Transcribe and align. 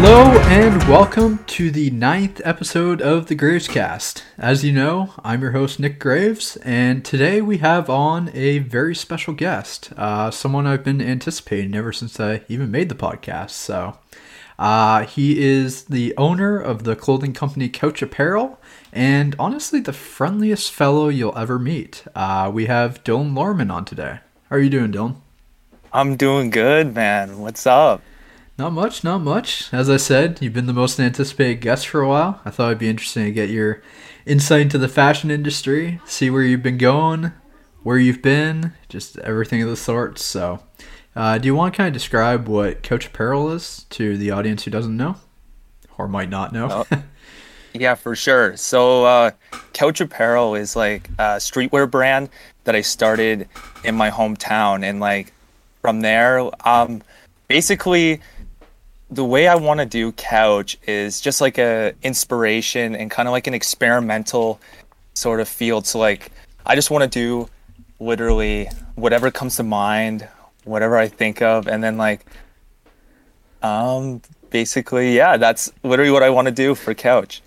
Hello 0.00 0.38
and 0.42 0.80
welcome 0.84 1.42
to 1.46 1.72
the 1.72 1.90
ninth 1.90 2.40
episode 2.44 3.02
of 3.02 3.26
the 3.26 3.34
Gravescast. 3.34 4.22
As 4.38 4.64
you 4.64 4.72
know, 4.72 5.12
I'm 5.24 5.42
your 5.42 5.50
host 5.50 5.80
Nick 5.80 5.98
Graves, 5.98 6.56
and 6.58 7.04
today 7.04 7.40
we 7.40 7.58
have 7.58 7.90
on 7.90 8.30
a 8.32 8.60
very 8.60 8.94
special 8.94 9.34
guest, 9.34 9.92
uh, 9.96 10.30
someone 10.30 10.68
I've 10.68 10.84
been 10.84 11.02
anticipating 11.02 11.74
ever 11.74 11.92
since 11.92 12.20
I 12.20 12.42
even 12.48 12.70
made 12.70 12.90
the 12.90 12.94
podcast. 12.94 13.50
So, 13.50 13.98
uh, 14.56 15.04
he 15.04 15.42
is 15.42 15.86
the 15.86 16.16
owner 16.16 16.60
of 16.60 16.84
the 16.84 16.94
clothing 16.94 17.32
company 17.32 17.68
Couch 17.68 18.00
Apparel, 18.00 18.60
and 18.92 19.34
honestly, 19.36 19.80
the 19.80 19.92
friendliest 19.92 20.70
fellow 20.70 21.08
you'll 21.08 21.36
ever 21.36 21.58
meet. 21.58 22.04
Uh, 22.14 22.48
we 22.54 22.66
have 22.66 23.02
Dylan 23.02 23.34
Lorman 23.34 23.72
on 23.72 23.84
today. 23.84 24.20
How 24.48 24.56
are 24.56 24.60
you 24.60 24.70
doing, 24.70 24.92
Dylan? 24.92 25.16
I'm 25.92 26.14
doing 26.14 26.50
good, 26.50 26.94
man. 26.94 27.40
What's 27.40 27.66
up? 27.66 28.00
Not 28.58 28.72
much, 28.72 29.04
not 29.04 29.18
much. 29.18 29.72
As 29.72 29.88
I 29.88 29.98
said, 29.98 30.38
you've 30.40 30.52
been 30.52 30.66
the 30.66 30.72
most 30.72 30.98
anticipated 30.98 31.60
guest 31.60 31.86
for 31.86 32.00
a 32.00 32.08
while. 32.08 32.40
I 32.44 32.50
thought 32.50 32.70
it'd 32.70 32.78
be 32.78 32.88
interesting 32.88 33.24
to 33.26 33.30
get 33.30 33.50
your 33.50 33.82
insight 34.26 34.62
into 34.62 34.78
the 34.78 34.88
fashion 34.88 35.30
industry, 35.30 36.00
see 36.04 36.28
where 36.28 36.42
you've 36.42 36.62
been 36.62 36.76
going, 36.76 37.30
where 37.84 37.98
you've 37.98 38.20
been, 38.20 38.72
just 38.88 39.16
everything 39.18 39.62
of 39.62 39.68
the 39.68 39.76
sorts. 39.76 40.24
So, 40.24 40.58
uh, 41.14 41.38
do 41.38 41.46
you 41.46 41.54
want 41.54 41.72
to 41.72 41.76
kind 41.76 41.86
of 41.86 41.92
describe 41.92 42.48
what 42.48 42.82
Couch 42.82 43.06
Apparel 43.06 43.52
is 43.52 43.86
to 43.90 44.16
the 44.16 44.32
audience 44.32 44.64
who 44.64 44.72
doesn't 44.72 44.96
know 44.96 45.14
or 45.96 46.08
might 46.08 46.28
not 46.28 46.52
know? 46.52 46.84
Oh, 46.90 47.02
yeah, 47.74 47.94
for 47.94 48.16
sure. 48.16 48.56
So, 48.56 49.04
uh, 49.04 49.30
Couch 49.72 50.00
Apparel 50.00 50.56
is 50.56 50.74
like 50.74 51.08
a 51.20 51.36
streetwear 51.36 51.88
brand 51.88 52.28
that 52.64 52.74
I 52.74 52.80
started 52.80 53.48
in 53.84 53.94
my 53.94 54.10
hometown, 54.10 54.82
and 54.82 54.98
like 54.98 55.32
from 55.80 56.00
there, 56.00 56.50
um, 56.66 57.02
basically 57.46 58.20
the 59.10 59.24
way 59.24 59.48
I 59.48 59.54
want 59.54 59.80
to 59.80 59.86
do 59.86 60.12
couch 60.12 60.78
is 60.86 61.20
just 61.20 61.40
like 61.40 61.58
a 61.58 61.94
inspiration 62.02 62.94
and 62.94 63.10
kind 63.10 63.26
of 63.26 63.32
like 63.32 63.46
an 63.46 63.54
experimental 63.54 64.60
sort 65.14 65.40
of 65.40 65.48
field. 65.48 65.86
So 65.86 65.98
like 65.98 66.30
I 66.66 66.74
just 66.74 66.90
want 66.90 67.04
to 67.04 67.08
do 67.08 67.48
literally 68.00 68.68
whatever 68.94 69.30
comes 69.30 69.56
to 69.56 69.62
mind, 69.62 70.28
whatever 70.64 70.96
I 70.96 71.08
think 71.08 71.40
of, 71.42 71.66
and 71.68 71.82
then 71.82 71.96
like 71.96 72.26
um 73.62 74.20
basically 74.50 75.16
yeah, 75.16 75.36
that's 75.36 75.72
literally 75.82 76.10
what 76.10 76.22
I 76.22 76.30
want 76.30 76.46
to 76.46 76.52
do 76.52 76.74
for 76.74 76.94
couch. 76.94 77.42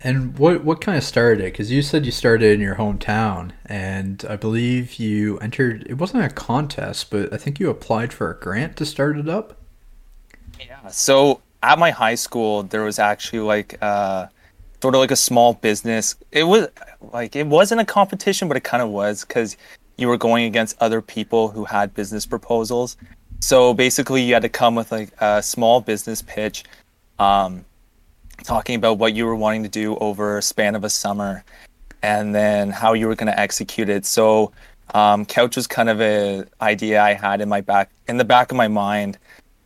And 0.00 0.36
what 0.38 0.64
what 0.64 0.80
kind 0.80 0.98
of 0.98 1.04
started 1.04 1.40
it? 1.40 1.52
Because 1.52 1.70
you 1.70 1.82
said 1.82 2.04
you 2.04 2.12
started 2.12 2.52
in 2.52 2.60
your 2.60 2.74
hometown, 2.74 3.52
and 3.64 4.22
I 4.28 4.36
believe 4.36 4.94
you 4.94 5.38
entered. 5.38 5.86
It 5.88 5.94
wasn't 5.94 6.24
a 6.24 6.28
contest, 6.28 7.10
but 7.10 7.32
I 7.32 7.38
think 7.38 7.58
you 7.58 7.70
applied 7.70 8.12
for 8.12 8.30
a 8.30 8.38
grant 8.38 8.76
to 8.78 8.84
start 8.84 9.16
it 9.16 9.28
up. 9.28 9.63
So 10.90 11.40
at 11.62 11.78
my 11.78 11.90
high 11.90 12.14
school, 12.14 12.62
there 12.64 12.82
was 12.82 12.98
actually 12.98 13.40
like 13.40 13.78
uh, 13.82 14.26
sort 14.80 14.94
of 14.94 15.00
like 15.00 15.10
a 15.10 15.16
small 15.16 15.54
business. 15.54 16.16
It 16.30 16.44
was 16.44 16.68
like 17.12 17.36
it 17.36 17.46
wasn't 17.46 17.80
a 17.80 17.84
competition, 17.84 18.48
but 18.48 18.56
it 18.56 18.64
kind 18.64 18.82
of 18.82 18.90
was 18.90 19.24
because 19.24 19.56
you 19.96 20.08
were 20.08 20.18
going 20.18 20.44
against 20.44 20.76
other 20.80 21.00
people 21.00 21.48
who 21.48 21.64
had 21.64 21.94
business 21.94 22.26
proposals. 22.26 22.96
So 23.40 23.74
basically, 23.74 24.22
you 24.22 24.34
had 24.34 24.42
to 24.42 24.48
come 24.48 24.74
with 24.74 24.92
like 24.92 25.10
a 25.20 25.42
small 25.42 25.80
business 25.80 26.22
pitch, 26.22 26.64
um, 27.18 27.64
talking 28.42 28.76
about 28.76 28.98
what 28.98 29.14
you 29.14 29.26
were 29.26 29.36
wanting 29.36 29.62
to 29.62 29.68
do 29.68 29.96
over 29.96 30.38
a 30.38 30.42
span 30.42 30.74
of 30.74 30.84
a 30.84 30.90
summer, 30.90 31.44
and 32.02 32.34
then 32.34 32.70
how 32.70 32.92
you 32.92 33.06
were 33.06 33.14
going 33.14 33.32
to 33.32 33.38
execute 33.38 33.88
it. 33.88 34.04
So 34.04 34.52
um, 34.92 35.24
couch 35.24 35.56
was 35.56 35.66
kind 35.66 35.88
of 35.88 36.00
a 36.00 36.44
idea 36.60 37.00
I 37.02 37.14
had 37.14 37.40
in 37.40 37.48
my 37.48 37.60
back 37.60 37.90
in 38.06 38.18
the 38.18 38.24
back 38.24 38.50
of 38.50 38.56
my 38.56 38.68
mind 38.68 39.18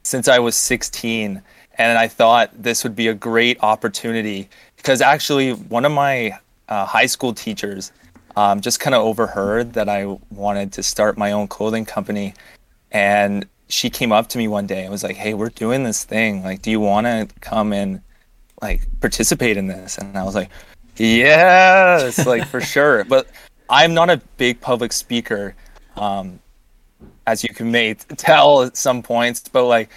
since 0.08 0.26
I 0.28 0.38
was 0.38 0.56
16. 0.56 1.42
And 1.76 1.98
I 1.98 2.08
thought 2.08 2.50
this 2.60 2.82
would 2.82 2.96
be 2.96 3.08
a 3.08 3.14
great 3.14 3.62
opportunity 3.62 4.48
because 4.76 5.00
actually, 5.00 5.52
one 5.52 5.84
of 5.84 5.92
my 5.92 6.38
uh, 6.69 6.84
high 6.84 7.06
school 7.06 7.32
teachers 7.32 7.92
um, 8.36 8.60
just 8.60 8.80
kind 8.80 8.94
of 8.94 9.02
overheard 9.02 9.72
that 9.74 9.88
I 9.88 10.06
wanted 10.30 10.72
to 10.74 10.82
start 10.82 11.19
my 11.19 11.32
own 11.32 11.48
clothing 11.48 11.84
company. 11.84 12.34
And 12.91 13.46
she 13.69 13.91
came 13.91 14.12
up 14.12 14.28
to 14.28 14.38
me 14.38 14.48
one 14.48 14.66
day 14.66 14.82
and 14.82 14.91
was 14.91 15.02
like, 15.02 15.16
Hey, 15.16 15.34
we're 15.34 15.50
doing 15.50 15.84
this 15.84 16.04
thing. 16.04 16.42
Like, 16.42 16.62
do 16.62 16.70
you 16.70 16.80
want 16.80 17.06
to 17.06 17.28
come 17.40 17.72
and 17.72 18.00
like 18.62 18.82
participate 19.00 19.56
in 19.56 19.66
this? 19.66 19.98
And 19.98 20.16
I 20.16 20.25
was 20.25 20.34
like, 20.34 20.50
Yes, 20.96 22.26
like 22.26 22.46
for 22.46 22.60
sure. 22.60 23.04
But 23.08 23.28
I'm 23.70 23.94
not 23.94 24.08
a 24.10 24.20
big 24.36 24.60
public 24.60 24.92
speaker. 24.92 25.54
Um, 25.96 26.40
as 27.28 27.44
you 27.44 27.50
can 27.50 27.71
may 27.71 27.94
tell 28.16 28.62
at 28.62 28.77
some 28.77 29.03
points. 29.03 29.49
But 29.49 29.66
like, 29.66 29.91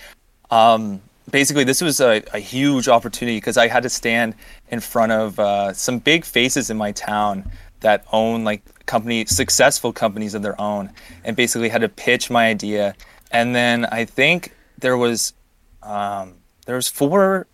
um, 0.52 1.02
basically, 1.30 1.64
this 1.64 1.82
was 1.82 2.02
a, 2.02 2.22
a 2.34 2.40
huge 2.40 2.88
opportunity 2.88 3.38
because 3.38 3.58
I 3.58 3.68
had 3.68 3.84
to 3.84 3.90
stand 3.90 4.36
in 4.70 4.82
front 4.82 5.14
of 5.14 5.40
uh, 5.40 5.74
some 5.74 6.00
big 6.00 6.26
faces 6.26 6.70
in 6.70 6.78
my 6.78 6.92
town 6.92 7.50
that 7.80 8.06
own 8.12 8.44
like 8.44 8.62
company 8.86 9.26
successful 9.26 9.94
companies 9.94 10.34
of 10.36 10.42
their 10.42 10.60
own, 10.60 10.92
and 11.24 11.36
basically 11.36 11.70
had 11.70 11.82
to 11.82 11.90
pitch 11.90 12.30
my 12.30 12.48
idea. 12.48 12.96
And 13.32 13.56
then 13.56 13.86
I 13.86 14.06
think 14.06 14.54
there 14.78 14.98
was 14.98 15.34
um, 15.82 16.34
there 16.66 16.76
was 16.76 16.90
four 16.90 17.48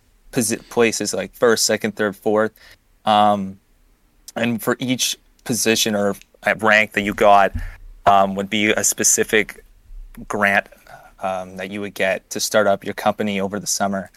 places 0.68 1.14
like 1.14 1.32
first, 1.32 1.64
second, 1.64 1.96
third, 1.96 2.16
fourth, 2.16 2.52
um, 3.04 3.58
and 4.34 4.60
for 4.60 4.76
each 4.80 5.16
position 5.44 5.94
or 5.94 6.16
rank 6.58 6.92
that 6.92 7.02
you 7.02 7.14
got 7.14 7.52
um, 8.06 8.34
would 8.34 8.50
be 8.50 8.70
a 8.70 8.82
specific 8.84 9.64
grant 10.26 10.66
um, 11.20 11.56
that 11.56 11.70
you 11.70 11.80
would 11.80 11.94
get 11.94 12.28
to 12.30 12.40
start 12.40 12.66
up 12.66 12.84
your 12.84 12.94
company 12.94 13.40
over 13.40 13.58
the 13.60 13.66
summer. 13.66 14.10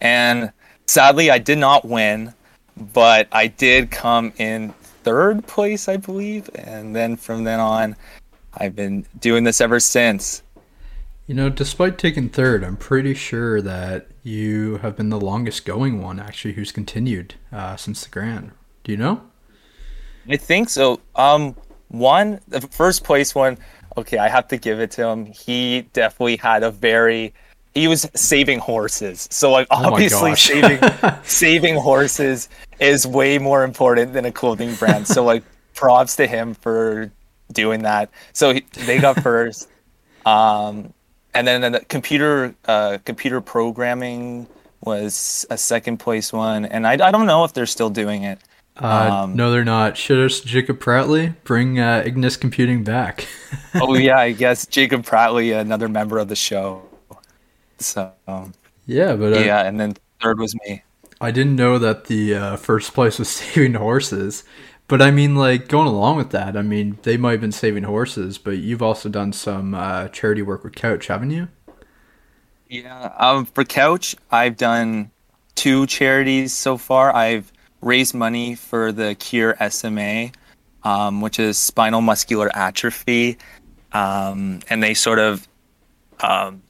And 0.00 0.52
sadly, 0.86 1.30
I 1.30 1.38
did 1.38 1.58
not 1.58 1.84
win, 1.84 2.34
but 2.76 3.28
I 3.32 3.46
did 3.46 3.90
come 3.90 4.32
in 4.38 4.72
third 5.04 5.46
place, 5.46 5.88
I 5.88 5.96
believe. 5.96 6.48
And 6.54 6.94
then 6.94 7.16
from 7.16 7.44
then 7.44 7.60
on, 7.60 7.96
I've 8.54 8.76
been 8.76 9.06
doing 9.20 9.44
this 9.44 9.60
ever 9.60 9.80
since. 9.80 10.42
You 11.26 11.34
know, 11.34 11.48
despite 11.48 11.98
taking 11.98 12.28
third, 12.28 12.64
I'm 12.64 12.76
pretty 12.76 13.14
sure 13.14 13.62
that 13.62 14.08
you 14.22 14.76
have 14.78 14.96
been 14.96 15.08
the 15.08 15.20
longest 15.20 15.64
going 15.64 16.02
one, 16.02 16.18
actually, 16.18 16.54
who's 16.54 16.72
continued 16.72 17.34
uh, 17.52 17.76
since 17.76 18.04
the 18.04 18.10
grant. 18.10 18.52
Do 18.84 18.92
you 18.92 18.98
know? 18.98 19.22
I 20.28 20.36
think 20.36 20.68
so. 20.68 21.00
Um, 21.14 21.56
one, 21.88 22.40
the 22.48 22.60
first 22.60 23.04
place 23.04 23.34
one, 23.34 23.58
okay, 23.96 24.18
I 24.18 24.28
have 24.28 24.48
to 24.48 24.56
give 24.56 24.80
it 24.80 24.90
to 24.92 25.06
him. 25.08 25.26
He 25.26 25.82
definitely 25.92 26.36
had 26.36 26.62
a 26.62 26.70
very 26.70 27.32
he 27.74 27.88
was 27.88 28.08
saving 28.14 28.58
horses. 28.58 29.28
So 29.30 29.50
like 29.50 29.66
oh 29.70 29.92
obviously 29.92 30.34
saving 30.36 30.78
saving 31.24 31.76
horses 31.76 32.48
is 32.80 33.06
way 33.06 33.38
more 33.38 33.64
important 33.64 34.12
than 34.12 34.24
a 34.24 34.32
clothing 34.32 34.74
brand. 34.74 35.06
So 35.06 35.24
like 35.24 35.42
props 35.74 36.16
to 36.16 36.26
him 36.26 36.54
for 36.54 37.10
doing 37.52 37.82
that. 37.82 38.10
So 38.32 38.54
he, 38.54 38.64
they 38.72 38.98
got 38.98 39.20
first. 39.22 39.68
Um, 40.26 40.92
and 41.34 41.46
then 41.46 41.72
the 41.72 41.80
computer 41.80 42.54
uh, 42.66 42.98
computer 43.04 43.40
programming 43.40 44.46
was 44.82 45.46
a 45.48 45.56
second 45.56 45.98
place 45.98 46.32
one, 46.32 46.64
and 46.64 46.86
I, 46.86 46.92
I 46.92 47.10
don't 47.10 47.26
know 47.26 47.44
if 47.44 47.52
they're 47.52 47.66
still 47.66 47.90
doing 47.90 48.24
it. 48.24 48.38
Uh, 48.76 49.22
um, 49.24 49.36
no, 49.36 49.50
they're 49.50 49.64
not. 49.64 49.96
Should 49.96 50.24
us 50.24 50.40
Jacob 50.40 50.80
Prattley 50.80 51.34
bring 51.44 51.78
uh, 51.78 52.02
Ignis 52.06 52.36
Computing 52.36 52.84
back? 52.84 53.26
oh 53.74 53.94
yeah, 53.94 54.18
I 54.18 54.32
guess 54.32 54.66
Jacob 54.66 55.04
Prattley, 55.04 55.58
another 55.58 55.88
member 55.88 56.18
of 56.18 56.28
the 56.28 56.36
show. 56.36 56.82
So 57.78 58.12
yeah, 58.86 59.14
but 59.16 59.34
uh, 59.34 59.40
yeah, 59.40 59.66
and 59.66 59.78
then 59.78 59.96
third 60.20 60.38
was 60.38 60.54
me. 60.66 60.82
I 61.20 61.30
didn't 61.30 61.56
know 61.56 61.78
that 61.78 62.06
the 62.06 62.34
uh, 62.34 62.56
first 62.56 62.94
place 62.94 63.18
was 63.18 63.28
saving 63.30 63.74
horses, 63.74 64.44
but 64.88 65.00
I 65.00 65.10
mean, 65.10 65.36
like 65.36 65.68
going 65.68 65.86
along 65.86 66.16
with 66.16 66.30
that, 66.30 66.56
I 66.56 66.62
mean, 66.62 66.98
they 67.02 67.16
might 67.16 67.32
have 67.32 67.40
been 67.40 67.52
saving 67.52 67.84
horses, 67.84 68.38
but 68.38 68.58
you've 68.58 68.82
also 68.82 69.08
done 69.08 69.32
some 69.32 69.74
uh, 69.74 70.08
charity 70.08 70.42
work 70.42 70.64
with 70.64 70.74
Couch, 70.74 71.06
haven't 71.06 71.30
you? 71.30 71.48
Yeah, 72.68 73.12
um, 73.18 73.44
for 73.44 73.64
Couch, 73.64 74.16
I've 74.30 74.56
done 74.56 75.10
two 75.54 75.86
charities 75.86 76.52
so 76.52 76.76
far. 76.76 77.14
I've 77.14 77.52
raise 77.82 78.14
money 78.14 78.54
for 78.54 78.92
the 78.92 79.14
Cure 79.16 79.56
SMA, 79.68 80.30
um, 80.84 81.20
which 81.20 81.38
is 81.38 81.58
spinal 81.58 82.00
muscular 82.00 82.50
atrophy, 82.56 83.36
um, 83.92 84.60
and 84.70 84.82
they 84.82 84.94
sort 84.94 85.18
of, 85.18 85.46
um, 86.20 86.62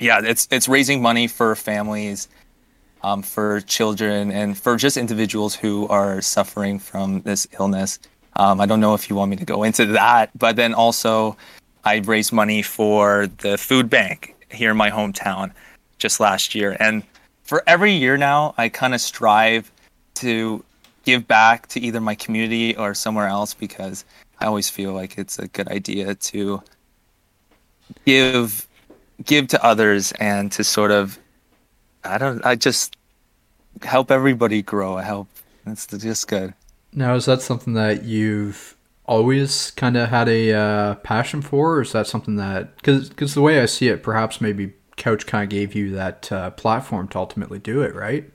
yeah, 0.00 0.20
it's 0.22 0.46
it's 0.50 0.68
raising 0.68 1.02
money 1.02 1.26
for 1.26 1.56
families, 1.56 2.28
um, 3.02 3.22
for 3.22 3.60
children, 3.62 4.30
and 4.30 4.56
for 4.56 4.76
just 4.76 4.96
individuals 4.96 5.54
who 5.56 5.88
are 5.88 6.20
suffering 6.20 6.78
from 6.78 7.22
this 7.22 7.48
illness. 7.58 7.98
Um, 8.36 8.60
I 8.60 8.66
don't 8.66 8.80
know 8.80 8.94
if 8.94 9.10
you 9.10 9.16
want 9.16 9.30
me 9.30 9.36
to 9.36 9.44
go 9.44 9.64
into 9.64 9.86
that, 9.86 10.30
but 10.38 10.54
then 10.54 10.72
also, 10.74 11.36
I 11.84 11.96
raised 11.96 12.32
money 12.32 12.62
for 12.62 13.28
the 13.38 13.58
food 13.58 13.90
bank 13.90 14.36
here 14.50 14.70
in 14.70 14.76
my 14.76 14.90
hometown 14.90 15.50
just 15.98 16.20
last 16.20 16.54
year, 16.54 16.76
and 16.78 17.02
for 17.42 17.62
every 17.66 17.92
year 17.92 18.18
now, 18.18 18.54
I 18.58 18.68
kind 18.68 18.94
of 18.94 19.00
strive 19.00 19.72
to 20.20 20.64
give 21.04 21.26
back 21.26 21.66
to 21.68 21.80
either 21.80 22.00
my 22.00 22.14
community 22.14 22.76
or 22.76 22.94
somewhere 22.94 23.26
else 23.26 23.54
because 23.54 24.04
I 24.40 24.46
always 24.46 24.68
feel 24.68 24.92
like 24.92 25.18
it's 25.18 25.38
a 25.38 25.48
good 25.48 25.68
idea 25.68 26.14
to 26.14 26.62
give 28.04 28.66
give 29.24 29.48
to 29.48 29.64
others 29.64 30.12
and 30.12 30.52
to 30.52 30.62
sort 30.64 30.90
of 30.90 31.18
I 32.04 32.18
don't. 32.18 32.44
I 32.44 32.54
just 32.56 32.96
help 33.82 34.10
everybody 34.10 34.62
grow. 34.62 34.96
I 34.96 35.02
help. 35.02 35.28
It's 35.66 35.86
just 35.86 36.28
good. 36.28 36.54
Now, 36.92 37.14
is 37.14 37.26
that 37.26 37.42
something 37.42 37.74
that 37.74 38.04
you've 38.04 38.76
always 39.04 39.70
kind 39.72 39.96
of 39.96 40.08
had 40.08 40.28
a 40.28 40.52
uh, 40.52 40.94
passion 40.96 41.42
for, 41.42 41.76
or 41.76 41.82
is 41.82 41.92
that 41.92 42.06
something 42.06 42.36
that 42.36 42.76
because 42.76 43.08
because 43.08 43.34
the 43.34 43.42
way 43.42 43.60
I 43.60 43.66
see 43.66 43.88
it, 43.88 44.02
perhaps 44.02 44.40
maybe 44.40 44.72
Couch 44.96 45.26
kind 45.26 45.44
of 45.44 45.50
gave 45.50 45.74
you 45.74 45.90
that 45.94 46.32
uh, 46.32 46.50
platform 46.50 47.08
to 47.08 47.18
ultimately 47.18 47.58
do 47.58 47.82
it, 47.82 47.94
right? 47.94 48.30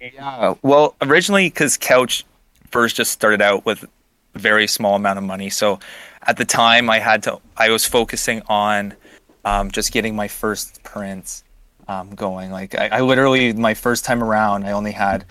Yeah. 0.00 0.54
Well, 0.62 0.94
originally, 1.02 1.48
because 1.48 1.76
Couch 1.76 2.24
first 2.70 2.96
just 2.96 3.12
started 3.12 3.40
out 3.40 3.64
with 3.64 3.84
a 4.34 4.38
very 4.38 4.66
small 4.66 4.94
amount 4.94 5.18
of 5.18 5.24
money, 5.24 5.50
so 5.50 5.78
at 6.26 6.36
the 6.36 6.44
time 6.44 6.90
I 6.90 6.98
had 6.98 7.22
to, 7.24 7.38
I 7.56 7.70
was 7.70 7.84
focusing 7.84 8.42
on 8.48 8.94
um, 9.44 9.70
just 9.70 9.92
getting 9.92 10.14
my 10.14 10.28
first 10.28 10.82
prints 10.82 11.44
um, 11.88 12.14
going. 12.14 12.50
Like 12.50 12.74
I, 12.74 12.88
I 12.88 13.00
literally, 13.00 13.52
my 13.52 13.74
first 13.74 14.04
time 14.04 14.22
around, 14.22 14.64
I 14.64 14.72
only 14.72 14.92
had 14.92 15.24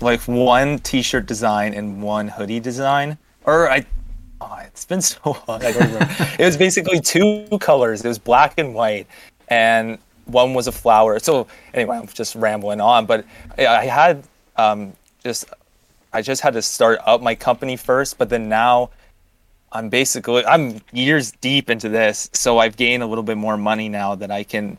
like 0.00 0.20
one 0.22 0.78
T-shirt 0.80 1.26
design 1.26 1.72
and 1.74 2.02
one 2.02 2.28
hoodie 2.28 2.60
design, 2.60 3.16
or 3.44 3.70
I. 3.70 3.86
Oh, 4.40 4.58
it's 4.66 4.84
been 4.84 5.00
so 5.00 5.36
long. 5.48 5.64
I 5.64 5.72
don't 5.72 5.92
remember. 5.92 6.14
it 6.38 6.44
was 6.44 6.56
basically 6.56 7.00
two 7.00 7.46
colors. 7.60 8.04
It 8.04 8.08
was 8.08 8.18
black 8.18 8.54
and 8.58 8.74
white, 8.74 9.06
and 9.48 9.98
one 10.26 10.54
was 10.54 10.66
a 10.66 10.72
flower. 10.72 11.18
So 11.18 11.46
anyway, 11.74 11.96
I'm 11.96 12.06
just 12.06 12.34
rambling 12.34 12.80
on, 12.80 13.06
but 13.06 13.24
I 13.58 13.86
had 13.86 14.24
um, 14.56 14.92
just 15.22 15.46
I 16.12 16.22
just 16.22 16.42
had 16.42 16.54
to 16.54 16.62
start 16.62 16.98
up 17.06 17.20
my 17.20 17.34
company 17.34 17.76
first, 17.76 18.18
but 18.18 18.28
then 18.28 18.48
now 18.48 18.90
I'm 19.72 19.88
basically 19.88 20.44
I'm 20.44 20.80
years 20.92 21.32
deep 21.32 21.70
into 21.70 21.88
this, 21.88 22.30
so 22.32 22.58
I've 22.58 22.76
gained 22.76 23.02
a 23.02 23.06
little 23.06 23.24
bit 23.24 23.36
more 23.36 23.56
money 23.56 23.88
now 23.88 24.14
that 24.14 24.30
I 24.30 24.44
can 24.44 24.78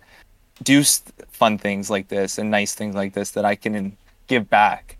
do 0.63 0.83
fun 1.29 1.57
things 1.57 1.89
like 1.89 2.07
this 2.07 2.37
and 2.37 2.49
nice 2.49 2.73
things 2.73 2.95
like 2.95 3.13
this 3.13 3.31
that 3.31 3.45
I 3.45 3.55
can 3.55 3.95
give 4.27 4.49
back. 4.49 4.96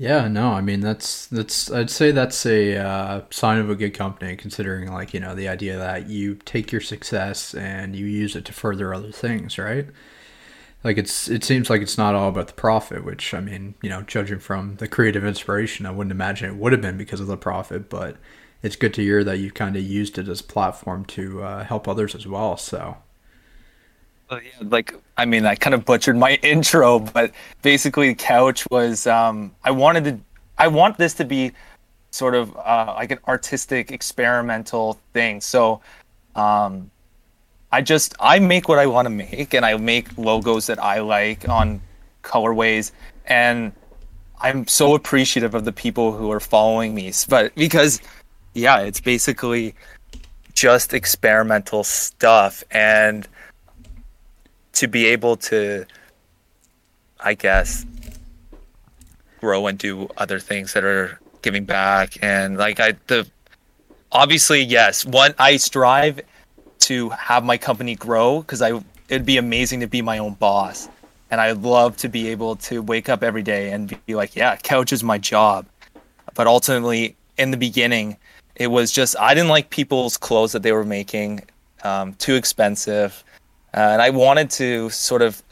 Yeah, 0.00 0.28
no, 0.28 0.52
I 0.52 0.62
mean 0.62 0.80
that's 0.80 1.26
that's 1.26 1.70
I'd 1.70 1.90
say 1.90 2.10
that's 2.10 2.46
a 2.46 2.78
uh, 2.78 3.22
sign 3.28 3.58
of 3.58 3.68
a 3.68 3.76
good 3.76 3.92
company, 3.92 4.34
considering 4.34 4.90
like 4.90 5.12
you 5.12 5.20
know 5.20 5.34
the 5.34 5.46
idea 5.48 5.76
that 5.76 6.08
you 6.08 6.36
take 6.36 6.72
your 6.72 6.80
success 6.80 7.54
and 7.54 7.94
you 7.94 8.06
use 8.06 8.34
it 8.34 8.46
to 8.46 8.52
further 8.54 8.94
other 8.94 9.12
things, 9.12 9.58
right? 9.58 9.86
Like 10.84 10.96
it's 10.96 11.28
it 11.28 11.44
seems 11.44 11.68
like 11.68 11.82
it's 11.82 11.98
not 11.98 12.14
all 12.14 12.30
about 12.30 12.46
the 12.46 12.54
profit, 12.54 13.04
which 13.04 13.34
I 13.34 13.40
mean 13.40 13.74
you 13.82 13.90
know 13.90 14.00
judging 14.00 14.38
from 14.38 14.76
the 14.76 14.88
creative 14.88 15.24
inspiration, 15.24 15.84
I 15.84 15.90
wouldn't 15.90 16.12
imagine 16.12 16.48
it 16.50 16.56
would 16.56 16.72
have 16.72 16.80
been 16.80 16.96
because 16.96 17.20
of 17.20 17.26
the 17.26 17.36
profit, 17.36 17.90
but 17.90 18.16
it's 18.62 18.76
good 18.76 18.94
to 18.94 19.02
hear 19.02 19.22
that 19.24 19.38
you 19.38 19.50
kind 19.50 19.76
of 19.76 19.82
used 19.82 20.16
it 20.18 20.28
as 20.28 20.40
a 20.40 20.44
platform 20.44 21.04
to 21.06 21.42
uh, 21.42 21.64
help 21.64 21.86
others 21.86 22.14
as 22.14 22.26
well. 22.26 22.56
So 22.56 22.96
like 24.60 24.94
I 25.16 25.24
mean, 25.24 25.46
I 25.46 25.54
kind 25.54 25.74
of 25.74 25.84
butchered 25.84 26.16
my 26.16 26.34
intro, 26.42 26.98
but 26.98 27.32
basically, 27.62 28.14
couch 28.14 28.66
was 28.70 29.06
um, 29.06 29.54
I 29.64 29.70
wanted 29.70 30.04
to, 30.04 30.18
I 30.58 30.68
want 30.68 30.98
this 30.98 31.14
to 31.14 31.24
be 31.24 31.52
sort 32.10 32.34
of 32.34 32.56
uh, 32.56 32.94
like 32.96 33.10
an 33.10 33.18
artistic, 33.28 33.92
experimental 33.92 34.98
thing. 35.12 35.40
So, 35.40 35.80
um, 36.34 36.90
I 37.72 37.82
just 37.82 38.14
I 38.20 38.38
make 38.38 38.68
what 38.68 38.78
I 38.78 38.86
want 38.86 39.06
to 39.06 39.10
make, 39.10 39.54
and 39.54 39.64
I 39.64 39.76
make 39.76 40.16
logos 40.18 40.66
that 40.66 40.82
I 40.82 41.00
like 41.00 41.48
on 41.48 41.80
colorways, 42.22 42.92
and 43.26 43.72
I'm 44.40 44.66
so 44.66 44.94
appreciative 44.94 45.54
of 45.54 45.64
the 45.64 45.72
people 45.72 46.12
who 46.12 46.30
are 46.32 46.40
following 46.40 46.94
me. 46.94 47.12
But 47.28 47.54
because, 47.54 48.00
yeah, 48.54 48.80
it's 48.80 49.00
basically 49.00 49.74
just 50.54 50.94
experimental 50.94 51.84
stuff, 51.84 52.64
and 52.70 53.28
to 54.74 54.88
be 54.88 55.06
able 55.06 55.36
to, 55.36 55.84
I 57.18 57.34
guess, 57.34 57.84
grow 59.40 59.66
and 59.66 59.78
do 59.78 60.08
other 60.16 60.38
things 60.38 60.72
that 60.74 60.84
are 60.84 61.18
giving 61.42 61.64
back. 61.64 62.22
And 62.22 62.56
like 62.56 62.78
I 62.80 62.94
the 63.06 63.28
obviously 64.12 64.62
yes. 64.62 65.04
One 65.04 65.34
I 65.38 65.56
strive 65.56 66.20
to 66.80 67.08
have 67.10 67.44
my 67.44 67.58
company 67.58 67.94
grow 67.94 68.40
because 68.40 68.62
I 68.62 68.80
it'd 69.08 69.26
be 69.26 69.38
amazing 69.38 69.80
to 69.80 69.86
be 69.86 70.02
my 70.02 70.18
own 70.18 70.34
boss. 70.34 70.88
And 71.30 71.40
I'd 71.40 71.58
love 71.58 71.96
to 71.98 72.08
be 72.08 72.28
able 72.28 72.56
to 72.56 72.82
wake 72.82 73.08
up 73.08 73.22
every 73.22 73.42
day 73.42 73.72
and 73.72 73.94
be 74.06 74.14
like 74.14 74.36
yeah 74.36 74.56
couch 74.56 74.92
is 74.92 75.02
my 75.02 75.18
job. 75.18 75.66
But 76.34 76.46
ultimately 76.46 77.16
in 77.38 77.50
the 77.50 77.56
beginning 77.56 78.16
it 78.56 78.68
was 78.68 78.92
just 78.92 79.16
I 79.18 79.34
didn't 79.34 79.48
like 79.48 79.70
people's 79.70 80.16
clothes 80.16 80.52
that 80.52 80.62
they 80.62 80.72
were 80.72 80.84
making 80.84 81.42
um, 81.82 82.14
too 82.14 82.34
expensive 82.34 83.24
uh, 83.74 83.80
and 83.80 84.02
I 84.02 84.10
wanted 84.10 84.50
to 84.52 84.90
sort 84.90 85.22
of 85.22 85.42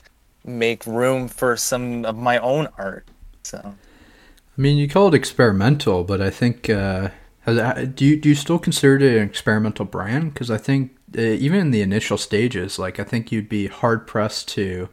make 0.44 0.86
room 0.86 1.28
for 1.28 1.56
some 1.56 2.04
of 2.04 2.16
my 2.16 2.38
own 2.38 2.68
art. 2.78 3.06
So, 3.42 3.60
I 3.64 4.60
mean, 4.60 4.76
you 4.78 4.88
call 4.88 5.08
it 5.08 5.14
experimental, 5.14 6.04
but 6.04 6.20
I 6.20 6.30
think 6.30 6.68
uh, 6.68 7.10
do 7.54 8.04
you 8.04 8.16
do 8.16 8.28
you 8.28 8.34
still 8.34 8.58
consider 8.58 8.96
it 8.96 9.16
an 9.16 9.22
experimental 9.22 9.84
brand? 9.84 10.34
Because 10.34 10.50
I 10.50 10.58
think 10.58 10.96
uh, 11.16 11.20
even 11.20 11.60
in 11.60 11.70
the 11.70 11.82
initial 11.82 12.18
stages, 12.18 12.78
like 12.78 13.00
I 13.00 13.04
think 13.04 13.32
you'd 13.32 13.48
be 13.48 13.68
hard 13.68 14.06
pressed 14.06 14.48
to 14.48 14.88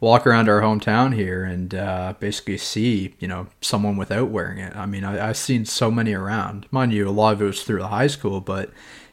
walk 0.00 0.26
around 0.26 0.48
our 0.48 0.62
hometown 0.62 1.14
here 1.14 1.44
and 1.44 1.74
uh, 1.74 2.14
basically 2.18 2.56
see 2.56 3.14
you 3.20 3.28
know 3.28 3.46
someone 3.60 3.96
without 3.96 4.28
wearing 4.30 4.58
it. 4.58 4.74
I 4.74 4.86
mean, 4.86 5.04
I, 5.04 5.28
I've 5.28 5.36
seen 5.36 5.64
so 5.64 5.90
many 5.90 6.14
around. 6.14 6.66
Mind 6.70 6.92
you, 6.92 7.08
a 7.08 7.10
lot 7.10 7.34
of 7.34 7.42
it 7.42 7.46
was 7.46 7.62
through 7.62 7.80
the 7.80 7.88
high 7.88 8.08
school, 8.08 8.40
but 8.40 8.70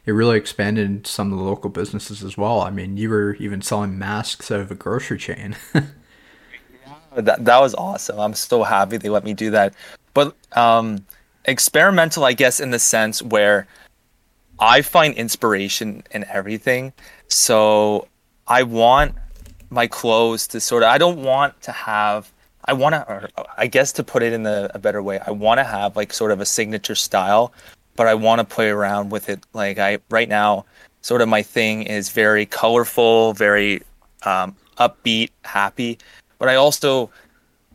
it 0.08 0.12
really 0.12 0.38
expanded 0.38 1.06
some 1.06 1.34
of 1.34 1.38
the 1.38 1.44
local 1.44 1.68
businesses 1.68 2.24
as 2.24 2.38
well. 2.38 2.62
I 2.62 2.70
mean, 2.70 2.96
you 2.96 3.10
were 3.10 3.34
even 3.34 3.60
selling 3.60 3.98
masks 3.98 4.50
out 4.50 4.60
of 4.60 4.70
a 4.70 4.74
grocery 4.74 5.18
chain. 5.18 5.54
yeah, 5.74 5.82
that 7.14 7.44
that 7.44 7.60
was 7.60 7.74
awesome. 7.74 8.18
I'm 8.18 8.32
so 8.32 8.62
happy 8.62 8.96
they 8.96 9.10
let 9.10 9.22
me 9.22 9.34
do 9.34 9.50
that. 9.50 9.74
But 10.14 10.34
um, 10.56 11.04
experimental, 11.44 12.24
I 12.24 12.32
guess, 12.32 12.58
in 12.58 12.70
the 12.70 12.78
sense 12.78 13.22
where 13.22 13.66
I 14.58 14.80
find 14.80 15.12
inspiration 15.12 16.02
in 16.10 16.24
everything. 16.24 16.94
So 17.26 18.08
I 18.46 18.62
want 18.62 19.14
my 19.68 19.86
clothes 19.86 20.46
to 20.48 20.60
sort 20.60 20.84
of. 20.84 20.88
I 20.88 20.96
don't 20.96 21.22
want 21.22 21.60
to 21.60 21.72
have. 21.72 22.32
I 22.64 22.72
want 22.72 22.94
to, 22.94 23.28
I 23.58 23.66
guess, 23.66 23.92
to 23.92 24.02
put 24.02 24.22
it 24.22 24.32
in 24.32 24.46
a, 24.46 24.70
a 24.72 24.78
better 24.78 25.02
way, 25.02 25.18
I 25.26 25.32
want 25.32 25.58
to 25.58 25.64
have 25.64 25.96
like 25.96 26.14
sort 26.14 26.32
of 26.32 26.40
a 26.40 26.46
signature 26.46 26.94
style 26.94 27.52
but 27.98 28.06
I 28.06 28.14
want 28.14 28.38
to 28.38 28.44
play 28.44 28.70
around 28.70 29.10
with 29.10 29.28
it. 29.28 29.44
Like 29.52 29.78
I 29.78 29.98
right 30.08 30.28
now, 30.28 30.64
sort 31.02 31.20
of 31.20 31.28
my 31.28 31.42
thing 31.42 31.82
is 31.82 32.10
very 32.10 32.46
colorful, 32.46 33.34
very 33.34 33.82
um, 34.22 34.56
upbeat, 34.78 35.30
happy, 35.44 35.98
but 36.38 36.48
I 36.48 36.54
also 36.54 37.10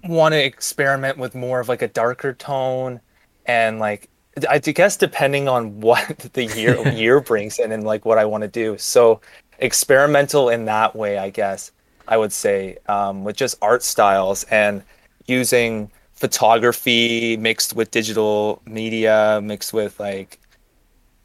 want 0.05 0.31
to 0.31 0.43
experiment 0.43 1.17
with 1.17 1.35
more 1.35 1.59
of 1.59 1.67
like 1.67 1.81
a 1.81 1.89
darker 1.89 2.33
tone 2.33 3.01
and 3.45 3.79
like 3.79 4.09
I 4.49 4.59
guess 4.59 4.95
depending 4.97 5.47
on 5.49 5.79
what 5.81 6.17
the 6.33 6.45
year 6.45 6.87
year 6.93 7.19
brings 7.19 7.59
in 7.59 7.73
and 7.73 7.83
like 7.83 8.05
what 8.05 8.17
I 8.17 8.23
want 8.23 8.43
to 8.43 8.47
do. 8.47 8.77
So 8.77 9.19
experimental 9.59 10.47
in 10.49 10.63
that 10.65 10.95
way, 10.95 11.17
I 11.17 11.31
guess 11.31 11.73
I 12.07 12.15
would 12.15 12.31
say 12.31 12.77
um, 12.87 13.25
with 13.25 13.35
just 13.35 13.57
art 13.61 13.83
styles 13.83 14.45
and 14.45 14.83
using 15.27 15.91
photography 16.23 17.35
mixed 17.35 17.75
with 17.75 17.91
digital 17.91 18.61
media 18.65 19.41
mixed 19.43 19.73
with 19.73 19.99
like 19.99 20.39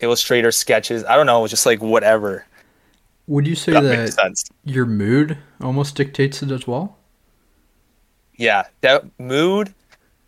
illustrator 0.01 0.51
sketches. 0.51 1.05
I 1.05 1.15
don't 1.15 1.27
know 1.27 1.47
just 1.47 1.65
like 1.65 1.81
whatever. 1.81 2.45
Would 3.29 3.47
you 3.47 3.55
say 3.55 3.75
that, 3.75 4.17
that 4.17 4.43
your 4.65 4.87
mood 4.87 5.39
almost 5.61 5.95
dictates 5.95 6.43
it 6.43 6.51
as 6.51 6.67
well? 6.67 6.99
Yeah 8.39 8.65
that 8.81 9.05
mood 9.21 9.73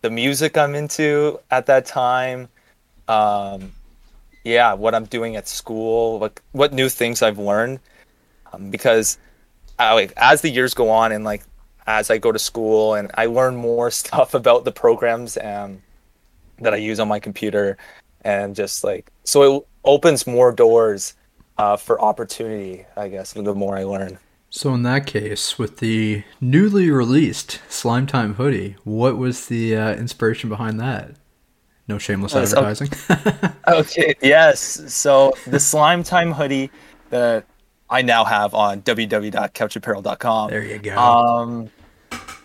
the 0.01 0.09
music 0.09 0.57
i'm 0.57 0.73
into 0.75 1.39
at 1.51 1.65
that 1.65 1.85
time 1.85 2.47
um 3.07 3.71
yeah 4.43 4.73
what 4.73 4.95
i'm 4.95 5.05
doing 5.05 5.35
at 5.35 5.47
school 5.47 6.17
like 6.19 6.41
what 6.53 6.73
new 6.73 6.89
things 6.89 7.21
i've 7.21 7.37
learned 7.37 7.79
um, 8.51 8.69
because 8.71 9.17
I, 9.77 9.93
like 9.93 10.11
as 10.17 10.41
the 10.41 10.49
years 10.49 10.73
go 10.73 10.89
on 10.89 11.11
and 11.11 11.23
like 11.23 11.43
as 11.87 12.09
I 12.09 12.17
go 12.17 12.31
to 12.31 12.39
school 12.39 12.95
and 12.95 13.11
I 13.15 13.25
learn 13.25 13.55
more 13.55 13.91
stuff 14.01 14.33
about 14.33 14.65
the 14.65 14.71
programs 14.71 15.37
um, 15.37 15.81
that 16.59 16.73
I 16.73 16.77
use 16.77 16.99
on 16.99 17.07
my 17.07 17.19
computer 17.19 17.77
and 18.23 18.55
just 18.55 18.83
like 18.83 19.11
so 19.23 19.57
it 19.57 19.67
opens 19.83 20.27
more 20.27 20.51
doors 20.51 21.15
uh, 21.57 21.75
for 21.75 21.99
opportunity 22.01 22.85
I 22.95 23.07
guess 23.07 23.33
the 23.33 23.55
more 23.55 23.77
I 23.77 23.83
learn. 23.83 24.19
So 24.53 24.73
in 24.73 24.83
that 24.83 25.07
case, 25.07 25.57
with 25.57 25.77
the 25.77 26.23
newly 26.41 26.91
released 26.91 27.61
Slime 27.69 28.05
Time 28.05 28.33
hoodie, 28.33 28.75
what 28.83 29.17
was 29.17 29.45
the 29.45 29.77
uh, 29.77 29.93
inspiration 29.93 30.49
behind 30.49 30.77
that? 30.81 31.11
No 31.87 31.97
shameless 31.97 32.35
advertising. 32.35 32.89
okay, 33.67 34.13
yes. 34.21 34.93
So 34.93 35.33
the 35.47 35.59
Slime 35.59 36.03
Time 36.03 36.33
hoodie 36.33 36.69
that 37.11 37.45
I 37.91 38.01
now 38.01 38.23
have 38.23 38.55
on 38.55 38.81
www.couchapparel.com. 38.83 40.49
There 40.49 40.63
you 40.63 40.79
go. 40.79 40.97
Um, 40.97 41.69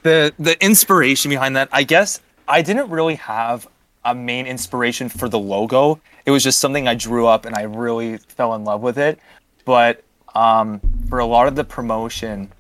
the 0.03 0.35
the 0.39 0.63
inspiration 0.63 1.31
behind 1.31 1.57
that, 1.57 1.69
I 1.73 1.85
guess, 1.85 2.21
I 2.49 2.63
didn't 2.63 2.91
really 2.91 3.15
have 3.15 3.69
a 4.05 4.15
main 4.15 4.47
inspiration 4.47 5.09
for 5.09 5.29
the 5.29 5.39
logo. 5.39 6.01
It 6.27 6.33
was 6.33 6.43
just 6.43 6.59
something 6.59 6.89
I 6.89 6.95
drew 6.95 7.27
up 7.27 7.45
and 7.45 7.55
I 7.55 7.63
really 7.63 8.19
fell 8.19 8.55
in 8.55 8.65
love 8.65 8.83
with 8.83 8.99
it. 8.99 9.21
But 9.65 10.03
um, 10.35 10.81
for 11.09 11.21
a 11.21 11.27
lot 11.27 11.47
of 11.47 11.55
the 11.55 11.65
promotion, 11.65 12.53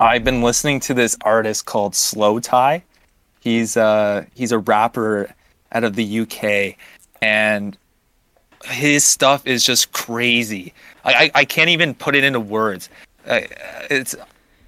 I've 0.00 0.24
been 0.24 0.42
listening 0.42 0.80
to 0.80 0.94
this 0.94 1.16
artist 1.22 1.66
called 1.66 1.92
slowthai. 1.92 2.82
He's 3.40 3.76
uh 3.76 4.24
he's 4.34 4.52
a 4.52 4.58
rapper 4.58 5.34
out 5.72 5.84
of 5.84 5.96
the 5.96 6.20
UK, 6.20 6.76
and 7.20 7.76
his 8.64 9.04
stuff 9.04 9.46
is 9.46 9.64
just 9.64 9.92
crazy. 9.92 10.72
I 11.04 11.14
I, 11.14 11.30
I 11.34 11.44
can't 11.44 11.70
even 11.70 11.94
put 11.94 12.14
it 12.14 12.24
into 12.24 12.40
words. 12.40 12.88
Uh, 13.26 13.40
it's 13.90 14.14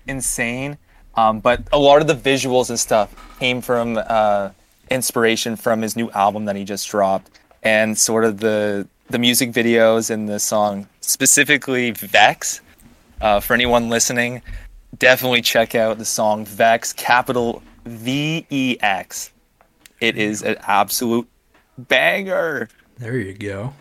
insane. 0.07 0.79
Um, 1.15 1.41
but 1.41 1.63
a 1.73 1.79
lot 1.79 2.03
of 2.03 2.07
the 2.09 2.15
visuals 2.15 2.69
and 2.69 2.79
stuff 2.79 3.15
came 3.39 3.63
from 3.63 3.99
uh, 4.07 4.51
inspiration 4.91 5.57
from 5.57 5.81
his 5.81 5.97
new 5.97 6.11
album 6.11 6.45
that 6.45 6.57
he 6.57 6.65
just 6.65 6.89
dropped, 6.89 7.41
and 7.63 7.97
sort 7.97 8.25
of 8.25 8.41
the 8.41 8.87
the 9.09 9.19
music 9.19 9.51
videos 9.51 10.11
and 10.11 10.29
the 10.29 10.39
song 10.39 10.87
specifically 11.01 11.93
Vex. 11.93 12.61
Uh, 13.23 13.41
for 13.41 13.55
anyone 13.55 13.89
listening, 13.89 14.43
definitely 14.99 15.41
check 15.41 15.75
out 15.75 15.97
the 15.97 16.05
song 16.05 16.45
Vex, 16.45 16.93
capital 16.93 17.63
V 17.87 18.47
E 18.51 18.77
X. 18.81 19.33
It 20.01 20.19
is 20.19 20.43
an 20.43 20.57
absolute 20.61 21.27
banger. 21.79 22.69
There 22.99 23.17
you 23.17 23.33
go. 23.33 23.73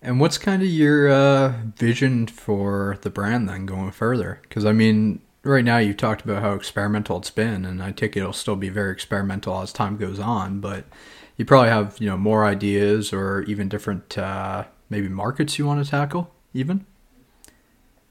And 0.00 0.20
what's 0.20 0.38
kind 0.38 0.62
of 0.62 0.68
your 0.68 1.10
uh, 1.10 1.54
vision 1.76 2.26
for 2.28 2.98
the 3.02 3.10
brand 3.10 3.48
then 3.48 3.66
going 3.66 3.90
further? 3.90 4.40
Because 4.42 4.64
I 4.64 4.72
mean, 4.72 5.20
right 5.42 5.64
now 5.64 5.78
you've 5.78 5.96
talked 5.96 6.22
about 6.22 6.42
how 6.42 6.52
experimental 6.52 7.18
it's 7.18 7.30
been, 7.30 7.64
and 7.64 7.82
I 7.82 7.92
think 7.92 8.16
it'll 8.16 8.32
still 8.32 8.56
be 8.56 8.68
very 8.68 8.92
experimental 8.92 9.60
as 9.60 9.72
time 9.72 9.96
goes 9.96 10.20
on. 10.20 10.60
But 10.60 10.84
you 11.36 11.44
probably 11.44 11.70
have 11.70 11.96
you 11.98 12.06
know 12.06 12.16
more 12.16 12.44
ideas 12.44 13.12
or 13.12 13.42
even 13.42 13.68
different 13.68 14.16
uh, 14.16 14.64
maybe 14.88 15.08
markets 15.08 15.58
you 15.58 15.66
want 15.66 15.84
to 15.84 15.90
tackle, 15.90 16.30
even. 16.54 16.86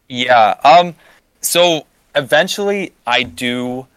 Yeah. 0.09 0.55
Um. 0.65 0.95
So 1.41 1.85
eventually, 2.15 2.93
I 3.05 3.23
do. 3.23 3.87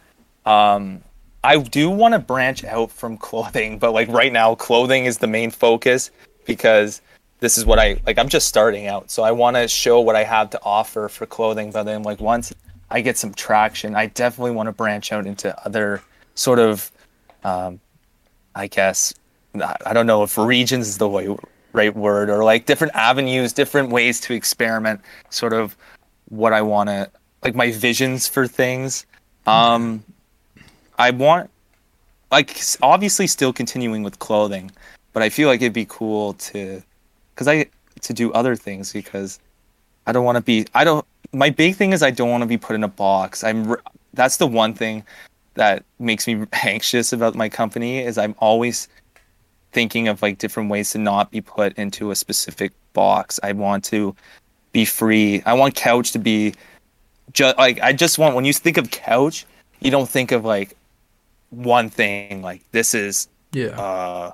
Um. 0.46 1.02
I 1.42 1.56
do 1.56 1.88
want 1.88 2.12
to 2.12 2.18
branch 2.20 2.64
out 2.64 2.92
from 2.92 3.16
clothing, 3.18 3.80
but 3.80 3.92
like 3.92 4.08
right 4.08 4.32
now, 4.32 4.54
clothing 4.54 5.06
is 5.06 5.18
the 5.18 5.26
main 5.26 5.50
focus 5.50 6.12
because 6.44 7.00
this 7.40 7.58
is 7.58 7.66
what 7.66 7.78
I 7.78 8.00
like. 8.06 8.18
I'm 8.18 8.28
just 8.28 8.46
starting 8.46 8.86
out, 8.86 9.10
so 9.10 9.22
I 9.22 9.32
want 9.32 9.56
to 9.56 9.66
show 9.66 10.00
what 10.00 10.14
I 10.14 10.24
have 10.24 10.50
to 10.50 10.60
offer 10.62 11.08
for 11.08 11.26
clothing. 11.26 11.70
But 11.72 11.84
then, 11.84 12.02
like 12.02 12.20
once 12.20 12.54
I 12.90 13.00
get 13.00 13.16
some 13.16 13.34
traction, 13.34 13.96
I 13.96 14.06
definitely 14.06 14.52
want 14.52 14.68
to 14.68 14.72
branch 14.72 15.10
out 15.12 15.26
into 15.26 15.58
other 15.66 16.02
sort 16.34 16.58
of, 16.58 16.90
um, 17.42 17.80
I 18.54 18.66
guess, 18.66 19.14
I 19.54 19.92
don't 19.92 20.06
know 20.06 20.22
if 20.22 20.36
regions 20.36 20.86
is 20.86 20.98
the 20.98 21.08
way, 21.08 21.34
right 21.72 21.94
word, 21.96 22.30
or 22.30 22.44
like 22.44 22.66
different 22.66 22.94
avenues, 22.94 23.52
different 23.52 23.90
ways 23.90 24.20
to 24.20 24.34
experiment. 24.34 25.00
Sort 25.30 25.54
of 25.54 25.76
what 26.28 26.52
I 26.52 26.62
want 26.62 26.88
to 26.90 27.10
like 27.42 27.54
my 27.54 27.72
visions 27.72 28.28
for 28.28 28.46
things. 28.46 29.06
Um, 29.46 30.04
I 30.98 31.10
want 31.10 31.50
like 32.30 32.60
obviously 32.82 33.26
still 33.26 33.52
continuing 33.52 34.02
with 34.02 34.18
clothing, 34.18 34.70
but 35.14 35.22
I 35.22 35.30
feel 35.30 35.48
like 35.48 35.62
it'd 35.62 35.72
be 35.72 35.86
cool 35.88 36.34
to 36.34 36.82
because 37.40 37.48
I 37.48 37.66
to 38.02 38.12
do 38.12 38.30
other 38.34 38.54
things 38.54 38.92
because 38.92 39.40
I 40.06 40.12
don't 40.12 40.26
want 40.26 40.36
to 40.36 40.42
be 40.42 40.66
I 40.74 40.84
don't 40.84 41.06
my 41.32 41.48
big 41.48 41.74
thing 41.74 41.92
is 41.92 42.02
I 42.02 42.10
don't 42.10 42.28
want 42.28 42.42
to 42.42 42.46
be 42.46 42.58
put 42.58 42.76
in 42.76 42.84
a 42.84 42.88
box. 42.88 43.42
I'm 43.42 43.76
that's 44.12 44.36
the 44.36 44.46
one 44.46 44.74
thing 44.74 45.04
that 45.54 45.82
makes 45.98 46.26
me 46.26 46.44
anxious 46.64 47.14
about 47.14 47.34
my 47.34 47.48
company 47.48 48.00
is 48.00 48.18
I'm 48.18 48.34
always 48.40 48.88
thinking 49.72 50.06
of 50.06 50.20
like 50.20 50.36
different 50.36 50.68
ways 50.68 50.90
to 50.90 50.98
not 50.98 51.30
be 51.30 51.40
put 51.40 51.72
into 51.78 52.10
a 52.10 52.14
specific 52.14 52.72
box. 52.92 53.40
I 53.42 53.52
want 53.52 53.84
to 53.84 54.14
be 54.72 54.84
free. 54.84 55.42
I 55.46 55.54
want 55.54 55.74
couch 55.74 56.12
to 56.12 56.18
be 56.18 56.52
just 57.32 57.56
like 57.56 57.80
I 57.80 57.94
just 57.94 58.18
want 58.18 58.34
when 58.34 58.44
you 58.44 58.52
think 58.52 58.76
of 58.76 58.90
couch, 58.90 59.46
you 59.80 59.90
don't 59.90 60.08
think 60.08 60.30
of 60.30 60.44
like 60.44 60.76
one 61.48 61.88
thing 61.88 62.42
like 62.42 62.60
this 62.72 62.92
is 62.92 63.28
yeah 63.52 63.80
uh 63.80 64.32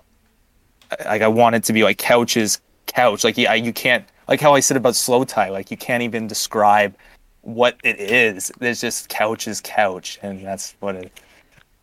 like 1.05 1.23
I 1.23 1.29
want 1.29 1.55
it 1.55 1.65
to 1.65 1.73
be 1.73 1.85
like 1.85 1.99
couches 1.99 2.61
couch. 2.87 3.25
Like 3.25 3.37
yeah, 3.39 3.55
you 3.55 3.73
can't 3.73 4.05
like 4.29 4.41
how 4.41 4.55
I 4.55 4.61
said 4.61 4.77
about 4.77 4.95
slowthai. 4.95 5.51
Like 5.51 5.71
you 5.71 5.77
can't 5.77 6.03
even 6.03 6.27
describe 6.27 6.95
what 7.43 7.79
it 7.85 8.01
is. 8.01 8.53
There's 8.59 8.81
just 8.81 9.09
couch 9.09 9.47
is 9.47 9.61
couch, 9.61 10.19
and 10.23 10.45
that's 10.45 10.75
what 10.81 10.97
it. 10.97 11.21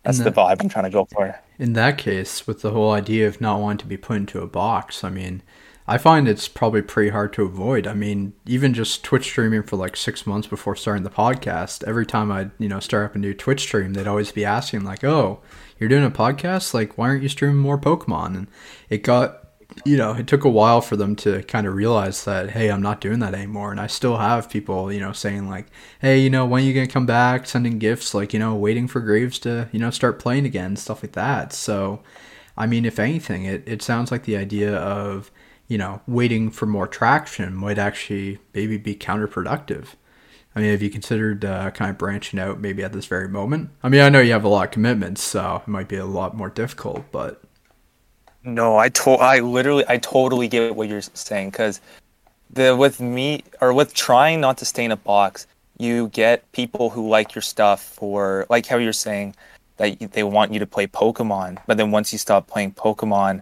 That's 0.03 0.17
the, 0.17 0.25
the 0.25 0.31
vibe 0.31 0.61
I'm 0.61 0.69
trying 0.69 0.85
to 0.85 0.91
go 0.91 1.05
for. 1.05 1.39
In 1.57 1.73
that 1.73 1.97
case, 1.97 2.45
with 2.45 2.61
the 2.61 2.71
whole 2.71 2.91
idea 2.91 3.27
of 3.27 3.39
not 3.39 3.61
wanting 3.61 3.77
to 3.79 3.85
be 3.85 3.95
put 3.95 4.17
into 4.17 4.41
a 4.41 4.47
box, 4.47 5.01
I 5.03 5.09
mean, 5.09 5.41
I 5.87 5.97
find 5.97 6.27
it's 6.27 6.49
probably 6.49 6.81
pretty 6.81 7.11
hard 7.11 7.31
to 7.33 7.43
avoid. 7.43 7.87
I 7.87 7.93
mean, 7.93 8.33
even 8.45 8.73
just 8.73 9.03
Twitch 9.03 9.25
streaming 9.25 9.63
for 9.63 9.77
like 9.77 9.95
six 9.95 10.27
months 10.27 10.47
before 10.47 10.75
starting 10.75 11.03
the 11.03 11.09
podcast, 11.09 11.83
every 11.85 12.05
time 12.05 12.31
I, 12.31 12.49
you 12.59 12.67
know, 12.67 12.79
start 12.79 13.05
up 13.05 13.15
a 13.15 13.19
new 13.19 13.33
Twitch 13.33 13.61
stream, 13.61 13.93
they'd 13.93 14.07
always 14.07 14.31
be 14.31 14.43
asking 14.43 14.83
like, 14.83 15.03
"Oh, 15.03 15.39
you're 15.79 15.89
doing 15.89 16.05
a 16.05 16.11
podcast? 16.11 16.73
Like, 16.73 16.97
why 16.97 17.07
aren't 17.09 17.23
you 17.23 17.29
streaming 17.29 17.57
more 17.57 17.77
Pokemon?" 17.77 18.35
And 18.35 18.47
it 18.89 19.03
got 19.03 19.42
you 19.85 19.97
know, 19.97 20.13
it 20.13 20.27
took 20.27 20.43
a 20.43 20.49
while 20.49 20.81
for 20.81 20.95
them 20.95 21.15
to 21.17 21.43
kind 21.43 21.67
of 21.67 21.75
realize 21.75 22.23
that, 22.25 22.51
hey, 22.51 22.69
I'm 22.69 22.81
not 22.81 23.01
doing 23.01 23.19
that 23.19 23.33
anymore. 23.33 23.71
And 23.71 23.79
I 23.79 23.87
still 23.87 24.17
have 24.17 24.49
people, 24.49 24.91
you 24.91 24.99
know, 24.99 25.11
saying 25.11 25.49
like, 25.49 25.67
hey, 25.99 26.19
you 26.19 26.29
know, 26.29 26.45
when 26.45 26.63
are 26.63 26.65
you 26.65 26.73
going 26.73 26.87
to 26.87 26.93
come 26.93 27.05
back? 27.05 27.45
Sending 27.47 27.79
gifts, 27.79 28.13
like, 28.13 28.33
you 28.33 28.39
know, 28.39 28.55
waiting 28.55 28.87
for 28.87 28.99
Graves 28.99 29.39
to, 29.39 29.69
you 29.71 29.79
know, 29.79 29.89
start 29.89 30.19
playing 30.19 30.45
again, 30.45 30.75
stuff 30.75 31.03
like 31.03 31.13
that. 31.13 31.53
So, 31.53 32.01
I 32.57 32.65
mean, 32.67 32.85
if 32.85 32.99
anything, 32.99 33.45
it, 33.45 33.63
it 33.67 33.81
sounds 33.81 34.11
like 34.11 34.23
the 34.23 34.37
idea 34.37 34.75
of, 34.75 35.31
you 35.67 35.77
know, 35.77 36.01
waiting 36.07 36.51
for 36.51 36.65
more 36.65 36.87
traction 36.87 37.55
might 37.55 37.77
actually 37.77 38.39
maybe 38.53 38.77
be 38.77 38.95
counterproductive. 38.95 39.87
I 40.55 40.61
mean, 40.61 40.71
have 40.71 40.83
you 40.83 40.89
considered 40.91 41.43
uh, 41.43 41.71
kind 41.71 41.89
of 41.89 41.97
branching 41.97 42.39
out 42.39 42.59
maybe 42.59 42.83
at 42.83 42.93
this 42.93 43.07
very 43.07 43.27
moment? 43.27 43.71
I 43.81 43.89
mean, 43.89 44.01
I 44.01 44.09
know 44.09 44.19
you 44.19 44.33
have 44.33 44.43
a 44.43 44.49
lot 44.49 44.65
of 44.65 44.71
commitments, 44.71 45.23
so 45.23 45.63
it 45.65 45.67
might 45.67 45.87
be 45.87 45.95
a 45.95 46.05
lot 46.05 46.37
more 46.37 46.49
difficult, 46.49 47.05
but 47.11 47.41
no, 48.43 48.77
I 48.77 48.89
to- 48.89 49.11
I 49.11 49.39
literally 49.39 49.85
I 49.87 49.97
totally 49.97 50.47
get 50.47 50.75
what 50.75 50.87
you're 50.89 51.01
saying 51.01 51.51
because 51.51 51.79
the 52.51 52.75
with 52.75 52.99
me 52.99 53.43
or 53.61 53.73
with 53.73 53.93
trying 53.93 54.41
not 54.41 54.57
to 54.59 54.65
stay 54.65 54.85
in 54.85 54.91
a 54.91 54.97
box, 54.97 55.47
you 55.77 56.09
get 56.09 56.49
people 56.51 56.89
who 56.89 57.07
like 57.09 57.33
your 57.35 57.41
stuff 57.41 57.81
for 57.83 58.45
like 58.49 58.65
how 58.65 58.77
you're 58.77 58.93
saying 58.93 59.35
that 59.77 59.99
they 60.11 60.23
want 60.23 60.53
you 60.53 60.59
to 60.59 60.67
play 60.67 60.87
Pokemon, 60.87 61.57
but 61.65 61.77
then 61.77 61.91
once 61.91 62.11
you 62.11 62.19
stop 62.19 62.47
playing 62.47 62.73
Pokemon, 62.73 63.41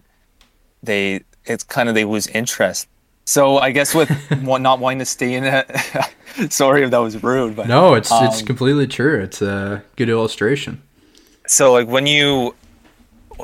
they 0.81 1.21
it's 1.45 1.63
kind 1.63 1.89
of 1.89 1.95
they 1.95 2.05
lose 2.05 2.27
interest. 2.27 2.87
So 3.25 3.57
I 3.57 3.71
guess 3.71 3.93
with 3.93 4.09
not 4.41 4.79
wanting 4.79 4.99
to 4.99 5.05
stay 5.05 5.33
in 5.33 5.43
it, 5.43 5.69
sorry 6.49 6.83
if 6.83 6.91
that 6.91 6.97
was 6.97 7.21
rude, 7.21 7.55
but 7.55 7.67
no, 7.67 7.95
it's 7.95 8.11
um, 8.11 8.25
it's 8.25 8.41
completely 8.41 8.87
true. 8.87 9.19
It's 9.21 9.41
a 9.41 9.83
good 9.95 10.09
illustration. 10.09 10.81
So 11.47 11.73
like 11.73 11.87
when 11.87 12.07
you 12.07 12.55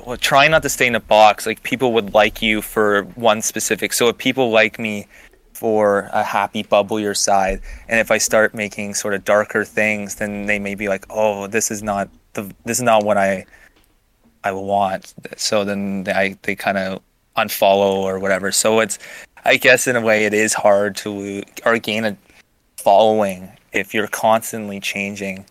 well, 0.05 0.17
trying 0.17 0.51
not 0.51 0.63
to 0.63 0.69
stay 0.69 0.87
in 0.87 0.95
a 0.95 0.99
box. 0.99 1.45
Like 1.45 1.63
people 1.63 1.93
would 1.93 2.13
like 2.13 2.41
you 2.41 2.61
for 2.61 3.03
one 3.15 3.41
specific. 3.41 3.93
So 3.93 4.09
if 4.09 4.17
people 4.17 4.51
like 4.51 4.79
me 4.79 5.07
for 5.53 6.09
a 6.13 6.23
happy, 6.23 6.63
bubblier 6.63 7.15
side, 7.15 7.61
and 7.87 7.99
if 7.99 8.11
I 8.11 8.17
start 8.17 8.53
making 8.53 8.93
sort 8.93 9.13
of 9.13 9.25
darker 9.25 9.65
things, 9.65 10.15
then 10.15 10.45
they 10.45 10.59
may 10.59 10.75
be 10.75 10.87
like, 10.87 11.05
"Oh, 11.09 11.47
this 11.47 11.71
is 11.71 11.81
not 11.81 12.09
the 12.33 12.43
this 12.65 12.77
is 12.77 12.83
not 12.83 13.03
what 13.03 13.17
I 13.17 13.45
I 14.43 14.51
want." 14.51 15.13
So 15.37 15.63
then 15.63 16.03
they 16.03 16.37
they 16.43 16.55
kind 16.55 16.77
of 16.77 17.01
unfollow 17.35 17.95
or 17.97 18.19
whatever. 18.19 18.51
So 18.51 18.79
it's 18.79 18.99
I 19.45 19.57
guess 19.57 19.87
in 19.87 19.95
a 19.95 20.01
way 20.01 20.25
it 20.25 20.33
is 20.33 20.53
hard 20.53 20.95
to 20.97 21.43
or 21.65 21.79
gain 21.79 22.05
a 22.05 22.17
following 22.77 23.49
if 23.73 23.93
you're 23.93 24.07
constantly 24.07 24.79
changing. 24.79 25.45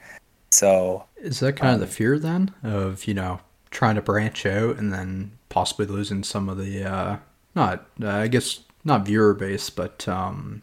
So 0.50 1.04
is 1.16 1.40
that 1.40 1.56
kind 1.56 1.74
um, 1.74 1.74
of 1.74 1.80
the 1.80 1.94
fear 1.94 2.18
then 2.18 2.52
of 2.62 3.04
you 3.06 3.14
know 3.14 3.40
trying 3.76 3.94
to 3.94 4.00
branch 4.00 4.46
out 4.46 4.78
and 4.78 4.90
then 4.90 5.30
possibly 5.50 5.84
losing 5.84 6.24
some 6.24 6.48
of 6.48 6.56
the 6.56 6.82
uh, 6.82 7.18
not 7.54 7.86
uh, 8.02 8.08
I 8.08 8.26
guess 8.26 8.60
not 8.84 9.04
viewer 9.04 9.34
base, 9.34 9.68
but 9.68 10.08
um, 10.08 10.62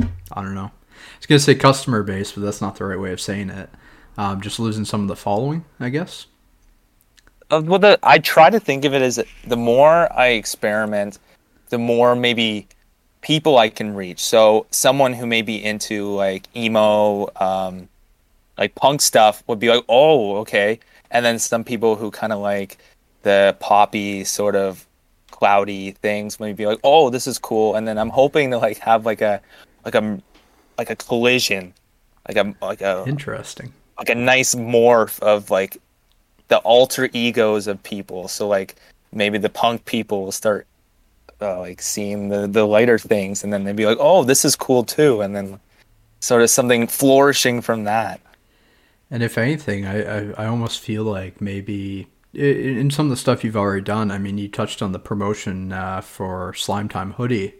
I 0.00 0.42
don't 0.42 0.54
know. 0.54 0.70
I 0.70 1.18
was 1.18 1.26
gonna 1.26 1.38
say 1.38 1.54
customer 1.54 2.02
base, 2.02 2.32
but 2.32 2.42
that's 2.42 2.62
not 2.62 2.76
the 2.76 2.86
right 2.86 2.98
way 2.98 3.12
of 3.12 3.20
saying 3.20 3.50
it. 3.50 3.68
Um, 4.16 4.40
just 4.40 4.58
losing 4.58 4.86
some 4.86 5.02
of 5.02 5.08
the 5.08 5.16
following, 5.16 5.66
I 5.78 5.90
guess. 5.90 6.26
Uh, 7.50 7.60
well, 7.62 7.78
the, 7.78 7.98
I 8.02 8.18
try 8.18 8.48
to 8.48 8.58
think 8.58 8.86
of 8.86 8.94
it 8.94 9.02
as 9.02 9.22
the 9.46 9.56
more 9.56 10.10
I 10.18 10.28
experiment, 10.28 11.18
the 11.68 11.78
more 11.78 12.16
maybe 12.16 12.66
people 13.20 13.58
I 13.58 13.68
can 13.68 13.94
reach. 13.94 14.20
So 14.20 14.64
someone 14.70 15.12
who 15.12 15.26
may 15.26 15.42
be 15.42 15.62
into 15.62 16.14
like 16.14 16.48
emo, 16.56 17.28
um, 17.36 17.90
like 18.56 18.74
punk 18.74 19.02
stuff 19.02 19.44
would 19.48 19.58
be 19.58 19.68
like, 19.68 19.84
oh, 19.86 20.36
okay 20.38 20.80
and 21.10 21.24
then 21.24 21.38
some 21.38 21.64
people 21.64 21.96
who 21.96 22.10
kind 22.10 22.32
of 22.32 22.40
like 22.40 22.78
the 23.22 23.56
poppy 23.60 24.24
sort 24.24 24.56
of 24.56 24.86
cloudy 25.30 25.90
things 25.90 26.40
maybe 26.40 26.54
be 26.54 26.66
like 26.66 26.80
oh 26.84 27.10
this 27.10 27.26
is 27.26 27.38
cool. 27.38 27.74
And 27.74 27.86
then 27.86 27.98
i'm 27.98 28.10
hoping 28.10 28.50
to 28.52 28.58
like 28.58 28.78
have 28.78 29.04
like 29.04 29.20
a 29.20 29.40
like 29.84 29.94
a 29.94 30.20
like 30.78 30.90
a 30.90 30.96
collision 30.96 31.74
like 32.28 32.36
a 32.36 32.54
like 32.62 32.80
a 32.80 33.04
interesting. 33.06 33.72
like 33.98 34.08
a 34.08 34.14
nice 34.14 34.54
morph 34.54 35.20
of 35.20 35.50
like 35.50 35.78
the 36.48 36.58
alter 36.58 37.08
egos 37.12 37.66
of 37.66 37.82
people. 37.82 38.28
So 38.28 38.46
like 38.46 38.76
maybe 39.12 39.38
the 39.38 39.48
punk 39.48 39.84
people 39.84 40.24
will 40.24 40.32
start 40.32 40.66
uh, 41.40 41.60
like 41.60 41.82
seeing 41.82 42.28
the 42.28 42.46
the 42.46 42.66
lighter 42.66 42.98
things 42.98 43.44
and 43.44 43.52
then 43.52 43.64
they'd 43.64 43.76
be 43.76 43.86
like 43.86 43.98
oh 44.00 44.24
this 44.24 44.44
is 44.44 44.56
cool 44.56 44.84
too. 44.84 45.20
And 45.20 45.34
then 45.34 45.60
sort 46.20 46.42
of 46.42 46.50
something 46.50 46.86
flourishing 46.86 47.60
from 47.60 47.84
that 47.84 48.20
And 49.10 49.22
if 49.22 49.38
anything, 49.38 49.86
I, 49.86 50.02
I, 50.02 50.44
I 50.44 50.46
almost 50.46 50.80
feel 50.80 51.04
like 51.04 51.40
maybe 51.40 52.08
in 52.34 52.90
some 52.90 53.06
of 53.06 53.10
the 53.10 53.16
stuff 53.16 53.44
you've 53.44 53.56
already 53.56 53.82
done, 53.82 54.10
I 54.10 54.18
mean, 54.18 54.36
you 54.36 54.48
touched 54.48 54.82
on 54.82 54.92
the 54.92 54.98
promotion 54.98 55.72
uh, 55.72 56.00
for 56.00 56.52
Slime 56.54 56.88
Time 56.88 57.12
Hoodie. 57.12 57.54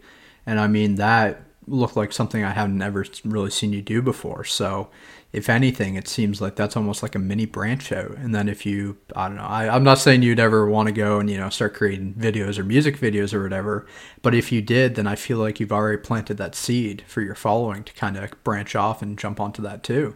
And 0.45 0.59
I 0.59 0.67
mean, 0.67 0.95
that 0.95 1.41
looked 1.67 1.97
like 1.97 2.13
something 2.13 2.43
I 2.43 2.51
haven't 2.51 2.81
ever 2.81 3.05
really 3.25 3.49
seen 3.49 3.73
you 3.73 3.81
do 3.81 4.01
before. 4.01 4.43
So 4.43 4.89
if 5.33 5.49
anything, 5.49 5.95
it 5.95 6.07
seems 6.07 6.41
like 6.41 6.55
that's 6.55 6.77
almost 6.77 7.03
like 7.03 7.15
a 7.15 7.19
mini 7.19 7.45
branch 7.45 7.91
out. 7.91 8.11
And 8.11 8.33
then 8.33 8.47
if 8.47 8.65
you, 8.65 8.97
I 9.15 9.27
don't 9.27 9.37
know, 9.37 9.43
I, 9.43 9.73
I'm 9.73 9.83
not 9.83 9.99
saying 9.99 10.21
you'd 10.21 10.39
ever 10.39 10.69
want 10.69 10.87
to 10.87 10.93
go 10.93 11.19
and, 11.19 11.29
you 11.29 11.37
know, 11.37 11.49
start 11.49 11.73
creating 11.73 12.13
videos 12.13 12.57
or 12.57 12.63
music 12.63 12.97
videos 12.97 13.33
or 13.33 13.43
whatever. 13.43 13.85
But 14.21 14.35
if 14.35 14.51
you 14.51 14.61
did, 14.61 14.95
then 14.95 15.07
I 15.07 15.15
feel 15.15 15.39
like 15.39 15.59
you've 15.59 15.73
already 15.73 16.01
planted 16.01 16.37
that 16.37 16.55
seed 16.55 17.03
for 17.07 17.21
your 17.21 17.35
following 17.35 17.83
to 17.83 17.93
kind 17.93 18.15
of 18.15 18.43
branch 18.43 18.75
off 18.75 19.01
and 19.01 19.17
jump 19.17 19.39
onto 19.39 19.61
that 19.63 19.83
too. 19.83 20.15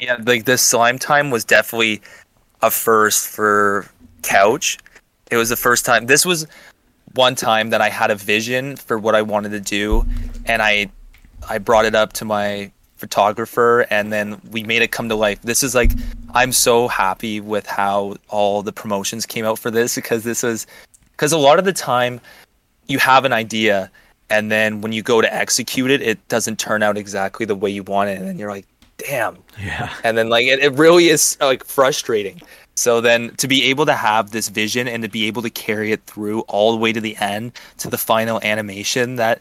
Yeah, 0.00 0.16
like 0.24 0.46
this 0.46 0.62
slime 0.62 0.98
time 0.98 1.30
was 1.30 1.44
definitely 1.44 2.00
a 2.62 2.70
first 2.70 3.28
for 3.28 3.86
Couch. 4.22 4.78
It 5.30 5.36
was 5.36 5.50
the 5.50 5.56
first 5.56 5.84
time. 5.84 6.06
This 6.06 6.24
was 6.24 6.46
one 7.14 7.34
time 7.34 7.68
that 7.70 7.82
I 7.82 7.90
had 7.90 8.10
a 8.10 8.14
vision 8.14 8.76
for 8.76 8.98
what 8.98 9.14
I 9.14 9.20
wanted 9.20 9.50
to 9.50 9.60
do, 9.60 10.06
and 10.46 10.62
I 10.62 10.90
I 11.48 11.58
brought 11.58 11.84
it 11.84 11.94
up 11.94 12.14
to 12.14 12.24
my 12.24 12.72
photographer 12.96 13.86
and 13.90 14.12
then 14.12 14.38
we 14.50 14.62
made 14.62 14.82
it 14.82 14.92
come 14.92 15.08
to 15.08 15.14
life. 15.14 15.40
This 15.42 15.62
is 15.62 15.74
like 15.74 15.92
I'm 16.34 16.52
so 16.52 16.88
happy 16.88 17.40
with 17.40 17.66
how 17.66 18.16
all 18.28 18.62
the 18.62 18.72
promotions 18.72 19.26
came 19.26 19.44
out 19.44 19.58
for 19.58 19.70
this 19.70 19.94
because 19.96 20.24
this 20.24 20.42
was 20.42 20.66
because 21.12 21.32
a 21.32 21.38
lot 21.38 21.58
of 21.58 21.64
the 21.64 21.72
time 21.72 22.20
you 22.88 22.98
have 22.98 23.24
an 23.24 23.32
idea 23.32 23.90
and 24.28 24.50
then 24.50 24.80
when 24.82 24.92
you 24.92 25.02
go 25.02 25.20
to 25.22 25.34
execute 25.34 25.90
it 25.90 26.02
it 26.02 26.28
doesn't 26.28 26.58
turn 26.58 26.82
out 26.82 26.98
exactly 26.98 27.46
the 27.46 27.54
way 27.54 27.70
you 27.70 27.82
want 27.82 28.10
it 28.10 28.20
and 28.20 28.38
you're 28.38 28.50
like 28.50 28.66
damn 29.06 29.38
yeah 29.60 29.92
and 30.04 30.16
then 30.16 30.28
like 30.28 30.46
it, 30.46 30.58
it 30.60 30.72
really 30.72 31.08
is 31.08 31.36
like 31.40 31.64
frustrating 31.64 32.40
so 32.74 33.00
then 33.00 33.34
to 33.36 33.48
be 33.48 33.64
able 33.64 33.84
to 33.86 33.94
have 33.94 34.30
this 34.30 34.48
vision 34.48 34.88
and 34.88 35.02
to 35.02 35.08
be 35.08 35.26
able 35.26 35.42
to 35.42 35.50
carry 35.50 35.92
it 35.92 36.02
through 36.04 36.40
all 36.42 36.72
the 36.72 36.78
way 36.78 36.92
to 36.92 37.00
the 37.00 37.16
end 37.16 37.52
to 37.78 37.88
the 37.88 37.98
final 37.98 38.40
animation 38.42 39.16
that 39.16 39.40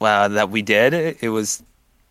wow 0.00 0.28
that 0.28 0.50
we 0.50 0.62
did 0.62 0.92
it, 0.92 1.22
it 1.22 1.30
was 1.30 1.62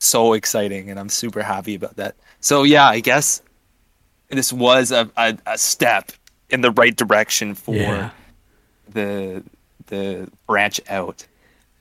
so 0.03 0.33
exciting 0.33 0.89
and 0.89 0.99
I'm 0.99 1.09
super 1.09 1.41
happy 1.41 1.75
about 1.75 1.95
that. 1.95 2.15
So 2.41 2.63
yeah, 2.63 2.87
I 2.87 2.99
guess 2.99 3.41
this 4.29 4.51
was 4.51 4.91
a, 4.91 5.09
a, 5.17 5.37
a 5.47 5.57
step 5.57 6.11
in 6.49 6.61
the 6.61 6.71
right 6.71 6.95
direction 6.95 7.55
for 7.55 7.75
yeah. 7.75 8.09
the 8.89 9.43
the 9.87 10.29
branch 10.47 10.79
out. 10.89 11.25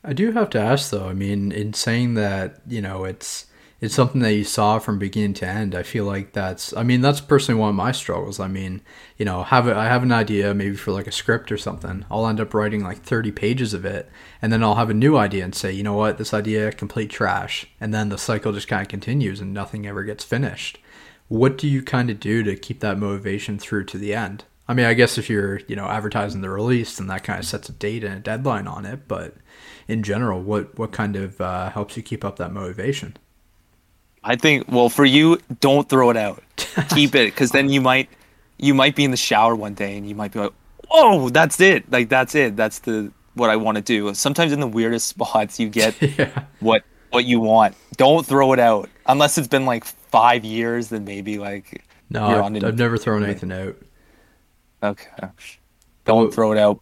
I 0.03 0.13
do 0.13 0.31
have 0.31 0.49
to 0.51 0.59
ask 0.59 0.89
though, 0.89 1.07
I 1.07 1.13
mean, 1.13 1.51
in 1.51 1.73
saying 1.73 2.15
that, 2.15 2.61
you 2.67 2.81
know, 2.81 3.03
it's 3.03 3.45
it's 3.83 3.93
something 3.93 4.21
that 4.21 4.33
you 4.33 4.45
saw 4.45 4.79
from 4.79 4.97
beginning 4.97 5.33
to 5.33 5.45
end. 5.45 5.75
I 5.75 5.83
feel 5.83 6.05
like 6.05 6.31
that's 6.31 6.73
I 6.73 6.83
mean 6.83 7.01
that's 7.01 7.19
personally 7.19 7.59
one 7.59 7.71
of 7.71 7.75
my 7.75 7.91
struggles. 7.91 8.39
I 8.39 8.47
mean, 8.47 8.79
you 9.17 9.25
know, 9.25 9.43
have 9.43 9.67
a, 9.67 9.75
I 9.75 9.87
have 9.87 10.03
an 10.03 10.11
idea 10.13 10.53
maybe 10.53 10.77
for 10.77 10.93
like 10.93 11.05
a 11.05 11.11
script 11.11 11.51
or 11.51 11.57
something. 11.57 12.05
I'll 12.09 12.25
end 12.25 12.39
up 12.39 12.53
writing 12.53 12.81
like 12.81 13.01
30 13.01 13.33
pages 13.33 13.73
of 13.73 13.83
it 13.83 14.09
and 14.41 14.53
then 14.53 14.63
I'll 14.63 14.75
have 14.75 14.89
a 14.89 14.93
new 14.93 15.17
idea 15.17 15.43
and 15.43 15.53
say, 15.53 15.73
"You 15.73 15.83
know 15.83 15.95
what? 15.95 16.17
This 16.17 16.33
idea 16.33 16.71
complete 16.71 17.09
trash." 17.09 17.67
And 17.81 17.93
then 17.93 18.07
the 18.07 18.17
cycle 18.17 18.53
just 18.53 18.69
kind 18.69 18.83
of 18.83 18.87
continues 18.87 19.41
and 19.41 19.53
nothing 19.53 19.85
ever 19.85 20.05
gets 20.05 20.23
finished. 20.23 20.79
What 21.27 21.57
do 21.57 21.67
you 21.67 21.81
kind 21.81 22.09
of 22.09 22.21
do 22.21 22.41
to 22.41 22.55
keep 22.55 22.79
that 22.79 22.97
motivation 22.97 23.59
through 23.59 23.83
to 23.87 23.97
the 23.97 24.13
end? 24.13 24.45
I 24.65 24.73
mean, 24.73 24.85
I 24.85 24.93
guess 24.93 25.17
if 25.17 25.29
you're, 25.29 25.59
you 25.67 25.75
know, 25.75 25.87
advertising 25.87 26.39
the 26.39 26.49
release, 26.49 26.95
then 26.95 27.07
that 27.07 27.25
kind 27.25 27.37
of 27.37 27.45
sets 27.45 27.67
a 27.67 27.73
date 27.73 28.05
and 28.05 28.15
a 28.15 28.19
deadline 28.21 28.65
on 28.65 28.85
it, 28.85 29.09
but 29.09 29.35
in 29.89 30.03
general, 30.03 30.41
what 30.41 30.79
what 30.79 30.93
kind 30.93 31.17
of 31.17 31.41
uh, 31.41 31.69
helps 31.71 31.97
you 31.97 32.03
keep 32.03 32.23
up 32.23 32.37
that 32.37 32.53
motivation? 32.53 33.17
I 34.23 34.35
think 34.35 34.71
well 34.71 34.89
for 34.89 35.05
you, 35.05 35.39
don't 35.59 35.87
throw 35.87 36.09
it 36.09 36.17
out. 36.17 36.41
Keep 36.89 37.15
it 37.15 37.33
because 37.33 37.51
then 37.51 37.69
you 37.69 37.81
might 37.81 38.09
you 38.57 38.73
might 38.73 38.95
be 38.95 39.03
in 39.03 39.11
the 39.11 39.17
shower 39.17 39.55
one 39.55 39.73
day 39.73 39.97
and 39.97 40.07
you 40.07 40.15
might 40.15 40.31
be 40.31 40.39
like, 40.39 40.53
"Oh, 40.89 41.29
that's 41.29 41.59
it! 41.59 41.91
Like 41.91 42.09
that's 42.09 42.35
it. 42.35 42.55
That's 42.55 42.79
the 42.79 43.11
what 43.33 43.49
I 43.49 43.55
want 43.55 43.77
to 43.77 43.81
do." 43.81 44.13
Sometimes 44.13 44.51
in 44.51 44.59
the 44.59 44.67
weirdest 44.67 45.07
spots, 45.09 45.59
you 45.59 45.69
get 45.69 46.01
yeah. 46.17 46.45
what 46.59 46.83
what 47.09 47.25
you 47.25 47.39
want. 47.39 47.75
Don't 47.97 48.25
throw 48.25 48.53
it 48.53 48.59
out 48.59 48.89
unless 49.07 49.37
it's 49.37 49.47
been 49.47 49.65
like 49.65 49.83
five 49.83 50.45
years. 50.45 50.89
Then 50.89 51.03
maybe 51.03 51.37
like 51.37 51.83
no, 52.09 52.25
I've, 52.25 52.63
I've 52.63 52.77
never 52.77 52.97
thrown 52.97 53.23
anything 53.23 53.51
out. 53.51 53.75
Okay, 54.81 55.27
don't 56.05 56.25
what, 56.25 56.33
throw 56.33 56.51
it 56.51 56.57
out. 56.57 56.81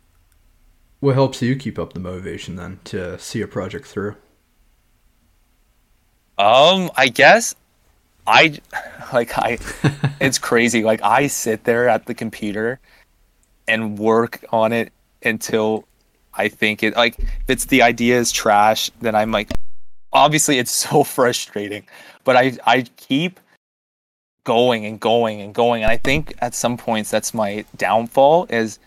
What 0.99 1.15
helps 1.15 1.41
you 1.41 1.55
keep 1.55 1.79
up 1.79 1.93
the 1.93 1.99
motivation 1.99 2.55
then 2.55 2.79
to 2.85 3.17
see 3.17 3.41
a 3.41 3.47
project 3.47 3.87
through? 3.87 4.15
Um, 6.37 6.91
I 6.95 7.09
guess 7.09 7.55
I 8.27 8.59
like 9.13 9.37
I 9.37 9.57
it's 10.19 10.37
crazy. 10.37 10.83
Like 10.83 11.01
I 11.03 11.27
sit 11.27 11.63
there 11.63 11.89
at 11.89 12.05
the 12.05 12.13
computer 12.13 12.79
and 13.67 13.97
work 13.97 14.43
on 14.51 14.73
it 14.73 14.91
until 15.23 15.85
I 16.33 16.47
think 16.47 16.83
it 16.83 16.95
like 16.95 17.19
if 17.19 17.49
it's 17.49 17.65
the 17.65 17.81
idea 17.81 18.17
is 18.17 18.31
trash, 18.31 18.89
then 19.01 19.15
I'm 19.15 19.31
like 19.31 19.51
obviously 20.13 20.57
it's 20.57 20.71
so 20.89 21.03
frustrating. 21.03 21.85
But 22.23 22.35
I 22.35 22.57
I 22.65 22.81
keep 22.97 23.39
going 24.43 24.85
and 24.85 24.99
going 24.99 25.41
and 25.41 25.53
going. 25.53 25.83
And 25.83 25.91
I 25.91 25.97
think 25.97 26.35
at 26.39 26.55
some 26.55 26.77
points 26.77 27.11
that's 27.11 27.33
my 27.33 27.65
downfall 27.77 28.47
is 28.49 28.79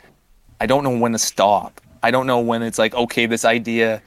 I 0.61 0.67
don't 0.67 0.85
know 0.85 0.97
when 0.97 1.13
to 1.13 1.19
stop. 1.19 1.81
I 2.03 2.11
don't 2.11 2.27
know 2.27 2.41
when 2.41 2.63
it's 2.63 2.79
like, 2.79 2.95
okay, 2.95 3.27
this 3.27 3.45
idea 3.45 4.03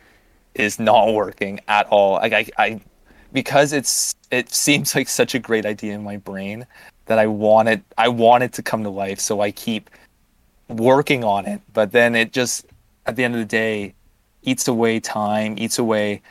is 0.53 0.79
not 0.79 1.13
working 1.13 1.59
at 1.67 1.87
all. 1.87 2.13
Like 2.13 2.33
I, 2.33 2.45
I 2.57 2.81
because 3.33 3.73
it's 3.73 4.15
it 4.31 4.53
seems 4.53 4.95
like 4.95 5.07
such 5.07 5.35
a 5.35 5.39
great 5.39 5.65
idea 5.65 5.93
in 5.93 6.03
my 6.03 6.17
brain 6.17 6.65
that 7.05 7.19
I 7.19 7.27
want 7.27 7.69
it 7.69 7.81
I 7.97 8.07
want 8.09 8.43
it 8.43 8.53
to 8.53 8.63
come 8.63 8.83
to 8.83 8.89
life. 8.89 9.19
So 9.19 9.41
I 9.41 9.51
keep 9.51 9.89
working 10.69 11.23
on 11.23 11.45
it. 11.45 11.61
But 11.73 11.91
then 11.91 12.15
it 12.15 12.33
just 12.33 12.65
at 13.05 13.15
the 13.15 13.23
end 13.23 13.35
of 13.35 13.39
the 13.39 13.45
day 13.45 13.93
eats 14.43 14.67
away 14.67 14.99
time, 14.99 15.55
eats 15.57 15.79
away 15.79 16.21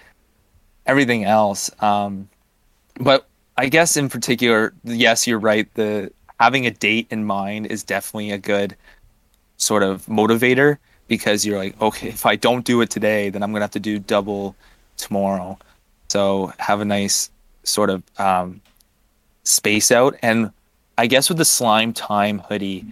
everything 0.87 1.25
else. 1.25 1.71
Um, 1.83 2.29
but 3.01 3.27
I 3.57 3.69
guess 3.69 3.97
in 3.97 4.09
particular, 4.09 4.75
yes, 4.85 5.27
you're 5.27 5.39
right. 5.39 5.73
The 5.75 6.11
having 6.39 6.67
a 6.67 6.71
date 6.71 7.07
in 7.11 7.25
mind 7.25 7.67
is 7.67 7.83
definitely 7.83 8.31
a 8.31 8.39
good 8.39 8.77
sort 9.57 9.83
of 9.83 10.05
motivator 10.07 10.79
because 11.09 11.47
you're 11.47 11.59
like, 11.59 11.81
okay, 11.81 12.09
if 12.09 12.27
I 12.27 12.37
don't 12.37 12.65
do 12.65 12.81
it 12.81 12.91
today, 12.91 13.31
then 13.31 13.43
I'm 13.43 13.53
gonna 13.53 13.65
have 13.65 13.71
to 13.73 13.81
do 13.81 13.99
double 13.99 14.55
tomorrow. 14.97 15.59
So 16.09 16.53
have 16.59 16.81
a 16.81 16.85
nice 16.85 17.31
sort 17.65 17.91
of 17.91 18.03
um, 18.19 18.61
space 19.45 19.91
out. 19.91 20.17
And 20.23 20.51
I 20.99 21.07
guess 21.07 21.29
with 21.29 21.39
the 21.39 21.45
slime 21.45 21.93
time 21.93 22.39
hoodie, 22.41 22.85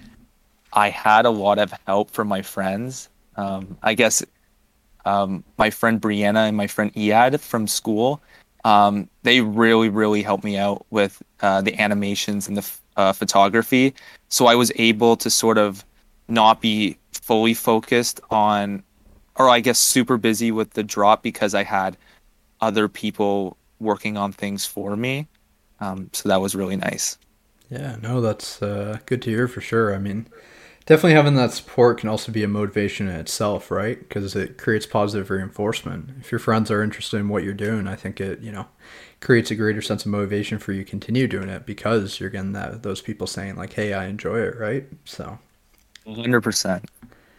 I 0.73 0.91
had 0.91 1.25
a 1.25 1.31
lot 1.31 1.59
of 1.59 1.73
help 1.87 2.11
from 2.11 2.29
my 2.29 2.43
friends. 2.43 3.09
Um, 3.37 3.77
I 3.83 3.95
guess 3.95 4.23
um, 5.05 5.45
my 5.59 5.71
friend 5.71 6.01
Brianna 6.01 6.49
and 6.49 6.57
my 6.57 6.67
friend 6.67 6.93
Iad 6.95 7.41
from 7.41 7.67
school, 7.67 8.21
um, 8.65 9.09
they 9.23 9.41
really, 9.41 9.89
really 9.89 10.23
helped 10.23 10.45
me 10.45 10.57
out 10.57 10.87
with 10.91 11.23
uh, 11.41 11.61
the 11.61 11.79
animations 11.81 12.49
and 12.49 12.57
the 12.57 12.71
uh, 12.97 13.13
photography. 13.13 13.95
So 14.29 14.47
I 14.47 14.55
was 14.55 14.73
able 14.77 15.17
to 15.17 15.31
sort 15.31 15.59
of 15.59 15.85
not 16.29 16.61
be 16.61 16.97
fully 17.13 17.55
focused 17.55 18.21
on, 18.31 18.83
or 19.37 19.49
I 19.49 19.61
guess 19.61 19.79
super 19.79 20.17
busy 20.17 20.51
with 20.51 20.71
the 20.71 20.83
drop 20.83 21.23
because 21.23 21.55
I 21.55 21.63
had 21.63 21.97
other 22.65 22.89
people 22.89 23.57
working 23.79 24.17
on 24.17 24.33
things 24.33 24.65
for 24.65 24.97
me. 24.97 25.29
Um, 25.81 26.09
so 26.13 26.29
that 26.29 26.41
was 26.41 26.55
really 26.55 26.77
nice. 26.77 27.19
Yeah, 27.71 27.97
no, 28.03 28.21
that's 28.21 28.63
uh, 28.63 28.99
good 29.07 29.23
to 29.23 29.31
hear 29.31 29.49
for 29.49 29.61
sure. 29.61 29.95
I 29.95 29.99
mean, 29.99 30.27
definitely 30.87 31.15
having 31.15 31.35
that 31.37 31.53
support 31.53 31.99
can 31.99 32.09
also 32.09 32.33
be 32.33 32.43
a 32.43 32.49
motivation 32.49 33.09
in 33.09 33.17
itself, 33.17 33.71
right? 33.71 33.99
Because 33.99 34.37
it 34.37 34.59
creates 34.59 34.87
positive 34.87 35.31
reinforcement. 35.31 36.11
If 36.21 36.31
your 36.31 36.39
friends 36.39 36.71
are 36.71 36.83
interested 36.83 37.19
in 37.19 37.29
what 37.29 37.43
you're 37.45 37.55
doing, 37.55 37.87
I 37.87 37.97
think 37.97 38.21
it, 38.21 38.41
you 38.41 38.53
know, 38.53 38.67
creates 39.21 39.51
a 39.51 39.55
greater 39.55 39.83
sense 39.83 40.05
of 40.05 40.11
motivation 40.11 40.59
for 40.59 40.73
you 40.73 40.85
to 40.85 40.91
continue 40.91 41.27
doing 41.27 41.49
it 41.49 41.67
because 41.67 42.21
you're 42.21 42.31
getting 42.31 42.53
that 42.53 42.83
those 42.83 43.01
people 43.01 43.27
saying 43.27 43.57
like, 43.57 43.73
"Hey, 43.73 43.93
I 43.93 44.07
enjoy 44.07 44.41
it," 44.41 44.59
right? 44.59 44.87
So, 45.05 45.39
hundred 46.07 46.43
percent. 46.43 46.89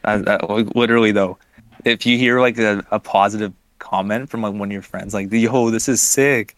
Literally, 0.03 1.11
though, 1.11 1.37
if 1.83 2.05
you 2.05 2.17
hear 2.17 2.41
like 2.41 2.57
a, 2.57 2.85
a 2.91 2.99
positive 2.99 3.53
comment 3.79 4.29
from 4.29 4.41
like 4.41 4.53
one 4.53 4.69
of 4.69 4.73
your 4.73 4.81
friends, 4.81 5.13
like 5.13 5.31
"Yo, 5.31 5.69
this 5.69 5.87
is 5.87 6.01
sick," 6.01 6.55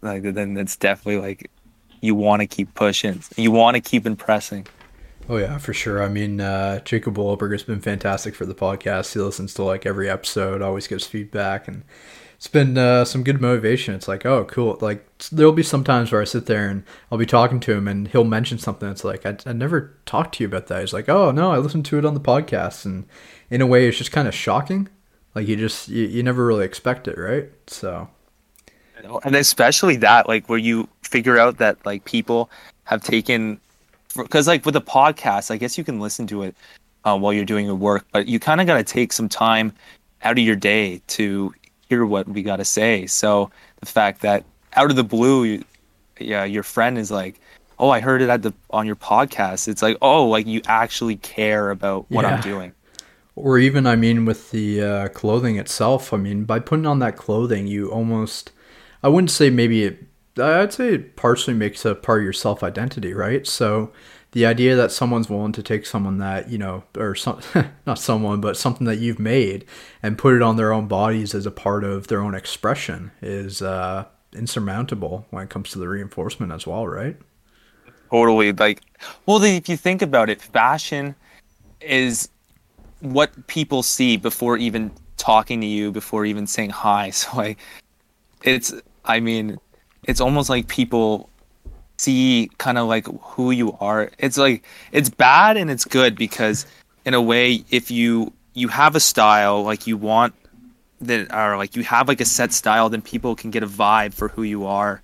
like 0.00 0.22
then 0.22 0.56
it's 0.56 0.76
definitely 0.76 1.20
like 1.20 1.50
you 2.00 2.14
want 2.14 2.40
to 2.40 2.46
keep 2.46 2.74
pushing, 2.74 3.22
you 3.36 3.50
want 3.50 3.76
to 3.76 3.80
keep 3.80 4.06
impressing. 4.06 4.66
Oh 5.28 5.36
yeah, 5.36 5.58
for 5.58 5.72
sure. 5.72 6.02
I 6.02 6.08
mean, 6.08 6.40
uh, 6.40 6.80
Jacob 6.80 7.16
Wahlberg 7.16 7.52
has 7.52 7.62
been 7.62 7.80
fantastic 7.80 8.34
for 8.34 8.44
the 8.44 8.54
podcast. 8.54 9.12
He 9.12 9.20
listens 9.20 9.54
to 9.54 9.62
like 9.62 9.86
every 9.86 10.10
episode, 10.10 10.62
always 10.62 10.88
gives 10.88 11.06
feedback, 11.06 11.68
and 11.68 11.84
it's 12.34 12.48
been 12.48 12.76
uh, 12.76 13.04
some 13.04 13.22
good 13.22 13.40
motivation. 13.40 13.94
It's 13.94 14.08
like, 14.08 14.26
oh, 14.26 14.44
cool. 14.44 14.78
Like 14.80 15.06
there'll 15.30 15.52
be 15.52 15.62
some 15.62 15.84
times 15.84 16.10
where 16.10 16.20
I 16.20 16.24
sit 16.24 16.46
there 16.46 16.68
and 16.68 16.82
I'll 17.10 17.18
be 17.18 17.26
talking 17.26 17.60
to 17.60 17.72
him, 17.72 17.86
and 17.86 18.08
he'll 18.08 18.24
mention 18.24 18.58
something. 18.58 18.88
It's 18.88 19.04
like 19.04 19.24
I, 19.24 19.36
I 19.46 19.52
never 19.52 19.94
talked 20.06 20.34
to 20.34 20.44
you 20.44 20.48
about 20.48 20.66
that. 20.66 20.80
He's 20.80 20.92
like, 20.92 21.08
oh 21.08 21.30
no, 21.30 21.52
I 21.52 21.58
listened 21.58 21.86
to 21.86 21.98
it 21.98 22.04
on 22.04 22.14
the 22.14 22.20
podcast, 22.20 22.84
and 22.84 23.06
in 23.48 23.60
a 23.60 23.66
way, 23.66 23.86
it's 23.86 23.98
just 23.98 24.12
kind 24.12 24.26
of 24.26 24.34
shocking 24.34 24.88
like 25.34 25.48
you 25.48 25.56
just 25.56 25.88
you, 25.88 26.06
you 26.06 26.22
never 26.22 26.44
really 26.46 26.64
expect 26.64 27.08
it, 27.08 27.18
right? 27.18 27.48
So 27.66 28.08
and 29.24 29.34
especially 29.34 29.96
that 29.96 30.28
like 30.28 30.48
where 30.48 30.58
you 30.58 30.88
figure 31.02 31.38
out 31.38 31.58
that 31.58 31.84
like 31.84 32.04
people 32.04 32.50
have 32.84 33.02
taken 33.02 33.60
because 34.16 34.46
like 34.46 34.64
with 34.64 34.76
a 34.76 34.80
podcast 34.80 35.50
i 35.50 35.56
guess 35.56 35.76
you 35.76 35.82
can 35.84 35.98
listen 35.98 36.26
to 36.26 36.42
it 36.42 36.54
uh, 37.04 37.16
while 37.18 37.32
you're 37.32 37.44
doing 37.44 37.66
your 37.66 37.74
work 37.74 38.04
but 38.12 38.26
you 38.28 38.38
kind 38.38 38.60
of 38.60 38.66
got 38.66 38.76
to 38.76 38.84
take 38.84 39.12
some 39.12 39.28
time 39.28 39.72
out 40.22 40.38
of 40.38 40.44
your 40.44 40.54
day 40.56 41.00
to 41.08 41.52
hear 41.88 42.04
what 42.06 42.28
we 42.28 42.42
got 42.42 42.56
to 42.56 42.64
say 42.64 43.06
so 43.06 43.50
the 43.80 43.86
fact 43.86 44.20
that 44.20 44.44
out 44.74 44.90
of 44.90 44.96
the 44.96 45.02
blue 45.04 45.44
you, 45.44 45.64
yeah 46.20 46.44
your 46.44 46.62
friend 46.62 46.96
is 46.96 47.10
like 47.10 47.40
oh 47.80 47.90
i 47.90 47.98
heard 47.98 48.22
it 48.22 48.28
at 48.28 48.42
the 48.42 48.52
on 48.70 48.86
your 48.86 48.96
podcast 48.96 49.66
it's 49.66 49.82
like 49.82 49.96
oh 50.00 50.28
like 50.28 50.46
you 50.46 50.60
actually 50.66 51.16
care 51.16 51.70
about 51.70 52.08
what 52.10 52.24
Yeah. 52.24 52.34
i'm 52.36 52.40
doing 52.40 52.72
Or 53.34 53.58
even, 53.58 53.86
I 53.86 53.96
mean, 53.96 54.24
with 54.24 54.50
the 54.50 54.82
uh, 54.82 55.08
clothing 55.08 55.56
itself. 55.56 56.12
I 56.12 56.18
mean, 56.18 56.44
by 56.44 56.58
putting 56.58 56.86
on 56.86 56.98
that 56.98 57.16
clothing, 57.16 57.66
you 57.66 57.90
almost, 57.90 58.52
I 59.02 59.08
wouldn't 59.08 59.30
say 59.30 59.48
maybe 59.50 59.84
it, 59.84 60.04
I'd 60.38 60.72
say 60.72 60.94
it 60.94 61.16
partially 61.16 61.54
makes 61.54 61.84
a 61.84 61.94
part 61.94 62.20
of 62.20 62.24
your 62.24 62.32
self 62.32 62.62
identity, 62.62 63.14
right? 63.14 63.46
So 63.46 63.92
the 64.32 64.46
idea 64.46 64.76
that 64.76 64.92
someone's 64.92 65.30
willing 65.30 65.52
to 65.52 65.62
take 65.62 65.86
someone 65.86 66.18
that, 66.18 66.50
you 66.50 66.58
know, 66.58 66.84
or 66.96 67.14
some, 67.14 67.40
not 67.86 67.98
someone, 67.98 68.40
but 68.40 68.56
something 68.56 68.86
that 68.86 68.98
you've 68.98 69.18
made 69.18 69.64
and 70.02 70.18
put 70.18 70.34
it 70.34 70.42
on 70.42 70.56
their 70.56 70.72
own 70.72 70.86
bodies 70.86 71.34
as 71.34 71.46
a 71.46 71.50
part 71.50 71.84
of 71.84 72.08
their 72.08 72.20
own 72.20 72.34
expression 72.34 73.12
is 73.22 73.62
uh, 73.62 74.04
insurmountable 74.34 75.26
when 75.30 75.44
it 75.44 75.50
comes 75.50 75.70
to 75.70 75.78
the 75.78 75.88
reinforcement 75.88 76.52
as 76.52 76.66
well, 76.66 76.86
right? 76.86 77.16
totally 78.12 78.52
like 78.52 78.82
well 79.24 79.42
if 79.42 79.68
you 79.70 79.76
think 79.76 80.02
about 80.02 80.28
it 80.28 80.40
fashion 80.40 81.14
is 81.80 82.28
what 83.02 83.46
people 83.48 83.82
see 83.82 84.16
before 84.16 84.56
even 84.56 84.90
talking 85.16 85.60
to 85.60 85.66
you 85.66 85.92
before 85.92 86.24
even 86.24 86.46
saying 86.46 86.70
hi. 86.70 87.10
So 87.22 87.28
I, 87.40 87.56
it's 88.42 88.74
i 89.04 89.20
mean 89.20 89.56
it's 90.08 90.20
almost 90.20 90.50
like 90.50 90.66
people 90.66 91.30
see 91.96 92.50
kind 92.58 92.78
of 92.78 92.88
like 92.88 93.06
who 93.20 93.52
you 93.52 93.76
are. 93.80 94.10
It's 94.18 94.36
like 94.36 94.64
it's 94.90 95.08
bad 95.08 95.56
and 95.56 95.70
it's 95.70 95.84
good 95.84 96.16
because 96.16 96.66
in 97.04 97.14
a 97.14 97.22
way 97.22 97.64
if 97.70 97.90
you 97.90 98.32
you 98.54 98.68
have 98.68 98.96
a 98.96 99.00
style 99.00 99.62
like 99.62 99.86
you 99.86 99.96
want 99.96 100.34
that 101.00 101.32
are 101.32 101.56
like 101.56 101.76
you 101.76 101.84
have 101.84 102.08
like 102.08 102.20
a 102.20 102.24
set 102.24 102.52
style 102.52 102.88
then 102.88 103.02
people 103.02 103.34
can 103.34 103.50
get 103.50 103.62
a 103.62 103.66
vibe 103.66 104.14
for 104.14 104.28
who 104.28 104.42
you 104.42 104.66
are 104.66 105.00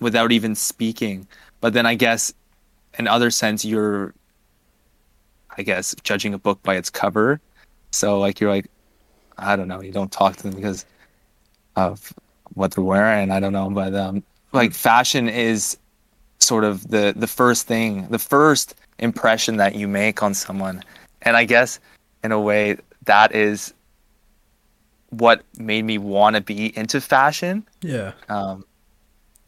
without 0.00 0.32
even 0.32 0.54
speaking. 0.54 1.26
But 1.60 1.72
then 1.72 1.86
i 1.86 1.94
guess 1.94 2.34
in 2.98 3.06
other 3.08 3.30
sense 3.30 3.64
you're 3.64 4.14
i 5.58 5.62
guess 5.62 5.94
judging 6.02 6.34
a 6.34 6.38
book 6.38 6.62
by 6.62 6.76
its 6.76 6.90
cover. 6.90 7.40
So 7.90 8.18
like 8.18 8.40
you're 8.40 8.50
like 8.50 8.70
i 9.38 9.56
don't 9.56 9.68
know 9.68 9.80
you 9.80 9.92
don't 9.92 10.12
talk 10.12 10.36
to 10.36 10.42
them 10.44 10.54
because 10.54 10.84
of 11.76 12.12
what 12.54 12.72
they're 12.72 12.84
wearing 12.84 13.30
i 13.32 13.40
don't 13.40 13.52
know 13.52 13.68
but 13.68 13.94
um 13.94 14.22
like 14.52 14.72
fashion 14.72 15.28
is 15.28 15.76
sort 16.38 16.64
of 16.64 16.88
the 16.88 17.12
the 17.16 17.26
first 17.26 17.66
thing 17.66 18.06
the 18.08 18.18
first 18.18 18.74
impression 18.98 19.56
that 19.56 19.74
you 19.74 19.88
make 19.88 20.22
on 20.22 20.34
someone. 20.34 20.82
And 21.22 21.36
i 21.36 21.44
guess 21.44 21.80
in 22.22 22.32
a 22.32 22.40
way 22.40 22.76
that 23.04 23.34
is 23.34 23.74
what 25.10 25.42
made 25.58 25.84
me 25.84 25.98
want 25.98 26.36
to 26.36 26.42
be 26.42 26.76
into 26.76 27.00
fashion. 27.00 27.64
Yeah. 27.82 28.12
um 28.28 28.64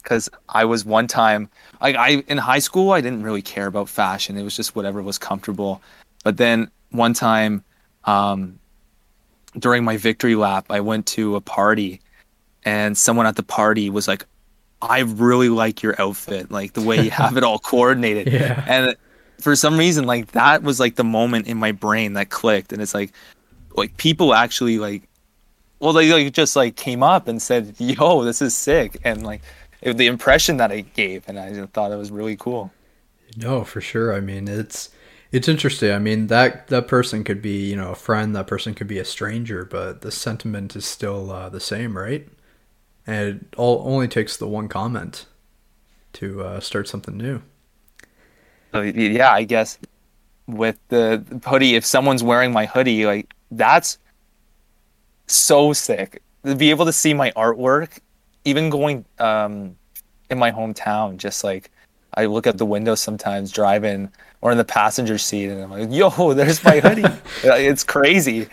because 0.07 0.29
i 0.47 0.63
was 0.63 0.85
one 0.85 1.05
time 1.05 1.49
like 1.81 1.97
i 1.97 2.23
in 2.29 2.37
high 2.37 2.59
school 2.59 2.91
i 2.91 3.01
didn't 3.01 3.23
really 3.23 3.41
care 3.41 3.67
about 3.67 3.89
fashion. 3.89 4.37
It 4.37 4.43
was 4.43 4.55
just 4.55 4.73
whatever 4.73 5.01
was 5.01 5.17
comfortable. 5.17 5.81
But 6.23 6.37
then 6.37 6.71
one 6.91 7.13
time 7.13 7.63
um 8.05 8.57
during 9.59 9.83
my 9.83 9.97
victory 9.97 10.35
lap 10.35 10.65
i 10.69 10.79
went 10.79 11.05
to 11.07 11.35
a 11.35 11.41
party 11.41 11.99
and 12.63 12.97
someone 12.97 13.25
at 13.25 13.35
the 13.35 13.43
party 13.43 13.89
was 13.89 14.07
like 14.07 14.25
i 14.81 14.99
really 14.99 15.49
like 15.49 15.83
your 15.83 15.99
outfit 15.99 16.49
like 16.51 16.71
the 16.73 16.81
way 16.81 17.01
you 17.03 17.11
have 17.11 17.35
it 17.35 17.43
all 17.43 17.59
coordinated. 17.71 18.31
Yeah. 18.31 18.63
and 18.65 18.95
for 19.41 19.55
some 19.57 19.77
reason 19.77 20.05
like 20.05 20.31
that 20.31 20.63
was 20.63 20.79
like 20.79 20.95
the 20.95 21.03
moment 21.03 21.47
in 21.47 21.57
my 21.57 21.73
brain 21.73 22.13
that 22.13 22.29
clicked 22.29 22.71
and 22.71 22.81
it's 22.81 22.93
like 22.93 23.11
like 23.75 23.97
people 23.97 24.33
actually 24.33 24.79
like 24.79 25.03
well 25.79 25.91
they 25.91 26.11
like 26.13 26.31
just 26.31 26.55
like 26.55 26.77
came 26.77 27.03
up 27.03 27.27
and 27.27 27.41
said 27.41 27.75
yo 27.77 28.23
this 28.23 28.41
is 28.41 28.55
sick 28.55 28.97
and 29.03 29.23
like 29.23 29.41
it, 29.81 29.97
the 29.97 30.07
impression 30.07 30.57
that 30.57 30.71
i 30.71 30.81
gave 30.81 31.23
and 31.27 31.39
i 31.39 31.53
just 31.53 31.71
thought 31.73 31.91
it 31.91 31.95
was 31.97 32.11
really 32.11 32.37
cool 32.37 32.73
No, 33.35 33.63
for 33.63 33.81
sure. 33.81 34.13
I 34.13 34.19
mean, 34.19 34.47
it's 34.47 34.89
it's 35.31 35.47
interesting. 35.47 35.91
I 35.91 35.99
mean, 35.99 36.27
that 36.27 36.67
that 36.67 36.87
person 36.87 37.23
could 37.23 37.41
be, 37.41 37.69
you 37.69 37.75
know, 37.75 37.91
a 37.91 37.95
friend. 37.95 38.35
That 38.35 38.47
person 38.47 38.73
could 38.73 38.87
be 38.87 38.99
a 38.99 39.05
stranger, 39.05 39.65
but 39.65 40.01
the 40.01 40.11
sentiment 40.11 40.75
is 40.75 40.85
still 40.85 41.31
uh, 41.31 41.49
the 41.49 41.59
same, 41.59 41.97
right? 41.97 42.27
And 43.07 43.29
it 43.51 43.55
all 43.57 43.83
only 43.87 44.07
takes 44.07 44.37
the 44.37 44.47
one 44.47 44.69
comment 44.69 45.27
to 46.15 46.43
uh, 46.43 46.61
start 46.61 46.87
something 46.87 47.17
new. 47.17 47.43
so 48.73 48.81
yeah 48.81 49.31
i 49.31 49.43
guess 49.43 49.79
with 50.47 50.79
the 50.89 51.23
hoodie 51.45 51.75
if 51.75 51.85
someone's 51.85 52.23
wearing 52.23 52.53
my 52.53 52.65
hoodie 52.65 53.05
like 53.05 53.33
that's 53.51 53.99
so 55.27 55.73
sick 55.73 56.21
to 56.45 56.55
be 56.55 56.69
able 56.69 56.85
to 56.85 56.93
see 56.93 57.13
my 57.13 57.31
artwork 57.31 57.99
even 58.47 58.69
going 58.69 59.05
um 59.19 59.75
in 60.29 60.37
my 60.37 60.51
hometown 60.51 61.17
just 61.17 61.43
like 61.43 61.69
i 62.15 62.25
look 62.25 62.47
out 62.47 62.57
the 62.57 62.65
window 62.65 62.95
sometimes 62.95 63.51
driving 63.51 64.11
or 64.41 64.51
in 64.51 64.57
the 64.57 64.65
passenger 64.65 65.17
seat 65.17 65.49
and 65.49 65.61
i'm 65.63 65.71
like 65.71 65.89
yo 65.91 66.33
there's 66.39 66.63
my 66.63 66.79
hoodie 66.79 67.03
it's 67.43 67.83
crazy 67.83 68.47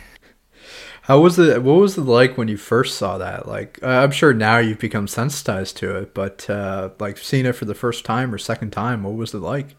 How 1.03 1.21
was 1.21 1.39
it? 1.39 1.63
What 1.63 1.75
was 1.75 1.99
it 1.99 2.01
like 2.01 2.39
when 2.39 2.49
you 2.49 2.57
first 2.57 2.97
saw 2.97 3.19
that? 3.19 3.47
Like, 3.47 3.79
I'm 3.83 4.11
sure 4.11 4.33
now 4.33 4.57
you've 4.57 4.79
become 4.79 5.07
sensitized 5.07 5.77
to 5.77 5.95
it, 5.99 6.15
but 6.15 6.49
uh, 6.49 6.91
like 6.99 7.19
seeing 7.19 7.45
it 7.45 7.53
for 7.53 7.67
the 7.67 7.75
first 7.75 8.07
time 8.07 8.33
or 8.33 8.39
second 8.39 8.71
time, 8.71 9.03
what 9.03 9.13
was 9.13 9.35
it 9.35 9.41
like? 9.41 9.77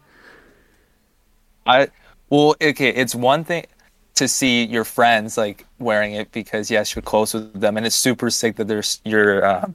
I 1.66 1.88
well, 2.30 2.54
okay, 2.62 2.90
it's 2.90 3.14
one 3.14 3.42
thing 3.42 3.66
to 4.14 4.28
see 4.28 4.64
your 4.66 4.84
friends 4.84 5.36
like 5.36 5.66
wearing 5.80 6.14
it 6.14 6.30
because 6.30 6.70
yes, 6.70 6.94
you're 6.94 7.02
close 7.02 7.34
with 7.34 7.60
them, 7.60 7.76
and 7.76 7.84
it's 7.84 7.96
super 7.96 8.30
sick 8.30 8.54
that 8.56 8.68
there's 8.68 9.00
your 9.04 9.44
uh, 9.44 9.68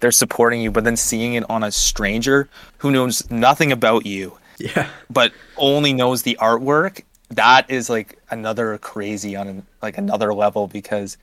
they're 0.00 0.10
supporting 0.12 0.60
you. 0.60 0.70
But 0.70 0.84
then 0.84 0.96
seeing 0.96 1.34
it 1.34 1.48
on 1.50 1.62
a 1.64 1.70
stranger 1.72 2.48
who 2.78 2.90
knows 2.90 3.28
nothing 3.30 3.72
about 3.72 4.06
you, 4.06 4.36
Yeah. 4.58 4.88
but 5.10 5.32
only 5.56 5.92
knows 5.92 6.22
the 6.22 6.36
artwork, 6.40 7.02
that 7.30 7.68
is 7.70 7.88
like 7.90 8.18
another 8.30 8.78
crazy 8.78 9.34
on 9.36 9.48
an, 9.48 9.66
like 9.82 9.98
another 9.98 10.32
level 10.34 10.66
because 10.68 11.16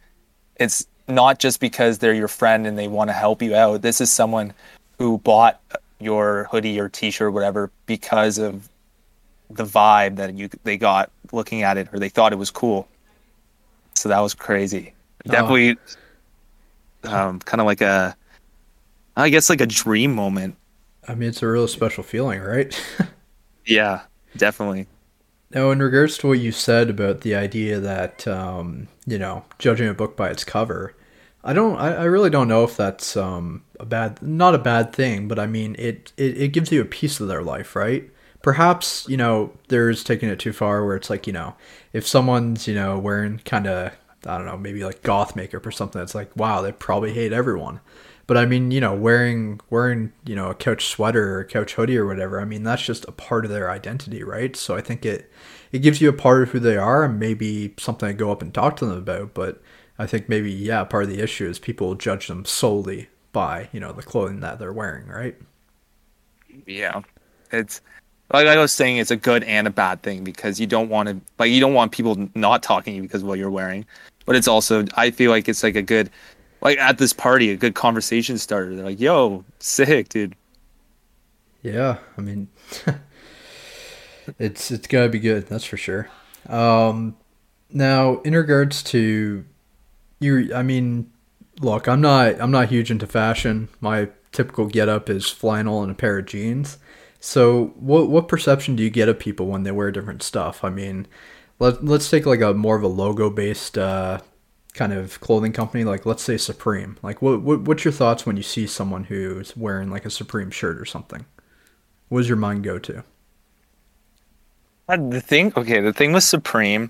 it's 0.58 0.86
not 1.08 1.40
just 1.40 1.60
because 1.60 1.98
they're 2.00 2.14
your 2.14 2.28
friend 2.28 2.66
and 2.68 2.78
they 2.78 2.88
want 2.88 3.10
to 3.10 3.14
help 3.14 3.42
you 3.42 3.56
out. 3.56 3.82
This 3.82 4.02
is 4.02 4.12
someone 4.12 4.54
who 4.98 5.18
bought 5.20 5.60
your 6.00 6.48
hoodie 6.52 6.80
or 6.80 6.90
t-shirt 6.90 7.32
whatever 7.32 7.72
because 7.86 8.38
of 8.38 8.68
the 9.50 9.64
vibe 9.64 10.16
that 10.16 10.34
you 10.34 10.50
they 10.64 10.78
got 10.78 11.12
looking 11.32 11.62
at 11.62 11.78
it 11.78 11.88
or 11.94 12.00
they 12.00 12.10
thought 12.10 12.34
it 12.34 12.38
was 12.38 12.50
cool. 12.52 12.88
So 13.94 14.10
that 14.10 14.20
was 14.20 14.34
crazy. 14.34 14.94
Oh. 15.28 15.32
Definitely 15.32 15.78
um 17.04 17.40
kind 17.40 17.60
of 17.62 17.68
like 17.68 17.82
a 17.82 18.16
I 19.15 19.30
guess 19.30 19.50
like 19.50 19.62
a 19.62 19.65
dream 19.65 20.15
moment. 20.15 20.56
I 21.08 21.15
mean, 21.15 21.30
it's 21.30 21.41
a 21.41 21.47
real 21.47 21.67
special 21.67 22.04
feeling, 22.04 22.41
right? 22.41 22.80
Yeah, 23.63 24.02
definitely. 24.36 24.88
Now, 25.54 25.71
in 25.71 25.80
regards 25.82 26.17
to 26.19 26.28
what 26.28 26.39
you 26.39 26.52
said 26.52 26.89
about 26.89 27.21
the 27.21 27.36
idea 27.36 27.80
that 27.80 28.28
um, 28.28 28.88
you 29.06 29.19
know 29.19 29.45
judging 29.60 29.88
a 29.88 29.93
book 29.93 30.17
by 30.17 30.30
its 30.30 30.43
cover, 30.43 30.95
I 31.43 31.54
don't. 31.54 31.78
I, 31.78 31.93
I 31.95 32.04
really 32.06 32.30
don't 32.30 32.47
know 32.47 32.63
if 32.63 32.76
that's 32.78 33.15
um, 33.17 33.63
a 33.80 33.86
bad, 33.86 34.21
not 34.21 34.56
a 34.56 34.60
bad 34.60 34.93
thing, 34.93 35.28
but 35.28 35.39
I 35.39 35.47
mean 35.47 35.76
it, 35.78 36.12
it. 36.17 36.38
It 36.41 36.47
gives 36.54 36.71
you 36.71 36.82
a 36.82 36.86
piece 36.86 37.19
of 37.19 37.28
their 37.28 37.43
life, 37.43 37.76
right? 37.76 38.10
Perhaps 38.41 39.08
you 39.08 39.17
know 39.17 39.54
there's 39.67 40.04
taking 40.04 40.30
it 40.30 40.39
too 40.39 40.54
far, 40.54 40.86
where 40.86 40.95
it's 40.95 41.10
like 41.10 41.28
you 41.28 41.34
know 41.34 41.56
if 41.93 42.08
someone's 42.08 42.67
you 42.67 42.74
know 42.76 42.97
wearing 42.97 43.39
kind 43.45 43.67
of 43.67 43.93
I 44.26 44.38
don't 44.38 44.47
know 44.47 44.58
maybe 44.58 44.84
like 44.84 45.04
goth 45.04 45.36
makeup 45.36 45.65
or 45.65 45.71
something, 45.71 46.02
it's 46.02 46.15
like 46.15 46.36
wow 46.36 46.62
they 46.62 46.71
probably 46.71 47.13
hate 47.13 47.34
everyone. 47.34 47.80
But 48.32 48.38
I 48.38 48.46
mean, 48.46 48.72
you 48.72 48.80
know, 48.80 48.96
wearing 48.96 49.60
wearing 49.70 50.13
you 50.26 50.38
know 50.38 50.50
a 50.50 50.56
couch 50.56 50.86
sweater 50.86 51.38
or 51.38 51.44
couch 51.44 51.74
hoodie 51.74 51.98
or 51.98 52.06
whatever. 52.06 52.39
I 52.39 52.46
mean, 52.46 52.63
that's 52.63 52.82
just 52.82 53.04
a 53.10 53.12
part 53.12 53.44
of 53.44 53.52
their 53.52 53.70
identity, 53.70 54.24
right? 54.24 54.56
So 54.56 54.74
I 54.74 54.80
think 54.80 55.06
it 55.06 55.30
it 55.74 55.80
gives 55.80 56.00
you 56.00 56.08
a 56.08 56.13
part 56.13 56.44
of 56.44 56.52
who 56.52 56.60
they 56.60 56.78
are 56.78 57.04
and 57.04 57.20
maybe 57.20 57.74
something 57.78 58.08
to 58.08 58.13
go 58.13 58.32
up 58.32 58.41
and 58.41 58.54
talk 58.54 58.78
to 58.78 58.86
them 58.86 58.98
about. 58.98 59.34
But 59.34 59.62
I 60.00 60.08
think 60.08 60.30
maybe 60.30 60.50
yeah, 60.50 60.86
part 60.86 61.04
of 61.04 61.10
the 61.10 61.20
issue 61.20 61.46
is 61.46 61.60
people 61.60 61.94
judge 61.96 62.30
them 62.30 62.46
solely 62.46 63.10
by 63.34 63.67
you 63.74 63.82
know 63.82 63.91
the 63.91 64.02
clothing 64.02 64.39
that 64.39 64.60
they're 64.60 64.72
wearing, 64.72 65.10
right? 65.10 65.36
Yeah, 66.65 67.02
it's 67.52 67.82
like 68.32 68.48
I 68.48 68.56
was 68.56 68.72
saying, 68.72 68.96
it's 68.96 69.12
a 69.12 69.17
good 69.17 69.44
and 69.44 69.67
a 69.67 69.72
bad 69.72 70.04
thing 70.04 70.24
because 70.24 70.58
you 70.58 70.67
don't 70.67 70.88
want 70.88 71.10
to 71.10 71.20
like 71.38 71.52
you 71.52 71.60
don't 71.60 71.74
want 71.74 71.91
people 71.91 72.30
not 72.34 72.63
talking 72.63 72.94
to 72.94 72.96
you 72.96 73.02
because 73.02 73.24
of 73.24 73.28
what 73.28 73.39
you're 73.39 73.52
wearing, 73.52 73.86
but 74.26 74.38
it's 74.38 74.48
also 74.48 74.86
I 74.96 75.12
feel 75.12 75.32
like 75.32 75.50
it's 75.50 75.63
like 75.63 75.76
a 75.76 75.82
good 75.82 76.10
like 76.62 76.78
at 76.78 76.97
this 76.97 77.13
party 77.13 77.50
a 77.52 77.58
good 77.58 77.76
conversation 77.76 78.38
starter. 78.38 78.76
They're 78.76 78.86
like, 78.86 79.00
"Yo, 79.00 79.43
sick, 79.60 80.10
dude." 80.10 80.36
Yeah, 81.62 81.97
I 82.17 82.21
mean, 82.21 82.47
it's 84.39 84.71
it's 84.71 84.88
gotta 84.88 85.10
be 85.10 85.19
good, 85.19 85.47
that's 85.47 85.65
for 85.65 85.78
sure. 85.78 86.10
Um, 86.47 87.17
now, 87.69 88.19
in 88.21 88.36
regards 88.36 88.84
to 88.84 89.45
you, 90.19 90.54
I 90.54 90.63
mean, 90.63 91.12
Look, 91.62 91.88
I'm 91.88 92.02
not 92.02 92.41
I'm 92.41 92.52
not 92.52 92.69
huge 92.69 92.89
into 92.89 93.06
fashion. 93.08 93.69
My 93.80 94.10
typical 94.32 94.65
getup 94.65 95.10
is 95.10 95.30
flannel 95.30 95.84
and 95.84 95.91
a 95.91 95.95
pair 95.95 96.17
of 96.17 96.26
jeans. 96.26 96.78
So, 97.19 97.67
what 97.80 98.10
what 98.10 98.28
perception 98.28 98.76
do 98.76 98.84
you 98.84 98.89
get 98.89 99.10
of 99.10 99.19
people 99.19 99.45
when 99.45 99.63
they 99.63 99.71
wear 99.71 99.91
different 99.91 100.24
stuff? 100.24 100.63
I 100.63 100.69
mean, 100.69 101.08
let 101.60 101.86
let's 101.86 102.10
take 102.10 102.26
like 102.26 102.41
a 102.41 102.54
more 102.54 102.76
of 102.76 102.84
a 102.84 102.88
logo 102.88 103.30
based 103.30 103.78
uh, 103.78 104.21
kind 104.74 104.94
of 104.94 105.20
clothing 105.20 105.52
company, 105.52 105.84
like 105.84 106.06
let's 106.06 106.24
say 106.24 106.38
Supreme. 106.38 106.98
Like, 107.02 107.22
what, 107.22 107.42
what 107.42 107.62
what's 107.62 107.86
your 107.86 107.92
thoughts 107.92 108.26
when 108.26 108.38
you 108.38 108.44
see 108.44 108.68
someone 108.68 109.06
who's 109.06 109.56
wearing 109.56 109.90
like 109.90 110.06
a 110.06 110.10
Supreme 110.10 110.52
shirt 110.52 110.80
or 110.80 110.86
something? 110.86 111.26
What 112.10 112.20
does 112.20 112.30
your 112.30 112.38
mind 112.38 112.64
go 112.64 112.80
to? 112.80 113.04
Uh, 114.88 114.98
The 114.98 115.22
thing, 115.22 115.54
okay, 115.56 115.80
the 115.82 115.94
thing 115.94 116.12
with 116.14 116.24
Supreme 116.24 116.90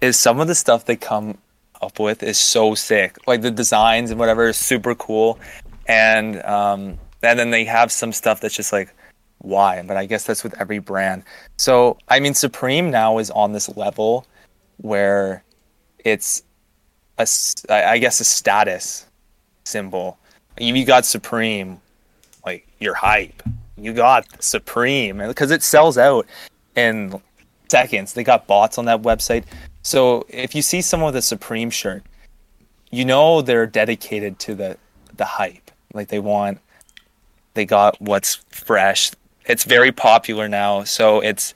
is 0.00 0.18
some 0.18 0.40
of 0.40 0.48
the 0.48 0.54
stuff 0.54 0.84
they 0.84 0.96
come 0.96 1.38
up 1.82 1.98
with 1.98 2.22
is 2.22 2.38
so 2.38 2.74
sick. 2.74 3.16
Like 3.26 3.42
the 3.42 3.50
designs 3.50 4.10
and 4.10 4.18
whatever 4.18 4.48
is 4.48 4.56
super 4.56 4.94
cool, 4.94 5.38
and 5.86 6.42
um, 6.44 6.98
and 7.22 7.38
then 7.38 7.50
they 7.50 7.64
have 7.64 7.92
some 7.92 8.12
stuff 8.12 8.40
that's 8.40 8.54
just 8.54 8.72
like, 8.72 8.94
why? 9.38 9.82
But 9.82 9.96
I 9.96 10.06
guess 10.06 10.24
that's 10.24 10.44
with 10.44 10.58
every 10.60 10.78
brand. 10.78 11.24
So 11.56 11.98
I 12.08 12.20
mean, 12.20 12.34
Supreme 12.34 12.90
now 12.90 13.18
is 13.18 13.30
on 13.30 13.52
this 13.52 13.68
level 13.76 14.26
where 14.78 15.44
it's 16.04 16.42
a, 17.20 17.72
I 17.72 17.98
guess, 17.98 18.20
a 18.20 18.24
status 18.24 19.06
symbol. 19.64 20.18
You 20.58 20.84
got 20.84 21.06
Supreme, 21.06 21.80
like 22.44 22.66
you're 22.78 22.94
hype. 22.94 23.42
You 23.76 23.92
got 23.94 24.42
Supreme, 24.42 25.18
because 25.18 25.50
it 25.50 25.62
sells 25.62 25.96
out 25.96 26.26
in 26.76 27.20
seconds. 27.68 28.12
They 28.12 28.24
got 28.24 28.46
bots 28.46 28.76
on 28.78 28.84
that 28.86 29.02
website. 29.02 29.44
So 29.82 30.26
if 30.28 30.54
you 30.54 30.62
see 30.62 30.82
someone 30.82 31.08
with 31.08 31.16
a 31.16 31.22
Supreme 31.22 31.70
shirt, 31.70 32.02
you 32.90 33.04
know 33.04 33.40
they're 33.40 33.66
dedicated 33.66 34.38
to 34.40 34.54
the 34.54 34.76
the 35.16 35.24
hype. 35.24 35.70
Like 35.94 36.08
they 36.08 36.18
want, 36.18 36.60
they 37.54 37.64
got 37.64 38.00
what's 38.00 38.36
fresh. 38.50 39.12
It's 39.46 39.64
very 39.64 39.92
popular 39.92 40.48
now. 40.48 40.84
So 40.84 41.20
it's 41.20 41.54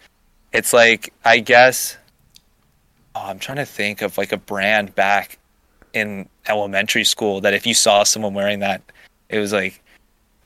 it's 0.53 0.73
like 0.73 1.13
I 1.25 1.41
guess. 1.41 1.97
Oh, 3.17 3.27
I'm 3.27 3.39
trying 3.39 3.59
to 3.59 3.67
think 3.67 4.03
of 4.03 4.19
like 4.19 4.33
a 4.33 4.37
brand 4.37 4.95
back 4.97 5.39
in 5.95 6.29
elementary 6.49 7.05
school 7.05 7.41
that 7.41 7.55
if 7.55 7.67
you 7.67 7.73
saw 7.73 8.03
someone 8.03 8.35
wearing 8.35 8.59
that, 8.59 8.83
it 9.29 9.39
was 9.39 9.53
like, 9.53 9.81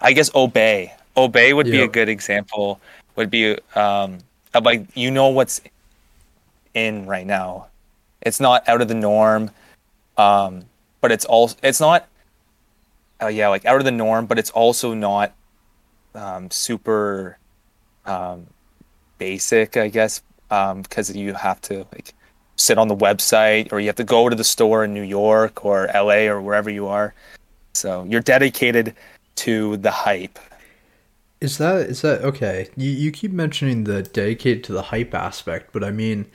I 0.00 0.12
guess 0.12 0.30
Obey. 0.34 0.92
Obey 1.16 1.52
would 1.52 1.66
be 1.66 1.80
a 1.80 1.88
good 1.88 2.08
example. 2.08 2.80
Would 3.16 3.30
be 3.30 3.58
um, 3.74 4.18
of 4.54 4.64
like 4.64 4.86
you 4.94 5.10
know 5.10 5.28
what's 5.30 5.60
in 6.74 7.06
right 7.06 7.26
now. 7.26 7.66
It's 8.22 8.38
not 8.38 8.68
out 8.68 8.80
of 8.80 8.86
the 8.86 8.94
norm, 8.94 9.50
um, 10.16 10.64
but 11.00 11.10
it's 11.10 11.24
also 11.24 11.56
it's 11.62 11.80
not. 11.80 12.06
Oh 13.20 13.26
yeah, 13.26 13.48
like 13.48 13.64
out 13.64 13.78
of 13.78 13.84
the 13.84 13.90
norm, 13.90 14.26
but 14.26 14.38
it's 14.38 14.50
also 14.50 14.94
not 14.94 15.32
um, 16.14 16.48
super 16.52 17.38
um, 18.06 18.46
basic, 19.18 19.76
I 19.76 19.88
guess, 19.88 20.22
because 20.48 21.14
you 21.16 21.34
have 21.34 21.60
to 21.62 21.84
like 21.92 22.14
sit 22.58 22.76
on 22.76 22.88
the 22.88 22.96
website 22.96 23.72
or 23.72 23.80
you 23.80 23.86
have 23.86 23.96
to 23.96 24.04
go 24.04 24.28
to 24.28 24.36
the 24.36 24.44
store 24.44 24.84
in 24.84 24.92
New 24.92 25.02
York 25.02 25.64
or 25.64 25.88
LA 25.94 26.26
or 26.26 26.42
wherever 26.42 26.68
you 26.68 26.86
are. 26.86 27.14
So 27.72 28.04
you're 28.04 28.20
dedicated 28.20 28.94
to 29.36 29.76
the 29.78 29.90
hype. 29.90 30.38
Is 31.40 31.58
that 31.58 31.82
is 31.82 32.02
that 32.02 32.22
okay? 32.22 32.68
You 32.76 32.90
you 32.90 33.12
keep 33.12 33.30
mentioning 33.30 33.84
the 33.84 34.02
dedicated 34.02 34.64
to 34.64 34.72
the 34.72 34.82
hype 34.82 35.14
aspect, 35.14 35.72
but 35.72 35.84
I 35.84 35.92
mean, 35.92 36.26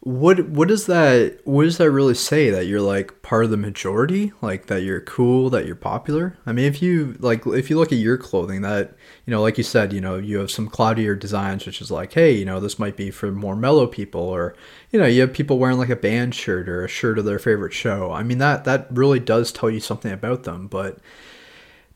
what 0.00 0.48
what 0.48 0.68
does 0.68 0.86
that 0.86 1.40
what 1.44 1.64
does 1.64 1.78
that 1.78 1.90
really 1.90 2.14
say 2.14 2.50
that 2.50 2.66
you're 2.66 2.80
like 2.80 3.20
part 3.22 3.44
of 3.44 3.50
the 3.50 3.56
majority, 3.56 4.32
like 4.40 4.66
that 4.66 4.82
you're 4.82 5.00
cool, 5.00 5.50
that 5.50 5.66
you're 5.66 5.74
popular? 5.74 6.38
I 6.46 6.52
mean, 6.52 6.66
if 6.66 6.80
you 6.80 7.16
like 7.18 7.44
if 7.46 7.68
you 7.68 7.76
look 7.76 7.90
at 7.90 7.98
your 7.98 8.16
clothing, 8.16 8.62
that 8.62 8.94
you 9.26 9.32
know, 9.32 9.42
like 9.42 9.58
you 9.58 9.64
said, 9.64 9.92
you 9.92 10.00
know, 10.00 10.16
you 10.16 10.38
have 10.38 10.52
some 10.52 10.68
cloudier 10.68 11.16
designs, 11.16 11.66
which 11.66 11.80
is 11.80 11.90
like, 11.90 12.12
hey, 12.12 12.30
you 12.32 12.44
know, 12.44 12.60
this 12.60 12.78
might 12.78 12.96
be 12.96 13.10
for 13.10 13.32
more 13.32 13.56
mellow 13.56 13.88
people, 13.88 14.20
or 14.20 14.54
you 14.92 15.00
know, 15.00 15.06
you 15.06 15.20
have 15.20 15.32
people 15.32 15.58
wearing 15.58 15.78
like 15.78 15.90
a 15.90 15.96
band 15.96 16.32
shirt 16.34 16.68
or 16.68 16.84
a 16.84 16.88
shirt 16.88 17.18
of 17.18 17.24
their 17.24 17.40
favorite 17.40 17.72
show. 17.72 18.12
I 18.12 18.22
mean, 18.22 18.38
that 18.38 18.64
that 18.64 18.86
really 18.92 19.20
does 19.20 19.50
tell 19.50 19.68
you 19.68 19.80
something 19.80 20.12
about 20.12 20.44
them, 20.44 20.68
but 20.68 20.98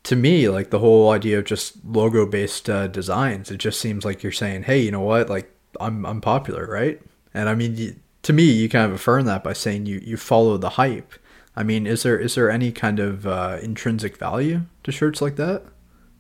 to 0.05 0.17
me, 0.17 0.49
like 0.49 0.71
the 0.71 0.81
whole 0.81 1.11
idea 1.11 1.39
of 1.39 1.45
just 1.45 1.85
logo 1.85 2.27
based 2.27 2.69
uh, 2.69 2.89
designs, 2.89 3.51
it 3.53 3.59
just 3.59 3.81
seems 3.81 4.05
like 4.05 4.25
you're 4.25 4.33
saying, 4.33 4.65
hey, 4.65 4.81
you 4.81 4.91
know 4.91 5.01
what, 5.01 5.31
like 5.31 5.51
I'm 5.81 6.05
I'm 6.05 6.21
popular, 6.21 6.67
right? 6.67 7.01
And 7.35 7.49
I 7.49 7.55
mean, 7.55 8.01
to 8.23 8.33
me, 8.33 8.45
you 8.45 8.69
kind 8.69 8.87
of 8.87 8.93
affirm 8.93 9.25
that 9.27 9.43
by 9.43 9.53
saying 9.53 9.87
you 9.87 10.01
you 10.05 10.17
follow 10.17 10.57
the 10.57 10.71
hype. 10.71 11.15
I 11.57 11.63
mean, 11.63 11.87
is 11.87 12.03
there 12.03 12.19
is 12.19 12.35
there 12.35 12.51
any 12.51 12.73
kind 12.73 12.99
of 12.99 13.27
uh, 13.27 13.59
intrinsic 13.63 14.17
value 14.17 14.63
to 14.85 14.93
shirts 14.93 15.21
like 15.21 15.37
that 15.37 15.65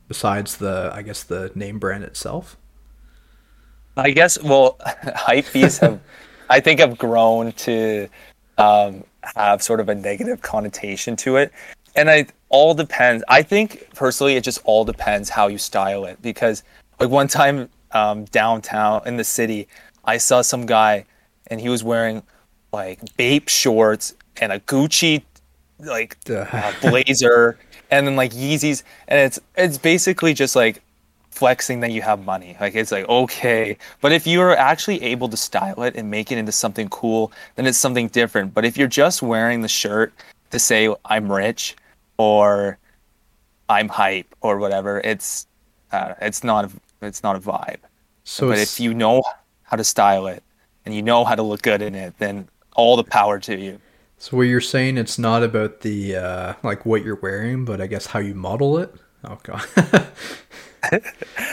besides 0.09 0.57
the 0.59 0.91
I 0.93 1.03
guess 1.03 1.23
the 1.23 1.51
name 1.55 1.79
brand 1.79 2.05
itself? 2.05 2.57
I 3.97 4.11
guess 4.11 4.43
well, 4.43 4.79
hype 4.85 5.53
beasts 5.53 5.79
have, 5.79 6.01
I 6.49 6.61
think, 6.61 6.81
have 6.81 6.99
grown 6.99 7.53
to 7.53 8.09
um, 8.59 9.05
have 9.37 9.63
sort 9.63 9.81
of 9.81 9.89
a 9.89 9.95
negative 9.95 10.43
connotation 10.43 11.17
to 11.17 11.37
it, 11.37 11.53
and 11.95 12.11
I 12.11 12.27
all 12.49 12.75
depends. 12.75 13.25
I 13.29 13.43
think 13.43 13.89
personally, 13.95 14.37
it 14.37 14.45
just 14.45 14.61
all 14.65 14.85
depends 14.85 15.29
how 15.29 15.49
you 15.49 15.59
style 15.59 16.05
it. 16.05 16.21
Because 16.23 16.63
like 17.01 17.11
one 17.11 17.29
time 17.29 17.69
um, 17.93 18.25
downtown 18.27 19.03
in 19.07 19.17
the 19.17 19.25
city, 19.25 19.69
I 20.05 20.19
saw 20.19 20.43
some 20.43 20.67
guy, 20.67 21.05
and 21.47 21.61
he 21.61 21.69
was 21.69 21.85
wearing 21.85 22.23
like 22.73 23.01
Bape 23.17 23.49
shorts 23.49 24.15
and 24.41 24.53
a 24.53 24.61
Gucci 24.61 25.23
like 25.79 26.17
uh, 26.31 26.73
blazer, 26.81 27.59
and 27.91 28.07
then 28.07 28.17
like 28.17 28.33
Yeezys, 28.33 28.83
and 29.09 29.21
it's 29.21 29.41
it's 29.57 29.79
basically 29.79 30.35
just 30.35 30.57
like 30.57 30.83
flexing 31.31 31.81
that 31.81 31.91
you 31.91 32.03
have 32.03 32.25
money. 32.25 32.57
Like 32.61 32.75
it's 32.75 32.93
like 32.93 33.09
okay, 33.09 33.77
but 34.01 34.13
if 34.13 34.27
you're 34.27 34.57
actually 34.57 35.03
able 35.03 35.29
to 35.29 35.37
style 35.37 35.83
it 35.83 35.97
and 35.97 36.11
make 36.11 36.31
it 36.33 36.39
into 36.39 36.53
something 36.53 36.89
cool, 36.89 37.33
then 37.57 37.67
it's 37.67 37.79
something 37.79 38.09
different. 38.09 38.55
But 38.55 38.65
if 38.65 38.77
you're 38.77 38.89
just 38.89 39.23
wearing 39.23 39.63
the 39.63 39.69
shirt 39.69 40.13
to 40.51 40.59
say 40.59 40.95
I'm 41.05 41.31
rich 41.31 41.77
or 42.19 42.79
I'm 43.69 43.89
hype 43.89 44.35
or 44.41 44.59
whatever, 44.59 45.01
it's 45.05 45.47
uh, 45.91 46.15
it's 46.21 46.45
not 46.45 46.67
a, 46.67 46.71
it's 47.07 47.23
not 47.23 47.37
a 47.37 47.41
vibe. 47.41 47.81
So 48.25 48.49
but 48.49 48.59
if 48.59 48.79
you 48.79 48.95
know 48.95 49.23
how 49.73 49.77
to 49.77 49.85
style 49.85 50.27
it 50.27 50.45
and 50.85 50.95
you 50.95 51.01
know 51.01 51.25
how 51.25 51.35
to 51.35 51.43
look 51.43 51.63
good 51.63 51.81
in 51.81 51.95
it, 51.95 52.13
then 52.19 52.47
all 52.77 52.95
the 52.95 53.05
power 53.05 53.39
to 53.39 53.59
you. 53.59 53.81
so 54.19 54.37
what 54.37 54.43
you're 54.43 54.61
saying, 54.61 54.99
it's 54.99 55.19
not 55.19 55.43
about 55.43 55.81
the 55.81 56.15
uh, 56.15 56.55
like 56.63 56.85
what 56.85 57.03
you're 57.03 57.19
wearing, 57.23 57.65
but 57.65 57.81
I 57.81 57.87
guess 57.87 58.05
how 58.05 58.19
you 58.19 58.35
model 58.35 58.77
it. 58.77 58.95
Oh 59.25 59.39
god, 59.43 59.65
that, 59.75 60.13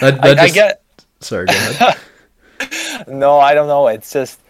that 0.01 0.37
I, 0.37 0.43
I 0.43 0.49
get 0.49 0.83
Sorry, 1.21 1.45
go 1.45 1.53
ahead. 1.53 1.97
no, 3.07 3.39
I 3.39 3.53
don't 3.53 3.67
know. 3.67 3.87
It's 3.87 4.11
just 4.11 4.41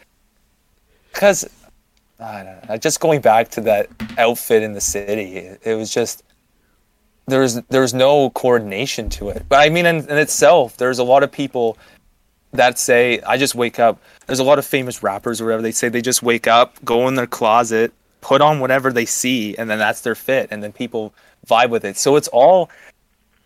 because 1.13 1.47
I 2.19 2.43
don't 2.43 2.69
know. 2.69 2.77
Just 2.77 2.99
going 2.99 3.21
back 3.21 3.49
to 3.49 3.61
that 3.61 3.87
outfit 4.17 4.63
in 4.63 4.73
the 4.73 4.81
city, 4.81 5.37
it, 5.37 5.61
it 5.63 5.75
was 5.75 5.93
just 5.93 6.23
there's 7.27 7.55
there's 7.69 7.93
no 7.93 8.31
coordination 8.31 9.09
to 9.09 9.29
it. 9.29 9.45
But 9.47 9.59
I 9.59 9.69
mean, 9.69 9.85
in, 9.85 9.97
in 9.97 10.17
itself, 10.17 10.75
there's 10.77 10.97
a 10.97 11.03
lot 11.03 11.21
of 11.21 11.31
people 11.31 11.77
that 12.53 12.79
say 12.79 13.21
I 13.21 13.37
just 13.37 13.55
wake 13.55 13.79
up. 13.79 14.01
There's 14.27 14.39
a 14.39 14.43
lot 14.43 14.59
of 14.59 14.65
famous 14.65 15.03
rappers 15.03 15.39
or 15.39 15.45
whatever. 15.45 15.61
They 15.61 15.71
say 15.71 15.89
they 15.89 16.01
just 16.01 16.23
wake 16.23 16.47
up, 16.47 16.83
go 16.83 17.07
in 17.07 17.15
their 17.15 17.27
closet, 17.27 17.93
put 18.21 18.41
on 18.41 18.59
whatever 18.59 18.91
they 18.91 19.05
see, 19.05 19.55
and 19.57 19.69
then 19.69 19.79
that's 19.79 20.01
their 20.01 20.15
fit, 20.15 20.47
and 20.51 20.63
then 20.63 20.71
people 20.71 21.13
vibe 21.47 21.69
with 21.69 21.85
it. 21.85 21.97
So 21.97 22.15
it's 22.15 22.27
all 22.29 22.69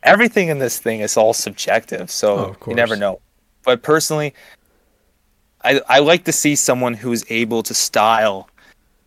everything 0.03 0.49
in 0.49 0.59
this 0.59 0.79
thing 0.79 1.01
is 1.01 1.17
all 1.17 1.33
subjective. 1.33 2.09
So 2.11 2.37
Oh, 2.37 2.69
you 2.69 2.75
never 2.75 2.95
know. 2.95 3.19
But 3.63 3.83
personally, 3.83 4.33
I 5.63 5.81
I 5.87 5.99
like 5.99 6.23
to 6.25 6.31
see 6.31 6.55
someone 6.55 6.93
who's 6.93 7.25
able 7.29 7.63
to 7.63 7.73
style 7.73 8.49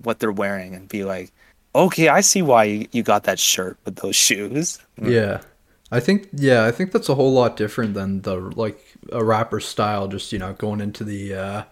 what 0.02 0.18
they're 0.18 0.32
wearing 0.32 0.74
and 0.74 0.88
be 0.88 1.04
like, 1.04 1.32
okay, 1.74 2.08
I 2.08 2.20
see 2.20 2.42
why 2.42 2.64
you, 2.64 2.88
you 2.92 3.02
got 3.02 3.24
that 3.24 3.38
shirt 3.38 3.76
with 3.84 3.96
those 3.96 4.16
shoes. 4.26 4.78
Yeah. 5.00 5.40
I 5.90 6.00
think 6.00 6.28
yeah, 6.32 6.64
I 6.64 6.72
think 6.72 6.90
that's 6.92 7.08
a 7.08 7.14
whole 7.14 7.32
lot 7.32 7.56
different 7.56 7.94
than 7.94 8.22
the 8.22 8.34
like 8.36 8.78
a 9.12 9.24
rapper 9.24 9.60
style 9.60 10.08
just, 10.08 10.32
you 10.32 10.38
know, 10.38 10.52
going 10.52 10.80
into 10.80 11.04
the 11.04 11.34
uh 11.34 11.62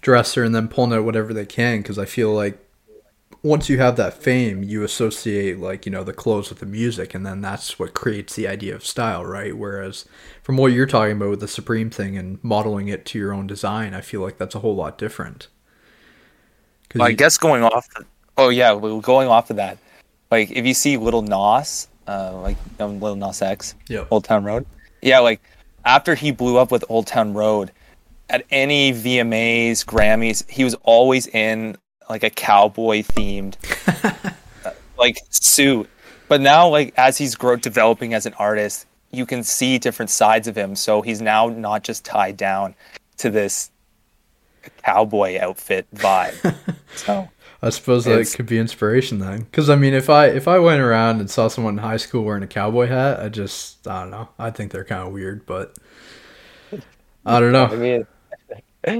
dresser 0.00 0.44
and 0.44 0.54
then 0.54 0.68
pulling 0.68 0.92
out 0.94 1.04
whatever 1.04 1.34
they 1.34 1.46
can 1.46 1.80
because 1.80 1.98
I 1.98 2.06
feel 2.06 2.32
like 2.32 2.58
once 3.42 3.68
you 3.70 3.78
have 3.78 3.96
that 3.96 4.14
fame, 4.14 4.62
you 4.64 4.84
associate 4.84 5.58
like, 5.60 5.86
you 5.86 5.92
know, 5.92 6.04
the 6.04 6.12
clothes 6.14 6.50
with 6.50 6.60
the 6.60 6.66
music 6.66 7.14
and 7.14 7.26
then 7.26 7.40
that's 7.42 7.78
what 7.78 7.94
creates 7.94 8.36
the 8.36 8.48
idea 8.48 8.74
of 8.74 8.86
style, 8.86 9.24
right? 9.26 9.56
Whereas 9.56 10.06
from 10.42 10.56
what 10.58 10.72
you're 10.72 10.86
talking 10.86 11.16
about 11.16 11.30
with 11.30 11.40
the 11.40 11.48
Supreme 11.48 11.90
thing 11.90 12.18
and 12.18 12.42
modeling 12.44 12.88
it 12.88 13.06
to 13.06 13.18
your 13.18 13.32
own 13.34 13.46
design, 13.46 13.94
I 13.94 14.02
feel 14.02 14.22
like 14.22 14.38
that's 14.38 14.54
a 14.56 14.60
whole 14.60 14.76
lot 14.76 14.98
different. 14.98 15.48
Well, 16.98 17.08
I 17.08 17.10
you- 17.10 17.16
guess 17.16 17.38
going 17.38 17.62
off. 17.62 17.88
Oh 18.36 18.48
yeah, 18.48 18.74
going 19.02 19.28
off 19.28 19.50
of 19.50 19.56
that, 19.56 19.78
like 20.30 20.50
if 20.50 20.64
you 20.66 20.74
see 20.74 20.96
Little 20.96 21.22
Nas, 21.22 21.88
uh, 22.10 22.38
like 22.42 22.56
um, 22.80 23.00
Little 23.00 23.16
Nas 23.16 23.40
X, 23.40 23.74
Yep. 23.88 24.08
Old 24.10 24.24
Town 24.24 24.44
Road, 24.44 24.66
yeah, 25.00 25.20
like 25.20 25.40
after 25.84 26.14
he 26.14 26.30
blew 26.32 26.58
up 26.58 26.70
with 26.70 26.84
Old 26.88 27.06
Town 27.06 27.32
Road, 27.32 27.70
at 28.28 28.44
any 28.50 28.92
VMAs, 28.92 29.84
Grammys, 29.84 30.48
he 30.48 30.64
was 30.64 30.74
always 30.82 31.26
in 31.28 31.76
like 32.08 32.22
a 32.24 32.30
cowboy 32.30 33.02
themed 33.02 33.56
uh, 34.64 34.70
like 34.98 35.16
suit, 35.30 35.88
but 36.28 36.40
now 36.40 36.68
like 36.68 36.92
as 36.96 37.16
he's 37.16 37.34
grow 37.34 37.56
developing 37.56 38.14
as 38.14 38.26
an 38.26 38.34
artist, 38.34 38.86
you 39.12 39.26
can 39.26 39.42
see 39.42 39.78
different 39.78 40.10
sides 40.10 40.48
of 40.48 40.56
him. 40.56 40.74
So 40.74 41.02
he's 41.02 41.20
now 41.20 41.48
not 41.48 41.82
just 41.82 42.04
tied 42.04 42.36
down 42.36 42.74
to 43.18 43.30
this 43.30 43.70
cowboy 44.82 45.38
outfit 45.40 45.86
vibe. 45.94 46.56
so 46.94 47.28
I 47.62 47.68
suppose 47.70 48.06
that 48.06 48.12
It's- 48.12 48.34
could 48.34 48.46
be 48.46 48.58
inspiration 48.58 49.18
then. 49.18 49.40
Because 49.40 49.68
I 49.68 49.76
mean, 49.76 49.92
if 49.94 50.08
I 50.08 50.26
if 50.26 50.48
I 50.48 50.58
went 50.58 50.80
around 50.80 51.20
and 51.20 51.30
saw 51.30 51.48
someone 51.48 51.74
in 51.74 51.84
high 51.84 51.98
school 51.98 52.24
wearing 52.24 52.42
a 52.42 52.46
cowboy 52.46 52.86
hat, 52.86 53.20
I 53.20 53.28
just 53.28 53.86
I 53.86 54.00
don't 54.02 54.10
know. 54.10 54.28
I 54.38 54.50
think 54.50 54.72
they're 54.72 54.84
kind 54.84 55.06
of 55.06 55.12
weird, 55.12 55.44
but 55.46 55.76
I 57.26 57.38
don't 57.40 57.52
know. 57.52 57.66
I 57.66 57.76
mean, 57.76 58.06
I 58.86 58.92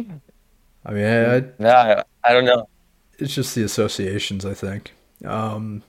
mean, 0.92 1.04
I, 1.06 1.36
I, 1.36 1.44
no, 1.58 2.02
I, 2.24 2.32
don't 2.32 2.44
know. 2.44 2.68
it's 3.18 3.34
just 3.34 3.54
the 3.54 3.62
associations. 3.62 4.44
I 4.44 4.54
think. 4.54 4.92
Um, 5.24 5.82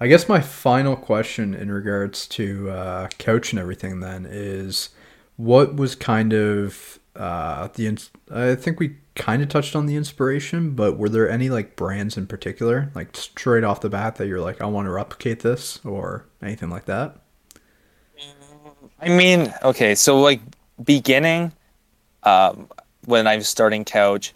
I 0.00 0.06
guess 0.06 0.28
my 0.28 0.40
final 0.40 0.96
question 0.96 1.54
in 1.54 1.70
regards 1.70 2.26
to 2.28 2.70
uh, 2.70 3.08
couch 3.18 3.52
and 3.52 3.58
everything 3.60 4.00
then 4.00 4.26
is, 4.30 4.90
what 5.36 5.74
was 5.76 5.94
kind 5.94 6.32
of 6.32 6.98
uh, 7.16 7.68
the? 7.74 7.86
ins- 7.88 8.10
I 8.30 8.54
think 8.54 8.78
we 8.80 8.96
kind 9.18 9.42
of 9.42 9.48
touched 9.48 9.76
on 9.76 9.84
the 9.84 9.96
inspiration, 9.96 10.70
but 10.70 10.96
were 10.96 11.10
there 11.10 11.28
any 11.28 11.50
like 11.50 11.76
brands 11.76 12.16
in 12.16 12.26
particular, 12.26 12.90
like 12.94 13.14
straight 13.14 13.64
off 13.64 13.82
the 13.82 13.90
bat, 13.90 14.16
that 14.16 14.26
you're 14.26 14.40
like, 14.40 14.62
I 14.62 14.66
want 14.66 14.86
to 14.86 14.92
replicate 14.92 15.40
this 15.40 15.84
or 15.84 16.24
anything 16.40 16.70
like 16.70 16.86
that? 16.86 17.16
I 19.00 19.08
mean, 19.08 19.52
okay, 19.62 19.94
so 19.94 20.20
like 20.20 20.40
beginning, 20.82 21.52
um, 22.22 22.68
when 23.04 23.26
I 23.26 23.36
was 23.36 23.48
starting 23.48 23.84
couch, 23.84 24.32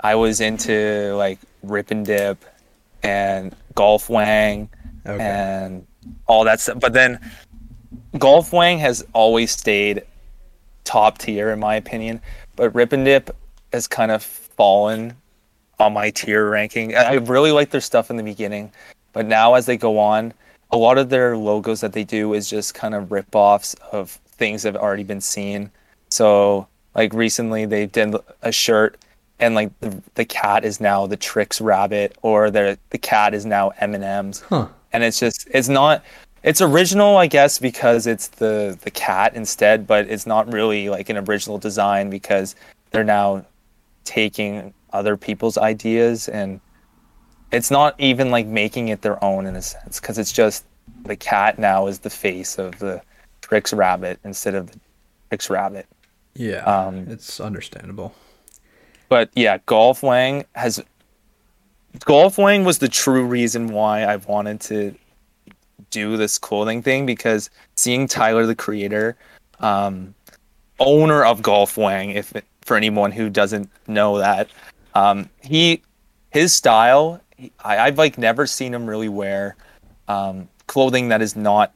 I 0.00 0.14
was 0.16 0.40
into 0.40 1.14
like 1.16 1.38
Rip 1.62 1.90
and 1.90 2.04
Dip 2.04 2.44
and 3.02 3.54
Golf 3.74 4.10
Wang 4.10 4.68
Okay. 5.06 5.22
and 5.22 5.86
all 6.26 6.44
that 6.44 6.60
stuff. 6.60 6.80
But 6.80 6.92
then 6.92 7.18
Golf 8.18 8.52
Wang 8.52 8.78
has 8.78 9.04
always 9.12 9.50
stayed 9.50 10.02
top 10.84 11.18
tier 11.18 11.50
in 11.50 11.58
my 11.60 11.76
opinion, 11.76 12.20
but 12.56 12.74
Rip 12.74 12.92
and 12.92 13.04
Dip 13.04 13.34
has 13.74 13.86
kind 13.86 14.10
of 14.10 14.22
fallen 14.22 15.14
on 15.78 15.92
my 15.92 16.10
tier 16.10 16.48
ranking. 16.48 16.94
I 16.96 17.14
really 17.14 17.52
like 17.52 17.70
their 17.70 17.80
stuff 17.80 18.10
in 18.10 18.16
the 18.16 18.22
beginning, 18.22 18.72
but 19.12 19.26
now 19.26 19.54
as 19.54 19.66
they 19.66 19.76
go 19.76 19.98
on, 19.98 20.32
a 20.70 20.76
lot 20.76 20.98
of 20.98 21.08
their 21.10 21.36
logos 21.36 21.80
that 21.82 21.92
they 21.92 22.04
do 22.04 22.32
is 22.34 22.48
just 22.48 22.74
kind 22.74 22.94
of 22.94 23.12
rip-offs 23.12 23.74
of 23.92 24.10
things 24.10 24.62
that 24.62 24.74
have 24.74 24.82
already 24.82 25.04
been 25.04 25.20
seen. 25.20 25.70
So 26.08 26.66
like 26.94 27.12
recently 27.12 27.66
they 27.66 27.86
did 27.86 28.14
a 28.42 28.52
shirt 28.52 28.98
and 29.40 29.54
like 29.54 29.78
the, 29.80 30.00
the 30.14 30.24
cat 30.24 30.64
is 30.64 30.80
now 30.80 31.06
the 31.06 31.16
Trix 31.16 31.60
rabbit 31.60 32.16
or 32.22 32.50
the 32.50 32.78
the 32.90 32.98
cat 32.98 33.34
is 33.34 33.44
now 33.44 33.70
M&M's 33.80 34.40
Huh. 34.40 34.68
and 34.92 35.02
it's 35.02 35.18
just 35.18 35.48
it's 35.50 35.68
not 35.68 36.04
it's 36.44 36.60
original 36.60 37.16
i 37.16 37.26
guess 37.26 37.58
because 37.58 38.06
it's 38.06 38.28
the 38.28 38.78
the 38.82 38.90
cat 38.90 39.34
instead 39.34 39.86
but 39.86 40.06
it's 40.08 40.26
not 40.26 40.52
really 40.52 40.88
like 40.88 41.08
an 41.08 41.16
original 41.16 41.58
design 41.58 42.10
because 42.10 42.54
they're 42.90 43.02
now 43.02 43.44
taking 44.04 44.72
other 44.92 45.16
people's 45.16 45.58
ideas 45.58 46.28
and 46.28 46.60
it's 47.52 47.70
not 47.70 47.94
even 47.98 48.30
like 48.30 48.46
making 48.46 48.88
it 48.88 49.02
their 49.02 49.22
own 49.24 49.46
in 49.46 49.56
a 49.56 49.62
sense 49.62 50.00
because 50.00 50.18
it's 50.18 50.32
just 50.32 50.64
the 51.04 51.16
cat 51.16 51.58
now 51.58 51.86
is 51.86 52.00
the 52.00 52.10
face 52.10 52.58
of 52.58 52.78
the 52.78 53.00
trix 53.40 53.72
rabbit 53.72 54.18
instead 54.24 54.54
of 54.54 54.70
the 54.70 54.80
trix 55.28 55.50
rabbit 55.50 55.86
Yeah. 56.34 56.64
Um, 56.64 57.06
it's 57.08 57.40
understandable. 57.40 58.14
but 59.08 59.30
yeah, 59.34 59.58
Golf 59.66 60.02
Wang 60.02 60.44
has 60.54 60.82
Golf 62.04 62.38
Wang 62.38 62.64
was 62.64 62.78
the 62.78 62.88
true 62.88 63.24
reason 63.24 63.68
why 63.68 64.02
I 64.02 64.16
wanted 64.16 64.60
to 64.62 64.94
do 65.90 66.16
this 66.16 66.38
clothing 66.38 66.82
thing 66.82 67.06
because 67.06 67.50
seeing 67.76 68.08
Tyler 68.08 68.46
the 68.46 68.54
creator, 68.54 69.16
um, 69.60 70.14
owner 70.80 71.24
of 71.24 71.40
Golf 71.40 71.76
Wang, 71.76 72.10
if 72.10 72.32
for 72.64 72.76
anyone 72.76 73.12
who 73.12 73.30
doesn't 73.30 73.70
know 73.86 74.18
that, 74.18 74.48
um, 74.94 75.28
he 75.42 75.82
his 76.30 76.52
style, 76.52 77.20
I, 77.64 77.78
I've 77.78 77.98
like 77.98 78.18
never 78.18 78.46
seen 78.46 78.74
him 78.74 78.86
really 78.86 79.08
wear 79.08 79.56
um, 80.08 80.48
clothing 80.66 81.08
that 81.08 81.22
is 81.22 81.36
not 81.36 81.72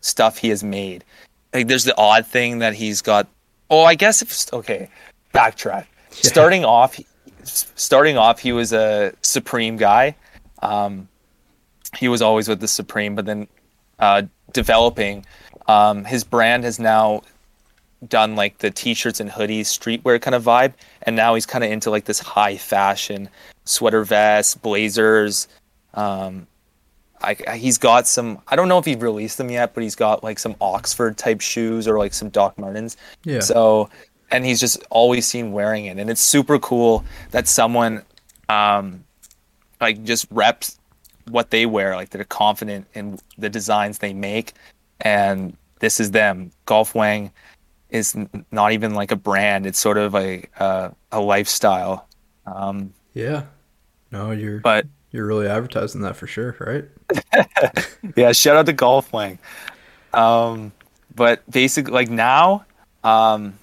stuff 0.00 0.38
he 0.38 0.48
has 0.48 0.64
made. 0.64 1.04
Like 1.52 1.68
there's 1.68 1.84
the 1.84 1.96
odd 1.96 2.26
thing 2.26 2.58
that 2.60 2.74
he's 2.74 3.02
got. 3.02 3.26
Oh, 3.68 3.84
I 3.84 3.94
guess 3.94 4.22
if 4.22 4.52
okay, 4.52 4.88
backtrack. 5.34 5.86
Starting 6.10 6.64
off, 6.64 6.98
starting 7.44 8.16
off, 8.16 8.40
he 8.40 8.52
was 8.52 8.72
a 8.72 9.12
Supreme 9.22 9.76
guy. 9.76 10.16
Um, 10.62 11.08
he 11.96 12.08
was 12.08 12.22
always 12.22 12.48
with 12.48 12.60
the 12.60 12.68
Supreme, 12.68 13.14
but 13.14 13.26
then 13.26 13.48
uh, 13.98 14.22
developing, 14.52 15.24
um, 15.68 16.04
his 16.04 16.24
brand 16.24 16.64
has 16.64 16.78
now 16.78 17.22
done 18.08 18.36
like 18.36 18.58
the 18.58 18.70
t-shirts 18.70 19.20
and 19.20 19.30
hoodies, 19.30 19.66
streetwear 19.66 20.20
kind 20.20 20.34
of 20.34 20.44
vibe, 20.44 20.72
and 21.02 21.16
now 21.16 21.34
he's 21.34 21.46
kind 21.46 21.64
of 21.64 21.70
into 21.70 21.90
like 21.90 22.04
this 22.04 22.18
high 22.18 22.56
fashion 22.56 23.28
sweater 23.64 24.04
vests, 24.04 24.54
blazers. 24.54 25.48
Um, 25.94 26.46
I, 27.22 27.36
he's 27.56 27.76
got 27.76 28.06
some. 28.06 28.38
I 28.48 28.56
don't 28.56 28.68
know 28.68 28.78
if 28.78 28.86
he 28.86 28.94
released 28.94 29.38
them 29.38 29.50
yet, 29.50 29.74
but 29.74 29.82
he's 29.82 29.94
got 29.94 30.24
like 30.24 30.38
some 30.38 30.56
Oxford 30.60 31.18
type 31.18 31.40
shoes 31.40 31.86
or 31.86 31.98
like 31.98 32.14
some 32.14 32.30
Doc 32.30 32.58
Martens. 32.58 32.96
Yeah. 33.24 33.40
So, 33.40 33.90
and 34.30 34.44
he's 34.44 34.60
just 34.60 34.82
always 34.90 35.26
seen 35.26 35.52
wearing 35.52 35.86
it, 35.86 35.98
and 35.98 36.08
it's 36.08 36.22
super 36.22 36.58
cool 36.58 37.04
that 37.30 37.46
someone, 37.46 38.02
um, 38.48 39.04
like 39.80 40.02
just 40.04 40.26
reps 40.30 40.78
what 41.28 41.50
they 41.50 41.66
wear, 41.66 41.94
like 41.94 42.10
they're 42.10 42.24
confident 42.24 42.86
in 42.94 43.18
the 43.36 43.50
designs 43.50 43.98
they 43.98 44.14
make, 44.14 44.54
and 45.02 45.54
this 45.80 46.00
is 46.00 46.12
them. 46.12 46.50
Golf 46.64 46.94
Wang 46.94 47.30
is 47.90 48.16
not 48.50 48.72
even 48.72 48.94
like 48.94 49.10
a 49.10 49.16
brand; 49.16 49.66
it's 49.66 49.78
sort 49.78 49.98
of 49.98 50.14
a 50.14 50.44
uh, 50.58 50.90
a 51.12 51.20
lifestyle. 51.20 52.08
Um, 52.46 52.92
Yeah. 53.14 53.44
No, 54.12 54.32
you're 54.32 54.60
but 54.60 54.86
you're 55.12 55.26
really 55.26 55.46
advertising 55.48 56.00
that 56.02 56.16
for 56.16 56.26
sure, 56.26 56.56
right? 56.60 56.84
yeah, 58.16 58.32
shout 58.32 58.56
out 58.56 58.66
to 58.66 58.72
Golf 58.72 59.12
Wang. 59.12 59.38
Um, 60.12 60.72
but 61.14 61.48
basically, 61.50 61.92
like 61.92 62.10
now, 62.10 62.64
um, 63.04 63.54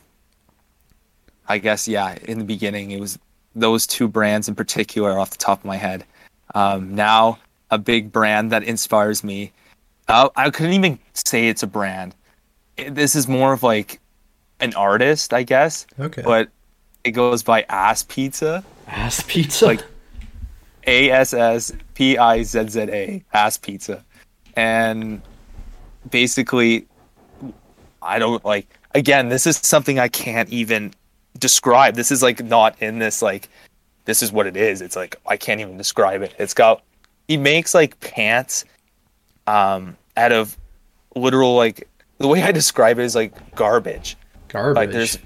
I 1.48 1.58
guess 1.58 1.88
yeah. 1.88 2.18
In 2.24 2.40
the 2.40 2.46
beginning, 2.46 2.92
it 2.92 3.00
was 3.00 3.20
those 3.56 3.88
two 3.88 4.08
brands 4.08 4.48
in 4.48 4.56
particular 4.56 5.20
off 5.20 5.32
the 5.32 5.38
top 5.38 5.60
of 5.60 5.66
my 5.66 5.78
head. 5.78 6.06
Um, 6.56 6.96
now, 6.96 7.40
a 7.72 7.78
big 7.78 8.12
brand 8.12 8.52
that 8.52 8.64
inspires 8.64 9.24
me. 9.24 9.52
Uh, 10.08 10.30
I 10.36 10.50
couldn't 10.50 10.74
even 10.74 11.00
say 11.14 11.50
it's 11.50 11.64
a 11.64 11.68
brand. 11.68 12.16
It- 12.78 12.96
this 12.96 13.16
is 13.16 13.28
more 13.28 13.52
of 13.54 13.64
like 13.64 14.00
an 14.60 14.74
artist, 14.76 15.34
I 15.34 15.44
guess. 15.44 15.86
Okay. 16.00 16.22
But 16.24 16.50
it 17.04 17.12
goes 17.12 17.44
by 17.44 17.66
Ass 17.70 18.04
Pizza. 18.04 18.64
ass 18.88 19.24
pizza. 19.28 19.66
Like 19.66 19.84
A 20.86 21.12
S 21.12 21.34
S 21.34 21.72
P 21.94 22.18
I 22.18 22.44
Z 22.44 22.70
Z 22.70 22.82
A, 22.82 23.24
ass 23.34 23.58
pizza. 23.58 24.04
And 24.56 25.22
basically, 26.10 26.88
I 28.02 28.20
don't 28.20 28.44
like, 28.44 28.68
again, 28.96 29.30
this 29.30 29.46
is 29.46 29.58
something 29.58 30.00
I 30.00 30.08
can't 30.08 30.50
even 30.50 30.94
describe. 31.38 31.96
This 31.96 32.12
is 32.12 32.24
like 32.24 32.44
not 32.44 32.82
in 32.82 33.00
this, 33.00 33.22
like, 33.22 33.50
this 34.06 34.24
is 34.24 34.32
what 34.32 34.48
it 34.48 34.58
is. 34.58 34.82
It's 34.82 34.96
like, 34.96 35.18
I 35.28 35.38
can't 35.38 35.62
even 35.62 35.78
describe 35.78 36.22
it. 36.22 36.34
It's 36.40 36.54
got, 36.54 36.82
he 37.28 37.38
makes 37.38 37.76
like 37.76 38.00
pants 38.00 38.66
um, 39.46 39.98
out 40.16 40.32
of 40.32 40.58
literal, 41.16 41.56
like, 41.56 41.88
the 42.18 42.28
way 42.28 42.42
I 42.42 42.52
describe 42.52 42.98
it 42.98 43.04
is 43.04 43.16
like 43.16 43.56
garbage. 43.56 44.18
Garbage. 44.48 44.76
Like 44.76 44.92
there's 44.92 45.20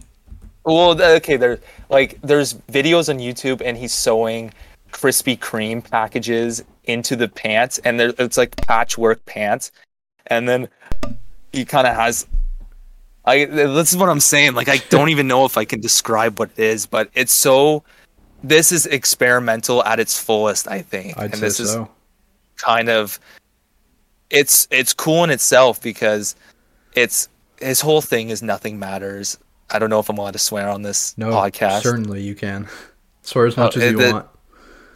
well 0.66 1.02
okay, 1.02 1.38
there's 1.38 1.60
like 1.90 2.20
there's 2.22 2.54
videos 2.72 3.10
on 3.10 3.20
YouTube 3.20 3.62
and 3.64 3.78
he's 3.78 3.94
sewing 3.94 4.54
Krispy 4.92 5.38
Kreme 5.38 5.88
packages 5.88 6.64
into 6.86 7.16
the 7.16 7.28
pants 7.28 7.80
and 7.80 8.00
there 8.00 8.14
it's 8.18 8.38
like 8.38 8.56
patchwork 8.58 9.26
pants. 9.26 9.72
And 10.28 10.48
then 10.48 10.70
he 11.52 11.66
kind 11.66 11.88
of 11.88 11.96
has 11.96 12.28
I 13.26 13.46
this 13.46 13.92
is 13.92 13.98
what 13.98 14.10
I'm 14.10 14.20
saying. 14.20 14.54
Like 14.54 14.70
I 14.70 14.78
don't 14.90 15.10
even 15.10 15.28
know 15.28 15.46
if 15.46 15.58
I 15.58 15.66
can 15.66 15.80
describe 15.80 16.40
what 16.40 16.52
it 16.58 16.64
is, 16.64 16.86
but 16.86 17.10
it's 17.14 17.34
so 17.34 17.84
this 18.44 18.72
is 18.72 18.86
experimental 18.88 19.84
at 19.84 20.00
its 20.00 20.20
fullest, 20.20 20.68
I 20.68 20.82
think. 20.82 21.18
I'd 21.18 21.26
and 21.26 21.36
say 21.36 21.40
this 21.42 21.60
is 21.60 21.72
so. 21.74 21.90
kind 22.58 22.90
of 22.90 23.20
it's 24.30 24.68
it's 24.72 24.94
cool 24.94 25.24
in 25.24 25.30
itself 25.30 25.82
because 25.82 26.36
it's 26.96 27.30
his 27.62 27.82
whole 27.82 28.02
thing 28.02 28.30
is 28.30 28.42
nothing 28.42 28.80
matters. 28.80 29.38
I 29.70 29.80
don't 29.80 29.90
know 29.90 30.00
if 30.00 30.10
I'm 30.10 30.18
allowed 30.18 30.32
to 30.34 30.40
swear 30.40 30.68
on 30.70 30.82
this 30.82 31.18
No, 31.18 31.30
podcast. 31.32 31.82
certainly 31.82 32.22
you 32.22 32.36
can. 32.36 32.68
Swear 33.22 33.46
as 33.46 33.56
much 33.58 33.78
Oh, 33.78 33.82
as 33.82 33.92
you 33.92 33.98
the- 33.98 34.12
want. 34.14 34.28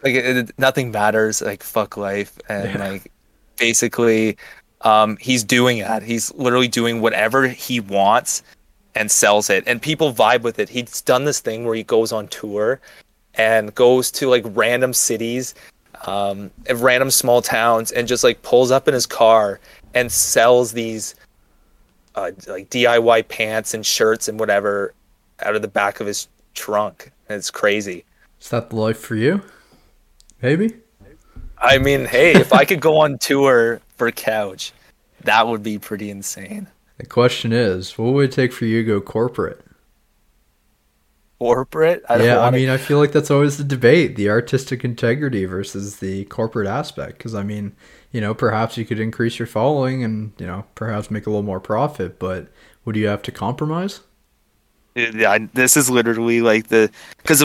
Like 0.02 0.14
it, 0.14 0.36
it- 0.36 0.58
nothing 0.58 0.90
matters. 0.90 1.40
Like 1.40 1.62
fuck 1.62 1.96
life, 1.96 2.38
and 2.48 2.70
Yeah. 2.74 2.88
like 2.88 3.10
basically, 3.58 4.36
um, 4.82 5.16
he's 5.20 5.42
doing 5.44 5.78
that. 5.78 6.02
He's 6.02 6.32
literally 6.34 6.68
doing 6.68 7.00
whatever 7.00 7.48
he 7.48 7.80
wants 7.80 8.42
and 8.94 9.10
sells 9.10 9.48
it, 9.50 9.64
and 9.66 9.80
people 9.80 10.12
vibe 10.12 10.42
with 10.42 10.58
it. 10.58 10.68
He's 10.68 11.00
done 11.02 11.24
this 11.24 11.40
thing 11.40 11.64
where 11.64 11.74
he 11.74 11.82
goes 11.82 12.12
on 12.12 12.28
tour 12.28 12.80
and 13.34 13.74
goes 13.74 14.10
to 14.12 14.28
like 14.28 14.44
random 14.48 14.92
cities. 14.92 15.54
um, 16.06 16.50
random 16.74 17.10
small 17.10 17.40
towns 17.40 17.90
and 17.90 18.06
just 18.06 18.22
like 18.22 18.42
pulls 18.42 18.70
up 18.70 18.86
in 18.86 18.92
his 18.92 19.06
car 19.06 19.58
and 19.94 20.12
sells 20.12 20.72
these 20.72 21.14
uh, 22.16 22.32
like 22.48 22.70
DIY 22.70 23.28
pants 23.28 23.74
and 23.74 23.84
shirts 23.84 24.28
and 24.28 24.40
whatever 24.40 24.94
out 25.40 25.54
of 25.54 25.62
the 25.62 25.68
back 25.68 26.00
of 26.00 26.06
his 26.06 26.28
trunk. 26.54 27.12
It's 27.28 27.50
crazy. 27.50 28.04
Is 28.40 28.48
that 28.50 28.70
the 28.70 28.76
life 28.76 28.98
for 28.98 29.14
you? 29.14 29.42
Maybe. 30.42 30.74
I 31.58 31.78
mean, 31.78 32.04
hey, 32.04 32.32
if 32.34 32.52
I 32.52 32.64
could 32.64 32.80
go 32.80 32.98
on 32.98 33.18
tour 33.18 33.80
for 33.96 34.10
Couch, 34.10 34.72
that 35.22 35.46
would 35.46 35.62
be 35.62 35.78
pretty 35.78 36.10
insane. 36.10 36.68
The 36.98 37.06
question 37.06 37.52
is, 37.52 37.98
what 37.98 38.12
would 38.14 38.30
it 38.30 38.32
take 38.32 38.52
for 38.52 38.64
you 38.64 38.82
to 38.82 38.86
go 38.86 39.00
corporate? 39.00 39.62
Corporate? 41.38 42.02
I 42.08 42.22
yeah, 42.22 42.40
I 42.40 42.50
mean, 42.50 42.70
I 42.70 42.78
feel 42.78 42.98
like 42.98 43.12
that's 43.12 43.30
always 43.30 43.58
the 43.58 43.64
debate: 43.64 44.16
the 44.16 44.30
artistic 44.30 44.84
integrity 44.84 45.44
versus 45.44 45.96
the 45.96 46.24
corporate 46.26 46.66
aspect. 46.66 47.18
Because 47.18 47.34
I 47.34 47.42
mean, 47.42 47.74
you 48.16 48.22
know, 48.22 48.32
perhaps 48.32 48.78
you 48.78 48.86
could 48.86 48.98
increase 48.98 49.38
your 49.38 49.44
following 49.44 50.02
and 50.02 50.32
you 50.38 50.46
know, 50.46 50.64
perhaps 50.74 51.10
make 51.10 51.26
a 51.26 51.28
little 51.28 51.42
more 51.42 51.60
profit, 51.60 52.18
but 52.18 52.48
would 52.86 52.96
you 52.96 53.06
have 53.08 53.20
to 53.20 53.30
compromise? 53.30 54.00
Yeah, 54.94 55.36
this 55.52 55.76
is 55.76 55.90
literally 55.90 56.40
like 56.40 56.68
the 56.68 56.90
because 57.18 57.44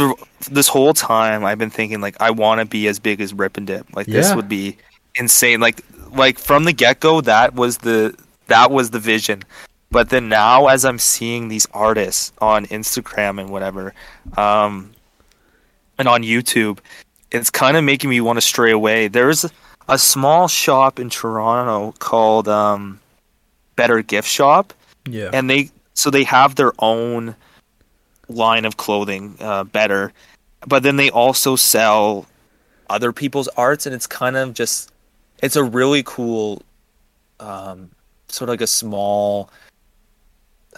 this 0.49 0.69
whole 0.69 0.93
time 0.93 1.43
I've 1.43 1.57
been 1.57 1.69
thinking 1.69 1.99
like 1.99 2.15
I 2.22 2.32
want 2.32 2.61
to 2.61 2.65
be 2.65 2.88
as 2.88 2.99
big 2.99 3.19
as 3.19 3.34
Rip 3.34 3.57
and 3.57 3.67
Dip. 3.67 3.86
Like 3.93 4.07
yeah. 4.07 4.13
this 4.13 4.34
would 4.34 4.47
be 4.47 4.78
insane. 5.15 5.59
Like 5.59 5.82
like 6.13 6.39
from 6.39 6.63
the 6.63 6.72
get 6.72 7.01
go, 7.01 7.19
that 7.19 7.53
was 7.53 7.80
the 7.80 8.17
that 8.47 8.72
was 8.72 8.91
the 8.91 8.99
vision. 8.99 9.43
But 9.89 10.07
then 10.07 10.30
now, 10.30 10.67
as 10.67 10.86
I'm 10.86 10.99
seeing 10.99 11.49
these 11.49 11.67
artists 11.74 12.32
on 12.39 12.65
Instagram 12.67 13.41
and 13.41 13.49
whatever, 13.49 13.93
um, 14.38 14.93
and 15.97 16.07
on 16.07 16.24
YouTube, 16.24 16.80
it's 17.30 17.49
kind 17.49 17.76
of 17.76 17.84
making 17.84 18.09
me 18.09 18.22
want 18.22 18.38
to 18.38 18.41
stray 18.41 18.72
away. 18.72 19.09
There's 19.09 19.45
a 19.91 19.99
small 19.99 20.47
shop 20.47 20.99
in 20.99 21.09
Toronto 21.09 21.93
called 21.99 22.47
um, 22.47 22.99
Better 23.75 24.01
Gift 24.01 24.27
Shop. 24.27 24.73
Yeah. 25.05 25.29
And 25.33 25.49
they 25.49 25.69
so 25.93 26.09
they 26.09 26.23
have 26.23 26.55
their 26.55 26.71
own 26.79 27.35
line 28.29 28.65
of 28.65 28.77
clothing, 28.77 29.35
uh, 29.41 29.65
Better, 29.65 30.13
but 30.65 30.83
then 30.83 30.95
they 30.95 31.11
also 31.11 31.55
sell 31.55 32.25
other 32.89 33.11
people's 33.11 33.47
arts, 33.49 33.85
and 33.85 33.93
it's 33.93 34.07
kind 34.07 34.37
of 34.37 34.53
just 34.53 34.91
it's 35.43 35.55
a 35.55 35.63
really 35.63 36.03
cool, 36.03 36.61
um, 37.39 37.89
sort 38.29 38.49
of 38.49 38.53
like 38.53 38.61
a 38.61 38.67
small, 38.67 39.49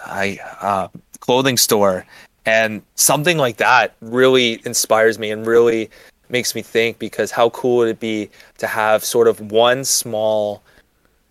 I 0.05 0.39
uh, 0.61 0.87
clothing 1.19 1.57
store, 1.57 2.05
and 2.45 2.81
something 2.95 3.37
like 3.37 3.57
that 3.57 3.93
really 4.01 4.61
inspires 4.65 5.19
me 5.19 5.29
and 5.31 5.45
really 5.45 5.89
makes 6.29 6.55
me 6.55 6.61
think 6.61 6.99
because 6.99 7.31
how 7.31 7.49
cool 7.51 7.77
would 7.77 7.89
it 7.89 7.99
be 7.99 8.29
to 8.57 8.67
have 8.67 9.03
sort 9.03 9.27
of 9.27 9.51
one 9.51 9.83
small 9.83 10.63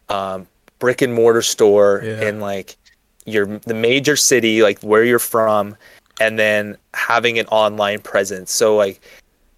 um, 0.09 0.47
brick 0.78 1.03
and 1.03 1.14
mortar 1.14 1.43
store 1.43 2.03
yeah. 2.05 2.28
in 2.28 2.40
like 2.40 2.76
your 3.24 3.47
the 3.61 3.74
major 3.74 4.16
city 4.16 4.62
like 4.62 4.80
where 4.80 5.05
you're 5.05 5.18
from 5.18 5.76
and 6.20 6.38
then 6.38 6.76
having 6.95 7.38
an 7.38 7.47
online 7.47 8.01
presence 8.01 8.51
so 8.51 8.76
like 8.76 9.01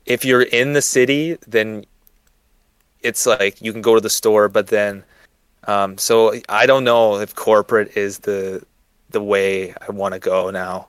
if 0.07 0.25
you're 0.25 0.43
in 0.43 0.75
the 0.75 0.83
city 0.83 1.37
then 1.47 1.85
it's 3.01 3.27
like 3.27 3.61
you 3.61 3.73
can 3.73 3.83
go 3.83 3.95
to 3.95 4.01
the 4.01 4.11
store 4.11 4.49
but 4.49 4.67
then 4.67 5.03
um, 5.67 5.97
so 5.97 6.35
i 6.49 6.67
don't 6.67 6.85
know 6.85 7.17
if 7.17 7.35
corporate 7.35 7.97
is 7.97 8.19
the 8.21 8.63
the 9.11 9.23
way 9.23 9.75
i 9.89 9.91
want 9.91 10.13
to 10.13 10.21
go 10.21 10.51
now 10.51 10.87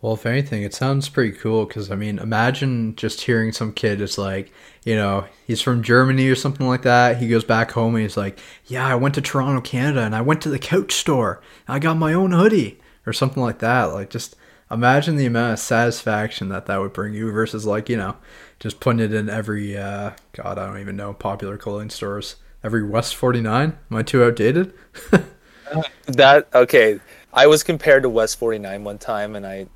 well, 0.00 0.14
if 0.14 0.26
anything, 0.26 0.62
it 0.62 0.74
sounds 0.74 1.08
pretty 1.08 1.36
cool 1.36 1.66
because 1.66 1.90
I 1.90 1.96
mean, 1.96 2.18
imagine 2.18 2.94
just 2.94 3.22
hearing 3.22 3.52
some 3.52 3.72
kid 3.72 4.00
is 4.00 4.16
like, 4.16 4.52
you 4.84 4.94
know, 4.94 5.26
he's 5.46 5.60
from 5.60 5.82
Germany 5.82 6.28
or 6.28 6.36
something 6.36 6.68
like 6.68 6.82
that. 6.82 7.16
He 7.18 7.28
goes 7.28 7.44
back 7.44 7.72
home 7.72 7.96
and 7.96 8.02
he's 8.02 8.16
like, 8.16 8.38
yeah, 8.66 8.86
I 8.86 8.94
went 8.94 9.16
to 9.16 9.20
Toronto, 9.20 9.60
Canada, 9.60 10.02
and 10.02 10.14
I 10.14 10.20
went 10.20 10.40
to 10.42 10.50
the 10.50 10.58
couch 10.58 10.92
store. 10.92 11.42
I 11.66 11.80
got 11.80 11.96
my 11.96 12.12
own 12.12 12.30
hoodie 12.30 12.78
or 13.06 13.12
something 13.12 13.42
like 13.42 13.58
that. 13.58 13.84
Like, 13.86 14.10
just 14.10 14.36
imagine 14.70 15.16
the 15.16 15.26
amount 15.26 15.54
of 15.54 15.58
satisfaction 15.58 16.48
that 16.50 16.66
that 16.66 16.80
would 16.80 16.92
bring 16.92 17.14
you 17.14 17.32
versus 17.32 17.66
like, 17.66 17.88
you 17.88 17.96
know, 17.96 18.16
just 18.60 18.78
putting 18.78 19.00
it 19.00 19.12
in 19.12 19.28
every, 19.28 19.76
uh, 19.76 20.12
God, 20.32 20.58
I 20.58 20.66
don't 20.66 20.80
even 20.80 20.96
know, 20.96 21.12
popular 21.12 21.58
clothing 21.58 21.90
stores. 21.90 22.36
Every 22.62 22.84
West 22.84 23.16
49? 23.16 23.78
Am 23.90 23.96
I 23.96 24.02
too 24.02 24.22
outdated? 24.22 24.72
that, 26.06 26.48
okay 26.54 27.00
I 27.32 27.46
was 27.46 27.62
compared 27.62 28.02
to 28.02 28.08
West 28.08 28.38
49 28.38 28.84
one 28.84 28.98
time, 28.98 29.36
and 29.36 29.46
I, 29.46 29.66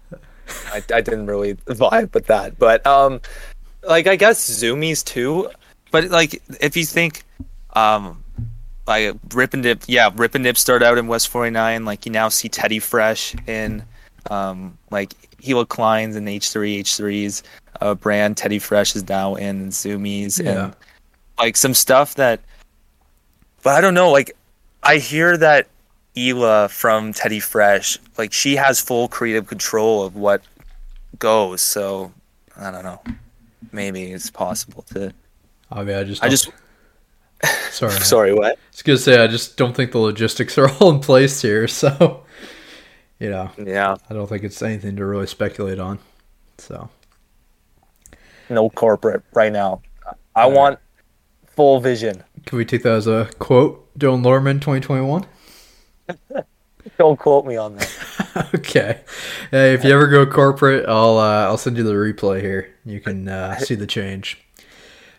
I, 0.72 0.82
I 0.94 1.00
didn't 1.00 1.26
really 1.26 1.54
vibe 1.54 2.12
with 2.14 2.26
that. 2.26 2.58
But 2.58 2.86
um, 2.86 3.20
like 3.82 4.06
I 4.06 4.16
guess 4.16 4.48
Zumiez 4.48 5.04
too. 5.04 5.50
But 5.90 6.10
like 6.10 6.42
if 6.60 6.76
you 6.76 6.84
think, 6.84 7.24
um, 7.74 8.22
like 8.86 9.14
Rip 9.34 9.54
and 9.54 9.62
Dip, 9.62 9.82
yeah, 9.86 10.10
Rip 10.14 10.34
and 10.34 10.44
Dip 10.44 10.56
started 10.56 10.84
out 10.84 10.98
in 10.98 11.06
West 11.06 11.28
49. 11.28 11.84
Like 11.84 12.06
you 12.06 12.12
now 12.12 12.28
see 12.28 12.48
Teddy 12.48 12.78
Fresh 12.78 13.34
in, 13.46 13.84
um, 14.30 14.76
like 14.90 15.14
Hila 15.40 15.68
Klein's 15.68 16.16
and 16.16 16.26
H3 16.26 16.80
H3's 16.80 17.42
uh, 17.80 17.94
brand. 17.94 18.36
Teddy 18.36 18.58
Fresh 18.58 18.96
is 18.96 19.08
now 19.08 19.34
in 19.34 19.68
Zumiez 19.68 20.42
yeah. 20.42 20.64
and 20.64 20.76
like 21.38 21.56
some 21.56 21.74
stuff 21.74 22.14
that. 22.16 22.40
But 23.62 23.76
I 23.76 23.80
don't 23.80 23.94
know. 23.94 24.10
Like 24.10 24.36
I 24.82 24.96
hear 24.96 25.36
that 25.36 25.68
Hila 26.16 26.70
from 26.70 27.12
Teddy 27.12 27.40
Fresh, 27.40 27.98
like 28.18 28.32
she 28.32 28.56
has 28.56 28.80
full 28.80 29.08
creative 29.08 29.46
control 29.46 30.04
of 30.04 30.14
what 30.16 30.42
goes. 31.18 31.62
So 31.62 32.12
I 32.56 32.70
don't 32.70 32.84
know. 32.84 33.02
Maybe 33.72 34.12
it's 34.12 34.30
possible 34.30 34.82
to. 34.94 35.12
I 35.70 35.82
mean, 35.82 35.96
I 35.96 36.04
just. 36.04 36.22
I 36.22 36.28
just. 36.28 36.50
Sorry. 37.70 37.92
Sorry. 37.92 38.34
What? 38.34 38.52
I 38.52 38.60
was 38.70 38.82
gonna 38.82 38.98
say 38.98 39.22
I 39.22 39.26
just 39.26 39.56
don't 39.56 39.74
think 39.74 39.92
the 39.92 39.98
logistics 39.98 40.58
are 40.58 40.70
all 40.80 40.90
in 40.90 41.00
place 41.00 41.40
here. 41.40 41.66
So. 41.68 42.24
You 43.18 43.30
know. 43.30 43.50
Yeah. 43.56 43.96
I 44.10 44.14
don't 44.14 44.26
think 44.26 44.42
it's 44.42 44.60
anything 44.62 44.96
to 44.96 45.04
really 45.04 45.26
speculate 45.26 45.78
on. 45.78 45.98
So. 46.58 46.90
No 48.50 48.68
corporate 48.68 49.22
right 49.32 49.52
now. 49.52 49.80
I 50.34 50.46
want 50.46 50.78
full 51.46 51.80
vision. 51.80 52.22
Can 52.46 52.58
we 52.58 52.64
take 52.64 52.82
that 52.82 52.92
as 52.92 53.06
a 53.06 53.30
quote? 53.38 53.78
Dylan 53.98 54.24
Lorman, 54.24 54.58
2021. 54.58 55.26
Don't 56.98 57.18
quote 57.18 57.46
me 57.46 57.56
on 57.56 57.76
that. 57.76 58.50
okay. 58.54 59.00
Hey, 59.50 59.72
if 59.72 59.84
you 59.84 59.92
ever 59.92 60.08
go 60.08 60.26
corporate, 60.26 60.88
I'll 60.88 61.18
uh, 61.18 61.44
I'll 61.44 61.58
send 61.58 61.76
you 61.76 61.84
the 61.84 61.92
replay 61.92 62.40
here. 62.40 62.74
You 62.84 63.00
can 63.00 63.28
uh, 63.28 63.56
see 63.58 63.74
the 63.74 63.86
change. 63.86 64.40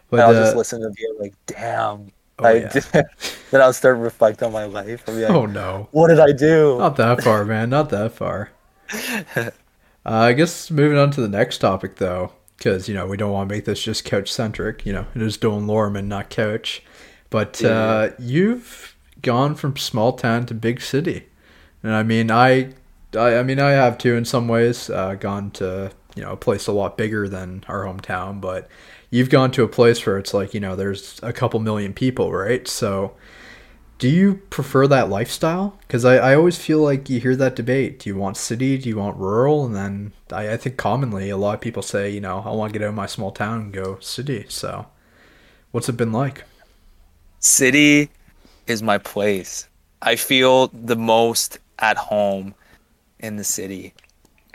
But 0.09 0.19
I'll 0.19 0.35
uh, 0.35 0.43
just 0.43 0.57
listen 0.57 0.81
to 0.81 0.93
you 0.97 1.17
like, 1.19 1.33
damn. 1.45 2.11
Oh, 2.39 2.45
I 2.45 2.53
yeah. 2.53 3.03
then 3.51 3.61
I'll 3.61 3.73
start 3.73 3.97
reflecting 3.97 4.47
on 4.47 4.53
my 4.53 4.65
life. 4.65 5.07
Like, 5.07 5.29
oh 5.29 5.45
no! 5.45 5.87
What 5.91 6.07
did 6.07 6.19
I 6.19 6.31
do? 6.31 6.79
Not 6.79 6.95
that 6.97 7.23
far, 7.23 7.45
man. 7.45 7.69
Not 7.69 7.89
that 7.91 8.11
far. 8.11 8.51
Uh, 10.05 10.09
I 10.09 10.33
guess 10.33 10.69
moving 10.69 10.97
on 10.97 11.11
to 11.11 11.21
the 11.21 11.29
next 11.29 11.59
topic, 11.59 11.95
though, 11.95 12.33
because 12.57 12.89
you 12.89 12.93
know 12.93 13.07
we 13.07 13.17
don't 13.17 13.31
want 13.31 13.47
to 13.47 13.55
make 13.55 13.65
this 13.65 13.81
just 13.81 14.03
couch 14.03 14.31
centric. 14.31 14.85
You 14.85 14.93
know, 14.93 15.05
it 15.15 15.21
is 15.21 15.37
Dylan 15.37 15.65
Lorman, 15.65 16.09
not 16.09 16.29
couch. 16.29 16.83
But 17.29 17.61
yeah. 17.61 17.69
uh, 17.69 18.11
you've 18.19 18.92
gone 19.23 19.55
from 19.55 19.75
small 19.75 20.13
town 20.13 20.45
to 20.45 20.53
big 20.53 20.81
city. 20.81 21.25
And 21.81 21.93
I 21.93 22.03
mean, 22.03 22.29
I, 22.29 22.73
I, 23.15 23.37
I 23.37 23.43
mean, 23.43 23.59
I 23.59 23.71
have 23.71 23.97
too 23.97 24.15
in 24.15 24.25
some 24.25 24.47
ways. 24.47 24.89
Uh, 24.89 25.15
gone 25.15 25.49
to 25.51 25.91
you 26.15 26.23
know 26.23 26.33
a 26.33 26.37
place 26.37 26.67
a 26.67 26.71
lot 26.71 26.97
bigger 26.97 27.27
than 27.27 27.63
our 27.67 27.83
hometown, 27.83 28.39
but 28.39 28.69
you've 29.09 29.29
gone 29.29 29.51
to 29.51 29.63
a 29.63 29.67
place 29.67 30.05
where 30.05 30.17
it's 30.17 30.33
like 30.33 30.53
you 30.53 30.59
know 30.59 30.75
there's 30.75 31.19
a 31.23 31.33
couple 31.33 31.59
million 31.59 31.93
people, 31.93 32.31
right? 32.31 32.67
So, 32.67 33.15
do 33.97 34.07
you 34.07 34.35
prefer 34.49 34.87
that 34.87 35.09
lifestyle? 35.09 35.77
Because 35.81 36.05
I, 36.05 36.15
I 36.17 36.35
always 36.35 36.57
feel 36.57 36.79
like 36.79 37.09
you 37.09 37.19
hear 37.19 37.35
that 37.35 37.55
debate. 37.55 37.99
Do 37.99 38.09
you 38.09 38.15
want 38.15 38.37
city? 38.37 38.77
Do 38.77 38.87
you 38.87 38.97
want 38.97 39.17
rural? 39.17 39.65
And 39.65 39.75
then 39.75 40.13
I, 40.31 40.53
I 40.53 40.57
think 40.57 40.77
commonly 40.77 41.29
a 41.29 41.37
lot 41.37 41.55
of 41.55 41.61
people 41.61 41.81
say, 41.83 42.09
you 42.09 42.21
know, 42.21 42.43
I 42.45 42.51
want 42.51 42.71
to 42.71 42.79
get 42.79 42.85
out 42.85 42.89
of 42.89 42.95
my 42.95 43.07
small 43.07 43.31
town 43.31 43.61
and 43.61 43.73
go 43.73 43.97
city. 43.99 44.45
So, 44.49 44.87
what's 45.71 45.89
it 45.89 45.97
been 45.97 46.11
like? 46.11 46.43
City 47.39 48.09
is 48.67 48.83
my 48.83 48.97
place. 48.97 49.67
I 50.01 50.15
feel 50.15 50.67
the 50.67 50.95
most 50.95 51.59
at 51.79 51.97
home 51.97 52.53
in 53.19 53.37
the 53.37 53.43
city. 53.43 53.93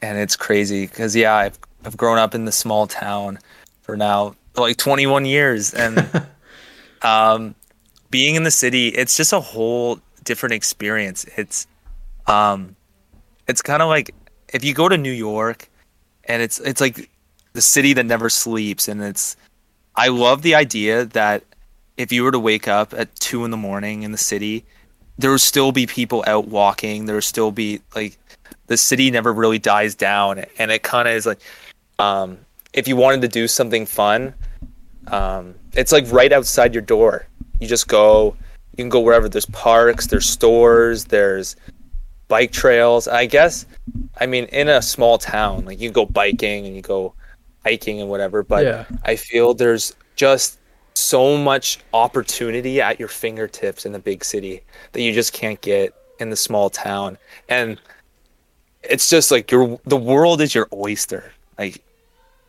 And 0.00 0.18
it's 0.18 0.36
crazy 0.36 0.86
because, 0.86 1.16
yeah, 1.16 1.34
I've, 1.34 1.58
I've 1.84 1.96
grown 1.96 2.18
up 2.18 2.34
in 2.34 2.44
the 2.44 2.52
small 2.52 2.86
town 2.86 3.38
for 3.82 3.96
now 3.96 4.34
like 4.56 4.76
21 4.76 5.24
years. 5.24 5.74
And 5.74 6.26
um, 7.02 7.54
being 8.10 8.34
in 8.34 8.42
the 8.42 8.50
city, 8.50 8.88
it's 8.88 9.16
just 9.16 9.32
a 9.32 9.40
whole 9.40 10.00
different 10.24 10.54
experience. 10.54 11.24
It's, 11.36 11.66
um, 12.26 12.76
it's 13.48 13.62
kind 13.62 13.82
of 13.82 13.88
like 13.88 14.14
if 14.52 14.64
you 14.64 14.74
go 14.74 14.88
to 14.88 14.98
New 14.98 15.12
York 15.12 15.68
and 16.24 16.42
it's, 16.42 16.60
it's 16.60 16.80
like 16.80 17.10
the 17.54 17.62
city 17.62 17.94
that 17.94 18.04
never 18.04 18.28
sleeps. 18.28 18.88
And 18.88 19.02
it's, 19.02 19.36
I 19.96 20.08
love 20.08 20.42
the 20.42 20.54
idea 20.54 21.06
that 21.06 21.42
if 21.98 22.12
you 22.12 22.22
were 22.22 22.30
to 22.30 22.38
wake 22.38 22.68
up 22.68 22.94
at 22.94 23.14
two 23.16 23.44
in 23.44 23.50
the 23.50 23.56
morning 23.56 24.04
in 24.04 24.12
the 24.12 24.18
city, 24.18 24.64
there 25.18 25.32
would 25.32 25.40
still 25.40 25.72
be 25.72 25.84
people 25.84 26.24
out 26.26 26.46
walking. 26.46 27.04
There 27.04 27.16
would 27.16 27.24
still 27.24 27.50
be 27.50 27.82
like 27.94 28.16
the 28.68 28.76
city 28.76 29.10
never 29.10 29.32
really 29.32 29.58
dies 29.58 29.94
down, 29.94 30.44
and 30.58 30.70
it 30.70 30.82
kind 30.84 31.08
of 31.08 31.14
is 31.14 31.26
like 31.26 31.40
um, 31.98 32.38
if 32.72 32.86
you 32.86 32.96
wanted 32.96 33.20
to 33.22 33.28
do 33.28 33.48
something 33.48 33.84
fun, 33.84 34.32
um, 35.08 35.54
it's 35.74 35.90
like 35.92 36.10
right 36.10 36.32
outside 36.32 36.72
your 36.72 36.82
door. 36.82 37.26
You 37.60 37.66
just 37.66 37.88
go. 37.88 38.36
You 38.76 38.84
can 38.84 38.90
go 38.90 39.00
wherever. 39.00 39.28
There's 39.28 39.46
parks. 39.46 40.06
There's 40.06 40.26
stores. 40.26 41.04
There's 41.06 41.56
bike 42.28 42.52
trails. 42.52 43.08
I 43.08 43.26
guess. 43.26 43.66
I 44.20 44.26
mean, 44.26 44.44
in 44.46 44.68
a 44.68 44.80
small 44.80 45.18
town, 45.18 45.64
like 45.64 45.80
you 45.80 45.90
go 45.90 46.06
biking 46.06 46.64
and 46.64 46.76
you 46.76 46.82
go 46.82 47.12
hiking 47.64 48.00
and 48.00 48.08
whatever. 48.08 48.44
But 48.44 48.64
Yeah. 48.64 48.84
I 49.02 49.16
feel 49.16 49.52
there's 49.52 49.96
just 50.14 50.58
so 50.98 51.36
much 51.36 51.78
opportunity 51.92 52.80
at 52.80 52.98
your 52.98 53.08
fingertips 53.08 53.86
in 53.86 53.92
the 53.92 53.98
big 53.98 54.24
city 54.24 54.62
that 54.92 55.02
you 55.02 55.12
just 55.12 55.32
can't 55.32 55.60
get 55.60 55.94
in 56.18 56.30
the 56.30 56.36
small 56.36 56.70
town. 56.70 57.18
And 57.48 57.80
it's 58.82 59.08
just 59.08 59.30
like 59.30 59.50
your 59.50 59.80
the 59.84 59.96
world 59.96 60.40
is 60.40 60.54
your 60.54 60.68
oyster. 60.72 61.32
Like 61.58 61.82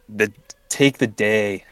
the 0.08 0.32
take 0.70 0.98
the 0.98 1.08
day 1.08 1.66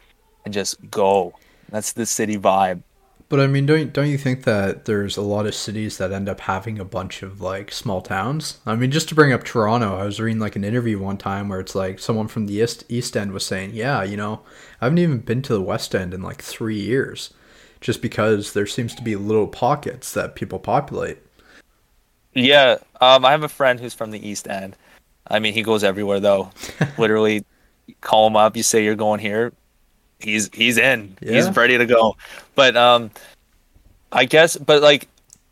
and 0.46 0.54
just 0.54 0.78
go. 0.90 1.34
That's 1.70 1.94
the 1.94 2.06
city 2.06 2.38
vibe. 2.38 2.82
But 3.30 3.42
I 3.42 3.48
mean, 3.48 3.66
don't 3.66 3.92
don't 3.92 4.10
you 4.10 4.18
think 4.18 4.44
that 4.46 4.86
there's 4.86 5.18
a 5.18 5.22
lot 5.22 5.48
of 5.48 5.54
cities 5.54 5.98
that 5.98 6.14
end 6.14 6.30
up 6.30 6.40
having 6.42 6.80
a 6.80 6.86
bunch 6.86 7.24
of 7.24 7.42
like 7.42 7.74
small 7.74 8.02
towns? 8.02 8.60
I 8.66 8.76
mean, 8.76 8.90
just 8.90 9.10
to 9.10 9.16
bring 9.16 9.34
up 9.34 9.44
Toronto, 9.44 9.98
I 9.98 10.06
was 10.06 10.22
reading 10.22 10.40
like 10.40 10.56
an 10.56 10.64
interview 10.64 10.98
one 11.00 11.18
time 11.18 11.50
where 11.50 11.60
it's 11.60 11.76
like 11.76 12.00
someone 12.00 12.30
from 12.30 12.46
the 12.48 12.54
East 12.54 12.86
East 12.88 13.18
End 13.18 13.34
was 13.34 13.46
saying, 13.46 13.72
"Yeah, 13.74 14.02
you 14.04 14.16
know, 14.16 14.42
I 14.80 14.86
haven't 14.86 15.00
even 15.00 15.20
been 15.20 15.42
to 15.44 15.54
the 15.54 15.62
West 15.62 15.94
End 15.94 16.14
in 16.14 16.22
like 16.22 16.42
three 16.42 16.80
years, 16.80 17.34
just 17.82 18.02
because 18.02 18.54
there 18.54 18.66
seems 18.66 18.96
to 18.96 19.04
be 19.04 19.18
little 19.18 19.48
pockets 19.48 20.14
that 20.14 20.36
people 20.36 20.60
populate." 20.60 21.18
Yeah, 22.34 22.78
um, 23.02 23.26
I 23.26 23.32
have 23.32 23.44
a 23.44 23.50
friend 23.50 23.80
who's 23.80 23.94
from 23.94 24.12
the 24.12 24.26
East 24.26 24.48
End. 24.48 24.78
I 25.28 25.40
mean, 25.40 25.54
he 25.54 25.64
goes 25.64 25.84
everywhere 25.84 26.22
though. 26.22 26.52
Literally, 26.98 27.44
call 28.00 28.28
him 28.28 28.38
up. 28.38 28.56
You 28.56 28.64
say 28.64 28.86
you're 28.86 28.96
going 28.96 29.20
here, 29.20 29.52
he's 30.20 30.50
he's 30.54 30.78
in. 30.78 31.18
Yeah. 31.22 31.34
He's 31.34 31.56
ready 31.56 31.78
to 31.78 31.86
go. 31.86 32.16
But 32.56 32.76
um, 32.76 33.12
I 34.12 34.26
guess, 34.26 34.58
but 34.58 34.82
like 34.82 35.08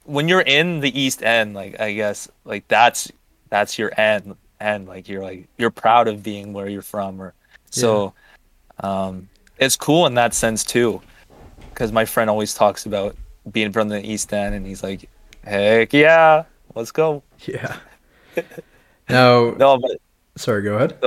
when 0.05 0.27
you're 0.27 0.41
in 0.41 0.79
the 0.79 0.99
East 0.99 1.23
End, 1.23 1.53
like 1.53 1.79
I 1.79 1.93
guess, 1.93 2.29
like 2.43 2.67
that's 2.67 3.11
that's 3.49 3.77
your 3.77 3.91
end. 3.99 4.35
And 4.59 4.87
like 4.87 5.09
you're 5.09 5.23
like 5.23 5.47
you're 5.57 5.71
proud 5.71 6.07
of 6.07 6.23
being 6.23 6.53
where 6.53 6.69
you're 6.69 6.81
from, 6.81 7.21
or 7.21 7.33
so. 7.69 8.13
Um, 8.79 9.29
it's 9.57 9.75
cool 9.75 10.05
in 10.05 10.15
that 10.15 10.33
sense 10.33 10.63
too, 10.63 11.01
because 11.69 11.91
my 11.91 12.05
friend 12.05 12.29
always 12.29 12.53
talks 12.53 12.85
about 12.85 13.15
being 13.51 13.71
from 13.71 13.89
the 13.89 14.05
East 14.05 14.31
End, 14.33 14.55
and 14.55 14.65
he's 14.65 14.81
like, 14.81 15.09
"Heck 15.43 15.93
yeah, 15.93 16.43
let's 16.73 16.91
go." 16.91 17.23
Yeah. 17.45 17.77
No. 19.09 19.51
No, 19.51 19.77
but 19.77 20.01
sorry, 20.35 20.63
go 20.63 20.75
ahead. 20.75 20.97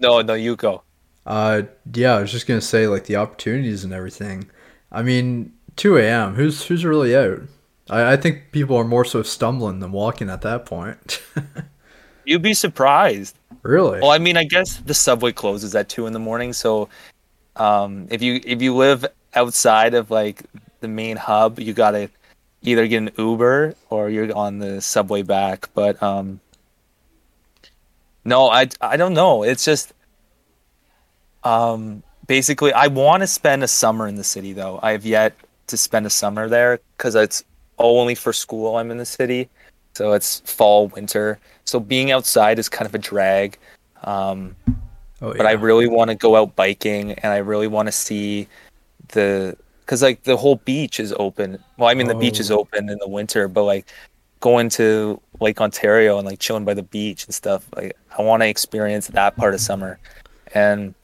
no, 0.00 0.20
no, 0.22 0.34
you 0.34 0.56
go. 0.56 0.82
Uh, 1.26 1.62
yeah, 1.92 2.16
I 2.16 2.20
was 2.20 2.32
just 2.32 2.46
gonna 2.46 2.60
say 2.60 2.86
like 2.86 3.04
the 3.04 3.16
opportunities 3.16 3.84
and 3.84 3.92
everything. 3.92 4.50
I 4.92 5.02
mean, 5.02 5.52
two 5.76 5.96
a.m. 5.96 6.34
Who's 6.34 6.64
who's 6.66 6.84
really 6.84 7.16
out? 7.16 7.42
I, 7.90 8.12
I 8.12 8.16
think 8.16 8.52
people 8.52 8.76
are 8.76 8.84
more 8.84 9.04
so 9.04 9.22
stumbling 9.22 9.80
than 9.80 9.92
walking 9.92 10.30
at 10.30 10.42
that 10.42 10.66
point. 10.66 11.22
You'd 12.24 12.42
be 12.42 12.54
surprised. 12.54 13.36
really? 13.62 14.00
Well, 14.00 14.10
I 14.10 14.18
mean, 14.18 14.36
I 14.36 14.44
guess 14.44 14.78
the 14.78 14.94
subway 14.94 15.32
closes 15.32 15.74
at 15.74 15.88
two 15.88 16.06
in 16.06 16.12
the 16.12 16.18
morning, 16.18 16.52
so 16.52 16.88
um, 17.56 18.06
if 18.10 18.22
you 18.22 18.40
if 18.44 18.62
you 18.62 18.74
live 18.74 19.06
outside 19.34 19.94
of 19.94 20.10
like 20.10 20.42
the 20.80 20.88
main 20.88 21.16
hub, 21.16 21.58
you 21.58 21.72
gotta 21.72 22.10
either 22.62 22.86
get 22.86 22.98
an 22.98 23.10
Uber 23.18 23.74
or 23.90 24.10
you're 24.10 24.34
on 24.34 24.58
the 24.58 24.80
subway 24.80 25.22
back. 25.22 25.68
But 25.74 26.02
um, 26.02 26.40
no, 28.24 28.48
I 28.48 28.68
I 28.80 28.96
don't 28.96 29.14
know. 29.14 29.42
It's 29.42 29.64
just 29.64 29.92
um, 31.44 32.02
basically 32.26 32.72
I 32.72 32.86
want 32.88 33.22
to 33.22 33.26
spend 33.26 33.62
a 33.62 33.68
summer 33.68 34.08
in 34.08 34.16
the 34.16 34.24
city 34.24 34.52
though. 34.52 34.80
I 34.82 34.92
have 34.92 35.04
yet 35.04 35.34
to 35.68 35.76
spend 35.76 36.06
a 36.06 36.10
summer 36.10 36.48
there 36.48 36.80
because 36.96 37.14
it's 37.14 37.44
only 37.78 38.14
for 38.14 38.32
school. 38.32 38.76
I'm 38.76 38.90
in 38.90 38.98
the 38.98 39.06
city, 39.06 39.48
so 39.94 40.12
it's 40.12 40.40
fall 40.40 40.88
winter. 40.88 41.38
So 41.64 41.80
being 41.80 42.10
outside 42.10 42.58
is 42.58 42.68
kind 42.68 42.86
of 42.86 42.94
a 42.94 42.98
drag. 42.98 43.58
Um, 44.04 44.54
oh, 45.22 45.34
but 45.34 45.46
I 45.46 45.52
really 45.52 45.88
want 45.88 46.10
to 46.10 46.14
go 46.14 46.36
out 46.36 46.54
biking 46.56 47.12
and 47.12 47.32
I 47.32 47.38
really 47.38 47.68
want 47.68 47.88
to 47.88 47.92
see 47.92 48.48
the 49.08 49.56
because 49.80 50.02
like 50.02 50.22
the 50.22 50.36
whole 50.36 50.56
beach 50.56 50.98
is 51.00 51.14
open. 51.18 51.58
Well, 51.76 51.88
I 51.88 51.94
mean 51.94 52.06
the 52.06 52.14
beach 52.14 52.40
is 52.40 52.50
Oh. 52.50 52.60
open 52.60 52.88
in 52.88 52.98
the 52.98 53.08
winter, 53.08 53.48
but 53.48 53.64
like 53.64 53.86
going 54.40 54.68
to 54.68 55.20
Lake 55.40 55.60
Ontario 55.60 56.18
and 56.18 56.26
like 56.26 56.38
chilling 56.38 56.64
by 56.64 56.74
the 56.74 56.82
beach 56.82 57.24
and 57.24 57.34
stuff. 57.34 57.66
Like 57.76 57.96
I 58.18 58.22
want 58.22 58.42
to 58.42 58.46
experience 58.46 59.08
that 59.08 59.36
part 59.36 59.54
of 59.54 59.60
summer, 59.60 59.98
and 60.54 60.94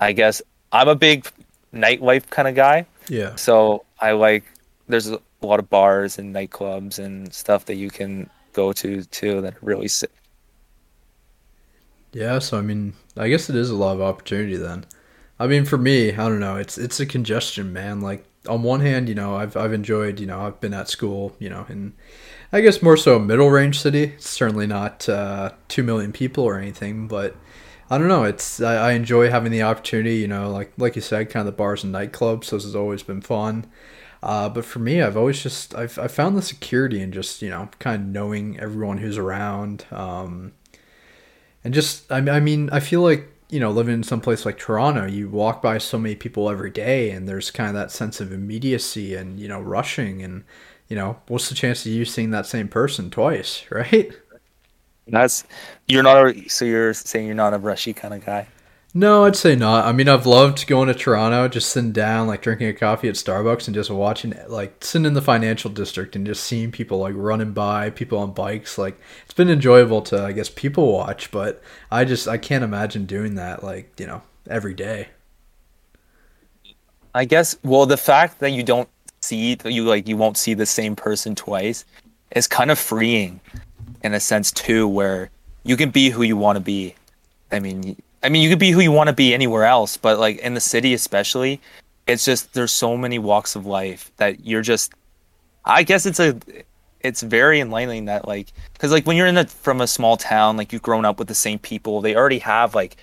I 0.00 0.12
guess 0.12 0.42
I'm 0.72 0.88
a 0.88 0.94
big 0.94 1.28
nightlife 1.72 2.28
kind 2.30 2.48
of 2.48 2.54
guy. 2.54 2.86
yeah. 3.08 3.34
So 3.36 3.84
I 4.00 4.12
like 4.12 4.44
there's 4.88 5.08
a 5.08 5.20
lot 5.42 5.60
of 5.60 5.70
bars 5.70 6.18
and 6.18 6.34
nightclubs 6.34 6.98
and 6.98 7.32
stuff 7.32 7.66
that 7.66 7.76
you 7.76 7.90
can 7.90 8.28
go 8.52 8.72
to 8.72 9.04
too 9.04 9.40
that 9.42 9.54
are 9.54 9.58
really 9.62 9.88
sick. 9.88 10.10
Yeah, 12.12 12.40
so 12.40 12.58
I 12.58 12.62
mean, 12.62 12.94
I 13.16 13.28
guess 13.28 13.48
it 13.48 13.56
is 13.56 13.70
a 13.70 13.76
lot 13.76 13.94
of 13.94 14.00
opportunity 14.00 14.56
then. 14.56 14.84
I 15.38 15.46
mean, 15.46 15.64
for 15.64 15.78
me, 15.78 16.12
I 16.12 16.28
don't 16.28 16.40
know. 16.40 16.56
It's 16.56 16.76
it's 16.76 16.98
a 17.00 17.06
congestion, 17.06 17.72
man. 17.72 18.00
Like 18.00 18.24
on 18.48 18.62
one 18.62 18.80
hand, 18.80 19.08
you 19.08 19.14
know, 19.14 19.36
I've 19.36 19.56
I've 19.56 19.72
enjoyed, 19.72 20.18
you 20.18 20.26
know, 20.26 20.40
I've 20.40 20.60
been 20.60 20.74
at 20.74 20.88
school, 20.88 21.36
you 21.38 21.48
know, 21.48 21.66
in 21.68 21.94
I 22.52 22.60
guess 22.62 22.82
more 22.82 22.96
so 22.96 23.16
a 23.16 23.20
middle 23.20 23.50
range 23.50 23.80
city. 23.80 24.14
It's 24.16 24.28
certainly 24.28 24.66
not 24.66 25.08
uh, 25.08 25.52
two 25.68 25.82
million 25.84 26.12
people 26.12 26.44
or 26.44 26.58
anything, 26.58 27.06
but 27.06 27.36
I 27.90 27.98
don't 27.98 28.08
know. 28.08 28.24
It's 28.24 28.60
I, 28.60 28.90
I 28.90 28.92
enjoy 28.92 29.30
having 29.30 29.52
the 29.52 29.62
opportunity, 29.62 30.16
you 30.16 30.28
know, 30.28 30.50
like 30.50 30.72
like 30.78 30.96
you 30.96 31.02
said, 31.02 31.30
kind 31.30 31.46
of 31.46 31.52
the 31.52 31.56
bars 31.56 31.82
and 31.84 31.94
nightclubs. 31.94 32.50
Those 32.50 32.64
has 32.64 32.76
always 32.76 33.02
been 33.02 33.20
fun. 33.20 33.66
Uh, 34.22 34.48
but 34.48 34.64
for 34.64 34.78
me, 34.80 35.02
I've 35.02 35.16
always 35.16 35.42
just 35.42 35.74
I've 35.74 35.98
I 35.98 36.06
found 36.08 36.36
the 36.36 36.42
security 36.42 37.00
in 37.02 37.12
just 37.12 37.42
you 37.42 37.50
know 37.50 37.68
kind 37.78 38.02
of 38.02 38.08
knowing 38.08 38.58
everyone 38.60 38.98
who's 38.98 39.18
around. 39.18 39.86
Um, 39.90 40.52
and 41.64 41.74
just 41.74 42.10
I, 42.10 42.18
I 42.18 42.40
mean 42.40 42.70
i 42.70 42.80
feel 42.80 43.02
like 43.02 43.28
you 43.48 43.60
know 43.60 43.70
living 43.70 43.94
in 43.94 44.02
some 44.02 44.20
place 44.20 44.44
like 44.46 44.58
toronto 44.58 45.06
you 45.06 45.28
walk 45.28 45.62
by 45.62 45.78
so 45.78 45.98
many 45.98 46.14
people 46.14 46.48
every 46.48 46.70
day 46.70 47.10
and 47.10 47.28
there's 47.28 47.50
kind 47.50 47.68
of 47.68 47.74
that 47.74 47.90
sense 47.90 48.20
of 48.20 48.32
immediacy 48.32 49.14
and 49.14 49.38
you 49.38 49.48
know 49.48 49.60
rushing 49.60 50.22
and 50.22 50.44
you 50.88 50.96
know 50.96 51.18
what's 51.28 51.48
the 51.48 51.54
chance 51.54 51.84
of 51.84 51.92
you 51.92 52.04
seeing 52.04 52.30
that 52.30 52.46
same 52.46 52.68
person 52.68 53.10
twice 53.10 53.64
right 53.70 54.12
That's 55.06 55.44
you're 55.88 56.02
not 56.02 56.26
a, 56.26 56.48
so 56.48 56.64
you're 56.64 56.94
saying 56.94 57.26
you're 57.26 57.34
not 57.34 57.54
a 57.54 57.58
rushy 57.58 57.92
kind 57.92 58.14
of 58.14 58.24
guy. 58.24 58.46
no 58.92 59.24
i'd 59.24 59.36
say 59.36 59.54
not 59.54 59.84
i 59.86 59.92
mean 59.92 60.08
i've 60.08 60.26
loved 60.26 60.66
going 60.66 60.88
to 60.88 60.94
toronto 60.94 61.46
just 61.46 61.70
sitting 61.70 61.92
down 61.92 62.26
like 62.26 62.42
drinking 62.42 62.66
a 62.68 62.72
coffee 62.72 63.08
at 63.08 63.14
starbucks 63.14 63.66
and 63.66 63.74
just 63.74 63.88
watching 63.90 64.34
like 64.48 64.84
sitting 64.84 65.06
in 65.06 65.14
the 65.14 65.22
financial 65.22 65.70
district 65.70 66.16
and 66.16 66.26
just 66.26 66.42
seeing 66.42 66.72
people 66.72 66.98
like 66.98 67.14
running 67.16 67.52
by 67.52 67.88
people 67.90 68.18
on 68.18 68.32
bikes 68.32 68.78
like 68.78 69.00
it's 69.24 69.34
been 69.34 69.48
enjoyable 69.48 70.02
to 70.02 70.20
i 70.24 70.32
guess 70.32 70.48
people 70.48 70.92
watch 70.92 71.30
but 71.30 71.62
i 71.90 72.04
just 72.04 72.26
i 72.26 72.36
can't 72.36 72.64
imagine 72.64 73.06
doing 73.06 73.36
that 73.36 73.62
like 73.62 73.92
you 73.98 74.06
know 74.06 74.22
every 74.48 74.74
day 74.74 75.08
I 77.14 77.24
guess. 77.24 77.56
Well, 77.64 77.86
the 77.86 77.96
fact 77.96 78.38
that 78.40 78.50
you 78.50 78.62
don't 78.62 78.88
see 79.20 79.56
you 79.64 79.84
like 79.84 80.08
you 80.08 80.16
won't 80.16 80.36
see 80.36 80.54
the 80.54 80.66
same 80.66 80.96
person 80.96 81.34
twice 81.34 81.84
is 82.34 82.46
kind 82.46 82.70
of 82.70 82.78
freeing, 82.78 83.40
in 84.02 84.14
a 84.14 84.20
sense 84.20 84.50
too, 84.50 84.88
where 84.88 85.30
you 85.64 85.76
can 85.76 85.90
be 85.90 86.10
who 86.10 86.22
you 86.22 86.36
want 86.36 86.56
to 86.56 86.60
be. 86.60 86.94
I 87.52 87.58
mean, 87.58 87.96
I 88.22 88.28
mean, 88.28 88.42
you 88.42 88.48
could 88.48 88.58
be 88.58 88.70
who 88.70 88.80
you 88.80 88.92
want 88.92 89.08
to 89.08 89.14
be 89.14 89.34
anywhere 89.34 89.64
else, 89.64 89.96
but 89.96 90.18
like 90.18 90.38
in 90.38 90.54
the 90.54 90.60
city, 90.60 90.94
especially, 90.94 91.60
it's 92.06 92.24
just 92.24 92.54
there's 92.54 92.72
so 92.72 92.96
many 92.96 93.18
walks 93.18 93.56
of 93.56 93.66
life 93.66 94.10
that 94.16 94.44
you're 94.44 94.62
just. 94.62 94.92
I 95.64 95.82
guess 95.82 96.06
it's 96.06 96.18
a, 96.18 96.38
it's 97.00 97.22
very 97.22 97.60
enlightening 97.60 98.06
that 98.06 98.26
like, 98.26 98.48
because 98.72 98.92
like 98.92 99.06
when 99.06 99.16
you're 99.16 99.26
in 99.26 99.36
a 99.36 99.46
from 99.46 99.80
a 99.80 99.86
small 99.86 100.16
town, 100.16 100.56
like 100.56 100.72
you've 100.72 100.82
grown 100.82 101.04
up 101.04 101.18
with 101.18 101.28
the 101.28 101.34
same 101.34 101.58
people, 101.58 102.00
they 102.00 102.16
already 102.16 102.38
have 102.38 102.74
like, 102.74 102.96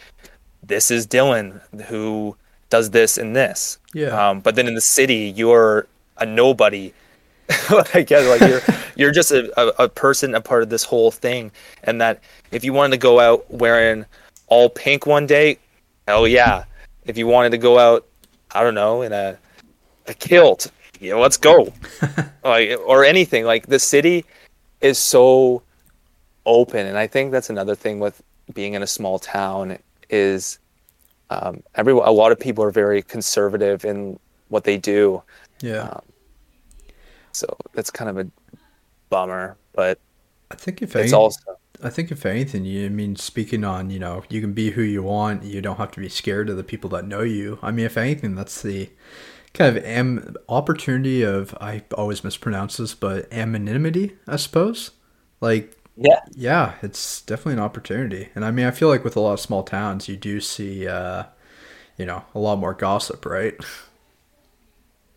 this 0.63 0.89
is 0.89 1.05
Dylan 1.05 1.61
who 1.83 2.35
does 2.69 2.89
this 2.91 3.17
and 3.17 3.35
this. 3.35 3.77
yeah 3.93 4.29
Um, 4.29 4.39
but 4.39 4.55
then 4.55 4.67
in 4.67 4.75
the 4.75 4.81
city, 4.81 5.33
you're 5.35 5.87
a 6.17 6.25
nobody. 6.25 6.93
I 7.93 8.01
guess 8.01 8.27
like 8.27 8.49
you're 8.49 8.61
you're 8.95 9.11
just 9.11 9.31
a, 9.31 9.81
a, 9.81 9.87
person, 9.87 10.35
a 10.35 10.41
part 10.41 10.63
of 10.63 10.69
this 10.69 10.83
whole 10.83 11.11
thing, 11.11 11.51
and 11.83 12.01
that 12.01 12.21
if 12.51 12.63
you 12.63 12.73
wanted 12.73 12.91
to 12.91 12.97
go 12.97 13.19
out 13.19 13.49
wearing 13.49 14.05
all 14.47 14.69
pink 14.69 15.05
one 15.05 15.25
day, 15.25 15.57
hell 16.07 16.27
yeah. 16.27 16.65
If 17.05 17.17
you 17.17 17.25
wanted 17.25 17.51
to 17.51 17.57
go 17.57 17.79
out, 17.79 18.05
I 18.51 18.63
don't 18.63 18.75
know, 18.75 19.01
in 19.01 19.13
a 19.13 19.37
a 20.07 20.13
kilt, 20.13 20.71
yeah, 20.99 21.15
let's 21.15 21.37
go. 21.37 21.71
like 22.43 22.77
or 22.85 23.05
anything. 23.05 23.45
Like 23.45 23.67
the 23.67 23.79
city 23.79 24.25
is 24.81 24.97
so 24.97 25.61
open, 26.45 26.85
and 26.85 26.97
I 26.97 27.07
think 27.07 27.31
that's 27.31 27.49
another 27.49 27.75
thing 27.75 27.99
with 27.99 28.21
being 28.53 28.73
in 28.73 28.83
a 28.83 28.87
small 28.87 29.19
town 29.19 29.77
is 30.09 30.59
um, 31.29 31.63
every 31.75 31.93
a 31.93 32.11
lot 32.11 32.33
of 32.33 32.39
people 32.39 32.63
are 32.65 32.71
very 32.71 33.03
conservative 33.03 33.85
in 33.85 34.19
what 34.49 34.65
they 34.65 34.77
do, 34.77 35.23
yeah 35.61 35.99
so 37.37 37.47
that's 37.73 37.91
kind 37.91 38.09
of 38.09 38.17
a 38.17 38.31
bummer. 39.09 39.57
But 39.73 39.99
I 40.51 40.55
think 40.55 40.81
if 40.81 40.95
it's 40.95 41.13
any, 41.13 41.13
also 41.13 41.57
I 41.83 41.89
think 41.89 42.11
if 42.11 42.25
anything, 42.25 42.65
you 42.65 42.85
I 42.85 42.89
mean 42.89 43.15
speaking 43.15 43.63
on 43.63 43.89
you 43.89 43.99
know 43.99 44.23
you 44.29 44.41
can 44.41 44.53
be 44.53 44.71
who 44.71 44.81
you 44.81 45.03
want. 45.03 45.43
You 45.43 45.61
don't 45.61 45.77
have 45.77 45.91
to 45.91 45.99
be 45.99 46.09
scared 46.09 46.49
of 46.49 46.57
the 46.57 46.63
people 46.63 46.89
that 46.91 47.07
know 47.07 47.21
you. 47.21 47.59
I 47.61 47.71
mean, 47.71 47.85
if 47.85 47.97
anything, 47.97 48.35
that's 48.35 48.61
the 48.61 48.89
kind 49.53 49.77
of 49.77 49.83
am 49.85 50.35
opportunity 50.49 51.23
of 51.23 51.55
I 51.61 51.83
always 51.95 52.23
mispronounce 52.23 52.77
this, 52.77 52.95
but 52.95 53.31
anonymity, 53.33 54.17
I 54.27 54.37
suppose. 54.37 54.91
Like 55.41 55.77
Yeah. 55.97 56.21
yeah, 56.35 56.75
it's 56.83 57.21
definitely 57.23 57.55
an 57.55 57.59
opportunity, 57.61 58.29
and 58.35 58.45
I 58.45 58.51
mean 58.51 58.65
I 58.67 58.71
feel 58.71 58.89
like 58.89 59.03
with 59.05 59.17
a 59.17 59.21
lot 59.21 59.33
of 59.33 59.39
small 59.41 59.63
towns, 59.63 60.09
you 60.09 60.17
do 60.17 60.41
see 60.41 60.87
uh, 60.87 61.25
you 61.97 62.05
know 62.05 62.23
a 62.35 62.39
lot 62.39 62.59
more 62.59 62.73
gossip, 62.75 63.25
right? 63.25 63.55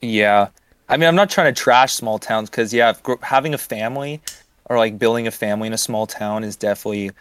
Yeah. 0.03 0.51
I 0.91 0.97
mean, 0.97 1.09
I'm 1.09 1.15
not 1.15 1.31
trying 1.31 1.55
to 1.55 1.59
trash 1.59 1.95
small 1.95 2.19
towns 2.19 2.51
because, 2.51 2.75
yeah, 2.75 2.93
having 3.23 3.55
a 3.55 3.59
family 3.59 4.21
or 4.65 4.77
like 4.77 4.99
building 4.99 5.29
a 5.29 5.31
family 5.31 5.69
in 5.69 5.73
a 5.73 5.79
small 5.79 6.05
town 6.05 6.43
is 6.43 6.57
definitely 6.57 7.13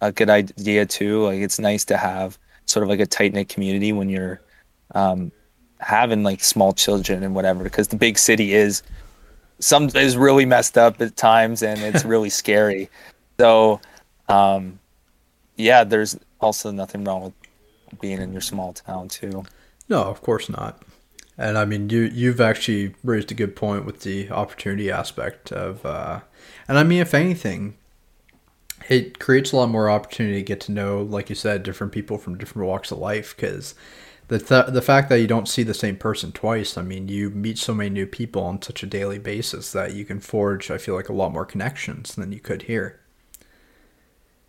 a 0.00 0.10
good 0.10 0.30
idea 0.30 0.86
too. 0.86 1.24
Like, 1.24 1.40
it's 1.40 1.58
nice 1.58 1.84
to 1.86 1.98
have 1.98 2.38
sort 2.64 2.84
of 2.84 2.88
like 2.88 3.00
a 3.00 3.06
tight 3.06 3.34
knit 3.34 3.50
community 3.50 3.92
when 3.92 4.08
you're 4.08 4.40
um, 4.94 5.30
having 5.78 6.22
like 6.22 6.42
small 6.42 6.72
children 6.72 7.22
and 7.22 7.34
whatever 7.34 7.62
because 7.62 7.88
the 7.88 7.96
big 7.96 8.18
city 8.18 8.54
is 8.54 8.82
some 9.58 9.90
is 9.94 10.16
really 10.16 10.46
messed 10.46 10.78
up 10.78 11.00
at 11.00 11.14
times 11.16 11.62
and 11.62 11.80
it's 11.82 12.04
really 12.06 12.30
scary. 12.30 12.88
So, 13.38 13.78
um, 14.30 14.78
yeah, 15.56 15.84
there's 15.84 16.18
also 16.40 16.70
nothing 16.70 17.04
wrong 17.04 17.24
with 17.24 18.00
being 18.00 18.22
in 18.22 18.32
your 18.32 18.40
small 18.40 18.72
town 18.72 19.08
too. 19.08 19.44
No, 19.90 20.02
of 20.04 20.22
course 20.22 20.48
not. 20.48 20.82
And 21.38 21.56
I 21.56 21.64
mean, 21.64 21.88
you 21.88 22.00
you've 22.00 22.40
actually 22.40 22.94
raised 23.04 23.30
a 23.30 23.34
good 23.34 23.54
point 23.54 23.84
with 23.84 24.00
the 24.00 24.28
opportunity 24.30 24.90
aspect 24.90 25.52
of, 25.52 25.86
uh, 25.86 26.20
and 26.66 26.76
I 26.76 26.82
mean, 26.82 27.00
if 27.00 27.14
anything, 27.14 27.76
it 28.88 29.20
creates 29.20 29.52
a 29.52 29.56
lot 29.56 29.68
more 29.68 29.88
opportunity 29.88 30.36
to 30.36 30.42
get 30.42 30.60
to 30.62 30.72
know, 30.72 31.00
like 31.00 31.28
you 31.30 31.36
said, 31.36 31.62
different 31.62 31.92
people 31.92 32.18
from 32.18 32.36
different 32.36 32.66
walks 32.66 32.90
of 32.90 32.98
life. 32.98 33.36
Because 33.36 33.76
the 34.26 34.40
th- 34.40 34.66
the 34.74 34.82
fact 34.82 35.08
that 35.10 35.20
you 35.20 35.28
don't 35.28 35.48
see 35.48 35.62
the 35.62 35.74
same 35.74 35.96
person 35.96 36.32
twice, 36.32 36.76
I 36.76 36.82
mean, 36.82 37.06
you 37.08 37.30
meet 37.30 37.56
so 37.58 37.72
many 37.72 37.90
new 37.90 38.06
people 38.06 38.42
on 38.42 38.60
such 38.60 38.82
a 38.82 38.86
daily 38.86 39.18
basis 39.20 39.70
that 39.72 39.94
you 39.94 40.04
can 40.04 40.18
forge, 40.18 40.72
I 40.72 40.78
feel 40.78 40.96
like, 40.96 41.08
a 41.08 41.14
lot 41.14 41.32
more 41.32 41.46
connections 41.46 42.16
than 42.16 42.32
you 42.32 42.40
could 42.40 42.62
here. 42.62 42.98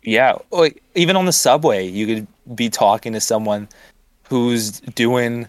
Yeah, 0.02 0.38
like 0.50 0.82
even 0.96 1.14
on 1.14 1.26
the 1.26 1.32
subway, 1.32 1.86
you 1.86 2.06
could 2.06 2.56
be 2.56 2.68
talking 2.68 3.12
to 3.12 3.20
someone 3.20 3.68
who's 4.28 4.80
doing 4.80 5.48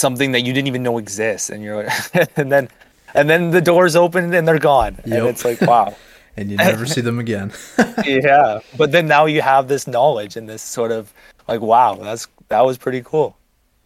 something 0.00 0.32
that 0.32 0.40
you 0.40 0.52
didn't 0.52 0.68
even 0.68 0.82
know 0.82 0.98
exists, 0.98 1.50
and 1.50 1.62
you're 1.62 1.84
like, 1.84 2.28
and 2.36 2.50
then 2.50 2.68
and 3.14 3.28
then 3.28 3.50
the 3.50 3.60
doors 3.60 3.94
open 3.96 4.32
and 4.34 4.46
they're 4.48 4.58
gone, 4.58 4.96
Yep. 5.04 5.18
and 5.18 5.28
it's 5.28 5.44
like 5.44 5.60
wow, 5.60 5.94
And 6.36 6.50
you 6.50 6.56
never 6.56 6.86
see 6.86 7.00
them 7.00 7.18
again. 7.18 7.52
yeah. 8.06 8.60
But 8.78 8.92
then 8.92 9.06
now 9.06 9.26
you 9.26 9.42
have 9.42 9.68
this 9.68 9.86
knowledge 9.86 10.36
and 10.36 10.48
this 10.48 10.62
sort 10.62 10.92
of 10.92 11.12
like 11.48 11.60
wow, 11.60 11.94
that's 11.96 12.26
that 12.48 12.64
was 12.64 12.78
pretty 12.78 13.02
cool. 13.04 13.36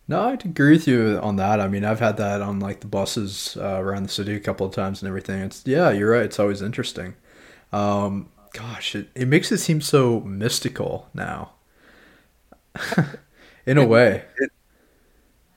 No, 0.07 0.21
I'd 0.29 0.45
agree 0.45 0.73
with 0.73 0.87
you 0.87 1.19
on 1.23 1.37
that. 1.37 1.61
I 1.61 1.67
mean, 1.69 1.83
I've 1.85 2.01
had 2.01 2.19
that 2.19 2.43
on 2.43 2.61
like 2.61 2.81
the 2.81 2.87
buses 2.87 3.57
uh, 3.59 3.81
around 3.81 4.03
the 4.03 4.11
city 4.11 4.35
a 4.35 4.41
couple 4.41 4.67
of 4.67 4.75
times 4.75 5.01
and 5.03 5.09
everything. 5.09 5.41
It's 5.41 5.62
yeah, 5.67 5.91
you're 5.91 6.11
right. 6.11 6.25
It's 6.25 6.39
always 6.39 6.61
interesting. 6.61 7.15
Um, 7.73 8.29
gosh, 8.53 8.95
it, 8.95 9.09
it 9.15 9.27
makes 9.29 9.51
it 9.51 9.59
seem 9.59 9.81
so 9.81 10.21
mystical 10.21 11.09
now. 11.15 11.53
In 13.67 13.79
a 13.79 13.87
way, 13.87 14.25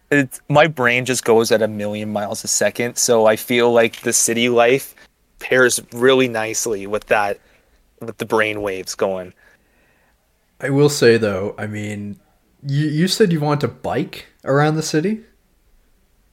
It's 0.10 0.39
my 0.49 0.68
brain 0.68 1.05
just 1.05 1.24
goes 1.26 1.51
at 1.51 1.62
a 1.62 1.68
million 1.68 2.12
miles 2.12 2.43
a 2.43 2.47
second, 2.47 2.95
so 2.97 3.26
I 3.26 3.36
feel 3.36 3.72
like 3.72 4.01
the 4.01 4.14
city 4.14 4.47
life 4.49 4.95
pairs 5.39 5.80
really 5.93 6.28
nicely 6.28 6.88
with 6.88 7.05
that 7.08 7.39
with 7.99 8.18
the 8.18 8.26
brain 8.26 8.62
waves 8.62 8.95
going. 8.95 9.34
I 10.62 10.70
will 10.70 10.89
say 10.89 11.18
though. 11.18 11.55
I 11.58 11.68
mean, 11.68 12.20
you 12.66 12.88
you 12.88 13.08
said 13.08 13.32
you 13.34 13.39
want 13.41 13.62
to 13.62 13.68
bike 13.68 14.28
around 14.45 14.76
the 14.76 14.82
city, 14.84 15.24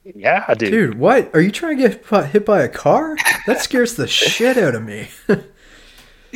Yeah, 0.03 0.53
dude. 0.53 0.71
dude. 0.71 0.99
What 0.99 1.29
are 1.35 1.41
you 1.41 1.51
trying 1.51 1.77
to 1.77 1.89
get 1.89 2.25
hit 2.31 2.45
by 2.45 2.61
a 2.63 2.69
car? 2.69 3.17
That 3.45 3.59
scares 3.61 3.95
the 3.95 4.07
shit 4.21 4.57
out 4.57 4.75
of 4.75 4.83
me. 4.83 5.09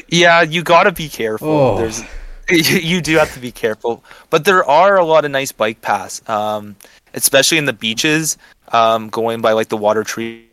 Yeah, 0.08 0.42
you 0.44 0.64
gotta 0.64 0.94
be 0.94 1.10
careful. 1.10 1.48
Oh. 1.50 1.78
There's, 1.78 2.02
you, 2.50 2.78
you 2.96 3.02
do 3.02 3.18
have 3.18 3.34
to 3.34 3.40
be 3.40 3.52
careful, 3.52 4.02
but 4.30 4.46
there 4.46 4.64
are 4.64 4.98
a 4.98 5.04
lot 5.04 5.26
of 5.26 5.32
nice 5.32 5.52
bike 5.52 5.82
paths, 5.82 6.28
um, 6.30 6.78
especially 7.14 7.58
in 7.58 7.66
the 7.66 7.74
beaches, 7.74 8.38
um, 8.70 9.10
going 9.10 9.42
by 9.42 9.54
like 9.54 9.70
the 9.70 9.78
water 9.78 10.04
treat 10.04 10.50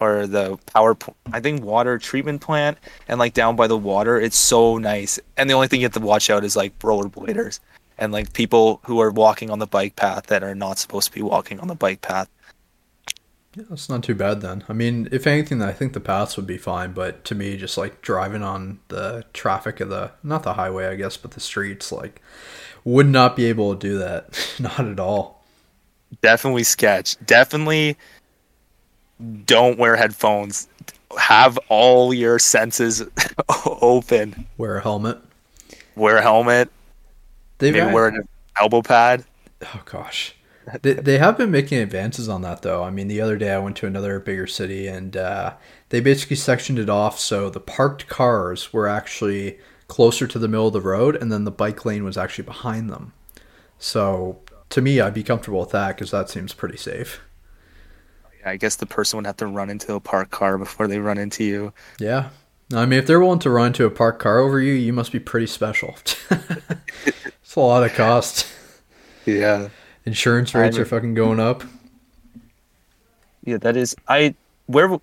or 0.00 0.26
the 0.26 0.58
power. 0.66 0.96
I 1.32 1.40
think 1.40 1.62
water 1.62 1.98
treatment 1.98 2.40
plant, 2.40 2.78
and 3.08 3.18
like 3.18 3.34
down 3.34 3.56
by 3.56 3.66
the 3.66 3.78
water, 3.78 4.20
it's 4.20 4.36
so 4.36 4.78
nice. 4.78 5.18
And 5.36 5.48
the 5.48 5.54
only 5.54 5.68
thing 5.68 5.80
you 5.80 5.86
have 5.86 5.94
to 5.94 6.00
watch 6.00 6.30
out 6.30 6.44
is 6.44 6.56
like 6.56 6.78
rollerbladers 6.80 7.60
and 7.98 8.12
like 8.12 8.32
people 8.32 8.80
who 8.84 9.00
are 9.00 9.10
walking 9.10 9.50
on 9.50 9.58
the 9.58 9.66
bike 9.66 9.96
path 9.96 10.26
that 10.26 10.42
are 10.42 10.54
not 10.54 10.78
supposed 10.78 11.08
to 11.08 11.14
be 11.14 11.22
walking 11.22 11.60
on 11.60 11.68
the 11.68 11.74
bike 11.74 12.02
path. 12.02 12.28
Yeah, 13.54 13.64
it's 13.70 13.88
not 13.88 14.02
too 14.02 14.14
bad 14.14 14.42
then. 14.42 14.64
I 14.68 14.74
mean, 14.74 15.08
if 15.10 15.26
anything, 15.26 15.62
I 15.62 15.72
think 15.72 15.94
the 15.94 16.00
paths 16.00 16.36
would 16.36 16.46
be 16.46 16.58
fine, 16.58 16.92
but 16.92 17.24
to 17.24 17.34
me, 17.34 17.56
just 17.56 17.78
like 17.78 18.02
driving 18.02 18.42
on 18.42 18.80
the 18.88 19.24
traffic 19.32 19.80
of 19.80 19.88
the, 19.88 20.12
not 20.22 20.42
the 20.42 20.54
highway, 20.54 20.86
I 20.88 20.94
guess, 20.94 21.16
but 21.16 21.30
the 21.30 21.40
streets, 21.40 21.90
like, 21.90 22.20
would 22.84 23.06
not 23.06 23.34
be 23.34 23.46
able 23.46 23.74
to 23.74 23.80
do 23.80 23.98
that. 23.98 24.54
not 24.60 24.80
at 24.86 25.00
all. 25.00 25.35
Definitely 26.22 26.62
sketch 26.62 27.16
definitely 27.26 27.96
don't 29.44 29.78
wear 29.78 29.96
headphones 29.96 30.68
have 31.18 31.58
all 31.68 32.12
your 32.12 32.38
senses 32.38 33.02
open 33.80 34.46
Wear 34.58 34.76
a 34.76 34.82
helmet. 34.82 35.18
wear 35.94 36.18
a 36.18 36.22
helmet 36.22 36.70
They've 37.58 37.72
maybe 37.72 37.92
wear 37.92 38.08
an 38.08 38.28
elbow 38.60 38.82
pad 38.82 39.24
oh 39.62 39.82
gosh. 39.84 40.34
They, 40.82 40.94
they 40.94 41.18
have 41.18 41.38
been 41.38 41.50
making 41.52 41.78
advances 41.78 42.28
on 42.28 42.42
that 42.42 42.62
though. 42.62 42.82
I 42.82 42.90
mean, 42.90 43.06
the 43.08 43.20
other 43.20 43.36
day 43.36 43.52
I 43.52 43.58
went 43.58 43.76
to 43.78 43.86
another 43.86 44.18
bigger 44.18 44.46
city 44.48 44.88
and 44.88 45.16
uh, 45.16 45.54
they 45.90 46.00
basically 46.00 46.36
sectioned 46.36 46.78
it 46.78 46.90
off 46.90 47.18
so 47.20 47.48
the 47.48 47.60
parked 47.60 48.08
cars 48.08 48.72
were 48.72 48.88
actually 48.88 49.58
closer 49.86 50.26
to 50.26 50.38
the 50.38 50.48
middle 50.48 50.66
of 50.66 50.72
the 50.72 50.80
road 50.80 51.14
and 51.14 51.30
then 51.30 51.44
the 51.44 51.52
bike 51.52 51.84
lane 51.84 52.02
was 52.02 52.18
actually 52.18 52.44
behind 52.44 52.90
them. 52.90 53.12
So 53.78 54.40
to 54.70 54.80
me, 54.82 55.00
I'd 55.00 55.14
be 55.14 55.22
comfortable 55.22 55.60
with 55.60 55.70
that 55.70 55.96
because 55.96 56.10
that 56.10 56.28
seems 56.30 56.52
pretty 56.54 56.76
safe. 56.76 57.20
i 58.44 58.56
guess 58.56 58.76
the 58.76 58.86
person 58.86 59.16
would 59.16 59.26
have 59.26 59.36
to 59.36 59.46
run 59.46 59.70
into 59.70 59.94
a 59.94 60.00
parked 60.00 60.30
car 60.30 60.56
before 60.58 60.86
they 60.86 60.98
run 60.98 61.18
into 61.18 61.44
you 61.44 61.72
Yeah. 61.98 62.30
I 62.74 62.84
mean, 62.84 62.98
if 62.98 63.06
they're 63.06 63.20
willing 63.20 63.38
to 63.40 63.50
run 63.50 63.68
into 63.68 63.84
a 63.84 63.90
parked 63.90 64.20
car 64.20 64.38
over 64.40 64.60
you, 64.60 64.72
you 64.72 64.92
must 64.92 65.12
be 65.12 65.20
pretty 65.20 65.46
special. 65.46 65.96
it's 66.30 67.54
a 67.54 67.60
lot 67.60 67.84
of 67.84 67.94
cost. 67.94 68.46
yeah 69.24 69.68
Insurance 70.04 70.52
rates 70.54 70.76
I 70.76 70.80
are 70.80 70.84
fucking 70.84 71.14
going 71.14 71.38
up. 71.40 71.62
yeah 73.44 73.58
that 73.58 73.76
is 73.76 73.94
i 74.08 74.34
where 74.66 74.98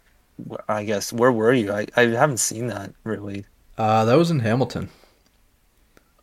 i 0.68 0.84
guess 0.84 1.14
where 1.14 1.32
were 1.32 1.54
you 1.54 1.72
i, 1.72 1.86
I 1.96 2.08
haven't 2.08 2.38
seen 2.40 2.68
that 2.68 2.92
really 3.04 3.46
Uh, 3.78 4.04
that 4.06 4.16
was 4.18 4.30
in 4.32 4.40
Hamilton. 4.40 4.90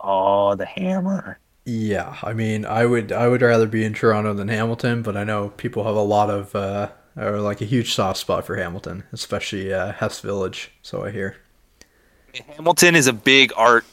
oh 0.00 0.54
the 0.54 0.66
hammer 0.66 1.38
Yeah, 1.64 2.16
I 2.22 2.32
mean, 2.32 2.64
I 2.64 2.86
would 2.86 3.12
I 3.12 3.28
would 3.28 3.42
rather 3.42 3.66
be 3.66 3.84
in 3.84 3.94
Toronto 3.94 4.32
than 4.34 4.48
Hamilton, 4.48 5.02
but 5.02 5.16
I 5.16 5.24
know 5.24 5.50
people 5.50 5.84
have 5.84 5.94
a 5.94 6.02
lot 6.02 6.30
of 6.30 6.54
uh, 6.54 6.90
or 7.16 7.40
like 7.40 7.60
a 7.60 7.66
huge 7.66 7.94
soft 7.94 8.18
spot 8.18 8.46
for 8.46 8.56
Hamilton, 8.56 9.04
especially 9.12 9.72
uh, 9.72 9.92
Hess 9.92 10.20
Village. 10.20 10.72
So 10.82 11.04
I 11.04 11.10
hear. 11.10 11.36
Hamilton 12.56 12.94
is 12.94 13.06
a 13.06 13.12
big 13.12 13.52
art 13.56 13.84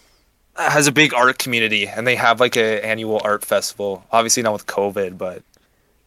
has 0.56 0.88
a 0.88 0.92
big 0.92 1.14
art 1.14 1.38
community 1.38 1.88
and 1.88 2.08
they 2.08 2.16
have 2.16 2.40
like 2.40 2.56
a 2.56 2.84
annual 2.86 3.22
art 3.24 3.46
festival. 3.46 4.06
Obviously 4.12 4.44
not 4.44 4.54
with 4.54 4.66
COVID, 4.66 5.18
but 5.18 5.44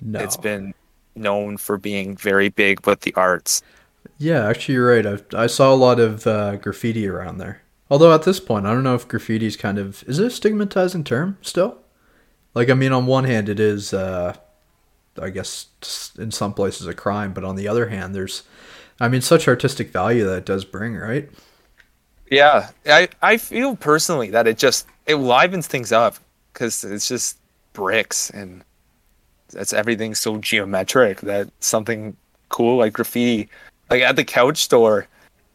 No, 0.01 0.19
it's 0.19 0.37
been 0.37 0.75
known 1.15 1.57
for 1.57 1.77
being 1.77 2.17
very 2.17 2.49
big 2.49 2.87
with 2.87 3.01
the 3.01 3.15
arts. 3.15 3.63
Yeah, 4.19 4.47
actually, 4.47 4.75
you're 4.75 4.89
right. 4.89 5.07
I 5.07 5.45
I 5.45 5.47
saw 5.47 5.73
a 5.73 5.77
lot 5.77 6.01
of 6.01 6.27
uh, 6.27 6.57
graffiti 6.57 7.07
around 7.07 7.39
there. 7.39 7.63
Although 7.91 8.15
at 8.15 8.23
this 8.23 8.39
point, 8.39 8.67
I 8.67 8.73
don't 8.73 8.85
know 8.85 8.95
if 8.95 9.09
graffiti's 9.09 9.57
kind 9.57 9.79
of 9.79 10.05
is 10.07 10.19
it 10.19 10.27
a 10.27 10.31
stigmatizing 10.31 11.05
term 11.05 11.39
still? 11.43 11.79
Like, 12.55 12.71
I 12.71 12.75
mean, 12.75 12.93
on 12.93 13.07
one 13.07 13.25
hand, 13.25 13.49
it 13.49 13.61
is, 13.61 13.93
uh, 13.93 14.37
I 15.21 15.31
guess, 15.31 15.67
in 16.19 16.31
some 16.31 16.55
places 16.55 16.87
a 16.87 16.95
crime, 16.95 17.33
but 17.33 17.45
on 17.45 17.57
the 17.57 17.69
other 17.69 17.89
hand, 17.89 18.15
there's, 18.15 18.43
I 18.99 19.09
mean, 19.09 19.21
such 19.21 19.47
artistic 19.47 19.91
value 19.91 20.25
that 20.25 20.39
it 20.39 20.47
does 20.47 20.65
bring, 20.65 20.97
right? 20.97 21.31
Yeah, 22.31 22.71
I 22.87 23.09
I 23.23 23.37
feel 23.37 23.75
personally 23.75 24.31
that 24.31 24.47
it 24.47 24.57
just 24.57 24.87
it 25.07 25.17
livens 25.17 25.67
things 25.67 25.91
up 25.91 26.17
because 26.53 26.85
it's 26.85 27.09
just 27.09 27.39
bricks 27.73 28.31
and 28.31 28.63
that's 29.49 29.73
everything 29.73 30.15
so 30.15 30.39
geometric 30.39 31.21
that 31.23 31.51
something 31.59 32.17
cool 32.49 32.79
like 32.79 32.93
graffiti, 32.93 33.49
like 33.91 34.03
at 34.03 34.15
the 34.15 34.25
couch 34.25 34.59
store, 34.59 35.09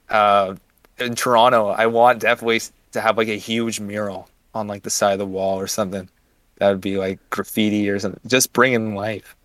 uh, 0.09 0.55
in 1.00 1.16
Toronto, 1.16 1.70
I 1.70 1.88
want 1.88 2.20
definitely 2.20 2.62
to 2.91 3.02
have 3.02 3.18
like 3.18 3.28
a 3.28 3.38
huge 3.38 3.80
mural 3.80 4.30
on 4.54 4.68
like 4.68 4.84
the 4.84 4.89
side 4.89 5.14
of 5.14 5.20
the 5.20 5.26
wall 5.26 5.60
or 5.60 5.68
something. 5.68 6.10
That 6.58 6.70
would 6.70 6.82
be 6.82 6.98
like 6.98 7.20
graffiti 7.30 7.89
or 7.89 8.00
something, 8.00 8.22
just 8.26 8.54
bringing 8.54 8.96
life. 8.96 9.36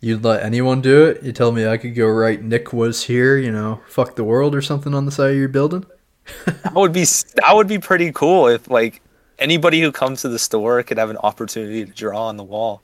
You'd 0.00 0.24
let 0.24 0.42
anyone 0.42 0.80
do 0.80 1.06
it? 1.06 1.22
You 1.22 1.32
tell 1.32 1.52
me 1.52 1.66
I 1.66 1.76
could 1.76 1.94
go 1.94 2.08
write 2.08 2.42
Nick 2.42 2.72
was 2.72 3.04
here, 3.04 3.38
you 3.38 3.52
know, 3.52 3.80
fuck 3.88 4.16
the 4.16 4.24
world 4.24 4.54
or 4.54 4.62
something 4.62 4.94
on 4.94 5.04
the 5.04 5.12
side 5.12 5.30
of 5.30 5.36
your 5.36 5.48
building? 5.48 5.86
that 6.46 6.74
would 6.74 6.92
be 6.92 7.04
that 7.04 7.52
would 7.52 7.68
be 7.68 7.78
pretty 7.78 8.12
cool 8.12 8.46
if 8.46 8.70
like 8.70 9.00
anybody 9.38 9.80
who 9.80 9.90
comes 9.90 10.22
to 10.22 10.28
the 10.28 10.38
store 10.38 10.82
could 10.82 10.98
have 10.98 11.10
an 11.10 11.16
opportunity 11.18 11.84
to 11.84 11.92
draw 11.92 12.26
on 12.26 12.36
the 12.36 12.44
wall. 12.44 12.82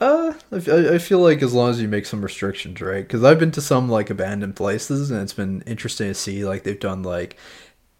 Uh, 0.00 0.34
I, 0.52 0.94
I 0.94 0.98
feel 0.98 1.20
like 1.20 1.42
as 1.42 1.54
long 1.54 1.70
as 1.70 1.80
you 1.80 1.88
make 1.88 2.06
some 2.06 2.22
restrictions, 2.22 2.80
right? 2.80 3.02
Because 3.04 3.22
I've 3.24 3.38
been 3.38 3.52
to 3.52 3.60
some 3.60 3.88
like 3.88 4.10
abandoned 4.10 4.56
places, 4.56 5.10
and 5.10 5.20
it's 5.22 5.32
been 5.32 5.62
interesting 5.62 6.08
to 6.08 6.14
see 6.14 6.44
like 6.44 6.64
they've 6.64 6.78
done 6.78 7.02
like 7.02 7.36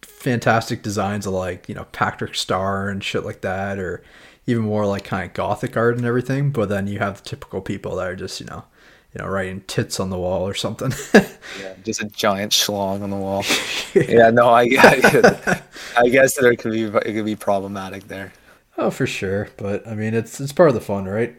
fantastic 0.01 0.83
designs 0.83 1.25
of 1.27 1.33
like 1.33 1.69
you 1.69 1.75
know 1.75 1.85
Patrick 1.91 2.35
Star 2.35 2.89
and 2.89 3.03
shit 3.03 3.25
like 3.25 3.41
that, 3.41 3.79
or 3.79 4.03
even 4.47 4.63
more 4.63 4.85
like 4.85 5.05
kind 5.05 5.27
of 5.29 5.33
gothic 5.33 5.77
art 5.77 5.97
and 5.97 6.05
everything. 6.05 6.51
But 6.51 6.69
then 6.69 6.87
you 6.87 6.99
have 6.99 7.23
the 7.23 7.29
typical 7.29 7.61
people 7.61 7.95
that 7.97 8.07
are 8.07 8.15
just 8.15 8.39
you 8.41 8.47
know, 8.47 8.65
you 9.13 9.21
know, 9.23 9.27
writing 9.29 9.61
tits 9.67 9.99
on 9.99 10.09
the 10.09 10.19
wall 10.19 10.47
or 10.47 10.55
something. 10.55 10.93
Yeah, 11.57 11.73
just 11.85 12.01
a 12.01 12.05
giant 12.05 12.51
schlong 12.51 13.01
on 13.01 13.09
the 13.11 13.15
wall. 13.17 13.45
yeah, 13.95 14.29
no, 14.29 14.49
I, 14.49 14.67
I, 14.77 15.61
I 15.95 16.09
guess 16.09 16.35
there 16.35 16.53
could 16.55 16.71
be 16.73 16.83
it 16.83 17.13
could 17.13 17.25
be 17.25 17.35
problematic 17.37 18.07
there. 18.07 18.33
oh, 18.77 18.89
for 18.91 19.07
sure. 19.07 19.49
But 19.57 19.87
I 19.87 19.95
mean, 19.95 20.13
it's 20.13 20.39
it's 20.39 20.51
part 20.53 20.69
of 20.69 20.75
the 20.75 20.81
fun, 20.81 21.05
right? 21.05 21.35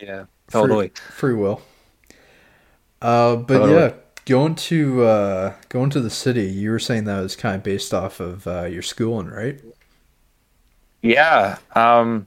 Yeah, 0.00 0.24
Free- 0.48 0.60
totally. 0.60 0.92
free, 1.10 1.34
will. 1.34 1.60
Uh, 3.00 3.36
but 3.36 3.58
Totally. 3.58 3.74
yeah, 3.74 3.92
going 4.26 4.54
to 4.56 5.04
uh, 5.04 5.54
going 5.68 5.90
to 5.90 6.00
the 6.00 6.10
city. 6.10 6.46
You 6.46 6.70
were 6.70 6.78
saying 6.78 7.04
that 7.04 7.20
was 7.20 7.36
kind 7.36 7.54
of 7.56 7.62
based 7.62 7.94
off 7.94 8.18
of 8.20 8.46
uh, 8.46 8.64
your 8.64 8.82
schooling, 8.82 9.28
right? 9.28 9.60
Yeah, 11.02 11.58
um, 11.74 12.26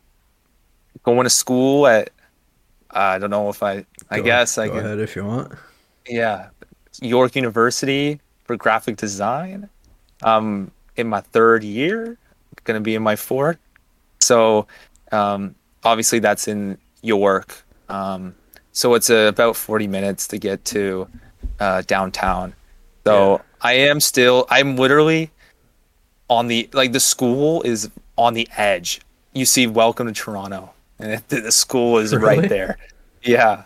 going 1.04 1.24
to 1.26 1.30
school 1.30 1.88
at 1.88 2.10
I 2.92 3.18
don't 3.20 3.30
know 3.30 3.50
if 3.50 3.64
I 3.64 3.86
I 4.10 4.18
Go- 4.18 4.24
guess 4.24 4.58
I 4.58 4.68
go 4.68 4.74
could 4.76 4.86
ahead 4.86 5.00
if 5.00 5.16
you 5.16 5.26
want. 5.26 5.54
yeah 6.08 6.50
York 7.02 7.36
University 7.36 8.20
for 8.46 8.56
graphic 8.56 8.98
design. 8.98 9.70
Um, 10.24 10.72
in 10.98 11.08
my 11.08 11.22
third 11.22 11.64
year, 11.64 12.18
gonna 12.64 12.80
be 12.82 12.96
in 12.96 13.02
my 13.04 13.16
fourth. 13.16 13.58
So, 14.20 14.68
um, 15.12 15.56
obviously 15.84 16.20
that's 16.20 16.48
in 16.48 16.78
York. 17.02 17.64
Um, 17.90 18.36
so 18.72 18.94
it's 18.94 19.10
uh, 19.10 19.28
about 19.30 19.56
forty 19.56 19.88
minutes 19.88 20.28
to 20.30 20.38
get 20.38 20.64
to 20.66 21.08
uh, 21.60 21.82
downtown. 21.88 22.54
So 23.06 23.34
Yeah. 23.34 23.42
I 23.62 23.74
am 23.74 24.00
still 24.00 24.46
I'm 24.50 24.76
literally 24.76 25.30
on 26.30 26.48
the 26.48 26.70
like 26.74 26.92
the 26.94 27.00
school 27.00 27.62
is 27.64 27.90
on 28.18 28.34
the 28.34 28.48
edge. 28.58 29.02
You 29.34 29.46
see, 29.46 29.68
welcome 29.68 30.08
to 30.08 30.14
Toronto, 30.14 30.72
and 31.00 31.14
it, 31.14 31.28
the 31.30 31.52
school 31.52 31.98
is 31.98 32.14
Really? 32.14 32.40
right 32.40 32.50
there. 32.50 32.78
Yeah, 33.24 33.64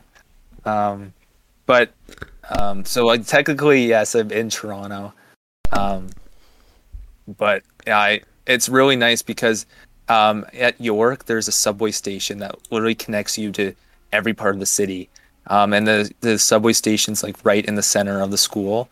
um, 0.66 1.14
but 1.66 1.92
um, 2.50 2.84
so 2.86 3.06
like 3.06 3.26
technically, 3.26 3.86
yes, 3.88 4.16
I'm 4.16 4.32
in 4.32 4.50
Toronto, 4.50 5.14
um, 5.72 6.10
but 7.38 7.64
yeah, 7.88 7.98
I 8.00 8.22
it's 8.48 8.70
really 8.70 8.96
nice 8.96 9.22
because 9.22 9.66
um, 10.10 10.46
at 10.54 10.80
York 10.80 11.26
there's 11.26 11.48
a 11.48 11.52
subway 11.52 11.92
station 11.92 12.40
that 12.40 12.56
literally 12.72 12.96
connects 12.96 13.38
you 13.38 13.52
to 13.54 13.74
every 14.12 14.34
part 14.34 14.56
of 14.56 14.60
the 14.60 14.66
city, 14.66 15.10
um, 15.48 15.74
and 15.74 15.88
the 15.88 16.12
the 16.22 16.40
subway 16.40 16.74
station's 16.74 17.24
like 17.24 17.36
right 17.44 17.66
in 17.66 17.76
the 17.76 17.84
center 17.84 18.22
of 18.22 18.32
the 18.32 18.38
school, 18.38 18.90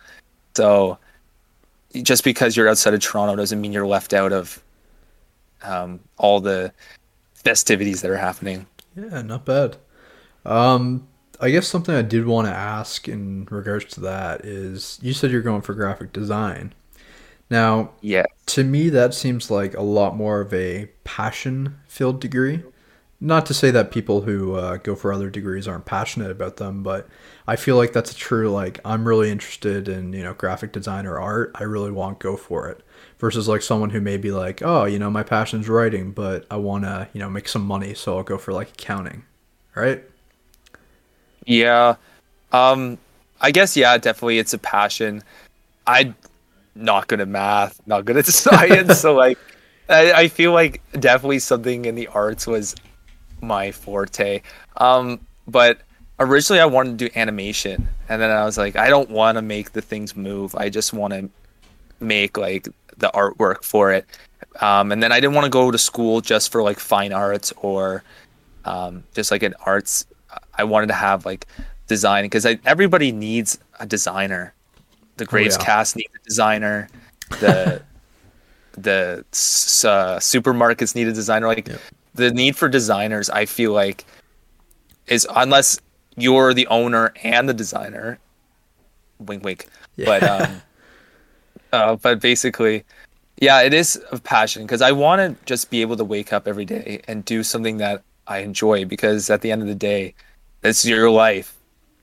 so 0.56 0.98
just 2.02 2.24
because 2.24 2.58
you're 2.58 2.68
outside 2.68 2.94
of 2.94 3.02
Toronto 3.02 3.36
doesn't 3.36 3.62
mean 3.62 3.72
you're 3.72 3.86
left 3.86 4.14
out 4.14 4.34
of 4.34 4.62
um, 5.62 6.00
all 6.18 6.40
the 6.40 6.72
festivities 7.36 8.02
that 8.02 8.10
are 8.10 8.18
happening. 8.18 8.66
Yeah, 8.96 9.22
not 9.22 9.46
bad. 9.46 9.78
Um, 10.46 11.08
I 11.40 11.50
guess 11.52 11.68
something 11.68 11.94
I 11.94 12.02
did 12.02 12.26
want 12.26 12.48
to 12.48 12.54
ask 12.54 13.08
in 13.08 13.46
regards 13.50 13.86
to 13.96 14.02
that 14.02 14.46
is 14.46 15.00
you 15.02 15.14
said 15.14 15.32
you're 15.32 15.42
going 15.42 15.62
for 15.62 15.74
graphic 15.74 16.14
design. 16.14 16.74
Now, 17.54 17.92
Yeah. 18.02 18.26
to 18.48 18.64
me, 18.64 18.90
that 18.90 19.14
seems 19.14 19.52
like 19.52 19.76
a 19.76 19.84
lot 19.84 20.16
more 20.16 20.42
of 20.42 20.52
a 20.56 20.90
passion 21.04 21.76
filled 21.88 22.20
degree. 22.20 22.64
Not 23.22 23.46
to 23.46 23.54
say 23.54 23.70
that 23.70 23.92
people 23.92 24.22
who 24.22 24.56
uh, 24.56 24.78
go 24.78 24.96
for 24.96 25.14
other 25.14 25.30
degrees 25.30 25.68
aren't 25.68 25.86
passionate 25.86 26.32
about 26.32 26.58
them, 26.58 26.82
but 26.82 27.08
I 27.48 27.56
feel 27.56 27.76
like 27.76 27.94
that's 27.94 28.12
a 28.12 28.16
true, 28.16 28.50
like, 28.50 28.80
I'm 28.84 29.08
really 29.08 29.30
interested 29.30 29.88
in, 29.88 30.14
you 30.14 30.24
know, 30.24 30.34
graphic 30.34 30.72
design 30.72 31.06
or 31.06 31.20
art. 31.20 31.52
I 31.54 31.62
really 31.66 31.92
want 31.92 32.20
to 32.20 32.24
go 32.24 32.36
for 32.38 32.68
it. 32.70 32.82
Versus 33.20 33.48
like 33.48 33.62
someone 33.62 33.92
who 33.92 34.02
may 34.02 34.18
be 34.18 34.32
like, 34.32 34.64
oh, 34.64 34.86
you 34.86 34.98
know, 34.98 35.12
my 35.12 35.22
passion's 35.24 35.70
writing, 35.70 36.10
but 36.12 36.48
I 36.50 36.56
want 36.58 36.86
to, 36.86 37.08
you 37.14 37.20
know, 37.20 37.30
make 37.30 37.48
some 37.48 37.66
money, 37.68 37.94
so 37.94 38.18
I'll 38.18 38.24
go 38.24 38.40
for 38.40 38.52
like 38.52 38.70
accounting. 38.72 39.26
Right? 39.76 40.04
Yeah. 41.46 41.98
Um 42.52 42.98
I 43.40 43.52
guess 43.52 43.78
yeah, 43.78 43.96
definitely 44.00 44.40
it's 44.40 44.54
a 44.56 44.58
passion. 44.58 45.22
I 45.86 46.14
not 46.76 47.08
good 47.08 47.22
at 47.22 47.28
math, 47.28 47.80
not 47.86 48.06
good 48.06 48.18
at 48.18 48.26
science, 48.28 49.00
so 49.00 49.14
like 49.14 49.38
I, 49.90 50.12
I 50.14 50.28
feel 50.28 50.54
like 50.54 50.82
definitely 51.00 51.40
something 51.40 51.86
in 51.86 51.96
the 51.96 52.08
arts 52.08 52.48
was 52.48 52.76
my 53.42 53.72
forte. 53.72 54.42
Um 54.78 55.20
but 55.48 55.80
originally 56.20 56.62
I 56.62 56.66
wanted 56.66 56.98
to 56.98 57.10
do 57.10 57.20
animation 57.20 57.88
and 58.08 58.22
then 58.22 58.32
I 58.32 58.46
was 58.46 58.58
like 58.58 58.76
I 58.76 58.90
don't 58.90 59.10
want 59.10 59.38
to 59.38 59.42
make 59.42 59.74
the 59.74 59.82
things 59.82 60.16
move. 60.16 60.56
I 60.56 60.70
just 60.70 60.94
want 60.94 61.14
to 61.14 61.30
make 62.00 62.38
like 62.38 62.68
the 62.98 63.12
artwork 63.14 63.64
for 63.64 63.92
it. 63.92 64.06
Um 64.62 64.92
and 64.92 65.04
then 65.04 65.12
I 65.12 65.20
didn't 65.20 65.36
want 65.36 65.46
to 65.46 65.52
go 65.52 65.72
to 65.72 65.78
school 65.78 66.22
just 66.22 66.52
for 66.52 66.64
like 66.64 66.80
fine 66.80 67.12
arts 67.12 67.52
or 67.58 68.04
um 68.66 69.04
just 69.14 69.32
like 69.32 69.44
an 69.44 69.54
arts 69.66 70.06
I 70.58 70.64
wanted 70.64 70.88
to 70.88 70.94
have 70.94 71.26
like 71.26 71.48
design 71.88 72.24
because 72.24 72.46
everybody 72.66 73.12
needs 73.12 73.60
a 73.80 73.86
designer. 73.86 74.54
The 75.24 75.30
Graves 75.30 75.56
yeah. 75.58 75.66
cast 75.66 75.96
needs 75.96 76.14
a 76.14 76.20
designer. 76.26 76.90
The 77.40 77.82
the 78.74 79.24
uh, 79.30 80.20
supermarkets 80.20 80.96
need 80.96 81.08
a 81.08 81.14
designer. 81.14 81.48
Like 81.48 81.70
Yep. 81.70 81.80
the 82.16 82.32
need 82.32 82.58
for 82.58 82.68
designers, 82.68 83.30
I 83.30 83.46
feel 83.46 83.72
like 83.72 84.04
is 85.08 85.26
unless 85.34 85.80
you're 86.18 86.54
the 86.54 86.68
owner 86.68 87.14
and 87.24 87.48
the 87.48 87.54
designer. 87.54 88.20
Wink, 89.20 89.46
wink. 89.46 89.68
Yeah. 89.96 90.06
But 90.06 90.24
um, 90.24 90.62
uh, 91.72 91.96
but 91.96 92.20
basically, 92.20 92.84
yeah, 93.40 93.62
it 93.62 93.74
is 93.74 94.02
a 94.12 94.20
passion 94.20 94.64
because 94.64 94.82
I 94.82 94.92
want 94.92 95.20
to 95.20 95.46
just 95.46 95.70
be 95.70 95.80
able 95.82 95.96
to 95.96 96.04
wake 96.04 96.34
up 96.34 96.50
every 96.50 96.66
day 96.66 97.02
and 97.08 97.24
do 97.24 97.44
something 97.44 97.78
that 97.78 98.04
I 98.28 98.40
enjoy 98.40 98.84
because 98.84 99.30
at 99.30 99.40
the 99.40 99.54
end 99.54 99.62
of 99.62 99.70
the 99.70 99.76
day, 99.76 100.16
it's 100.64 100.84
your 100.84 101.10
life. 101.10 101.56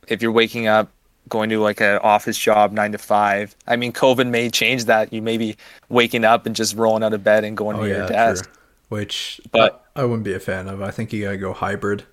If 0.09 0.23
you're 0.23 0.33
waking 0.33 0.69
up, 0.69 0.91
going 1.29 1.51
to 1.51 1.61
like 1.61 1.81
an 1.81 1.99
office 1.99 2.37
job 2.39 2.73
nine 2.73 2.93
to 2.93 2.99
five, 2.99 3.55
I 3.67 3.77
mean, 3.77 3.93
COVID 3.93 4.29
may 4.29 4.51
change 4.51 4.87
that. 4.87 5.13
You 5.13 5.23
may 5.23 5.37
be 5.39 5.57
waking 5.89 6.25
up 6.25 6.47
and 6.47 6.57
just 6.57 6.75
rolling 6.77 7.03
out 7.05 7.13
of 7.13 7.23
bed 7.23 7.45
and 7.45 7.57
going 7.57 7.77
Oh 7.77 7.83
to 7.83 7.89
yeah, 7.89 7.97
your 7.99 8.09
desk. 8.09 8.45
true. 8.45 8.53
Which 8.89 9.41
But- 9.53 9.85
I, 9.95 10.05
wouldn't 10.05 10.25
be 10.25 10.33
a 10.35 10.41
fan 10.41 10.67
of. 10.69 10.83
I 10.83 10.91
think 10.91 11.13
you 11.13 11.25
gotta 11.25 11.37
go 11.37 11.53
hybrid. 11.53 12.05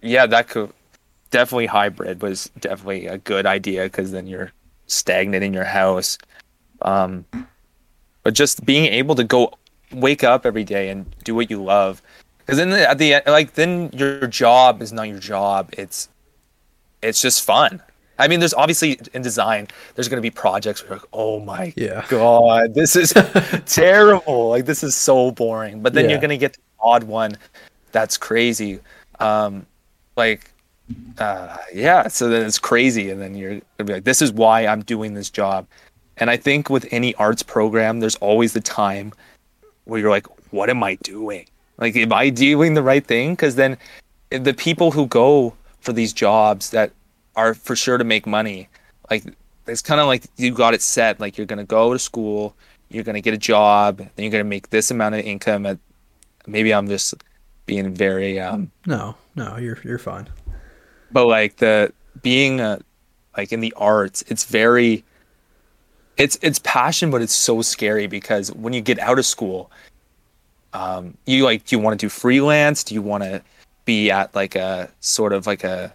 Yeah, 0.00 0.26
that 0.26 0.48
could 0.48 0.72
definitely 1.30 1.66
hybrid 1.66 2.22
was 2.22 2.50
definitely 2.60 3.06
a 3.06 3.18
good 3.18 3.44
idea 3.46 3.84
because 3.84 4.12
then 4.12 4.26
you're 4.26 4.52
stagnant 4.86 5.42
in 5.42 5.52
your 5.52 5.64
house. 5.64 6.16
Um, 6.82 7.24
but 8.22 8.34
just 8.34 8.64
being 8.64 8.86
able 8.92 9.14
to 9.16 9.24
go 9.24 9.52
wake 9.92 10.22
up 10.24 10.46
every 10.46 10.64
day 10.64 10.88
and 10.90 11.06
do 11.24 11.34
what 11.34 11.50
you 11.50 11.62
love, 11.62 12.02
because 12.38 12.58
then 12.58 12.70
at 12.72 12.98
the 12.98 13.14
end, 13.14 13.24
like 13.26 13.54
then 13.54 13.90
your 13.92 14.26
job 14.26 14.80
is 14.82 14.92
not 14.92 15.08
your 15.08 15.18
job. 15.18 15.70
It's 15.76 16.08
it's 17.04 17.20
just 17.20 17.42
fun. 17.42 17.82
I 18.18 18.28
mean, 18.28 18.38
there's 18.40 18.54
obviously 18.54 18.98
in 19.12 19.22
design, 19.22 19.66
there's 19.94 20.08
going 20.08 20.18
to 20.18 20.22
be 20.22 20.30
projects 20.30 20.82
where 20.88 20.98
like, 20.98 21.08
oh 21.12 21.40
my 21.40 21.72
Yeah. 21.76 22.04
god, 22.08 22.72
this 22.74 22.94
is 22.96 23.12
terrible. 23.66 24.50
Like 24.50 24.66
this 24.66 24.82
is 24.84 24.94
so 24.94 25.30
boring. 25.32 25.80
But 25.80 25.94
then 25.94 26.04
Yeah. 26.04 26.12
you're 26.12 26.20
going 26.20 26.30
to 26.30 26.36
get 26.38 26.52
the 26.54 26.60
odd 26.80 27.04
one 27.04 27.36
that's 27.92 28.16
crazy. 28.16 28.80
Um, 29.20 29.66
like, 30.16 30.50
uh, 31.18 31.56
yeah. 31.72 32.08
So 32.08 32.28
then 32.28 32.44
it's 32.44 32.58
crazy, 32.58 33.10
and 33.10 33.20
then 33.20 33.34
you're 33.34 33.60
gonna 33.78 33.86
be 33.86 33.92
like, 33.94 34.04
this 34.04 34.20
is 34.20 34.32
why 34.32 34.66
I'm 34.66 34.82
doing 34.82 35.14
this 35.14 35.30
job. 35.30 35.66
And 36.18 36.28
I 36.28 36.36
think 36.36 36.68
with 36.68 36.86
any 36.90 37.14
arts 37.14 37.42
program, 37.42 38.00
there's 38.00 38.16
always 38.16 38.52
the 38.52 38.60
time 38.60 39.12
where 39.84 40.00
you're 40.00 40.10
like, 40.10 40.26
what 40.52 40.70
am 40.70 40.82
I 40.82 40.96
doing? 41.02 41.46
Like, 41.78 41.96
am 41.96 42.12
I 42.12 42.30
doing 42.30 42.74
the 42.74 42.82
right 42.82 43.04
thing? 43.04 43.34
Because 43.34 43.54
then 43.56 43.78
the 44.30 44.54
people 44.54 44.90
who 44.90 45.06
go 45.06 45.54
for 45.84 45.92
these 45.92 46.12
jobs 46.12 46.70
that 46.70 46.92
are 47.36 47.54
for 47.54 47.76
sure 47.76 47.98
to 47.98 48.04
make 48.04 48.26
money, 48.26 48.68
like 49.10 49.24
it's 49.66 49.82
kind 49.82 50.00
of 50.00 50.06
like 50.06 50.24
you 50.36 50.50
got 50.52 50.74
it 50.74 50.82
set. 50.82 51.20
Like 51.20 51.36
you're 51.38 51.46
gonna 51.46 51.64
go 51.64 51.92
to 51.92 51.98
school, 51.98 52.54
you're 52.90 53.04
gonna 53.04 53.20
get 53.20 53.34
a 53.34 53.38
job, 53.38 53.98
then 53.98 54.10
you're 54.16 54.30
gonna 54.30 54.44
make 54.44 54.70
this 54.70 54.90
amount 54.90 55.14
of 55.14 55.20
income. 55.22 55.66
At 55.66 55.78
maybe 56.46 56.72
I'm 56.72 56.88
just 56.88 57.14
being 57.66 57.94
very 57.94 58.40
um, 58.40 58.70
No, 58.86 59.16
no, 59.36 59.56
you're 59.56 59.78
you're 59.84 59.98
fine. 59.98 60.28
but 61.12 61.26
like 61.26 61.56
the 61.56 61.92
being 62.22 62.60
uh 62.60 62.78
like 63.36 63.52
in 63.52 63.60
the 63.60 63.72
arts 63.76 64.22
it's 64.28 64.44
very 64.44 65.02
it's 66.16 66.38
it's 66.42 66.60
passion 66.60 67.10
but 67.10 67.20
it's 67.22 67.34
so 67.34 67.60
scary 67.62 68.06
because 68.06 68.52
when 68.52 68.72
you 68.72 68.80
get 68.80 68.98
out 69.00 69.18
of 69.18 69.26
school 69.26 69.68
um 70.72 71.16
you 71.26 71.44
like 71.44 71.64
do 71.64 71.74
you 71.76 71.82
want 71.82 71.98
to 71.98 72.06
do 72.06 72.08
freelance 72.08 72.84
do 72.84 72.94
you 72.94 73.02
want 73.02 73.24
to 73.24 73.42
be 73.84 74.10
at 74.10 74.34
like 74.34 74.54
a 74.54 74.90
sort 75.00 75.32
of 75.32 75.46
like 75.46 75.64
a 75.64 75.92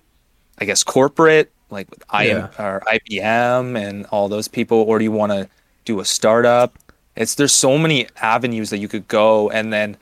i 0.59 0.65
guess 0.65 0.83
corporate 0.83 1.51
like 1.71 1.89
with 1.91 2.03
IM, 2.13 2.37
Yeah. 2.37 2.47
or 2.57 2.81
IBM 2.87 3.77
and 3.77 4.05
all 4.07 4.27
those 4.27 4.47
people 4.47 4.77
or 4.79 4.97
do 4.97 5.03
you 5.03 5.11
want 5.11 5.31
to 5.31 5.47
do 5.85 5.99
a 5.99 6.05
startup. 6.05 6.77
It's 7.15 7.35
there's 7.35 7.53
so 7.53 7.77
many 7.77 8.07
avenues 8.21 8.69
that 8.71 8.77
you 8.77 8.87
could 8.87 9.07
go, 9.07 9.49
and 9.49 9.71
then 9.73 9.97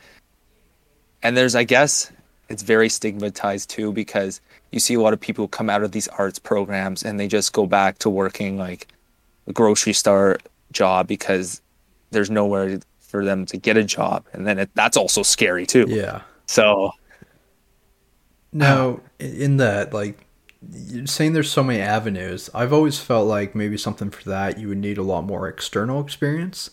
and 1.24 1.36
there's 1.36 1.56
I 1.56 1.64
guess 1.64 2.12
it's 2.50 2.64
very 2.64 2.90
stigmatized 2.90 3.70
too 3.70 3.92
because 3.92 4.40
you 4.72 4.80
see 4.80 4.94
a 4.94 5.02
lot 5.02 5.14
of 5.14 5.20
people 5.20 5.48
come 5.48 5.70
out 5.70 5.84
of 5.84 5.92
these 5.92 6.08
arts 6.10 6.40
programs 6.40 7.04
and 7.04 7.20
they 7.20 7.28
just 7.28 7.54
go 7.54 7.66
back 7.66 7.98
to 8.00 8.10
working 8.10 8.58
like 8.58 8.88
a 9.48 9.54
grocery 9.54 9.94
store 9.94 10.38
job 10.72 11.08
because 11.08 11.62
there's 12.12 12.30
nowhere 12.30 12.80
for 13.00 13.26
them 13.26 13.46
to 13.48 13.58
get 13.58 13.78
a 13.78 13.84
job 13.84 14.24
and 14.34 14.46
then 14.46 14.60
it, 14.60 14.70
that's 14.76 14.98
also 14.98 15.24
scary 15.24 15.66
too 15.66 15.86
Yeah. 15.88 16.22
so 16.46 16.92
Now, 18.58 19.02
in 19.20 19.58
that, 19.58 19.94
like, 19.94 20.26
you're 20.72 21.06
saying 21.06 21.34
there's 21.34 21.52
so 21.52 21.64
many 21.64 21.80
avenues, 21.80 22.50
I've 22.54 22.74
always 22.74 23.00
felt 23.00 23.28
like 23.28 23.54
maybe 23.54 23.78
something 23.78 24.10
for 24.10 24.28
that 24.30 24.58
you 24.58 24.70
would 24.70 24.80
need 24.80 24.98
a 24.98 25.04
lot 25.04 25.24
more 25.24 25.48
external 25.48 26.02
experience. 26.02 26.72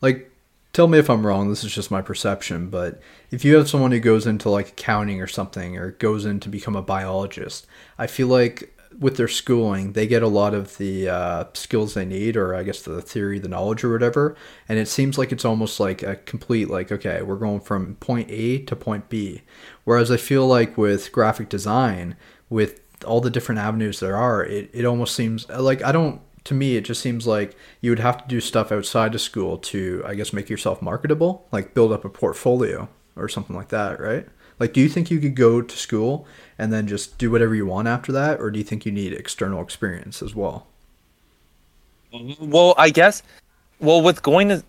Like, 0.00 0.30
tell 0.72 0.86
me 0.86 0.98
if 0.98 1.10
I'm 1.10 1.26
wrong, 1.26 1.48
this 1.48 1.64
is 1.64 1.74
just 1.74 1.90
my 1.90 2.02
perception, 2.02 2.68
but 2.70 3.00
if 3.30 3.44
you 3.44 3.56
have 3.56 3.68
someone 3.68 3.92
who 3.92 4.00
goes 4.00 4.26
into 4.26 4.48
like 4.50 4.68
accounting 4.70 5.20
or 5.20 5.26
something 5.26 5.76
or 5.76 5.92
goes 5.92 6.24
in 6.24 6.40
to 6.40 6.48
become 6.48 6.76
a 6.76 6.82
biologist, 6.82 7.66
I 7.98 8.06
feel 8.06 8.28
like 8.28 8.73
with 8.98 9.16
their 9.16 9.28
schooling, 9.28 9.92
they 9.92 10.06
get 10.06 10.22
a 10.22 10.28
lot 10.28 10.54
of 10.54 10.76
the 10.78 11.08
uh, 11.08 11.44
skills 11.54 11.94
they 11.94 12.04
need, 12.04 12.36
or 12.36 12.54
I 12.54 12.62
guess 12.62 12.82
the 12.82 13.02
theory, 13.02 13.38
the 13.38 13.48
knowledge, 13.48 13.84
or 13.84 13.92
whatever. 13.92 14.36
And 14.68 14.78
it 14.78 14.88
seems 14.88 15.18
like 15.18 15.32
it's 15.32 15.44
almost 15.44 15.80
like 15.80 16.02
a 16.02 16.16
complete, 16.16 16.68
like, 16.68 16.92
okay, 16.92 17.22
we're 17.22 17.36
going 17.36 17.60
from 17.60 17.96
point 17.96 18.30
A 18.30 18.58
to 18.58 18.76
point 18.76 19.08
B. 19.08 19.42
Whereas 19.84 20.10
I 20.10 20.16
feel 20.16 20.46
like 20.46 20.78
with 20.78 21.12
graphic 21.12 21.48
design, 21.48 22.16
with 22.48 22.80
all 23.06 23.20
the 23.20 23.30
different 23.30 23.60
avenues 23.60 24.00
there 24.00 24.16
are, 24.16 24.44
it, 24.44 24.70
it 24.72 24.84
almost 24.84 25.14
seems 25.14 25.48
like 25.48 25.82
I 25.82 25.92
don't, 25.92 26.20
to 26.44 26.54
me, 26.54 26.76
it 26.76 26.82
just 26.82 27.00
seems 27.00 27.26
like 27.26 27.56
you 27.80 27.90
would 27.90 27.98
have 28.00 28.22
to 28.22 28.28
do 28.28 28.40
stuff 28.40 28.70
outside 28.70 29.14
of 29.14 29.20
school 29.20 29.58
to, 29.58 30.02
I 30.06 30.14
guess, 30.14 30.32
make 30.32 30.50
yourself 30.50 30.82
marketable, 30.82 31.48
like 31.52 31.74
build 31.74 31.92
up 31.92 32.04
a 32.04 32.10
portfolio 32.10 32.88
or 33.16 33.28
something 33.28 33.56
like 33.56 33.68
that, 33.68 34.00
right? 34.00 34.26
Like, 34.58 34.72
do 34.72 34.80
you 34.80 34.88
think 34.88 35.10
you 35.10 35.20
could 35.20 35.34
go 35.34 35.62
to 35.62 35.76
school 35.76 36.26
and 36.58 36.72
then 36.72 36.86
just 36.86 37.18
do 37.18 37.30
whatever 37.30 37.54
you 37.54 37.66
want 37.66 37.88
after 37.88 38.12
that, 38.12 38.40
or 38.40 38.50
do 38.50 38.58
you 38.58 38.64
think 38.64 38.86
you 38.86 38.92
need 38.92 39.12
external 39.12 39.62
experience 39.62 40.22
as 40.22 40.34
well? 40.34 40.66
Well, 42.40 42.74
I 42.78 42.90
guess. 42.90 43.22
Well, 43.80 44.02
with 44.02 44.22
going 44.22 44.48
to, 44.48 44.62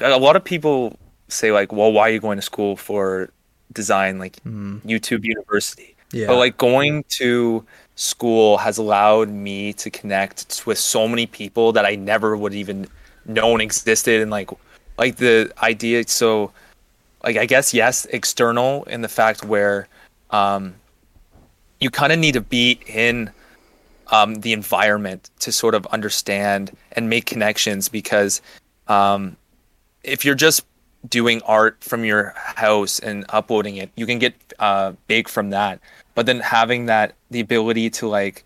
a 0.00 0.18
lot 0.18 0.36
of 0.36 0.44
people 0.44 0.96
say 1.28 1.50
like, 1.50 1.72
"Well, 1.72 1.92
why 1.92 2.08
are 2.08 2.12
you 2.12 2.20
going 2.20 2.36
to 2.38 2.42
school 2.42 2.76
for 2.76 3.30
design, 3.72 4.18
like 4.18 4.36
YouTube 4.44 5.24
University?" 5.24 5.96
Yeah. 6.12 6.28
But 6.28 6.36
like 6.36 6.56
going 6.56 7.04
to 7.18 7.64
school 7.96 8.58
has 8.58 8.78
allowed 8.78 9.28
me 9.28 9.72
to 9.72 9.90
connect 9.90 10.62
with 10.66 10.78
so 10.78 11.08
many 11.08 11.26
people 11.26 11.72
that 11.72 11.84
I 11.84 11.96
never 11.96 12.36
would 12.36 12.54
even 12.54 12.86
known 13.24 13.60
existed, 13.60 14.20
and 14.22 14.30
like, 14.30 14.50
like 14.98 15.16
the 15.16 15.52
idea. 15.62 16.06
So, 16.06 16.52
like, 17.24 17.36
I 17.36 17.46
guess 17.46 17.74
yes, 17.74 18.04
external 18.06 18.84
in 18.84 19.00
the 19.00 19.08
fact 19.08 19.44
where, 19.44 19.88
um, 20.30 20.74
you 21.84 21.90
kind 21.90 22.12
of 22.12 22.18
need 22.18 22.32
to 22.32 22.40
be 22.40 22.80
in 22.86 23.30
um, 24.08 24.36
the 24.36 24.54
environment 24.54 25.30
to 25.40 25.52
sort 25.52 25.74
of 25.74 25.84
understand 25.86 26.74
and 26.92 27.10
make 27.10 27.26
connections 27.26 27.90
because 27.90 28.40
um, 28.88 29.36
if 30.02 30.24
you're 30.24 30.34
just 30.34 30.64
doing 31.10 31.42
art 31.42 31.76
from 31.84 32.02
your 32.02 32.32
house 32.36 32.98
and 32.98 33.26
uploading 33.28 33.76
it 33.76 33.90
you 33.96 34.06
can 34.06 34.18
get 34.18 34.34
uh, 34.58 34.92
big 35.08 35.28
from 35.28 35.50
that. 35.50 35.78
But 36.14 36.24
then 36.24 36.40
having 36.40 36.86
that 36.86 37.14
the 37.30 37.40
ability 37.40 37.90
to 37.90 38.08
like 38.08 38.44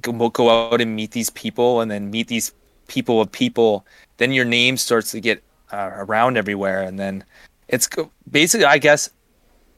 go, 0.00 0.28
go 0.28 0.50
out 0.50 0.80
and 0.80 0.96
meet 0.96 1.12
these 1.12 1.30
people 1.30 1.80
and 1.80 1.88
then 1.88 2.10
meet 2.10 2.26
these 2.26 2.52
people 2.88 3.20
of 3.20 3.30
people 3.30 3.86
then 4.16 4.32
your 4.32 4.44
name 4.44 4.76
starts 4.76 5.12
to 5.12 5.20
get 5.20 5.44
uh, 5.70 5.90
around 5.94 6.36
everywhere. 6.36 6.82
And 6.82 6.98
then 6.98 7.22
it's 7.68 7.88
basically 8.30 8.64
i 8.64 8.78
guess 8.78 9.10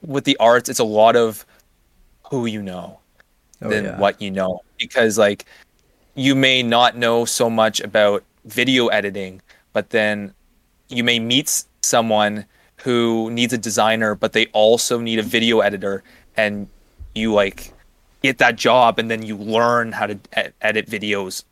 with 0.01 0.23
the 0.23 0.37
arts 0.37 0.69
it's 0.69 0.79
a 0.79 0.83
lot 0.83 1.15
of 1.15 1.45
who 2.31 2.45
you 2.45 2.61
know 2.63 2.97
Oh, 3.63 3.69
than 3.69 3.83
yeah. 3.85 3.99
what 3.99 4.19
you 4.19 4.31
know 4.31 4.61
because 4.79 5.19
like 5.19 5.45
you 6.15 6.33
may 6.33 6.63
not 6.63 6.97
know 6.97 7.25
so 7.25 7.47
much 7.47 7.79
about 7.79 8.23
video 8.45 8.87
editing 8.87 9.39
but 9.71 9.91
then 9.91 10.33
you 10.89 11.03
may 11.03 11.19
meet 11.19 11.63
someone 11.83 12.45
who 12.77 13.29
needs 13.29 13.53
a 13.53 13.57
designer 13.59 14.15
but 14.15 14.33
they 14.33 14.47
also 14.47 14.99
need 14.99 15.19
a 15.19 15.23
video 15.23 15.59
editor 15.59 16.03
and 16.37 16.67
you 17.13 17.31
like 17.33 17.71
get 18.23 18.39
that 18.39 18.55
job 18.55 18.97
and 18.97 19.11
then 19.11 19.21
you 19.21 19.35
learn 19.37 19.91
how 19.91 20.07
to 20.07 20.17
edit 20.63 20.87
videos 20.89 21.43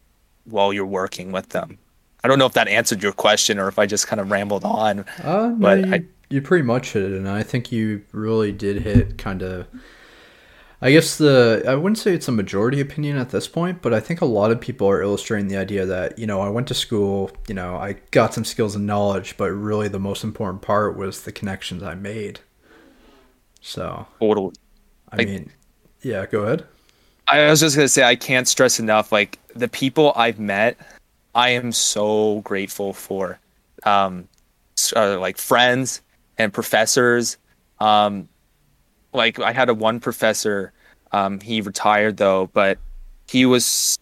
while 0.46 0.74
you're 0.74 0.86
working 1.02 1.32
with 1.32 1.50
them 1.50 1.78
i 2.24 2.28
don't 2.28 2.40
know 2.40 2.48
if 2.48 2.54
that 2.54 2.68
answered 2.68 3.04
your 3.04 3.12
question 3.14 3.60
or 3.60 3.68
if 3.68 3.78
i 3.78 3.86
just 3.86 4.08
kind 4.08 4.20
of 4.20 4.32
rambled 4.32 4.64
on 4.66 5.06
Uh, 5.24 5.48
no, 5.50 5.56
But 5.60 5.86
you, 5.86 5.94
I- 5.94 6.06
you 6.32 6.42
pretty 6.42 6.64
much 6.64 6.94
hit 6.94 7.04
it, 7.04 7.12
and 7.12 7.28
I 7.30 7.42
think 7.44 7.72
you 7.72 8.04
really 8.12 8.52
did 8.52 8.84
hit 8.84 9.18
kind 9.18 9.42
of. 9.42 9.66
I 10.82 10.92
guess 10.92 11.18
the 11.18 11.64
I 11.68 11.76
wouldn't 11.76 11.98
say 11.98 12.14
it's 12.14 12.30
a 12.30 12.32
majority 12.32 12.80
opinion 12.80 13.18
at 13.18 13.30
this 13.32 13.48
point, 13.48 13.82
but 13.82 13.94
I 13.94 14.00
think 14.00 14.22
a 14.22 14.26
lot 14.26 14.50
of 14.52 14.62
people 14.62 14.88
are 14.88 15.02
illustrating 15.02 15.50
the 15.50 15.58
idea 15.58 15.86
that 15.86 16.18
you 16.18 16.26
know 16.26 16.40
I 16.40 16.50
went 16.50 16.68
to 16.70 16.74
school, 16.74 17.32
you 17.48 17.54
know 17.56 17.76
I 17.76 17.94
got 18.12 18.34
some 18.34 18.46
skills 18.46 18.76
and 18.76 18.86
knowledge, 18.88 19.36
but 19.38 19.52
really 19.52 19.90
the 19.90 20.00
most 20.00 20.24
important 20.24 20.62
part 20.62 20.96
was 20.98 21.24
the 21.24 21.32
connections 21.34 21.84
I 21.84 21.96
made. 21.96 22.40
So 23.62 24.08
totally 24.22 24.54
I 25.12 25.18
Like- 25.18 25.28
mean, 25.28 25.52
yeah, 26.02 26.26
go 26.26 26.44
ahead. 26.44 26.66
I 27.28 27.50
was 27.50 27.60
just 27.60 27.76
gonna 27.76 27.90
say 27.90 28.04
I 28.04 28.16
can't 28.16 28.48
stress 28.48 28.80
enough 28.80 29.12
like 29.12 29.38
the 29.56 29.68
people 29.68 30.14
I've 30.16 30.40
met, 30.40 30.78
I 31.36 31.50
am 31.50 31.72
so 31.74 32.40
grateful 32.42 32.94
for, 32.94 33.38
um, 33.84 34.28
uh, 34.96 35.20
like 35.20 35.38
friends 35.38 36.02
and 36.38 36.54
professors. 36.54 37.38
Um, 37.80 38.30
like 39.14 39.40
I 39.40 39.52
had 39.52 39.70
a 39.70 39.74
one 39.74 40.00
professor, 40.00 40.72
um, 41.12 41.40
he 41.40 41.62
retired 41.62 42.18
though, 42.18 42.50
but 42.54 42.78
he 43.28 43.46
was 43.46 43.98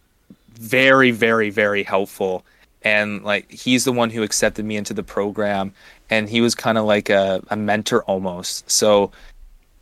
very, 0.54 1.12
very, 1.12 1.50
very 1.50 1.84
helpful, 1.84 2.46
and 2.82 3.24
like 3.24 3.52
he's 3.52 3.86
the 3.86 3.92
one 3.92 4.10
who 4.10 4.24
accepted 4.24 4.66
me 4.66 4.76
into 4.76 4.94
the 4.94 5.04
program, 5.04 5.74
and 6.10 6.30
he 6.30 6.42
was 6.42 6.56
kind 6.56 6.78
of 6.78 6.86
like 6.86 7.10
a, 7.10 7.42
a 7.50 7.56
mentor 7.56 8.04
almost. 8.04 8.70
So 8.70 9.12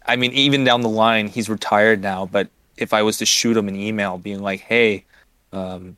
I 0.05 0.15
mean, 0.15 0.31
even 0.33 0.63
down 0.63 0.81
the 0.81 0.89
line, 0.89 1.27
he's 1.27 1.49
retired 1.49 2.01
now. 2.01 2.25
But 2.25 2.49
if 2.77 2.93
I 2.93 3.01
was 3.01 3.17
to 3.17 3.25
shoot 3.25 3.57
him 3.57 3.67
an 3.67 3.75
email 3.75 4.17
being 4.17 4.41
like, 4.41 4.61
"Hey, 4.61 5.05
um, 5.51 5.97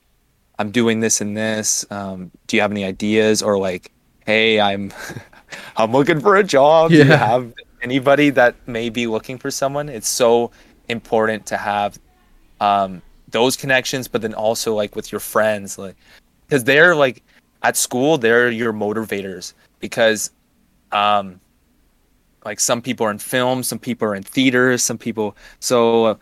I'm 0.59 0.71
doing 0.71 0.99
this 0.99 1.21
and 1.21 1.35
this. 1.35 1.85
Um, 1.91 2.31
do 2.47 2.55
you 2.55 2.61
have 2.61 2.71
any 2.71 2.85
ideas?" 2.85 3.41
Or 3.41 3.57
like, 3.57 3.91
"Hey, 4.25 4.59
I'm 4.59 4.93
I'm 5.77 5.91
looking 5.91 6.19
for 6.21 6.35
a 6.35 6.43
job. 6.43 6.91
Do 6.91 6.97
you 6.97 7.03
have 7.05 7.53
anybody 7.81 8.29
that 8.31 8.55
may 8.67 8.89
be 8.89 9.07
looking 9.07 9.37
for 9.37 9.51
someone?" 9.51 9.89
It's 9.89 10.07
so 10.07 10.51
important 10.89 11.45
to 11.47 11.57
have 11.57 11.99
um, 12.59 13.01
those 13.29 13.55
connections, 13.57 14.07
but 14.07 14.21
then 14.21 14.33
also 14.33 14.73
like 14.75 14.95
with 14.95 15.11
your 15.11 15.19
friends, 15.19 15.77
like 15.77 15.95
because 16.47 16.63
they're 16.63 16.95
like 16.95 17.23
at 17.63 17.77
school, 17.77 18.17
they're 18.17 18.49
your 18.51 18.73
motivators 18.73 19.53
because. 19.79 20.31
Um, 20.91 21.41
like 22.47 22.61
some 22.61 22.81
people 22.81 23.05
are 23.05 23.11
in 23.11 23.17
film 23.19 23.61
some 23.61 23.77
people 23.77 24.07
are 24.07 24.15
in 24.15 24.23
theater 24.23 24.77
some 24.77 24.97
people 24.97 25.35
so 25.59 26.05
uh, 26.05 26.15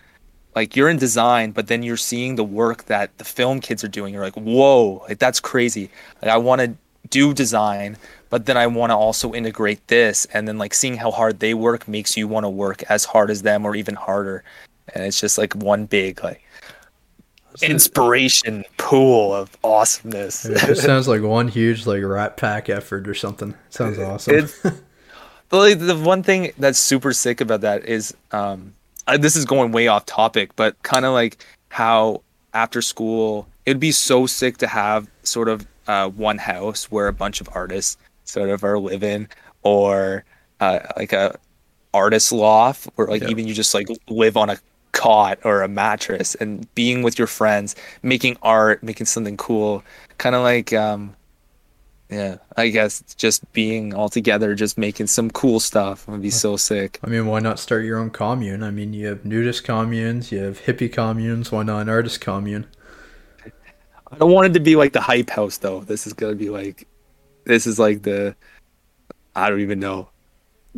like 0.55 0.75
you're 0.75 0.89
in 0.89 0.97
design 0.97 1.51
but 1.51 1.67
then 1.67 1.83
you're 1.83 1.95
seeing 1.97 2.35
the 2.35 2.43
work 2.43 2.85
that 2.85 3.15
the 3.19 3.23
film 3.23 3.59
kids 3.61 3.83
are 3.83 3.87
doing 3.87 4.13
you're 4.13 4.23
like 4.23 4.35
whoa 4.35 5.03
like 5.07 5.19
that's 5.19 5.39
crazy 5.39 5.89
like 6.21 6.31
i 6.31 6.37
want 6.37 6.59
to 6.59 6.75
do 7.15 7.33
design 7.33 7.95
but 8.29 8.45
then 8.45 8.57
i 8.57 8.67
want 8.67 8.89
to 8.89 8.95
also 8.95 9.33
integrate 9.33 9.87
this 9.87 10.25
and 10.33 10.49
then 10.49 10.57
like 10.57 10.73
seeing 10.73 10.97
how 10.97 11.09
hard 11.09 11.39
they 11.39 11.53
work 11.53 11.87
makes 11.87 12.17
you 12.17 12.27
want 12.27 12.43
to 12.43 12.49
work 12.49 12.83
as 12.89 13.05
hard 13.05 13.29
as 13.31 13.41
them 13.41 13.65
or 13.65 13.73
even 13.73 13.95
harder 13.95 14.43
and 14.93 15.05
it's 15.05 15.21
just 15.21 15.37
like 15.37 15.55
one 15.55 15.85
big 15.85 16.21
like 16.25 16.41
inspiration 17.61 18.65
pool 18.77 19.33
of 19.33 19.55
awesomeness 19.63 20.45
It 20.45 20.75
sounds 20.75 21.07
like 21.07 21.21
one 21.21 21.47
huge 21.47 21.85
like 21.85 22.03
rat 22.03 22.35
pack 22.35 22.67
effort 22.69 23.07
or 23.07 23.13
something. 23.13 23.55
Sounds 23.69 23.97
awesome. 23.97 24.35
It's 24.35 24.61
but 24.61 24.73
like 25.57 25.79
the 25.79 25.95
one 25.95 26.21
thing 26.21 26.51
that's 26.57 26.77
super 26.77 27.13
sick 27.13 27.39
about 27.39 27.61
that 27.61 27.85
is 27.85 28.13
um 28.33 28.73
uh, 29.07 29.15
this 29.15 29.37
is 29.37 29.45
going 29.45 29.71
way 29.71 29.87
off 29.87 30.05
topic, 30.05 30.53
but 30.57 30.75
kind 30.83 31.05
of 31.05 31.13
like 31.13 31.45
how 31.69 32.21
after 32.53 32.81
school 32.81 33.47
it'd 33.65 33.79
be 33.79 33.93
so 33.93 34.25
sick 34.25 34.57
to 34.57 34.67
have 34.67 35.07
sort 35.23 35.47
of 35.47 35.65
uh, 35.87 36.09
one 36.09 36.37
house 36.37 36.85
where 36.91 37.07
a 37.07 37.13
bunch 37.13 37.41
of 37.41 37.49
artists 37.53 37.97
sort 38.23 38.49
of 38.49 38.63
are 38.63 38.79
living, 38.79 39.27
or 39.63 40.23
uh, 40.59 40.79
like 40.97 41.13
a 41.13 41.37
artist 41.93 42.31
loft 42.31 42.87
where 42.95 43.07
like 43.07 43.21
Yeah. 43.21 43.29
even 43.29 43.47
you 43.47 43.53
just 43.53 43.73
like 43.73 43.87
live 44.09 44.35
on 44.37 44.49
a 44.49 44.57
cot 44.91 45.39
or 45.43 45.61
a 45.61 45.67
mattress 45.67 46.35
and 46.35 46.67
being 46.75 47.03
with 47.03 47.17
your 47.19 47.27
friends, 47.27 47.75
making 48.03 48.37
art, 48.41 48.81
making 48.83 49.05
something 49.05 49.37
cool, 49.37 49.83
kind 50.17 50.35
of 50.35 50.41
like 50.41 50.73
um 50.73 51.15
yeah, 52.09 52.37
I 52.55 52.69
guess 52.69 53.01
just 53.17 53.51
being 53.51 53.93
all 53.95 54.09
together, 54.09 54.53
just 54.53 54.77
making 54.77 55.07
some 55.07 55.31
cool 55.31 55.59
stuff 55.59 56.07
would 56.07 56.21
be 56.21 56.29
so 56.29 56.55
sick. 56.55 56.99
I 57.03 57.07
mean, 57.07 57.25
why 57.25 57.39
not 57.39 57.59
start 57.59 57.83
your 57.83 57.97
own 57.97 58.11
commune? 58.11 58.61
I 58.61 58.69
mean, 58.69 58.93
you 58.93 59.07
have 59.07 59.25
nudist 59.25 59.63
communes, 59.63 60.31
you 60.31 60.39
have 60.43 60.61
hippie 60.61 60.91
communes. 60.91 61.51
Why 61.51 61.63
not 61.63 61.79
an 61.79 61.89
artist 61.89 62.21
commune? 62.21 62.67
I 64.11 64.17
don't 64.17 64.31
want 64.31 64.47
it 64.47 64.53
to 64.53 64.59
be 64.59 64.75
like 64.75 64.93
the 64.93 65.01
hype 65.01 65.29
house 65.29 65.57
though. 65.57 65.81
This 65.81 66.05
is 66.07 66.13
gonna 66.13 66.35
be 66.35 66.49
like, 66.49 66.87
this 67.45 67.65
is 67.67 67.79
like 67.79 68.03
the, 68.03 68.35
I 69.35 69.49
don't 69.49 69.61
even 69.61 69.79
know, 69.79 70.09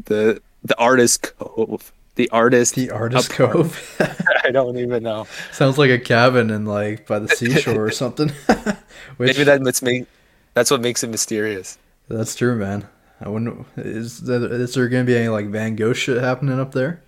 the 0.06 0.42
the 0.64 0.78
artist 0.80 1.36
cove, 1.38 1.92
the 2.16 2.30
artist, 2.32 2.76
The 2.76 2.90
artist 2.92 3.30
cove. 3.30 3.96
I 4.44 4.52
don't 4.52 4.78
even 4.78 5.04
know. 5.04 5.28
Sounds 5.52 5.78
like 5.78 5.90
a 5.92 6.00
cabin 6.00 6.50
in 6.50 6.66
like 6.66 7.06
by 7.06 7.20
the 7.20 7.28
seashore 7.28 7.86
or 7.86 7.92
something. 8.04 8.30
Which, 9.18 9.34
Maybe 9.38 9.44
that 9.44 9.64
that's 9.64 9.82
me. 9.82 10.06
That's 10.54 10.72
what 10.72 10.82
makes 10.82 11.04
it 11.04 11.10
mysterious. 11.10 11.78
that's 12.08 12.36
true, 12.36 12.56
man. 12.56 12.88
I 13.22 13.30
wouldn't. 13.30 13.66
Is 13.78 14.22
there, 14.22 14.44
is 14.52 14.74
there 14.74 14.88
gonna 14.90 15.04
be 15.04 15.18
any 15.18 15.28
like 15.30 15.48
Van 15.48 15.76
Gogh 15.76 15.94
shit 15.94 16.22
happening 16.22 16.60
up 16.60 16.72
there? 16.72 17.02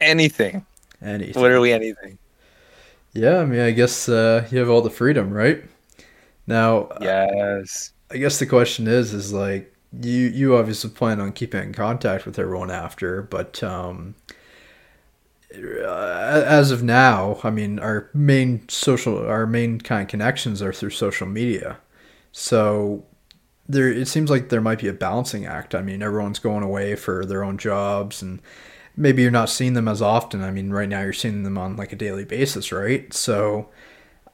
Anything, 0.00 0.64
Anything. 1.02 1.42
literally 1.42 1.72
anything. 1.72 2.18
Yeah, 3.12 3.38
I 3.40 3.44
mean, 3.44 3.60
I 3.60 3.70
guess 3.72 4.08
uh, 4.08 4.46
you 4.50 4.58
have 4.58 4.68
all 4.70 4.82
the 4.82 4.90
freedom, 4.90 5.32
right? 5.32 5.64
Now, 6.46 6.90
Yes. 6.98 7.92
I 8.10 8.16
guess 8.18 8.38
the 8.38 8.46
question 8.46 8.86
is, 8.88 9.12
is 9.12 9.32
like 9.32 9.74
you 10.00 10.12
you 10.28 10.56
obviously 10.56 10.90
plan 10.90 11.20
on 11.20 11.32
keeping 11.32 11.62
in 11.62 11.72
contact 11.74 12.26
with 12.26 12.38
everyone 12.38 12.70
after, 12.70 13.22
but 13.22 13.62
um, 13.62 14.14
uh, 15.54 16.44
as 16.46 16.70
of 16.70 16.82
now, 16.82 17.38
I 17.42 17.50
mean, 17.50 17.78
our 17.78 18.10
main 18.12 18.68
social, 18.68 19.18
our 19.26 19.46
main 19.46 19.80
kind 19.80 20.02
of 20.02 20.08
connections 20.08 20.60
are 20.62 20.72
through 20.72 20.90
social 20.90 21.26
media. 21.26 21.78
So 22.32 23.04
there, 23.68 23.92
it 23.92 24.08
seems 24.08 24.30
like 24.30 24.50
there 24.50 24.60
might 24.62 24.80
be 24.80 24.88
a 24.88 24.92
balancing 24.94 25.46
act. 25.46 25.74
I 25.74 25.82
mean, 25.82 26.02
everyone's 26.02 26.38
going 26.40 26.64
away 26.64 26.96
for 26.96 27.26
their 27.26 27.44
own 27.44 27.58
jobs, 27.58 28.22
and 28.22 28.40
maybe 28.98 29.22
you're 29.22 29.30
not 29.30 29.48
seeing 29.48 29.72
them 29.72 29.88
as 29.88 30.02
often. 30.02 30.42
I 30.42 30.50
mean, 30.50 30.70
right 30.70 30.88
now 30.88 31.02
you're 31.02 31.12
seeing 31.12 31.44
them 31.44 31.56
on 31.56 31.76
like 31.76 31.92
a 31.92 31.96
daily 31.96 32.24
basis, 32.24 32.72
right? 32.72 33.12
So. 33.14 33.68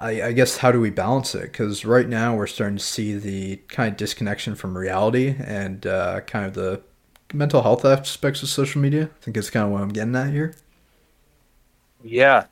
I, 0.00 0.22
I 0.22 0.32
guess 0.32 0.56
how 0.56 0.72
do 0.72 0.80
we 0.80 0.90
balance 0.90 1.36
it? 1.36 1.52
Because 1.52 1.84
right 1.84 2.08
now 2.08 2.34
we're 2.34 2.48
starting 2.48 2.78
to 2.78 2.82
see 2.82 3.14
the 3.14 3.58
kind 3.68 3.92
of 3.92 3.96
disconnection 3.96 4.56
from 4.56 4.76
reality 4.76 5.36
and 5.38 5.86
uh, 5.86 6.20
kind 6.22 6.46
of 6.46 6.54
the 6.54 6.82
mental 7.32 7.62
health 7.62 7.84
aspects 7.84 8.42
of 8.42 8.48
social 8.48 8.80
media. 8.80 9.04
I 9.04 9.24
think 9.24 9.36
it's 9.36 9.50
kind 9.50 9.66
of 9.66 9.70
what 9.70 9.82
I'm 9.82 9.90
getting 9.90 10.16
at 10.16 10.32
here. 10.32 10.56
Yeah, 12.02 12.46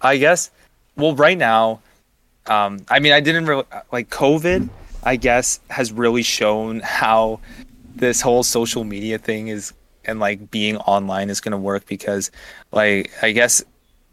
I 0.00 0.18
guess. 0.18 0.50
Well, 0.94 1.14
right 1.14 1.38
now, 1.38 1.80
um, 2.46 2.84
I 2.88 2.98
mean, 3.00 3.12
I 3.12 3.20
didn't 3.20 3.46
really 3.46 3.64
like 3.90 4.10
COVID. 4.10 4.68
I 5.02 5.16
guess 5.16 5.60
has 5.70 5.90
really 5.90 6.22
shown 6.22 6.80
how 6.80 7.40
this 7.94 8.20
whole 8.20 8.42
social 8.42 8.84
media 8.84 9.18
thing 9.18 9.48
is 9.48 9.72
and 10.06 10.20
like 10.20 10.50
being 10.50 10.76
online 10.78 11.30
is 11.30 11.40
going 11.40 11.52
to 11.52 11.58
work 11.58 11.86
because, 11.86 12.30
like, 12.72 13.10
I 13.22 13.32
guess 13.32 13.62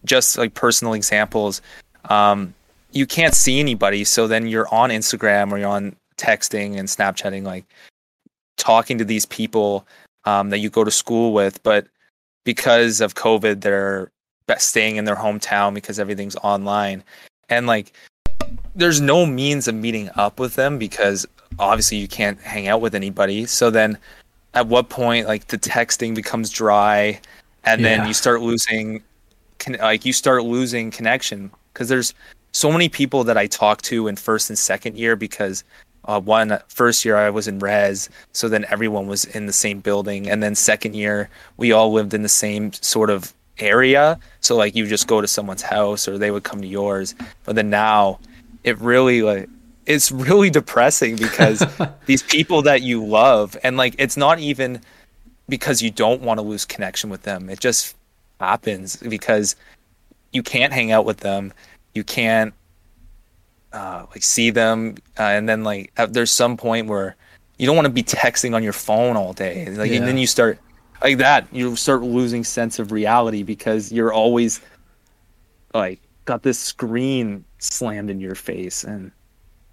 just 0.05 0.37
like 0.37 0.53
personal 0.53 0.93
examples, 0.93 1.61
um, 2.05 2.53
you 2.91 3.05
can't 3.05 3.33
see 3.33 3.59
anybody, 3.59 4.03
so 4.03 4.27
then 4.27 4.47
you're 4.47 4.73
on 4.73 4.89
Instagram 4.89 5.51
or 5.51 5.57
you're 5.57 5.69
on 5.69 5.95
texting 6.17 6.77
and 6.77 6.87
Snapchatting, 6.87 7.43
like 7.43 7.65
talking 8.57 8.97
to 8.97 9.05
these 9.05 9.25
people 9.25 9.87
um, 10.25 10.49
that 10.49 10.59
you 10.59 10.69
go 10.69 10.83
to 10.83 10.91
school 10.91 11.33
with, 11.33 11.61
but 11.63 11.87
because 12.43 13.01
of 13.01 13.15
COVID, 13.15 13.61
they're 13.61 14.11
staying 14.57 14.97
in 14.97 15.05
their 15.05 15.15
hometown 15.15 15.73
because 15.73 15.97
everything's 15.97 16.35
online. 16.37 17.03
And 17.47 17.67
like 17.67 17.93
there's 18.75 19.01
no 19.01 19.25
means 19.25 19.67
of 19.67 19.75
meeting 19.75 20.09
up 20.15 20.39
with 20.39 20.55
them 20.55 20.77
because 20.77 21.25
obviously 21.59 21.97
you 21.97 22.07
can't 22.07 22.39
hang 22.41 22.67
out 22.67 22.81
with 22.81 22.95
anybody 22.95 23.45
so 23.45 23.69
then 23.69 23.97
at 24.53 24.67
what 24.67 24.89
point 24.89 25.27
like 25.27 25.47
the 25.47 25.57
texting 25.57 26.13
becomes 26.13 26.49
dry 26.49 27.19
and 27.63 27.81
Yeah. 27.81 27.97
then 27.97 28.07
you 28.07 28.13
start 28.13 28.41
losing 28.41 29.01
con- 29.59 29.77
like 29.79 30.05
you 30.05 30.13
start 30.13 30.43
losing 30.43 30.91
connection 30.91 31.51
because 31.73 31.87
there's 31.89 32.13
so 32.51 32.71
many 32.71 32.89
people 32.89 33.23
that 33.23 33.37
I 33.37 33.47
talk 33.47 33.81
to 33.83 34.07
in 34.07 34.15
first 34.17 34.49
and 34.49 34.59
second 34.59 34.97
year 34.97 35.15
because 35.15 35.63
uh, 36.05 36.19
one 36.19 36.59
first 36.67 37.05
year 37.05 37.15
I 37.15 37.29
was 37.29 37.47
in 37.47 37.59
res, 37.59 38.09
so 38.33 38.49
then 38.49 38.65
everyone 38.69 39.07
was 39.07 39.23
in 39.23 39.45
the 39.45 39.53
same 39.53 39.79
building, 39.79 40.27
and 40.29 40.41
then 40.41 40.55
second 40.55 40.95
year 40.95 41.29
we 41.57 41.71
all 41.71 41.93
lived 41.93 42.13
in 42.13 42.23
the 42.23 42.27
same 42.29 42.73
sort 42.73 43.09
of 43.11 43.33
area. 43.59 44.19
So 44.41 44.55
like 44.55 44.75
you 44.75 44.87
just 44.87 45.07
go 45.07 45.21
to 45.21 45.27
someone's 45.27 45.61
house 45.61 46.07
or 46.07 46.17
they 46.17 46.31
would 46.31 46.43
come 46.43 46.59
to 46.59 46.67
yours. 46.67 47.13
But 47.45 47.55
then 47.55 47.69
now, 47.69 48.19
it 48.63 48.79
really 48.79 49.21
like 49.21 49.47
it's 49.91 50.11
really 50.11 50.49
depressing 50.49 51.15
because 51.15 51.63
these 52.05 52.23
people 52.23 52.61
that 52.63 52.81
you 52.81 53.03
love 53.03 53.57
and 53.63 53.77
like 53.77 53.95
it's 53.97 54.17
not 54.17 54.39
even 54.39 54.81
because 55.49 55.81
you 55.81 55.91
don't 55.91 56.21
want 56.21 56.39
to 56.39 56.41
lose 56.41 56.65
connection 56.65 57.09
with 57.09 57.23
them. 57.23 57.49
It 57.49 57.59
just 57.59 57.95
happens 58.39 58.95
because 58.95 59.55
you 60.31 60.41
can't 60.41 60.71
hang 60.73 60.91
out 60.91 61.05
with 61.05 61.17
them. 61.17 61.53
You 61.93 62.03
can't 62.03 62.53
uh, 63.73 64.05
like 64.09 64.23
see 64.23 64.49
them, 64.49 64.95
uh, 65.19 65.23
and 65.23 65.47
then 65.47 65.63
like 65.63 65.93
there's 66.09 66.31
some 66.31 66.57
point 66.57 66.87
where 66.87 67.15
you 67.57 67.67
don't 67.67 67.75
want 67.75 67.85
to 67.85 67.91
be 67.93 68.03
texting 68.03 68.55
on 68.55 68.63
your 68.63 68.73
phone 68.73 69.15
all 69.17 69.33
day. 69.33 69.69
Like 69.69 69.91
Yeah. 69.91 69.97
and 69.97 70.07
then 70.07 70.17
you 70.17 70.27
start 70.27 70.57
like 71.03 71.17
that. 71.17 71.47
You 71.51 71.75
start 71.75 72.01
losing 72.01 72.43
sense 72.43 72.79
of 72.79 72.91
reality 72.91 73.43
because 73.43 73.91
you're 73.91 74.13
always 74.13 74.61
like 75.73 75.99
got 76.25 76.43
this 76.43 76.59
screen 76.59 77.43
slammed 77.59 78.09
in 78.09 78.19
your 78.19 78.35
face 78.35 78.83
and 78.83 79.11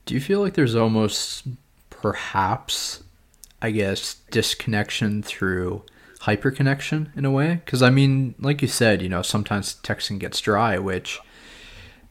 Do 0.08 0.14
you 0.14 0.20
feel 0.22 0.40
like 0.40 0.54
there's 0.54 0.74
almost 0.74 1.46
perhaps, 1.90 3.02
I 3.60 3.72
guess, 3.72 4.14
disconnection 4.30 5.22
through 5.22 5.82
hyperconnection 6.20 7.14
in 7.14 7.26
a 7.26 7.30
way? 7.30 7.60
Because 7.62 7.82
I 7.82 7.90
mean, 7.90 8.34
like 8.38 8.62
you 8.62 8.68
said, 8.68 9.02
you 9.02 9.10
know, 9.10 9.20
sometimes 9.20 9.74
texting 9.82 10.18
gets 10.18 10.40
dry, 10.40 10.78
which 10.78 11.20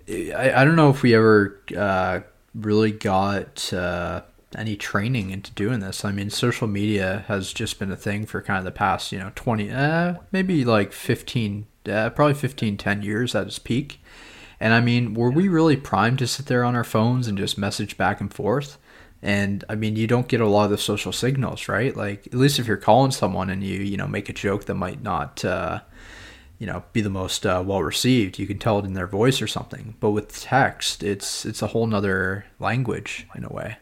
I, 0.07 0.53
I 0.57 0.63
don't 0.63 0.75
know 0.75 0.91
if 0.91 1.01
we 1.01 1.15
ever 1.15 1.59
uh, 1.75 2.19
really 2.53 2.91
got 2.91 3.73
uh, 3.73 4.21
any 4.55 4.75
training 4.75 5.31
into 5.31 5.51
doing 5.53 5.79
this. 5.79 6.05
I 6.05 6.11
mean, 6.11 6.29
social 6.29 6.67
media 6.67 7.25
has 7.27 7.51
just 7.51 7.79
been 7.79 7.91
a 7.91 7.97
thing 7.97 8.27
for 8.27 8.43
kind 8.43 8.59
of 8.59 8.65
the 8.65 8.71
past, 8.71 9.11
you 9.11 9.17
know, 9.17 9.31
20, 9.33 9.71
uh, 9.71 10.13
maybe 10.31 10.63
like 10.63 10.93
15, 10.93 11.65
uh, 11.89 12.11
probably 12.11 12.35
15, 12.35 12.77
10 12.77 13.01
years 13.01 13.33
at 13.33 13.47
its 13.47 13.57
peak. 13.57 13.99
And 14.59 14.73
I 14.73 14.81
mean, 14.81 15.13
were 15.13 15.29
we 15.31 15.47
really 15.47 15.75
primed 15.77 16.19
to 16.19 16.27
sit 16.27 16.47
there 16.47 16.63
on 16.63 16.75
our 16.75 16.83
phones 16.83 17.27
and 17.27 17.37
just 17.37 17.57
message 17.57 17.97
back 17.97 18.19
and 18.21 18.33
forth? 18.33 18.77
And 19.21 19.63
I 19.69 19.75
mean, 19.75 19.95
you 19.95 20.07
don't 20.07 20.27
get 20.27 20.41
a 20.41 20.47
lot 20.47 20.65
of 20.65 20.71
the 20.71 20.77
social 20.77 21.11
signals, 21.11 21.67
right? 21.67 21.95
Like, 21.95 22.27
at 22.27 22.33
least 22.35 22.59
if 22.59 22.67
you're 22.67 22.77
calling 22.77 23.11
someone 23.11 23.49
and 23.49 23.63
you, 23.63 23.79
you 23.79 23.97
know, 23.97 24.07
make 24.07 24.29
a 24.29 24.33
joke 24.33 24.65
that 24.65 24.75
might 24.75 25.01
not, 25.03 25.43
uh, 25.43 25.81
you 26.59 26.67
know, 26.67 26.83
be 26.93 27.01
the 27.01 27.09
most 27.09 27.45
uh, 27.45 27.63
well 27.65 27.83
received, 27.83 28.39
you 28.39 28.47
can 28.47 28.57
tell 28.59 28.79
it 28.79 28.85
in 28.85 28.93
their 28.93 29.07
voice 29.07 29.41
or 29.41 29.47
something. 29.47 29.95
But 29.99 30.11
with 30.11 30.39
text, 30.39 31.03
it's 31.03 31.45
it's 31.45 31.61
a 31.61 31.67
whole 31.67 31.87
nother 31.87 32.45
language 32.59 33.27
in 33.35 33.43
a 33.43 33.49
way. 33.49 33.77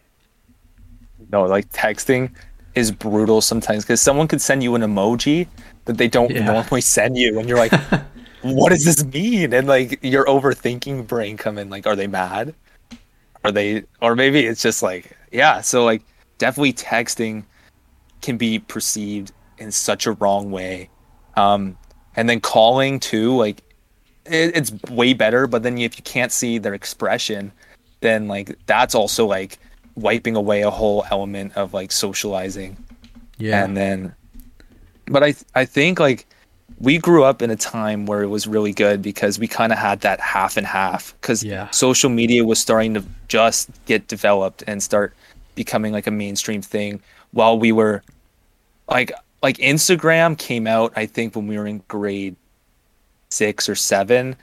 no 1.32 1.44
like 1.44 1.70
texting 1.72 2.30
is 2.76 2.92
brutal 2.92 3.42
sometimes 3.42 3.84
because 3.84 4.02
someone 4.02 4.28
could 4.28 4.42
send 4.42 4.62
you 4.64 4.76
an 4.76 4.82
emoji 4.82 5.48
that 5.86 5.98
they 5.98 6.08
don't 6.08 6.32
Yeah. 6.32 6.44
normally 6.46 6.82
send 6.82 7.18
you 7.18 7.40
and 7.40 7.48
you're 7.48 7.58
like 7.58 7.72
what 8.54 8.70
does 8.70 8.86
this 8.86 9.04
mean? 9.06 9.54
And 9.54 9.68
like 9.68 10.00
your 10.04 10.26
overthinking 10.26 11.08
brain 11.08 11.38
come 11.38 11.58
in 11.58 11.70
like 11.70 11.88
are 11.88 11.96
they 11.96 12.08
mad? 12.08 12.54
Are 13.44 13.52
they 13.52 13.84
or 14.02 14.16
maybe 14.16 14.46
it's 14.46 14.62
just 14.62 14.84
like 14.84 15.18
yeah 15.32 15.62
so 15.62 15.84
like 15.84 16.04
definitely 16.38 16.74
texting 16.74 17.44
can 18.22 18.38
be 18.38 18.60
perceived 18.60 19.32
in 19.58 19.72
such 19.72 20.06
a 20.06 20.12
wrong 20.14 20.52
way. 20.52 20.90
Um 21.36 21.78
and 22.16 22.30
then 22.30 22.40
calling 22.40 23.00
too 23.00 23.36
like 23.36 23.62
it, 24.26 24.56
it's 24.56 24.72
way 24.90 25.14
better 25.14 25.48
but 25.48 25.64
then 25.64 25.78
if 25.78 25.98
you 25.98 26.04
can't 26.04 26.32
see 26.32 26.58
their 26.58 26.74
expression 26.74 27.52
then 28.02 28.28
like 28.28 28.58
that's 28.68 28.94
also 28.94 29.26
like 29.26 29.58
wiping 29.96 30.36
away 30.36 30.62
a 30.62 30.70
whole 30.70 31.06
element 31.10 31.56
of 31.56 31.74
like 31.74 31.92
socializing. 31.92 32.78
Yeah. 33.38 33.66
and 33.66 33.76
then 33.76 34.16
but 35.08 35.22
i 35.24 35.36
i 35.56 35.66
think 35.66 36.00
like 36.00 36.26
we 36.80 36.98
grew 36.98 37.24
up 37.24 37.42
in 37.42 37.50
a 37.52 37.56
time 37.56 38.06
where 38.06 38.22
it 38.24 38.28
was 38.28 38.48
really 38.48 38.74
good 38.74 39.02
because 39.02 39.40
we 39.40 39.48
kind 39.48 39.72
of 39.72 39.78
had 39.78 40.02
that 40.02 40.20
half 40.20 40.58
and 40.58 40.66
half 40.68 41.14
because 41.22 41.44
Yeah. 41.44 41.70
social 41.72 42.10
media 42.10 42.44
was 42.44 42.60
starting 42.60 42.94
to 42.96 43.04
just 43.28 43.70
get 43.86 44.08
developed 44.08 44.64
and 44.68 44.82
start 44.84 45.14
becoming 45.56 45.94
like 45.94 46.08
a 46.08 46.12
mainstream 46.12 46.62
thing 46.62 47.00
while 47.32 47.58
we 47.58 47.72
were 47.72 48.04
like 48.90 49.12
like 49.42 49.58
instagram 49.58 50.38
came 50.38 50.68
out 50.68 50.92
i 50.98 51.06
think 51.06 51.36
when 51.36 51.48
we 51.48 51.58
were 51.58 51.66
in 51.68 51.82
grade 51.88 52.36
six 53.30 53.70
or 53.70 53.76
seven 53.76 54.36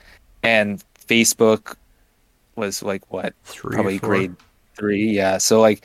and 0.43 0.83
facebook 1.09 1.77
was 2.57 2.83
like 2.83 3.03
what 3.13 3.35
Three 3.45 3.75
probably 3.75 3.99
four. 3.99 4.09
grade 4.09 4.37
three. 4.75 5.11
Yeah. 5.11 5.37
So 5.39 5.61
like, 5.61 5.85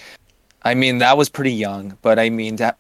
I 0.64 0.74
mean, 0.74 1.00
that 1.00 1.18
was 1.18 1.28
pretty 1.30 1.52
young, 1.52 1.98
but 2.02 2.18
I 2.20 2.30
mean, 2.30 2.56
that 2.56 2.78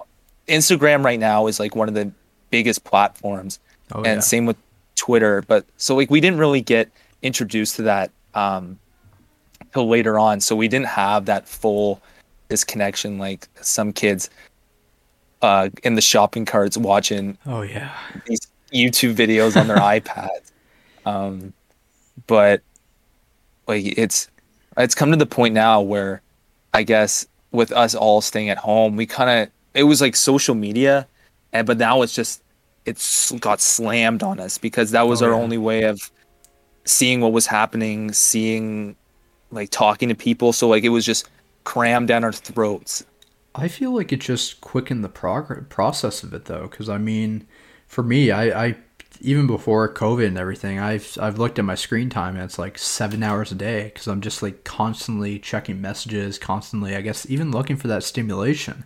Instagram 0.47 1.03
right 1.03 1.19
now 1.19 1.47
is 1.47 1.59
like 1.59 1.75
one 1.75 1.89
of 1.89 1.93
the 1.95 2.11
biggest 2.49 2.83
platforms, 2.83 3.59
Oh, 3.93 3.97
and 3.99 4.05
yeah. 4.17 4.19
same 4.19 4.45
with 4.45 4.57
Twitter. 4.95 5.41
But 5.47 5.65
so 5.77 5.95
like, 5.95 6.09
we 6.09 6.19
didn't 6.21 6.39
really 6.39 6.61
get 6.61 6.89
introduced 7.21 7.75
to 7.77 7.81
that 7.83 8.11
um, 8.33 8.77
till 9.73 9.87
later 9.87 10.19
on, 10.19 10.39
so 10.41 10.55
we 10.55 10.67
didn't 10.67 10.87
have 10.87 11.25
that 11.25 11.47
full 11.47 12.01
disconnection 12.49 13.17
like 13.17 13.47
some 13.61 13.91
kids 13.91 14.29
uh, 15.41 15.69
in 15.83 15.95
the 15.95 16.01
shopping 16.01 16.45
carts 16.45 16.77
watching 16.77 17.37
Oh 17.45 17.61
yeah. 17.61 17.93
these 18.25 18.39
YouTube 18.73 19.15
videos 19.15 19.59
on 19.59 19.67
their 19.67 19.77
iPads. 19.99 20.51
Um, 21.05 21.53
but 22.27 22.61
like 23.67 23.85
it's 23.97 24.29
it's 24.77 24.95
come 24.95 25.11
to 25.11 25.17
the 25.17 25.25
point 25.25 25.53
now 25.53 25.81
where 25.81 26.21
I 26.73 26.83
guess 26.83 27.27
with 27.51 27.71
us 27.71 27.95
all 27.95 28.21
staying 28.21 28.49
at 28.49 28.57
home, 28.57 28.95
we 28.95 29.05
kind 29.05 29.29
of 29.43 29.49
it 29.73 29.83
was 29.83 30.01
like 30.01 30.15
social 30.15 30.55
media, 30.55 31.07
and 31.57 31.67
but 31.67 31.77
now 31.77 32.01
it's 32.01 32.13
just 32.13 32.43
it's 32.85 33.31
got 33.33 33.61
slammed 33.61 34.23
on 34.23 34.39
us 34.39 34.57
because 34.57 34.91
that 34.91 35.03
was 35.07 35.21
Oh, 35.21 35.23
our 35.23 35.33
yeah. 35.33 35.35
only 35.35 35.57
way 35.57 35.83
of 35.83 35.99
seeing 36.85 37.21
what 37.21 37.33
was 37.33 37.47
happening, 37.47 38.13
seeing 38.13 38.97
like 39.51 39.69
talking 39.71 40.09
to 40.09 40.15
people. 40.15 40.53
So 40.53 40.67
like 40.69 40.83
it 40.83 40.89
was 40.89 41.05
just 41.05 41.29
crammed 41.65 42.07
down 42.09 42.23
our 42.23 42.33
throats. 42.33 43.05
I 43.55 43.67
feel 43.67 43.93
like 43.93 44.13
it 44.13 44.21
just 44.21 44.61
quickened 44.61 45.03
the 45.03 45.09
prog- 45.09 45.69
process 45.69 46.23
of 46.23 46.33
it 46.33 46.45
though, 46.45 46.67
because 46.67 46.89
I 46.89 46.97
mean, 46.97 47.47
for 47.87 48.03
me, 48.03 48.31
I, 48.31 48.65
I 48.67 48.75
even 49.21 49.47
before 49.47 49.91
COVID 49.91 50.27
and 50.27 50.37
everything, 50.37 50.79
I've 50.79 51.17
I've 51.19 51.39
looked 51.39 51.57
at 51.59 51.65
my 51.65 51.75
screen 51.75 52.09
time 52.09 52.35
and 52.35 52.43
it's 52.43 52.59
like 52.59 52.77
seven 52.77 53.23
hours 53.23 53.51
a 53.51 53.55
day 53.55 53.85
because 53.85 54.07
I'm 54.07 54.21
just 54.21 54.43
like 54.43 54.63
constantly 54.63 55.39
checking 55.39 55.81
messages, 55.81 56.37
constantly, 56.37 56.95
I 56.95 57.01
guess, 57.01 57.27
even 57.29 57.51
looking 57.51 57.77
for 57.77 57.87
that 57.87 58.03
stimulation. 58.03 58.83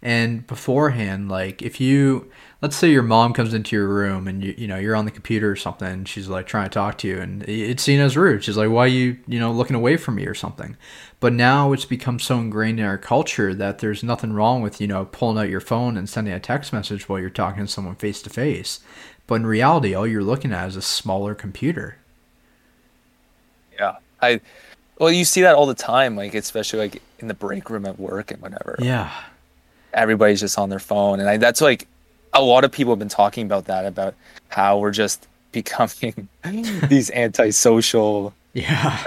And 0.00 0.46
beforehand, 0.46 1.28
like 1.28 1.60
if 1.60 1.80
you 1.80 2.30
let's 2.60 2.76
say 2.76 2.90
your 2.90 3.02
mom 3.02 3.32
comes 3.32 3.54
into 3.54 3.76
your 3.76 3.88
room 3.88 4.26
and 4.28 4.42
you 4.42 4.54
you 4.56 4.66
know 4.66 4.76
you're 4.76 4.94
on 4.96 5.04
the 5.04 5.10
computer 5.10 5.50
or 5.50 5.56
something, 5.56 5.88
and 5.88 6.08
she's 6.08 6.28
like 6.28 6.46
trying 6.46 6.64
to 6.64 6.70
talk 6.70 6.98
to 6.98 7.08
you, 7.08 7.20
and 7.20 7.42
it's 7.48 7.82
seen 7.82 8.00
as 8.00 8.16
rude. 8.16 8.44
She's 8.44 8.56
like, 8.56 8.70
"Why 8.70 8.84
are 8.84 8.88
you 8.88 9.18
you 9.26 9.40
know 9.40 9.52
looking 9.52 9.76
away 9.76 9.96
from 9.96 10.16
me 10.16 10.26
or 10.26 10.34
something?" 10.34 10.76
But 11.20 11.32
now 11.32 11.72
it's 11.72 11.84
become 11.84 12.20
so 12.20 12.38
ingrained 12.38 12.78
in 12.78 12.86
our 12.86 12.98
culture 12.98 13.54
that 13.54 13.80
there's 13.80 14.04
nothing 14.04 14.32
wrong 14.32 14.62
with 14.62 14.80
you 14.80 14.86
know 14.86 15.06
pulling 15.06 15.38
out 15.38 15.50
your 15.50 15.60
phone 15.60 15.96
and 15.96 16.08
sending 16.08 16.32
a 16.34 16.40
text 16.40 16.72
message 16.72 17.08
while 17.08 17.18
you're 17.18 17.30
talking 17.30 17.66
to 17.66 17.72
someone 17.72 17.96
face 17.96 18.22
to 18.22 18.30
face. 18.30 18.80
But 19.26 19.36
in 19.36 19.46
reality, 19.46 19.94
all 19.94 20.06
you're 20.06 20.22
looking 20.22 20.52
at 20.52 20.68
is 20.68 20.76
a 20.76 20.82
smaller 20.82 21.34
computer. 21.34 21.96
Yeah, 23.78 23.96
I 24.22 24.40
well 24.98 25.10
you 25.10 25.24
see 25.24 25.42
that 25.42 25.54
all 25.56 25.66
the 25.66 25.74
time, 25.74 26.16
like 26.16 26.34
especially 26.34 26.78
like 26.78 27.02
in 27.18 27.28
the 27.28 27.34
break 27.34 27.68
room 27.70 27.84
at 27.86 27.98
work 27.98 28.30
and 28.30 28.40
whatever. 28.40 28.76
Yeah. 28.78 29.10
Everybody's 29.92 30.40
just 30.40 30.58
on 30.58 30.68
their 30.68 30.78
phone. 30.78 31.20
And 31.20 31.28
I, 31.28 31.36
that's 31.36 31.60
like 31.60 31.86
a 32.32 32.42
lot 32.42 32.64
of 32.64 32.72
people 32.72 32.92
have 32.92 32.98
been 32.98 33.08
talking 33.08 33.46
about 33.46 33.66
that 33.66 33.86
about 33.86 34.14
how 34.48 34.78
we're 34.78 34.90
just 34.90 35.26
becoming 35.52 36.28
these 36.88 37.10
antisocial. 37.10 38.34
Yeah. 38.52 39.04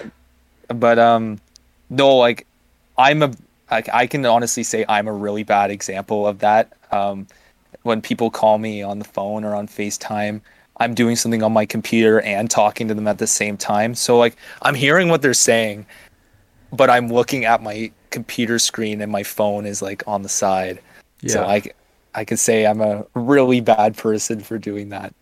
but 0.67 0.97
um 0.97 1.39
no 1.89 2.15
like 2.15 2.47
i'm 2.97 3.21
a 3.21 3.31
like 3.69 3.89
i 3.93 4.07
can 4.07 4.25
honestly 4.25 4.63
say 4.63 4.85
i'm 4.87 5.07
a 5.07 5.13
really 5.13 5.43
bad 5.43 5.71
example 5.71 6.27
of 6.27 6.39
that. 6.39 6.73
Um 6.91 7.27
when 7.83 8.01
people 8.01 8.29
call 8.29 8.57
me 8.57 8.81
on 8.83 8.99
the 8.99 9.05
phone 9.05 9.43
or 9.43 9.55
on 9.55 9.67
facetime 9.67 10.41
i'm 10.77 10.93
doing 10.93 11.15
something 11.15 11.43
on 11.43 11.51
my 11.51 11.65
computer 11.65 12.21
and 12.21 12.49
talking 12.49 12.87
to 12.87 12.93
them 12.93 13.07
at 13.07 13.17
the 13.17 13.27
same 13.27 13.57
time. 13.57 13.93
So 13.95 14.17
like 14.17 14.35
i'm 14.61 14.75
hearing 14.75 15.09
what 15.09 15.21
they're 15.21 15.33
saying 15.33 15.85
but 16.71 16.89
i'm 16.89 17.07
looking 17.07 17.45
at 17.45 17.61
my 17.61 17.91
computer 18.11 18.59
screen 18.59 19.01
and 19.01 19.11
my 19.11 19.23
phone 19.23 19.65
is 19.65 19.81
like 19.81 20.03
on 20.07 20.21
the 20.21 20.29
side 20.29 20.79
Yeah. 21.21 21.33
so 21.33 21.43
I, 21.45 21.63
I 22.13 22.25
could 22.25 22.39
say 22.39 22.65
I'm 22.67 22.81
a 22.81 23.05
really 23.15 23.61
bad 23.61 23.97
person 23.97 24.41
for 24.41 24.57
doing 24.59 24.89
that. 24.89 25.13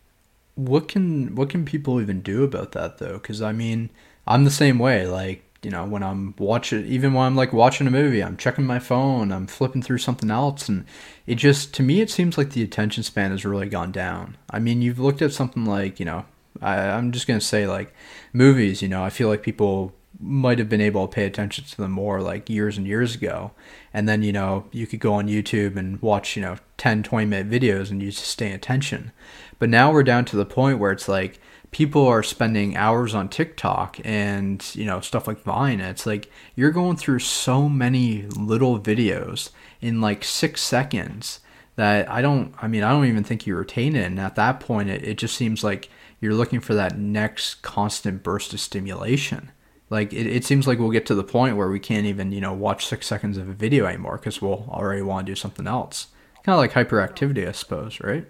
what 0.56 0.88
can 0.90 1.36
what 1.36 1.50
can 1.50 1.64
people 1.66 2.02
even 2.02 2.22
do 2.22 2.44
about 2.44 2.74
that 2.74 2.98
though 2.98 3.14
because 3.14 3.42
i 3.42 3.52
mean 3.54 3.90
i'm 4.28 4.44
the 4.44 4.52
same 4.52 4.78
way 4.78 5.08
like 5.08 5.44
you 5.64 5.72
know 5.72 5.86
when 5.86 6.04
i'm 6.04 6.34
watching 6.38 6.86
even 6.86 7.14
when 7.14 7.26
i'm 7.26 7.36
like 7.36 7.54
watching 7.54 7.88
a 7.88 7.92
movie 7.92 8.22
i'm 8.24 8.36
checking 8.38 8.66
my 8.66 8.80
phone 8.80 9.32
i'm 9.32 9.48
flipping 9.48 9.82
through 9.82 9.98
something 9.98 10.30
else 10.32 10.68
and 10.68 10.86
it 11.28 11.36
just 11.36 11.74
to 11.74 11.84
me 11.84 12.02
it 12.02 12.10
seems 12.10 12.38
like 12.38 12.52
the 12.52 12.64
attention 12.64 13.04
span 13.04 13.32
has 13.32 13.46
really 13.46 13.70
gone 13.70 13.92
down 13.92 14.36
i 14.50 14.60
mean 14.60 14.82
you've 14.82 15.00
looked 15.00 15.22
at 15.22 15.32
something 15.32 15.66
like 15.66 16.00
you 16.00 16.06
know 16.06 16.26
I, 16.62 16.76
i'm 16.90 17.12
just 17.14 17.28
going 17.28 17.40
to 17.40 17.46
say 17.46 17.66
like 17.68 17.94
movies 18.34 18.82
you 18.82 18.90
know 18.90 19.04
i 19.04 19.10
feel 19.10 19.30
like 19.30 19.44
people 19.44 19.94
might 20.20 20.59
have 20.59 20.67
been 20.67 20.82
able 20.82 21.07
to 21.07 21.13
pay 21.13 21.26
attention 21.26 21.63
to 21.63 21.78
them 21.78 21.91
more 21.91 22.22
like 22.22 22.49
years 22.49 22.78
and 22.78 22.86
years 22.86 23.15
ago. 23.15 23.51
And 23.93 24.07
then 24.07 24.22
you 24.22 24.34
know 24.34 24.65
you 24.72 24.86
could 24.86 24.99
go 24.99 25.13
on 25.13 25.28
youtube 25.28 25.78
and 25.78 26.01
watch 26.01 26.36
you 26.36 26.41
know 26.41 26.57
10 26.78 27.03
20 27.03 27.26
minute 27.26 27.49
videos 27.49 27.89
and 27.89 28.01
you 28.01 28.11
just 28.11 28.26
stay 28.26 28.51
attention. 28.51 29.11
But 29.59 29.70
now 29.70 29.91
we're 29.91 30.03
down 30.03 30.26
to 30.26 30.36
the 30.36 30.45
point 30.45 30.80
where 30.80 30.91
it's 30.91 31.07
like 31.07 31.39
people 31.72 32.05
are 32.07 32.24
spending 32.24 32.76
hours 32.76 33.13
on 33.13 33.30
tiktok 33.30 33.99
and 34.03 34.63
you 34.74 34.86
know 34.86 34.99
stuff 34.99 35.28
like 35.28 35.41
vine. 35.41 35.80
It's 35.80 36.05
like 36.05 36.30
you're 36.55 36.72
going 36.72 36.97
through 36.97 37.20
so 37.20 37.70
many 37.70 38.24
little 38.24 38.80
videos 38.80 39.51
in 39.80 40.01
like 40.01 40.24
six 40.24 40.61
seconds 40.61 41.39
that 41.78 42.09
i 42.11 42.22
don't 42.22 42.53
i 42.61 42.67
mean 42.67 42.84
i 42.84 42.91
don't 42.91 43.05
even 43.05 43.24
think 43.24 43.47
you 43.47 43.55
retain 43.55 43.95
it. 43.95 44.05
And 44.05 44.20
at 44.20 44.36
that 44.36 44.59
point 44.59 44.89
it, 44.89 45.03
it 45.03 45.17
just 45.17 45.36
seems 45.38 45.63
like 45.63 45.89
you're 46.20 46.34
looking 46.34 46.59
for 46.59 46.74
that 46.74 46.97
next 46.97 47.61
constant 47.61 48.22
burst 48.22 48.53
of 48.53 48.59
stimulation 48.59 49.51
like 49.90 50.14
it, 50.14 50.28
it 50.28 50.46
seems 50.46 50.68
like 50.68 50.80
we'll 50.80 50.92
get 50.92 51.06
to 51.08 51.16
the 51.16 51.24
point 51.24 51.58
where 51.58 51.70
we 51.70 51.80
can't 51.80 52.06
even 52.06 52.32
you 52.32 52.42
know 52.42 52.54
watch 52.54 52.86
six 52.86 53.08
seconds 53.08 53.38
of 53.38 53.48
a 53.50 53.54
video 53.54 53.86
anymore 53.86 54.18
because 54.18 54.42
we'll 54.42 54.68
already 54.70 55.02
want 55.02 55.26
to 55.26 55.32
do 55.32 55.36
something 55.36 55.68
else 55.68 56.08
kind 56.44 56.54
of 56.54 56.60
like 56.60 56.72
hyperactivity 56.72 57.48
i 57.48 57.52
suppose 57.52 58.00
right 58.00 58.26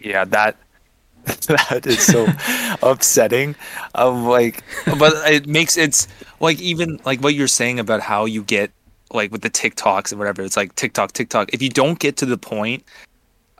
Yeah, 0.00 0.24
that 0.26 0.56
that 1.24 1.86
is 1.86 2.00
so 2.00 2.26
upsetting. 2.82 3.54
Of 3.94 4.22
like, 4.22 4.62
but 4.98 5.12
it 5.30 5.46
makes 5.46 5.76
it's 5.76 6.08
like 6.40 6.60
even 6.60 7.00
like 7.04 7.20
what 7.20 7.34
you're 7.34 7.48
saying 7.48 7.78
about 7.78 8.00
how 8.00 8.24
you 8.24 8.42
get 8.42 8.70
like 9.12 9.32
with 9.32 9.42
the 9.42 9.50
TikToks 9.50 10.12
and 10.12 10.18
whatever. 10.18 10.42
It's 10.42 10.56
like 10.56 10.74
TikTok, 10.74 11.12
TikTok. 11.12 11.52
If 11.52 11.62
you 11.62 11.68
don't 11.68 11.98
get 11.98 12.16
to 12.18 12.26
the 12.26 12.38
point, 12.38 12.84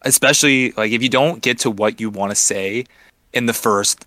especially 0.03 0.73
like 0.73 0.93
if 0.93 1.03
you 1.03 1.09
don't 1.09 1.43
get 1.43 1.59
to 1.61 1.71
what 1.71 2.01
you 2.01 2.11
want 2.11 2.31
to 2.31 2.37
say 2.37 2.85
in 3.33 3.47
the 3.47 3.55
first 3.55 4.07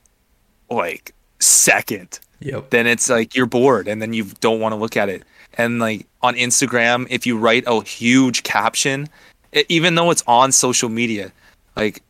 like 0.70 1.14
second, 1.39 2.20
yep 2.41 2.69
then 2.71 2.87
it's 2.87 3.09
like 3.09 3.35
you're 3.35 3.45
bored 3.45 3.87
and 3.87 4.01
then 4.01 4.13
you 4.13 4.25
don't 4.41 4.59
want 4.59 4.73
to 4.73 4.77
look 4.77 4.97
at 4.97 5.07
it. 5.09 5.23
And 5.57 5.79
like 5.79 6.07
on 6.21 6.35
Instagram, 6.35 7.07
if 7.09 7.25
you 7.25 7.37
write 7.37 7.63
a 7.67 7.81
huge 7.83 8.43
caption, 8.43 9.07
e- 9.53 9.63
even 9.69 9.95
though 9.95 10.09
it's 10.11 10.23
on 10.27 10.51
social 10.51 10.89
media, 10.89 11.31
like 11.75 12.01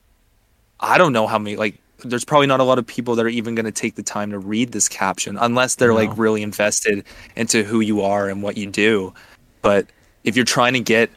I 0.80 0.98
don't 0.98 1.12
know 1.14 1.28
how 1.28 1.38
many 1.40 1.56
like 1.56 1.76
there's 2.04 2.26
probably 2.26 2.48
not 2.48 2.60
a 2.60 2.64
lot 2.64 2.80
of 2.80 2.88
people 2.88 3.16
that 3.16 3.26
are 3.26 3.30
even 3.30 3.54
going 3.56 3.66
to 3.66 3.72
take 3.72 3.96
the 3.96 4.04
time 4.04 4.32
to 4.32 4.40
read 4.40 4.72
this 4.72 4.88
caption 4.90 5.38
unless 5.40 5.76
they're 5.76 5.94
like 5.94 6.10
really 6.18 6.42
invested 6.44 7.04
into 7.36 7.64
who 7.64 7.80
you 7.80 8.02
are 8.02 8.28
and 8.30 8.42
what 8.42 8.58
you 8.58 8.68
do. 8.68 9.14
But 9.62 9.88
if 10.24 10.36
you're 10.36 10.46
trying 10.46 10.74
to 10.74 10.80
get 10.80 11.12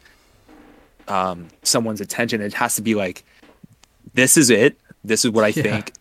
um, 1.08 1.48
someone's 1.62 2.00
attention, 2.00 2.40
it 2.42 2.52
has 2.54 2.76
to 2.76 2.82
be 2.82 2.94
like, 2.94 3.24
this 4.14 4.36
is 4.36 4.50
it. 4.50 4.78
This 5.04 5.24
is 5.24 5.30
what 5.30 5.44
I 5.44 5.48
Yeah. 5.56 5.62
think, 5.62 5.92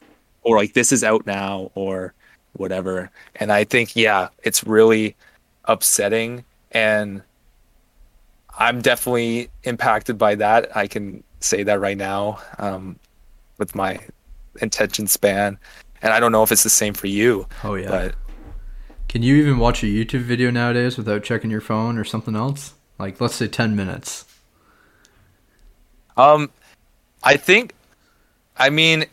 or 0.41 0.57
like 0.57 0.73
this 0.73 0.91
is 0.91 1.03
out 1.03 1.25
now, 1.25 1.71
or 1.75 2.13
whatever. 2.53 3.09
And 3.35 3.51
I 3.51 3.63
think, 3.63 3.95
yeah, 3.95 4.29
it's 4.43 4.63
really 4.63 5.15
upsetting, 5.65 6.43
and 6.71 7.21
I'm 8.57 8.81
definitely 8.81 9.49
impacted 9.63 10.17
by 10.17 10.35
that. 10.35 10.75
I 10.75 10.87
can 10.87 11.23
say 11.39 11.63
that 11.63 11.79
right 11.79 11.97
now 11.97 12.39
um, 12.59 12.97
with 13.57 13.75
my 13.75 13.99
attention 14.61 15.07
span, 15.07 15.57
and 16.01 16.13
I 16.13 16.19
don't 16.19 16.31
know 16.31 16.43
if 16.43 16.51
it's 16.51 16.63
the 16.63 16.69
same 16.69 16.93
for 16.93 17.07
you, 17.07 17.47
oh 17.63 17.75
yeah 17.75 17.89
but 17.89 18.15
Can 19.07 19.23
you 19.23 19.35
even 19.35 19.57
watch 19.57 19.83
a 19.83 19.87
YouTube 19.87 20.21
video 20.21 20.51
nowadays 20.51 20.97
without 20.97 21.23
checking 21.23 21.51
your 21.51 21.61
phone 21.61 21.97
or 21.97 22.03
something 22.03 22.35
else? 22.35 22.73
Like, 22.99 23.19
let's 23.19 23.35
say 23.35 23.47
10 23.47 23.75
minutes. 23.75 24.25
Um, 26.15 26.51
I 27.23 27.37
think, 27.37 27.73
I 28.57 28.69
mean, 28.69 29.05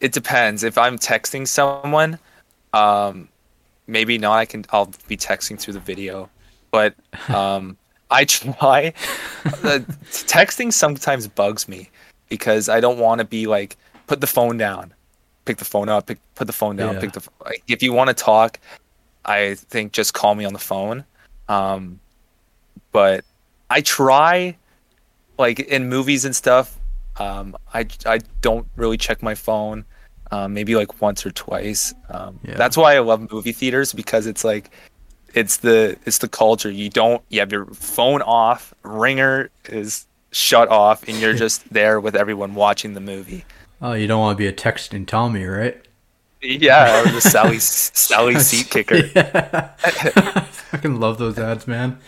it 0.00 0.12
depends. 0.12 0.64
If 0.64 0.76
I'm 0.78 0.98
texting 0.98 1.46
someone, 1.46 2.18
um, 2.72 3.28
maybe 3.86 4.18
not. 4.18 4.38
I 4.38 4.44
can. 4.44 4.64
I'll 4.70 4.92
be 5.06 5.16
texting 5.16 5.58
through 5.58 5.74
the 5.74 5.80
video, 5.80 6.28
but 6.70 6.94
um, 7.28 7.76
I 8.10 8.24
try. 8.24 8.92
the, 9.44 9.84
texting 10.10 10.72
sometimes 10.72 11.26
bugs 11.28 11.68
me 11.68 11.90
because 12.28 12.68
I 12.68 12.80
don't 12.80 12.98
want 12.98 13.20
to 13.20 13.24
be 13.24 13.46
like 13.46 13.76
put 14.06 14.20
the 14.20 14.26
phone 14.26 14.56
down, 14.56 14.92
pick 15.44 15.58
the 15.58 15.64
phone 15.64 15.88
up, 15.88 16.06
pick, 16.06 16.18
put 16.34 16.46
the 16.46 16.52
phone 16.52 16.76
down, 16.76 16.94
Yeah. 16.94 17.00
pick 17.00 17.12
the. 17.12 17.22
Like, 17.44 17.62
if 17.68 17.82
you 17.82 17.92
want 17.92 18.08
to 18.08 18.14
talk, 18.14 18.58
I 19.24 19.54
think 19.54 19.92
just 19.92 20.14
call 20.14 20.34
me 20.34 20.44
on 20.44 20.52
the 20.52 20.58
phone. 20.58 21.04
Um, 21.48 22.00
but 22.92 23.24
I 23.70 23.80
try 23.80 24.56
like 25.38 25.60
in 25.60 25.88
movies 25.88 26.24
and 26.24 26.34
stuff 26.34 26.78
um, 27.18 27.56
I, 27.74 27.86
I 28.06 28.18
don't 28.40 28.66
really 28.76 28.96
check 28.96 29.22
my 29.22 29.34
phone 29.34 29.84
um, 30.30 30.52
maybe 30.54 30.74
like 30.74 31.00
once 31.00 31.24
or 31.24 31.30
twice 31.30 31.94
um, 32.10 32.38
Yeah. 32.44 32.54
that's 32.56 32.76
why 32.76 32.96
i 32.96 32.98
love 33.00 33.30
movie 33.32 33.52
theaters 33.52 33.92
because 33.92 34.26
it's 34.26 34.44
like 34.44 34.70
it's 35.34 35.58
the 35.58 35.96
it's 36.06 36.18
the 36.18 36.28
culture 36.28 36.70
you 36.70 36.90
don't 36.90 37.22
you 37.28 37.40
have 37.40 37.52
your 37.52 37.66
phone 37.66 38.22
off 38.22 38.72
ringer 38.82 39.50
is 39.68 40.06
shut 40.32 40.68
off 40.68 41.06
and 41.08 41.18
you're 41.18 41.34
just 41.46 41.68
there 41.72 42.00
with 42.00 42.14
everyone 42.16 42.54
watching 42.54 42.94
the 42.94 43.00
movie 43.00 43.44
Oh, 43.80 43.92
you 43.92 44.08
don't 44.08 44.18
want 44.18 44.36
to 44.36 44.38
be 44.42 44.48
a 44.48 44.52
texting 44.52 45.06
Tommy, 45.06 45.44
right? 45.44 45.80
yeah 46.42 47.00
or 47.02 47.12
the 47.12 47.20
sally 47.20 47.58
sally 47.60 48.34
seat 48.40 48.68
kicker 48.70 48.96
Yeah. 49.14 49.70
I 49.84 50.40
fucking 50.42 50.98
love 51.00 51.18
those 51.18 51.38
ads, 51.38 51.66
man. 51.68 51.98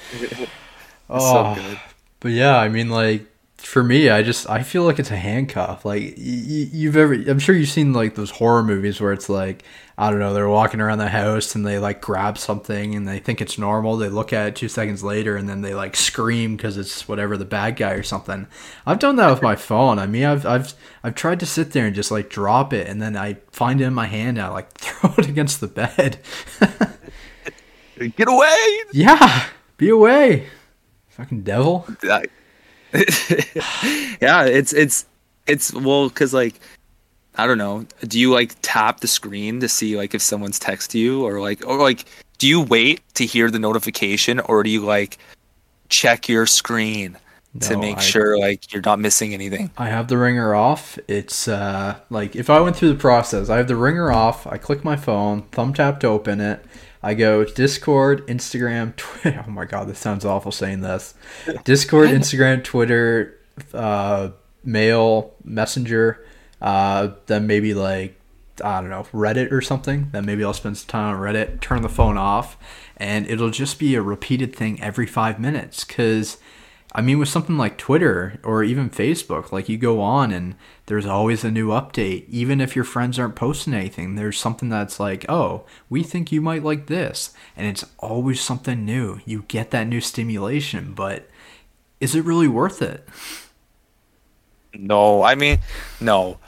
Oh, 1.08 1.54
so 1.54 1.62
good 1.62 1.80
But 2.20 2.32
yeah, 2.32 2.56
I 2.58 2.68
mean, 2.68 2.90
like, 2.90 3.24
for 3.64 3.82
me, 3.84 4.08
I 4.10 4.22
just 4.22 4.48
I 4.48 4.62
feel 4.62 4.84
like 4.84 4.98
it's 4.98 5.10
a 5.10 5.16
handcuff. 5.16 5.84
Like 5.84 6.02
y- 6.02 6.12
you've 6.16 6.96
ever, 6.96 7.14
I'm 7.14 7.38
sure 7.38 7.54
you've 7.54 7.68
seen 7.68 7.92
like 7.92 8.14
those 8.14 8.30
horror 8.30 8.62
movies 8.62 9.00
where 9.00 9.12
it's 9.12 9.28
like 9.28 9.64
I 9.98 10.08
don't 10.10 10.18
know, 10.18 10.32
they're 10.32 10.48
walking 10.48 10.80
around 10.80 10.96
the 10.98 11.08
house 11.08 11.54
and 11.54 11.66
they 11.66 11.78
like 11.78 12.00
grab 12.00 12.38
something 12.38 12.94
and 12.94 13.06
they 13.06 13.18
think 13.18 13.40
it's 13.42 13.58
normal. 13.58 13.96
They 13.98 14.08
look 14.08 14.32
at 14.32 14.46
it 14.48 14.56
two 14.56 14.68
seconds 14.68 15.04
later 15.04 15.36
and 15.36 15.48
then 15.48 15.60
they 15.60 15.74
like 15.74 15.94
scream 15.94 16.56
because 16.56 16.78
it's 16.78 17.06
whatever 17.06 17.36
the 17.36 17.44
bad 17.44 17.76
guy 17.76 17.92
or 17.92 18.02
something. 18.02 18.46
I've 18.86 18.98
done 18.98 19.16
that 19.16 19.28
with 19.30 19.42
my 19.42 19.56
phone. 19.56 19.98
I 19.98 20.06
mean, 20.06 20.24
I've 20.24 20.46
I've 20.46 20.72
I've 21.04 21.14
tried 21.14 21.40
to 21.40 21.46
sit 21.46 21.72
there 21.72 21.86
and 21.86 21.94
just 21.94 22.10
like 22.10 22.30
drop 22.30 22.72
it 22.72 22.86
and 22.88 23.00
then 23.00 23.16
I 23.16 23.38
find 23.52 23.80
it 23.80 23.84
in 23.84 23.94
my 23.94 24.06
hand 24.06 24.38
and 24.38 24.46
I 24.46 24.50
like 24.50 24.72
throw 24.78 25.12
it 25.18 25.28
against 25.28 25.60
the 25.60 25.68
bed. 25.68 26.18
Get 28.16 28.28
away! 28.28 28.78
yeah, 28.92 29.46
be 29.76 29.90
away, 29.90 30.46
fucking 31.10 31.42
devil. 31.42 31.86
yeah, 34.20 34.44
it's 34.44 34.72
it's 34.72 35.06
it's 35.46 35.72
well 35.72 36.08
because 36.08 36.34
like 36.34 36.54
I 37.36 37.46
don't 37.46 37.58
know. 37.58 37.86
Do 38.06 38.18
you 38.18 38.32
like 38.32 38.54
tap 38.62 39.00
the 39.00 39.06
screen 39.06 39.60
to 39.60 39.68
see 39.68 39.96
like 39.96 40.14
if 40.14 40.22
someone's 40.22 40.58
text 40.58 40.94
you 40.94 41.24
or 41.24 41.40
like 41.40 41.66
or 41.66 41.78
like 41.78 42.04
do 42.38 42.48
you 42.48 42.60
wait 42.60 43.00
to 43.14 43.24
hear 43.24 43.50
the 43.50 43.58
notification 43.58 44.40
or 44.40 44.62
do 44.62 44.70
you 44.70 44.80
like 44.84 45.18
check 45.88 46.28
your 46.28 46.46
screen 46.46 47.16
to 47.60 47.76
make 47.76 47.98
I- 47.98 48.00
sure 48.00 48.38
like 48.38 48.72
you're 48.72 48.82
not 48.82 48.98
missing 48.98 49.34
anything? 49.34 49.70
I 49.78 49.88
have 49.88 50.08
the 50.08 50.18
ringer 50.18 50.54
off. 50.54 50.98
It's 51.08 51.48
uh 51.48 51.98
like 52.10 52.34
if 52.34 52.50
I 52.50 52.60
went 52.60 52.76
through 52.76 52.90
the 52.90 52.98
process, 52.98 53.48
I 53.48 53.56
have 53.58 53.68
the 53.68 53.76
ringer 53.76 54.10
off. 54.10 54.46
I 54.46 54.58
click 54.58 54.84
my 54.84 54.96
phone, 54.96 55.42
thumb 55.52 55.72
tap 55.72 56.00
to 56.00 56.08
open 56.08 56.40
it. 56.40 56.64
I 57.02 57.14
go 57.14 57.44
Discord, 57.44 58.26
Instagram, 58.26 58.94
Twitter. 58.96 59.44
Oh 59.46 59.50
my 59.50 59.64
god, 59.64 59.88
this 59.88 59.98
sounds 59.98 60.24
awful 60.24 60.52
saying 60.52 60.80
this. 60.80 61.14
Discord, 61.64 62.08
Instagram, 62.10 62.62
Twitter, 62.62 63.38
uh, 63.72 64.30
mail, 64.64 65.34
Messenger. 65.44 66.24
Uh, 66.60 67.12
then 67.26 67.46
maybe 67.46 67.72
like 67.74 68.20
I 68.62 68.80
don't 68.80 68.90
know 68.90 69.06
Reddit 69.12 69.52
or 69.52 69.60
something. 69.60 70.08
Then 70.12 70.26
maybe 70.26 70.44
I'll 70.44 70.52
spend 70.52 70.76
some 70.78 70.88
time 70.88 71.14
on 71.14 71.20
Reddit. 71.20 71.60
Turn 71.60 71.82
the 71.82 71.88
phone 71.88 72.18
off, 72.18 72.56
and 72.96 73.26
it'll 73.26 73.50
just 73.50 73.78
be 73.78 73.94
a 73.94 74.02
repeated 74.02 74.54
thing 74.54 74.80
every 74.82 75.06
five 75.06 75.40
minutes. 75.40 75.84
Cause 75.84 76.38
I 76.92 77.02
mean, 77.02 77.20
with 77.20 77.28
something 77.28 77.56
like 77.56 77.78
Twitter 77.78 78.40
or 78.42 78.64
even 78.64 78.90
Facebook, 78.90 79.52
like 79.52 79.68
you 79.68 79.78
go 79.78 80.00
on 80.00 80.32
and 80.32 80.56
there's 80.86 81.06
always 81.06 81.44
a 81.44 81.50
new 81.50 81.68
update. 81.68 82.24
Even 82.28 82.60
if 82.60 82.74
your 82.74 82.84
friends 82.84 83.16
aren't 83.18 83.36
posting 83.36 83.74
anything, 83.74 84.16
there's 84.16 84.38
something 84.40 84.68
that's 84.68 84.98
like, 84.98 85.24
oh, 85.28 85.64
we 85.88 86.02
think 86.02 86.32
you 86.32 86.40
might 86.40 86.64
like 86.64 86.86
this. 86.88 87.32
And 87.56 87.66
it's 87.68 87.84
always 87.98 88.40
something 88.40 88.84
new. 88.84 89.20
You 89.24 89.44
get 89.46 89.70
that 89.70 89.86
new 89.86 90.00
stimulation, 90.00 90.92
but 90.92 91.28
is 92.00 92.16
it 92.16 92.24
really 92.24 92.48
worth 92.48 92.82
it? 92.82 93.06
No, 94.74 95.22
I 95.22 95.34
mean, 95.34 95.58
no. 96.00 96.38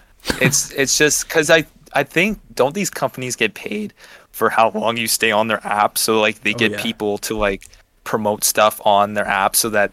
It's 0.40 0.70
it's 0.72 0.96
just 0.96 1.26
because 1.26 1.50
I 1.50 1.66
I 1.94 2.04
think 2.04 2.40
don't 2.54 2.74
these 2.74 2.90
companies 2.90 3.36
get 3.36 3.54
paid 3.54 3.92
for 4.30 4.48
how 4.50 4.70
long 4.70 4.96
you 4.96 5.08
stay 5.08 5.32
on 5.32 5.48
their 5.48 5.64
app? 5.66 5.98
So 5.98 6.20
like 6.20 6.40
they 6.42 6.54
Oh, 6.54 6.54
get 6.54 6.72
yeah. 6.72 6.82
people 6.82 7.18
to 7.18 7.36
like 7.36 7.64
promote 8.04 8.44
stuff 8.44 8.80
on 8.84 9.14
their 9.14 9.26
app 9.26 9.56
so 9.56 9.68
that 9.70 9.92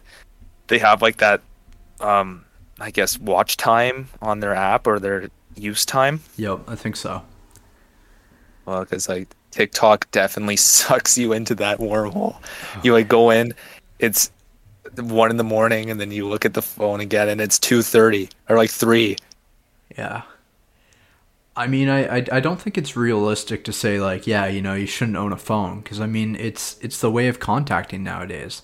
they 0.70 0.78
have 0.78 1.02
like 1.02 1.18
that 1.18 1.42
um 2.00 2.44
I 2.80 2.90
guess 2.90 3.18
watch 3.18 3.58
time 3.58 4.08
on 4.22 4.40
their 4.40 4.54
app 4.54 4.86
or 4.86 4.98
their 4.98 5.28
use 5.54 5.84
time. 5.84 6.20
Yep, 6.36 6.60
I 6.66 6.76
think 6.76 6.96
so. 6.96 7.22
Well, 8.64 8.80
because 8.80 9.08
like 9.08 9.28
TikTok 9.50 10.10
definitely 10.10 10.56
sucks 10.56 11.18
you 11.18 11.34
into 11.34 11.54
that 11.56 11.78
wormhole. 11.78 12.36
You 12.82 12.94
like 12.94 13.08
go 13.08 13.30
in, 13.30 13.52
it's 13.98 14.30
one 14.96 15.30
in 15.30 15.36
the 15.36 15.44
morning, 15.44 15.90
and 15.90 16.00
then 16.00 16.10
you 16.10 16.26
look 16.26 16.46
at 16.46 16.54
the 16.54 16.62
phone 16.62 17.00
again, 17.00 17.28
and 17.28 17.40
it's 17.40 17.58
two 17.58 17.82
thirty 17.82 18.30
or 18.48 18.56
like 18.56 18.70
three. 18.70 19.16
Yeah. 19.98 20.22
I 21.56 21.66
mean, 21.66 21.90
I, 21.90 22.18
I, 22.18 22.26
I 22.32 22.40
don't 22.40 22.58
think 22.60 22.78
it's 22.78 22.96
realistic 22.96 23.64
to 23.64 23.72
say 23.72 24.00
like, 24.00 24.26
yeah, 24.26 24.46
you 24.46 24.62
know, 24.62 24.72
you 24.72 24.86
shouldn't 24.86 25.16
own 25.16 25.32
a 25.32 25.36
phone 25.36 25.80
because 25.80 26.00
I 26.00 26.06
mean, 26.06 26.36
it's 26.36 26.78
it's 26.80 27.00
the 27.00 27.10
way 27.10 27.28
of 27.28 27.40
contacting 27.40 28.02
nowadays. 28.02 28.62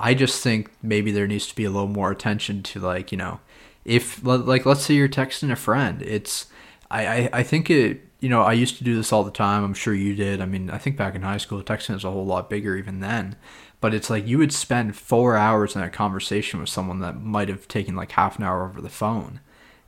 I 0.00 0.14
just 0.14 0.42
think 0.42 0.70
maybe 0.82 1.12
there 1.12 1.26
needs 1.26 1.46
to 1.48 1.54
be 1.54 1.64
a 1.64 1.70
little 1.70 1.88
more 1.88 2.10
attention 2.10 2.62
to 2.64 2.80
like, 2.80 3.12
you 3.12 3.18
know, 3.18 3.40
if 3.84 4.24
like 4.24 4.66
let's 4.66 4.82
say 4.82 4.94
you're 4.94 5.08
texting 5.08 5.52
a 5.52 5.56
friend, 5.56 6.02
it's 6.02 6.46
I, 6.90 7.06
I, 7.06 7.30
I 7.32 7.42
think 7.42 7.70
it 7.70 8.06
you 8.20 8.28
know, 8.28 8.42
I 8.42 8.52
used 8.52 8.76
to 8.76 8.84
do 8.84 8.94
this 8.96 9.12
all 9.12 9.24
the 9.24 9.30
time. 9.30 9.64
I'm 9.64 9.72
sure 9.72 9.94
you 9.94 10.14
did. 10.14 10.42
I 10.42 10.46
mean, 10.46 10.68
I 10.68 10.76
think 10.76 10.96
back 10.96 11.14
in 11.14 11.22
high 11.22 11.38
school, 11.38 11.62
texting 11.62 11.94
was 11.94 12.04
a 12.04 12.10
whole 12.10 12.26
lot 12.26 12.50
bigger 12.50 12.76
even 12.76 13.00
then. 13.00 13.36
But 13.80 13.94
it's 13.94 14.10
like 14.10 14.26
you 14.26 14.36
would 14.38 14.52
spend 14.52 14.96
four 14.96 15.36
hours 15.36 15.74
in 15.74 15.82
a 15.82 15.88
conversation 15.88 16.60
with 16.60 16.68
someone 16.68 17.00
that 17.00 17.22
might 17.22 17.48
have 17.48 17.66
taken 17.66 17.96
like 17.96 18.12
half 18.12 18.36
an 18.36 18.44
hour 18.44 18.66
over 18.66 18.80
the 18.80 18.90
phone 18.90 19.40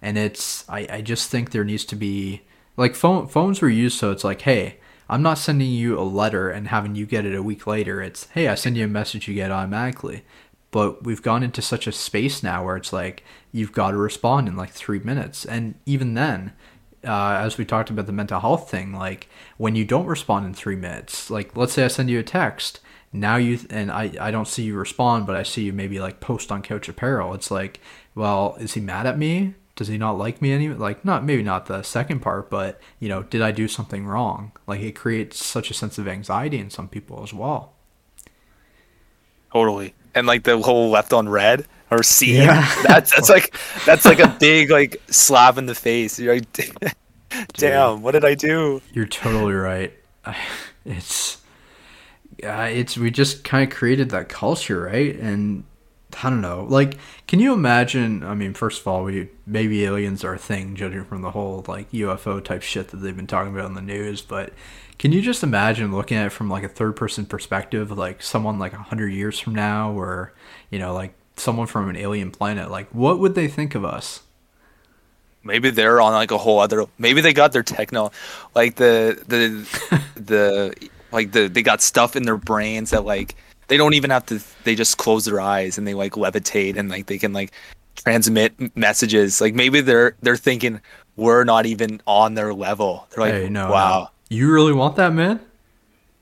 and 0.02 0.18
it's 0.18 0.68
I, 0.68 0.86
I 0.90 1.00
just 1.00 1.30
think 1.30 1.50
there 1.50 1.64
needs 1.64 1.84
to 1.86 1.96
be 1.96 2.42
like 2.76 2.94
phone 2.94 3.28
phones 3.28 3.62
were 3.62 3.68
used 3.68 3.98
so 3.98 4.10
it's 4.10 4.24
like 4.24 4.42
hey 4.42 4.80
i'm 5.12 5.22
not 5.22 5.38
sending 5.38 5.70
you 5.70 5.98
a 5.98 6.02
letter 6.02 6.48
and 6.48 6.68
having 6.68 6.94
you 6.94 7.04
get 7.04 7.26
it 7.26 7.34
a 7.34 7.42
week 7.42 7.66
later. 7.66 8.00
It's 8.00 8.28
hey 8.30 8.48
i 8.48 8.54
send 8.54 8.76
you 8.76 8.84
a 8.84 8.88
message 8.88 9.28
you 9.28 9.34
get 9.34 9.50
automatically. 9.50 10.24
But 10.70 11.04
we've 11.04 11.20
gone 11.20 11.42
into 11.42 11.60
such 11.60 11.86
a 11.86 11.92
space 11.92 12.42
now 12.42 12.64
where 12.64 12.76
it's 12.76 12.94
like 12.94 13.22
you've 13.52 13.72
got 13.72 13.90
to 13.90 13.98
respond 13.98 14.48
in 14.48 14.56
like 14.56 14.70
three 14.70 15.00
minutes. 15.00 15.44
And 15.44 15.74
even 15.84 16.14
then 16.14 16.54
uh, 17.04 17.36
as 17.40 17.58
we 17.58 17.66
talked 17.66 17.90
about 17.90 18.06
the 18.06 18.12
mental 18.12 18.40
health 18.40 18.70
thing 18.70 18.92
like 18.92 19.28
when 19.58 19.74
you 19.74 19.84
don't 19.84 20.06
respond 20.06 20.46
in 20.46 20.54
three 20.54 20.76
minutes 20.76 21.30
like 21.30 21.56
let's 21.56 21.72
say 21.72 21.84
i 21.84 21.88
send 21.88 22.08
you 22.08 22.18
a 22.18 22.22
text 22.22 22.80
now 23.12 23.36
you 23.36 23.58
and 23.70 23.90
I, 23.90 24.12
I 24.20 24.30
don't 24.30 24.46
see 24.46 24.62
you 24.62 24.76
respond 24.76 25.26
but 25.26 25.34
i 25.34 25.42
see 25.42 25.64
you 25.64 25.72
maybe 25.72 25.98
like 25.98 26.20
post 26.20 26.52
on 26.52 26.62
couch 26.62 26.88
apparel. 26.88 27.34
It's 27.34 27.50
like 27.50 27.80
well 28.14 28.56
is 28.60 28.74
he 28.74 28.80
mad 28.80 29.06
at 29.06 29.18
me 29.18 29.54
does 29.76 29.88
he 29.88 29.96
not 29.98 30.18
like 30.18 30.42
me 30.42 30.52
any 30.52 30.68
like 30.68 31.04
not 31.04 31.24
maybe 31.24 31.42
not 31.42 31.66
the 31.66 31.82
second 31.82 32.20
part 32.20 32.50
but 32.50 32.80
you 32.98 33.08
know 33.08 33.22
did 33.24 33.40
i 33.40 33.50
do 33.50 33.66
something 33.66 34.06
wrong 34.06 34.52
like 34.66 34.80
it 34.80 34.92
creates 34.92 35.44
such 35.44 35.70
a 35.70 35.74
sense 35.74 35.98
of 35.98 36.06
anxiety 36.06 36.58
in 36.58 36.70
some 36.70 36.88
people 36.88 37.22
as 37.22 37.32
well 37.32 37.72
Totally. 39.52 39.94
And 40.14 40.26
like 40.26 40.44
the 40.44 40.58
whole 40.58 40.88
left 40.88 41.12
on 41.12 41.28
read 41.28 41.66
or 41.90 42.02
seen. 42.02 42.36
Yeah. 42.36 42.66
That's 42.84 43.10
that's 43.14 43.28
like 43.28 43.54
that's 43.84 44.06
like 44.06 44.18
a 44.18 44.34
big 44.40 44.70
like 44.70 44.96
slap 45.08 45.58
in 45.58 45.66
the 45.66 45.74
face. 45.74 46.18
You're 46.18 46.36
like 46.36 46.94
damn, 47.52 48.00
what 48.02 48.12
did 48.12 48.24
I 48.24 48.34
do? 48.34 48.80
you're 48.92 49.04
totally 49.06 49.52
right 49.52 49.92
it's 50.84 51.38
uh, 52.44 52.68
it's 52.70 52.96
we 52.96 53.10
just 53.10 53.44
kind 53.44 53.70
of 53.70 53.76
created 53.76 54.10
that 54.10 54.28
culture 54.28 54.82
right 54.82 55.16
and 55.16 55.64
i 56.22 56.30
don't 56.30 56.40
know. 56.40 56.66
Like 56.68 56.98
can 57.26 57.40
you 57.40 57.52
imagine 57.52 58.22
i 58.22 58.34
mean 58.34 58.54
first 58.54 58.80
of 58.80 58.86
all 58.86 59.04
we 59.04 59.28
maybe 59.46 59.84
aliens 59.84 60.24
are 60.24 60.34
a 60.34 60.38
thing 60.38 60.74
judging 60.74 61.04
from 61.04 61.22
the 61.22 61.30
whole 61.30 61.64
like 61.68 61.90
ufo 61.92 62.42
type 62.42 62.62
shit 62.62 62.88
that 62.88 62.98
they've 62.98 63.16
been 63.16 63.26
talking 63.26 63.52
about 63.52 63.66
in 63.66 63.74
the 63.74 63.82
news 63.82 64.22
but 64.22 64.52
can 64.98 65.10
you 65.10 65.20
just 65.20 65.42
imagine 65.42 65.92
looking 65.92 66.16
at 66.16 66.26
it 66.26 66.30
from 66.30 66.48
like 66.48 66.62
a 66.62 66.68
third 66.68 66.94
person 66.94 67.26
perspective 67.26 67.90
like 67.90 68.22
someone 68.22 68.58
like 68.58 68.72
100 68.72 69.08
years 69.08 69.38
from 69.38 69.54
now 69.54 69.92
or 69.92 70.32
you 70.70 70.78
know 70.78 70.94
like 70.94 71.14
someone 71.36 71.66
from 71.66 71.88
an 71.88 71.96
alien 71.96 72.30
planet? 72.30 72.70
Like 72.70 72.88
what 72.90 73.18
would 73.18 73.34
they 73.34 73.48
think 73.48 73.74
of 73.74 73.84
us? 73.84 74.22
Maybe 75.42 75.70
they're 75.70 76.00
on 76.00 76.12
like 76.12 76.30
a 76.30 76.38
whole 76.38 76.60
other 76.60 76.84
maybe 76.98 77.20
they 77.20 77.32
got 77.32 77.52
their 77.52 77.64
techno 77.64 78.12
like 78.54 78.76
the 78.76 79.20
the 79.26 80.00
the 80.20 80.88
like 81.10 81.32
the 81.32 81.48
they 81.48 81.62
got 81.62 81.82
stuff 81.82 82.14
in 82.14 82.22
their 82.22 82.36
brains 82.36 82.90
that 82.90 83.04
like 83.04 83.34
they 83.72 83.78
don't 83.78 83.94
even 83.94 84.10
have 84.10 84.26
to 84.26 84.38
they 84.64 84.74
just 84.74 84.98
close 84.98 85.24
their 85.24 85.40
eyes 85.40 85.78
and 85.78 85.86
they 85.86 85.94
like 85.94 86.12
levitate 86.12 86.76
and 86.76 86.90
like 86.90 87.06
they 87.06 87.16
can 87.16 87.32
like 87.32 87.50
transmit 87.96 88.52
messages 88.76 89.40
like 89.40 89.54
maybe 89.54 89.80
they're 89.80 90.14
they're 90.20 90.36
thinking 90.36 90.78
we're 91.16 91.42
not 91.44 91.64
even 91.64 92.02
on 92.06 92.34
their 92.34 92.52
level 92.52 93.06
they're 93.10 93.24
like 93.24 93.32
hey 93.34 93.48
no 93.48 93.70
wow 93.70 94.00
no. 94.00 94.36
you 94.36 94.52
really 94.52 94.74
want 94.74 94.96
that 94.96 95.14
man 95.14 95.40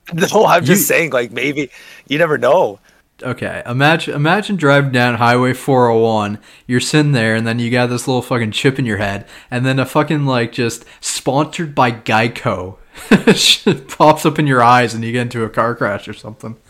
No, 0.13 0.45
I'm 0.45 0.63
just 0.63 0.81
You- 0.81 0.85
saying, 0.85 1.11
like 1.11 1.31
maybe 1.31 1.69
you 2.07 2.17
never 2.17 2.37
know. 2.37 2.79
Okay, 3.23 3.61
imagine 3.67 4.15
imagine 4.15 4.55
driving 4.55 4.91
down 4.91 5.15
Highway 5.15 5.53
401. 5.53 6.39
You're 6.65 6.79
sitting 6.79 7.11
there, 7.11 7.35
and 7.35 7.45
then 7.45 7.59
you 7.59 7.69
got 7.69 7.87
this 7.87 8.07
little 8.07 8.23
fucking 8.23 8.51
chip 8.51 8.79
in 8.79 8.85
your 8.85 8.97
head, 8.97 9.27
and 9.51 9.63
then 9.63 9.77
a 9.77 9.85
fucking 9.85 10.25
like 10.25 10.51
just 10.51 10.85
sponsored 11.01 11.75
by 11.75 11.91
Geico 11.91 12.77
pops 13.87 14.25
up 14.25 14.39
in 14.39 14.47
your 14.47 14.61
eyes, 14.61 14.93
and 14.93 15.03
you 15.03 15.11
get 15.11 15.21
into 15.21 15.43
a 15.43 15.49
car 15.49 15.75
crash 15.75 16.07
or 16.07 16.13
something. 16.13 16.57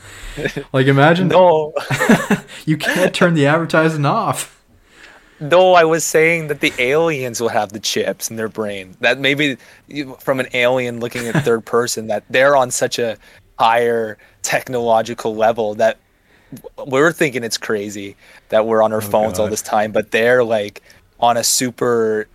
Like 0.71 0.87
imagine 0.87 1.27
No, 1.27 1.73
you 2.65 2.77
can't 2.77 3.13
turn 3.13 3.33
the 3.33 3.47
advertising 3.47 4.05
off. 4.05 4.63
no, 5.41 5.73
I 5.73 5.83
was 5.83 6.05
saying 6.05 6.47
that 6.47 6.61
the 6.61 6.71
aliens 6.79 7.41
will 7.41 7.49
have 7.49 7.73
the 7.73 7.81
chips 7.81 8.29
in 8.29 8.37
their 8.37 8.47
brain. 8.47 8.95
That 9.01 9.19
maybe 9.19 9.57
from 10.19 10.39
an 10.39 10.47
alien 10.53 11.01
looking 11.01 11.27
at 11.27 11.43
third 11.43 11.65
person, 11.65 12.07
that 12.07 12.23
they're 12.29 12.55
on 12.55 12.71
such 12.71 12.97
a 12.97 13.17
higher 13.59 14.17
technological 14.41 15.35
level 15.35 15.75
that 15.75 15.97
we're 16.87 17.11
thinking 17.11 17.43
it's 17.43 17.57
crazy 17.57 18.15
that 18.49 18.65
we're 18.65 18.81
on 18.81 18.91
our 18.93 18.99
oh, 18.99 19.01
phones 19.01 19.39
all 19.39 19.47
this 19.47 19.61
time, 19.61 19.91
but 19.91 20.11
they're 20.11 20.43
like 20.43 20.81
on 21.19 21.37
a 21.37 21.43
super 21.43 22.27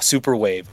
super 0.00 0.36
wave. 0.36 0.72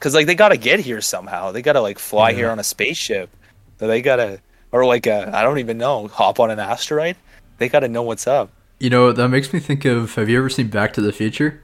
Cause 0.00 0.14
like 0.14 0.26
they 0.26 0.34
gotta 0.34 0.56
get 0.56 0.80
here 0.80 1.00
somehow. 1.00 1.52
They 1.52 1.62
gotta 1.62 1.80
like 1.80 1.98
fly 1.98 2.32
here 2.32 2.50
on 2.50 2.58
a 2.58 2.64
spaceship. 2.64 3.30
So 3.78 3.86
they 3.86 4.02
gotta 4.02 4.40
or 4.72 4.84
like 4.84 5.06
a 5.06 5.34
I 5.34 5.42
don't 5.42 5.58
even 5.58 5.78
know, 5.78 6.08
hop 6.08 6.38
on 6.40 6.50
an 6.50 6.58
asteroid. 6.58 7.16
They 7.58 7.68
gotta 7.68 7.88
know 7.88 8.02
what's 8.02 8.26
up. 8.26 8.50
You 8.78 8.90
know, 8.90 9.12
that 9.12 9.28
makes 9.28 9.52
me 9.52 9.60
think 9.60 9.84
of 9.84 10.14
have 10.16 10.28
you 10.28 10.38
ever 10.38 10.50
seen 10.50 10.68
Back 10.68 10.92
to 10.94 11.00
the 11.00 11.12
Future? 11.12 11.62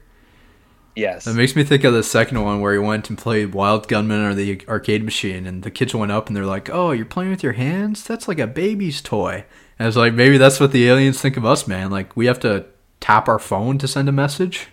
Yes. 0.95 1.25
That 1.25 1.35
makes 1.35 1.55
me 1.55 1.63
think 1.63 1.83
of 1.83 1.93
the 1.93 2.03
second 2.03 2.43
one 2.43 2.61
where 2.61 2.73
he 2.73 2.79
went 2.79 3.09
and 3.09 3.17
played 3.17 3.53
Wild 3.53 3.87
Gunman 3.87 4.21
or 4.21 4.35
the 4.35 4.63
arcade 4.67 5.03
machine, 5.03 5.47
and 5.47 5.63
the 5.63 5.71
kids 5.71 5.95
went 5.95 6.11
up 6.11 6.27
and 6.27 6.35
they're 6.35 6.45
like, 6.45 6.69
"Oh, 6.69 6.91
you're 6.91 7.05
playing 7.05 7.31
with 7.31 7.43
your 7.43 7.53
hands? 7.53 8.03
That's 8.03 8.27
like 8.27 8.39
a 8.39 8.47
baby's 8.47 9.01
toy." 9.01 9.45
And 9.79 9.87
it's 9.87 9.97
like 9.97 10.13
maybe 10.13 10.37
that's 10.37 10.59
what 10.59 10.71
the 10.71 10.87
aliens 10.87 11.19
think 11.19 11.35
of 11.35 11.45
us, 11.45 11.67
man. 11.67 11.89
Like 11.89 12.15
we 12.15 12.27
have 12.27 12.39
to 12.41 12.65
tap 12.99 13.27
our 13.27 13.39
phone 13.39 13.77
to 13.79 13.87
send 13.87 14.07
a 14.07 14.11
message. 14.11 14.67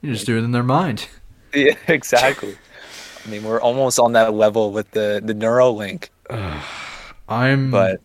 You 0.00 0.12
just 0.12 0.26
do 0.26 0.38
it 0.38 0.44
in 0.44 0.52
their 0.52 0.62
mind. 0.62 1.08
Yeah, 1.54 1.74
exactly. 1.88 2.54
I 3.26 3.30
mean, 3.30 3.42
we're 3.42 3.60
almost 3.60 3.98
on 3.98 4.12
that 4.12 4.34
level 4.34 4.70
with 4.70 4.90
the 4.92 5.20
the 5.24 5.34
Neuralink. 5.34 6.10
I'm, 7.28 7.70
But 7.72 8.00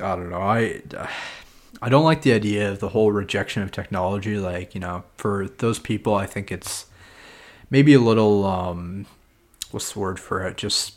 I 0.00 0.14
don't 0.14 0.30
know. 0.30 0.40
I 0.40 0.82
I 1.80 1.88
don't 1.88 2.04
like 2.04 2.22
the 2.22 2.32
idea 2.32 2.70
of 2.70 2.78
the 2.78 2.90
whole 2.90 3.10
rejection 3.10 3.62
of 3.62 3.72
technology. 3.72 4.38
Like 4.38 4.74
you 4.74 4.80
know, 4.80 5.04
for 5.16 5.48
those 5.58 5.78
people, 5.78 6.14
I 6.14 6.26
think 6.26 6.52
it's 6.52 6.86
maybe 7.70 7.92
a 7.94 8.00
little 8.00 8.44
um, 8.44 9.06
what's 9.72 9.92
the 9.92 9.98
word 9.98 10.20
for 10.20 10.46
it? 10.46 10.56
Just 10.56 10.94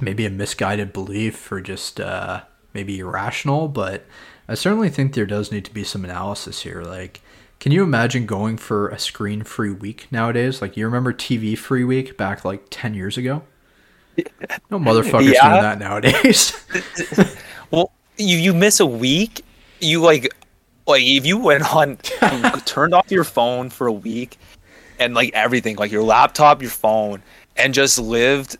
maybe 0.00 0.24
a 0.24 0.30
misguided 0.30 0.92
belief 0.92 1.50
or 1.52 1.60
just 1.60 2.00
uh, 2.00 2.42
maybe 2.72 2.98
irrational. 2.98 3.68
But 3.68 4.06
I 4.48 4.54
certainly 4.54 4.88
think 4.88 5.14
there 5.14 5.26
does 5.26 5.52
need 5.52 5.66
to 5.66 5.74
be 5.74 5.84
some 5.84 6.04
analysis 6.04 6.62
here. 6.62 6.82
Like, 6.82 7.20
can 7.60 7.72
you 7.72 7.82
imagine 7.82 8.26
going 8.26 8.56
for 8.56 8.88
a 8.88 8.98
screen-free 8.98 9.72
week 9.72 10.08
nowadays? 10.10 10.60
Like, 10.62 10.76
you 10.76 10.86
remember 10.86 11.12
TV-free 11.12 11.84
week 11.84 12.16
back 12.16 12.44
like 12.44 12.64
ten 12.70 12.94
years 12.94 13.16
ago? 13.16 13.42
No 14.70 14.78
motherfuckers 14.78 15.32
Yeah. 15.32 15.48
doing 15.48 15.62
that 15.62 15.78
nowadays. 15.78 16.52
well, 17.70 17.92
you 18.16 18.36
you 18.38 18.52
miss 18.54 18.80
a 18.80 18.86
week, 18.86 19.44
you 19.80 20.00
like 20.00 20.34
like 20.86 21.02
if 21.02 21.24
you 21.24 21.38
went 21.38 21.72
on 21.74 21.96
turned 22.64 22.94
off 22.94 23.10
your 23.10 23.24
phone 23.24 23.70
for 23.70 23.86
a 23.86 23.92
week 23.92 24.38
and 24.98 25.14
like 25.14 25.30
everything, 25.34 25.76
like 25.76 25.92
your 25.92 26.02
laptop, 26.02 26.60
your 26.62 26.70
phone, 26.70 27.22
and 27.56 27.72
just 27.74 27.98
lived 27.98 28.56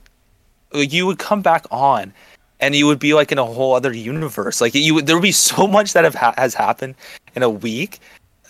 like 0.73 0.93
you 0.93 1.07
would 1.07 1.19
come 1.19 1.43
back 1.43 1.67
on 1.71 2.13
and 2.61 2.75
you 2.75 2.87
would 2.87 2.99
be 2.99 3.15
like 3.15 3.33
in 3.33 3.39
a 3.39 3.45
whole 3.45 3.75
other 3.75 3.93
universe. 3.93 4.61
Like 4.61 4.75
you 4.75 4.95
would 4.95 5.07
there 5.07 5.17
would 5.17 5.23
be 5.23 5.33
so 5.33 5.67
much 5.67 5.95
that 5.95 6.05
have 6.05 6.15
ha- 6.15 6.35
has 6.37 6.55
happened 6.55 6.95
in 7.35 7.43
a 7.43 7.51
week 7.51 7.99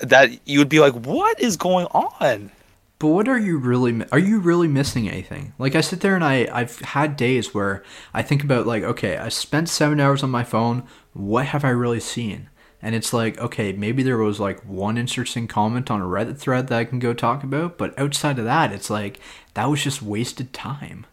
that 0.01 0.47
you 0.47 0.59
would 0.59 0.69
be 0.69 0.81
like, 0.81 0.95
"What 0.95 1.41
is 1.41 1.57
going 1.57 1.87
on?" 1.87 2.51
But 2.99 3.09
what 3.09 3.29
are 3.29 3.39
you 3.39 3.57
really? 3.57 4.05
Are 4.13 4.19
you 4.19 4.41
really 4.41 4.69
missing 4.69 5.09
anything? 5.09 5.55
Like 5.59 5.75
I 5.75 5.81
sit 5.81 6.01
there 6.01 6.15
and 6.15 6.23
I 6.25 6.47
I've 6.53 6.79
had 6.81 7.17
days 7.17 7.55
where 7.55 7.83
I 8.13 8.21
think 8.23 8.45
about 8.45 8.67
like 8.67 8.83
okay 8.83 9.17
I 9.17 9.31
spent 9.31 9.69
seven 9.71 10.01
hours 10.01 10.23
on 10.23 10.31
my 10.31 10.45
phone. 10.45 10.83
What 11.15 11.47
have 11.47 11.65
I 11.65 11.71
really 11.71 12.01
seen? 12.01 12.51
And 12.83 12.95
it's 12.95 13.13
like 13.15 13.39
okay 13.39 13.73
maybe 13.73 14.03
there 14.03 14.19
was 14.19 14.39
like 14.39 14.61
one 14.67 14.99
interesting 14.99 15.49
comment 15.49 15.91
on 15.91 16.03
a 16.03 16.05
Reddit 16.05 16.37
thread 16.39 16.67
that 16.69 16.79
I 16.79 16.85
can 16.85 16.99
go 16.99 17.15
talk 17.15 17.43
about. 17.43 17.79
But 17.79 17.99
outside 17.99 18.39
of 18.39 18.45
that, 18.45 18.71
it's 18.71 18.91
like 18.91 19.19
that 19.55 19.71
was 19.71 19.83
just 19.83 20.03
wasted 20.03 20.53
time. 20.53 21.07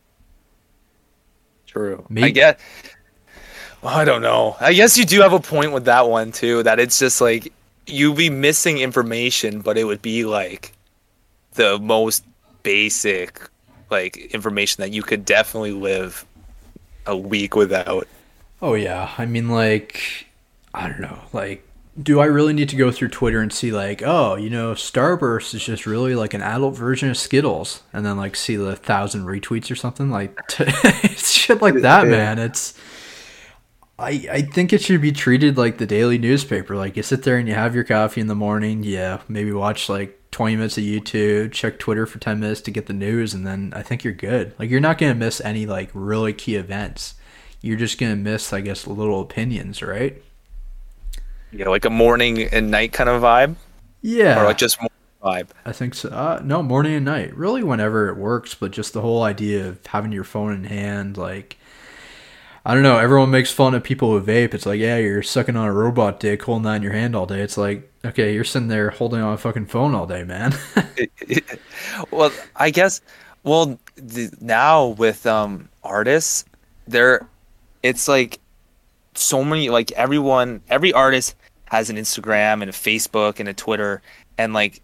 True. 1.65 2.03
I 2.09 2.13
Maybe- 2.13 2.31
get. 2.33 2.59
Well, 3.81 3.95
I 3.95 4.05
don't 4.05 4.21
know. 4.23 4.57
I 4.59 4.73
guess 4.73 4.97
you 4.97 5.05
do 5.05 5.21
have 5.21 5.33
a 5.33 5.39
point 5.39 5.71
with 5.71 5.85
that 5.85 6.09
one 6.09 6.31
too. 6.31 6.63
That 6.63 6.79
it's 6.79 6.97
just 6.99 7.21
like 7.21 7.53
you'd 7.87 8.17
be 8.17 8.29
missing 8.29 8.77
information, 8.77 9.61
but 9.61 9.77
it 9.77 9.85
would 9.85 10.01
be 10.01 10.25
like 10.25 10.73
the 11.53 11.79
most 11.79 12.23
basic 12.63 13.41
like 13.89 14.17
information 14.33 14.81
that 14.81 14.91
you 14.91 15.01
could 15.01 15.25
definitely 15.25 15.71
live 15.71 16.25
a 17.05 17.15
week 17.15 17.55
without. 17.55 18.07
Oh 18.61 18.73
yeah, 18.73 19.11
I 19.17 19.25
mean 19.25 19.49
like 19.49 20.27
I 20.73 20.87
don't 20.87 20.99
know, 20.99 21.19
like 21.33 21.63
do 22.01 22.19
I 22.19 22.25
really 22.25 22.53
need 22.53 22.69
to 22.69 22.75
go 22.75 22.91
through 22.91 23.07
Twitter 23.07 23.41
and 23.41 23.51
see 23.51 23.71
like, 23.71 24.03
oh, 24.05 24.35
you 24.35 24.51
know, 24.51 24.73
Starburst 24.73 25.55
is 25.55 25.63
just 25.63 25.87
really 25.87 26.13
like 26.13 26.35
an 26.35 26.41
adult 26.41 26.75
version 26.75 27.09
of 27.09 27.17
Skittles, 27.17 27.81
and 27.91 28.05
then 28.05 28.17
like 28.17 28.35
see 28.35 28.55
the 28.55 28.75
thousand 28.75 29.25
retweets 29.25 29.71
or 29.71 29.75
something 29.75 30.11
like 30.11 30.37
it's 30.59 31.31
shit 31.31 31.61
like 31.61 31.75
that, 31.81 32.07
man. 32.07 32.37
It's 32.37 32.75
I 33.99 34.27
I 34.31 34.41
think 34.41 34.73
it 34.73 34.81
should 34.81 35.01
be 35.01 35.11
treated 35.11 35.57
like 35.57 35.77
the 35.77 35.85
daily 35.87 36.17
newspaper. 36.17 36.75
Like 36.75 36.95
you 36.97 37.03
sit 37.03 37.23
there 37.23 37.37
and 37.37 37.47
you 37.47 37.55
have 37.55 37.73
your 37.75 37.83
coffee 37.83 38.21
in 38.21 38.27
the 38.27 38.35
morning, 38.35 38.83
yeah, 38.83 39.21
maybe 39.27 39.51
watch 39.51 39.89
like 39.89 40.19
20 40.31 40.55
minutes 40.55 40.77
of 40.77 40.83
YouTube, 40.83 41.51
check 41.51 41.79
Twitter 41.79 42.05
for 42.05 42.19
10 42.19 42.39
minutes 42.39 42.61
to 42.61 42.71
get 42.71 42.85
the 42.85 42.93
news, 42.93 43.33
and 43.33 43.45
then 43.45 43.73
I 43.75 43.81
think 43.81 44.03
you're 44.03 44.13
good. 44.13 44.53
Like 44.59 44.69
you're 44.69 44.79
not 44.79 44.97
gonna 44.97 45.15
miss 45.15 45.41
any 45.41 45.65
like 45.65 45.89
really 45.93 46.33
key 46.33 46.55
events. 46.55 47.15
You're 47.61 47.77
just 47.77 47.97
gonna 47.99 48.15
miss, 48.15 48.53
I 48.53 48.61
guess, 48.61 48.85
little 48.87 49.21
opinions, 49.21 49.81
right? 49.81 50.21
Yeah, 51.51 51.69
like 51.69 51.85
a 51.85 51.89
morning 51.89 52.41
and 52.43 52.69
night 52.71 52.93
kind 52.93 53.09
of 53.09 53.21
vibe, 53.21 53.55
Yeah, 54.01 54.39
or 54.39 54.45
like 54.45 54.57
just 54.57 54.79
morning 54.79 54.91
vibe. 55.23 55.49
I 55.65 55.71
think 55.71 55.93
so. 55.95 56.09
Uh, 56.09 56.41
no, 56.43 56.63
morning 56.63 56.93
and 56.95 57.05
night. 57.05 57.35
Really, 57.35 57.63
whenever 57.63 58.09
it 58.09 58.17
works, 58.17 58.53
but 58.55 58.71
just 58.71 58.93
the 58.93 59.01
whole 59.01 59.23
idea 59.23 59.67
of 59.67 59.85
having 59.87 60.11
your 60.11 60.23
phone 60.23 60.53
in 60.53 60.63
hand, 60.65 61.17
like, 61.17 61.56
I 62.67 62.73
don't 62.73 62.83
know. 62.83 62.97
Everyone 62.97 63.31
makes 63.31 63.49
fun 63.49 63.73
of 63.75 63.83
people 63.85 64.11
who 64.11 64.21
vape. 64.21 64.53
It's 64.53 64.65
like, 64.65 64.77
yeah, 64.77 64.97
you're 64.97 65.23
sucking 65.23 65.55
on 65.55 65.69
a 65.69 65.71
robot 65.71 66.19
dick, 66.19 66.43
holding 66.43 66.63
that 66.63 66.75
in 66.75 66.81
your 66.83 66.91
hand 66.91 67.15
all 67.15 67.25
day. 67.25 67.39
It's 67.39 67.55
like, 67.55 67.89
okay, 68.03 68.33
you're 68.33 68.43
sitting 68.43 68.67
there 68.67 68.89
holding 68.89 69.21
on 69.21 69.31
a 69.31 69.37
fucking 69.37 69.67
phone 69.67 69.95
all 69.95 70.05
day, 70.05 70.25
man. 70.25 70.53
well, 72.11 72.29
I 72.57 72.69
guess. 72.69 72.99
Well, 73.43 73.79
the, 73.95 74.35
now 74.41 74.87
with 74.87 75.25
um 75.25 75.69
artists, 75.81 76.43
there, 76.89 77.25
it's 77.83 78.09
like 78.09 78.37
so 79.13 79.45
many. 79.45 79.69
Like 79.69 79.93
everyone, 79.93 80.59
every 80.67 80.91
artist 80.91 81.37
has 81.67 81.89
an 81.89 81.95
Instagram 81.95 82.61
and 82.61 82.63
a 82.63 82.73
Facebook 82.73 83.39
and 83.39 83.47
a 83.47 83.53
Twitter, 83.53 84.01
and 84.37 84.51
like 84.51 84.81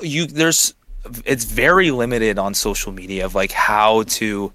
you, 0.00 0.24
there's, 0.24 0.72
it's 1.24 1.46
very 1.46 1.90
limited 1.90 2.38
on 2.38 2.54
social 2.54 2.92
media 2.92 3.26
of 3.26 3.34
like 3.34 3.50
how 3.50 4.04
to 4.04 4.52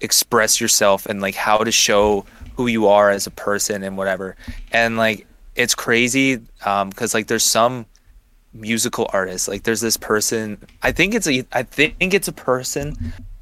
express 0.00 0.60
yourself 0.60 1.06
and 1.06 1.20
like 1.20 1.34
how 1.34 1.58
to 1.58 1.70
show 1.72 2.24
who 2.56 2.66
you 2.66 2.86
are 2.86 3.10
as 3.10 3.26
a 3.26 3.30
person 3.30 3.82
and 3.82 3.96
whatever. 3.96 4.36
And 4.72 4.96
like 4.96 5.26
it's 5.56 5.74
crazy 5.74 6.40
um 6.64 6.88
because 6.90 7.12
like 7.12 7.26
there's 7.26 7.44
some 7.44 7.84
musical 8.52 9.08
artists 9.12 9.46
like 9.46 9.62
there's 9.64 9.80
this 9.80 9.96
person 9.96 10.56
i 10.82 10.90
think 10.90 11.14
it's 11.14 11.26
a 11.28 11.44
i 11.52 11.62
think 11.62 12.14
it's 12.14 12.28
a 12.28 12.32
person 12.32 12.96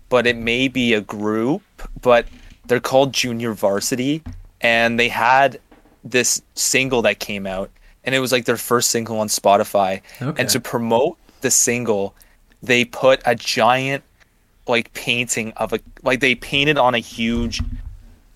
but 0.08 0.26
it 0.26 0.36
may 0.36 0.68
be 0.68 0.92
a 0.94 1.00
group 1.02 1.62
but 2.02 2.26
they're 2.66 2.80
called 2.80 3.12
junior 3.12 3.52
varsity 3.52 4.22
and 4.60 4.98
they 4.98 5.08
had 5.08 5.58
this 6.04 6.42
single 6.54 7.02
that 7.02 7.18
came 7.20 7.46
out 7.46 7.70
and 8.04 8.14
it 8.14 8.18
was 8.20 8.32
like 8.32 8.44
their 8.46 8.56
first 8.56 8.88
single 8.90 9.18
on 9.20 9.28
spotify 9.28 10.00
Okay. 10.20 10.40
and 10.40 10.48
to 10.50 10.60
promote 10.60 11.16
the 11.42 11.50
single 11.50 12.14
they 12.62 12.84
put 12.84 13.20
a 13.26 13.34
giant 13.34 14.02
like 14.68 14.92
painting 14.94 15.52
of 15.56 15.72
a 15.72 15.80
like 16.02 16.20
they 16.20 16.34
painted 16.34 16.78
on 16.78 16.94
a 16.94 16.98
huge 16.98 17.60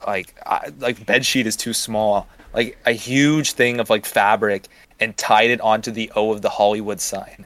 like 0.06 0.34
I, 0.46 0.70
like 0.78 1.04
bed 1.06 1.24
sheet 1.24 1.46
is 1.46 1.56
too 1.56 1.72
small. 1.72 2.26
Like 2.54 2.78
a 2.86 2.92
huge 2.92 3.52
thing 3.52 3.80
of 3.80 3.90
like 3.90 4.04
fabric 4.04 4.68
and 5.00 5.16
tied 5.16 5.50
it 5.50 5.60
onto 5.60 5.90
the 5.90 6.10
o 6.16 6.32
of 6.32 6.42
the 6.42 6.48
hollywood 6.48 7.00
sign. 7.00 7.44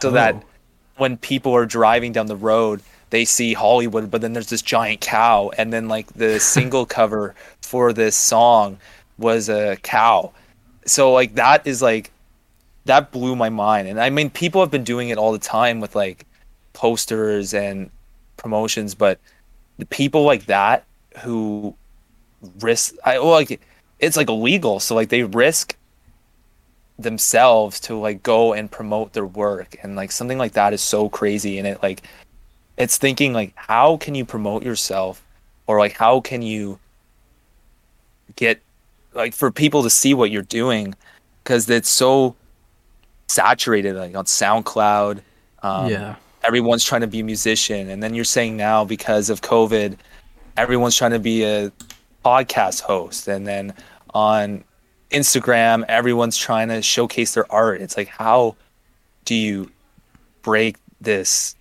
So 0.00 0.08
oh. 0.08 0.12
that 0.12 0.34
Oh. 0.34 0.44
when 0.96 1.16
people 1.16 1.54
are 1.54 1.66
driving 1.66 2.12
down 2.12 2.26
the 2.26 2.36
road 2.36 2.82
they 3.10 3.24
see 3.24 3.54
hollywood 3.54 4.10
but 4.10 4.20
then 4.20 4.32
there's 4.32 4.50
this 4.50 4.62
giant 4.62 5.00
cow. 5.00 5.50
And 5.58 5.72
then 5.72 5.88
like 5.88 6.12
the 6.14 6.40
single 6.56 6.86
cover 6.86 7.34
for 7.60 7.92
this 7.92 8.16
song 8.16 8.78
was 9.18 9.48
a 9.48 9.76
cow. 9.82 10.32
So 10.86 11.12
like 11.12 11.34
that 11.34 11.66
is 11.66 11.82
like 11.82 12.10
that 12.84 13.10
blew 13.10 13.36
my 13.36 13.50
mind. 13.50 13.88
And 13.88 14.00
i 14.00 14.10
mean 14.10 14.30
people 14.30 14.60
have 14.60 14.70
been 14.70 14.84
doing 14.84 15.10
it 15.10 15.18
all 15.18 15.32
the 15.32 15.38
time 15.38 15.80
with 15.80 15.94
like 15.94 16.24
posters 16.72 17.54
and 17.54 17.90
promotions 18.38 18.94
but 18.94 19.18
the 19.76 19.86
people 19.86 20.22
like 20.22 20.46
that 20.46 20.84
who 21.22 21.74
risk 22.60 22.94
I 23.04 23.18
well, 23.18 23.30
like 23.30 23.60
it's 23.98 24.16
like 24.16 24.28
illegal 24.28 24.80
so 24.80 24.94
like 24.94 25.10
they 25.10 25.24
risk 25.24 25.76
themselves 26.98 27.78
to 27.80 27.94
like 27.96 28.22
go 28.22 28.52
and 28.52 28.70
promote 28.70 29.12
their 29.12 29.26
work 29.26 29.76
and 29.82 29.94
like 29.94 30.10
something 30.10 30.38
like 30.38 30.52
that 30.52 30.72
is 30.72 30.80
so 30.80 31.08
crazy 31.08 31.58
and 31.58 31.66
it 31.66 31.82
like 31.82 32.02
it's 32.76 32.96
thinking 32.96 33.32
like 33.32 33.52
how 33.54 33.96
can 33.98 34.14
you 34.14 34.24
promote 34.24 34.62
yourself 34.62 35.22
or 35.66 35.78
like 35.78 35.92
how 35.92 36.20
can 36.20 36.42
you 36.42 36.78
get 38.36 38.60
like 39.14 39.34
for 39.34 39.50
people 39.50 39.82
to 39.82 39.90
see 39.90 40.14
what 40.14 40.30
you're 40.30 40.42
doing 40.42 40.94
because 41.42 41.68
it's 41.70 41.88
so 41.88 42.34
saturated 43.28 43.94
like 43.94 44.14
on 44.16 44.24
SoundCloud 44.24 45.20
um, 45.62 45.90
yeah. 45.90 46.16
Everyone's 46.48 46.84
trying 46.84 47.02
to 47.02 47.06
be 47.06 47.20
a 47.20 47.24
musician. 47.24 47.90
And 47.90 48.02
then 48.02 48.14
you're 48.14 48.24
saying 48.36 48.56
now 48.56 48.84
because 48.84 49.28
of 49.30 49.42
covid 49.42 49.96
everyone's 50.56 50.96
trying 50.96 51.12
to 51.12 51.18
be 51.18 51.44
a 51.44 51.70
podcast 52.24 52.80
host. 52.80 53.28
And 53.28 53.46
then 53.46 53.74
on 54.14 54.64
instagram 55.10 55.84
everyone's 55.88 56.36
trying 56.36 56.68
to 56.68 56.80
showcase 56.82 57.34
their 57.34 57.50
art. 57.52 57.80
It's 57.80 57.96
like 57.96 58.08
how 58.08 58.56
do 59.24 59.34
you 59.34 59.70
break 60.42 60.76
this 61.00 61.54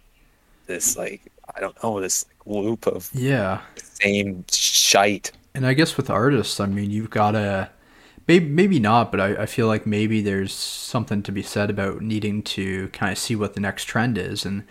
this 0.68 0.96
like 0.98 1.22
i 1.56 1.60
don't 1.60 1.76
know 1.84 2.00
this 2.00 2.26
like, 2.46 2.56
loop 2.64 2.88
of 2.88 3.10
Yeah. 3.14 3.62
same 4.02 4.46
shite? 4.52 5.32
And 5.54 5.66
I 5.66 5.74
guess 5.74 5.98
with 5.98 6.10
artists, 6.10 6.60
I 6.60 6.68
mean, 6.68 6.92
you've 6.92 7.10
got 7.10 7.32
to 7.32 7.70
maybe 8.28 8.46
maybe 8.46 8.80
not, 8.80 9.12
but 9.12 9.20
I, 9.20 9.44
I 9.44 9.46
feel 9.46 9.68
like 9.68 9.86
maybe 9.86 10.22
there's 10.22 10.54
something 10.54 11.24
to 11.24 11.32
be 11.32 11.44
said 11.44 11.70
about 11.70 12.02
needing 12.02 12.44
to 12.44 12.90
kind 12.90 13.12
of 13.12 13.18
see 13.18 13.36
what 13.36 13.54
the 13.54 13.60
next 13.60 13.86
trend 13.86 14.18
is 14.18 14.46
and 14.46 14.64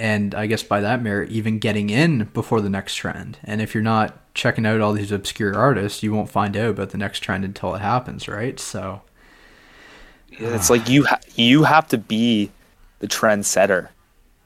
and 0.00 0.34
I 0.34 0.46
guess 0.46 0.62
by 0.62 0.80
that 0.80 1.02
merit, 1.02 1.30
even 1.30 1.58
getting 1.58 1.90
in 1.90 2.24
before 2.32 2.62
the 2.62 2.70
next 2.70 2.94
trend. 2.94 3.36
And 3.44 3.60
if 3.60 3.74
you're 3.74 3.82
not 3.82 4.34
checking 4.34 4.64
out 4.64 4.80
all 4.80 4.94
these 4.94 5.12
obscure 5.12 5.54
artists, 5.54 6.02
you 6.02 6.10
won't 6.10 6.30
find 6.30 6.56
out 6.56 6.70
about 6.70 6.88
the 6.88 6.96
next 6.96 7.20
trend 7.20 7.44
until 7.44 7.74
it 7.74 7.80
happens, 7.80 8.26
right? 8.26 8.58
So 8.58 9.02
it's 10.30 10.70
like 10.70 10.88
you 10.88 11.04
ha- 11.04 11.20
you 11.34 11.64
have 11.64 11.86
to 11.88 11.98
be 11.98 12.50
the 13.00 13.08
trendsetter. 13.08 13.88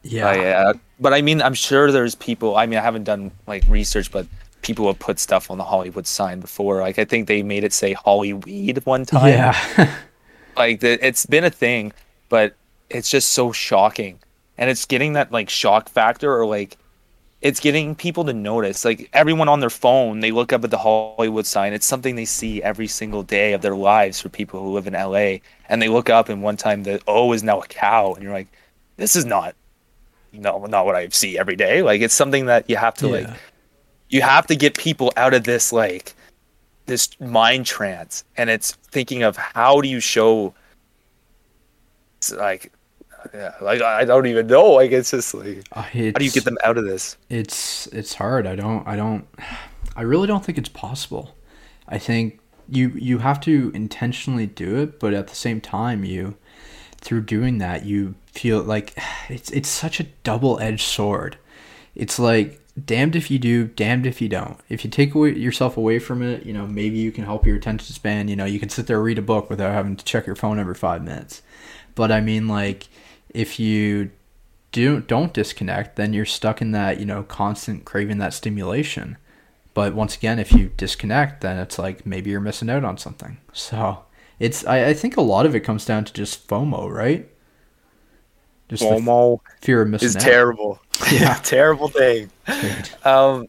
Yeah. 0.03 0.25
Like, 0.27 0.41
uh, 0.41 0.75
but 0.99 1.15
I 1.15 1.23
mean, 1.23 1.41
I'm 1.41 1.55
sure 1.55 1.93
there's 1.93 2.17
people. 2.17 2.57
I 2.57 2.67
mean, 2.67 2.81
I 2.81 2.83
haven't 2.83 3.05
done 3.05 3.31
like 3.47 3.63
research, 3.69 4.11
but 4.11 4.27
people 4.65 4.87
have 4.89 4.99
put 4.99 5.19
stuff 5.21 5.51
on 5.51 5.59
the 5.59 5.65
Hollywood 5.65 6.07
sign 6.07 6.41
before. 6.41 6.81
Like 6.81 6.99
I 6.99 7.05
think 7.05 7.29
they 7.29 7.43
made 7.43 7.63
it 7.65 7.73
say 7.73 7.93
Hollyweed 7.93 8.85
one 8.87 9.05
time. 9.05 9.29
Yeah. 9.29 9.95
like 10.57 10.81
the, 10.81 11.05
it's 11.07 11.27
been 11.27 11.45
a 11.45 11.51
thing, 11.51 11.93
but 12.29 12.57
it's 12.91 13.11
just 13.11 13.31
so 13.31 13.53
shocking 13.53 14.19
and 14.59 14.71
it's 14.71 14.85
getting 14.85 15.15
that 15.15 15.33
like 15.33 15.51
shock 15.51 15.89
factor 15.89 16.35
or 16.35 16.47
like 16.47 16.77
it's 17.43 17.61
getting 17.61 17.95
people 17.95 18.25
to 18.25 18.33
notice 18.33 18.85
like 18.85 19.09
everyone 19.13 19.49
on 19.49 19.61
their 19.61 19.71
phone 19.71 20.21
they 20.21 20.31
look 20.31 20.53
up 20.53 20.65
at 20.65 20.71
the 20.71 20.79
hollywood 20.79 21.47
sign 21.47 21.73
it's 21.73 21.87
something 21.87 22.15
they 22.15 22.25
see 22.25 22.63
every 22.63 22.87
single 22.87 23.23
day 23.23 23.53
of 23.53 23.63
their 23.63 23.75
lives 23.75 24.21
for 24.21 24.29
people 24.29 24.61
who 24.63 24.73
live 24.73 24.87
in 24.87 24.95
la 24.95 25.37
and 25.69 25.83
they 25.83 25.89
look 25.89 26.09
up 26.09 26.29
and 26.29 26.43
one 26.43 26.57
time 26.57 26.83
the 26.85 27.01
o 27.09 27.33
is 27.33 27.43
now 27.43 27.61
a 27.61 27.67
cow 27.67 28.13
and 28.15 28.23
you're 28.23 28.33
like 28.33 28.49
this 28.97 29.17
is 29.17 29.25
not 29.25 29.55
no 30.33 30.65
not 30.67 30.87
what 30.87 30.95
i 30.95 31.09
see 31.09 31.39
every 31.39 31.57
day 31.57 31.83
like 31.83 32.01
it's 32.01 32.15
something 32.15 32.47
that 32.47 32.69
you 32.69 32.77
have 32.77 32.95
to 32.95 33.07
Yeah. 33.07 33.13
like 33.13 33.31
you 34.15 34.23
have 34.23 34.47
to 34.47 34.55
get 34.55 34.79
people 34.79 35.13
out 35.17 35.35
of 35.35 35.43
this 35.43 35.73
like 35.73 36.15
this 36.87 37.09
mind 37.21 37.67
trance 37.67 38.23
and 38.37 38.49
it's 38.49 38.73
thinking 38.93 39.25
of 39.25 39.37
how 39.37 39.81
do 39.81 39.89
you 39.89 39.99
show 39.99 40.55
like 42.37 42.73
yeah 43.35 43.53
like 43.61 43.83
i 43.83 44.05
don't 44.05 44.27
even 44.27 44.47
know 44.47 44.71
like 44.71 44.93
it's 44.93 45.11
just 45.11 45.35
like 45.35 45.65
Uh, 45.73 45.83
how 45.83 45.91
do 45.91 46.25
you 46.25 46.31
get 46.31 46.45
them 46.45 46.59
out 46.63 46.79
of 46.79 46.85
this 46.85 47.17
it's 47.29 47.89
it's 47.89 48.15
hard. 48.15 48.47
I 48.47 48.55
don't 48.55 48.87
I 48.87 48.95
don't 48.95 49.27
I 49.97 50.03
really 50.03 50.27
don't 50.27 50.45
think 50.45 50.59
it's 50.59 50.69
possible. 50.69 51.35
I 51.89 51.99
think 51.99 52.39
you 52.69 52.91
you 52.91 53.19
have 53.19 53.41
to 53.41 53.73
intentionally 53.75 54.47
do 54.47 54.77
it, 54.77 55.01
but 55.01 55.13
at 55.13 55.27
the 55.27 55.35
same 55.35 55.61
time 55.61 56.05
you 56.05 56.37
through 56.99 57.23
doing 57.23 57.59
that 57.59 57.85
you 57.85 58.15
feel 58.27 58.63
like 58.63 58.97
it's 59.29 59.51
it's 59.51 59.69
such 59.69 59.99
a 60.01 60.05
double-edged 60.23 60.87
sword. 60.87 61.37
It's 61.95 62.19
like 62.19 62.61
damned 62.83 63.15
if 63.15 63.31
you 63.31 63.39
do, 63.39 63.67
damned 63.67 64.07
if 64.07 64.21
you 64.21 64.29
don't. 64.29 64.59
If 64.69 64.85
you 64.85 64.91
take 64.91 65.15
away 65.15 65.35
yourself 65.35 65.77
away 65.77 65.99
from 65.99 66.23
it, 66.23 66.45
you 66.45 66.53
know, 66.53 66.67
maybe 66.67 66.99
you 66.99 67.13
can 67.13 67.25
help 67.25 67.47
your 67.47 67.57
attention 67.57 67.95
span, 67.95 68.29
you 68.29 68.37
know, 68.37 68.45
you 68.45 68.59
can 68.59 68.69
sit 68.69 68.87
there 68.87 69.01
read 69.01 69.19
a 69.19 69.23
book 69.23 69.49
without 69.49 69.73
having 69.73 69.97
to 69.97 70.05
check 70.05 70.27
your 70.27 70.37
phone 70.37 70.59
every 70.59 70.75
5 70.75 71.03
minutes. 71.03 71.43
But 71.95 72.11
I 72.11 72.21
mean 72.21 72.49
like 72.49 72.89
if 73.31 73.61
you 73.61 74.11
do 74.73 75.01
don't 75.01 75.33
disconnect, 75.33 75.97
then 75.97 76.13
you're 76.13 76.25
stuck 76.25 76.61
in 76.61 76.73
that, 76.73 76.99
you 76.99 77.07
know, 77.07 77.23
constant 77.23 77.85
craving 77.85 78.19
that 78.19 78.35
stimulation. 78.35 79.19
But 79.73 79.95
once 79.95 80.17
again, 80.17 80.39
if 80.39 80.53
you 80.53 80.73
disconnect, 80.77 81.41
then 81.41 81.59
it's 81.59 81.79
like 81.79 82.05
maybe 82.05 82.31
you're 82.31 82.41
missing 82.41 82.71
out 82.71 82.85
on 82.85 82.99
something. 82.99 83.39
So 83.53 84.05
it's 84.41 84.67
I, 84.67 84.87
I 84.89 84.95
think 84.95 85.17
a 85.17 85.21
lot 85.21 85.47
of 85.47 85.55
it 85.55 85.61
comes 85.61 85.85
down 85.85 86.05
to 86.07 86.13
just 86.13 86.47
FOMO, 86.49 86.91
right? 86.91 87.29
Just 88.69 88.83
FOMO 88.83 89.39
fear 89.61 89.83
of 89.83 89.89
missing 89.89 90.07
is 90.09 90.17
out. 90.17 90.23
terrible 90.23 90.81
Yeah. 91.13 91.35
terrible 91.43 91.89
thing 91.89 92.31
um 93.05 93.47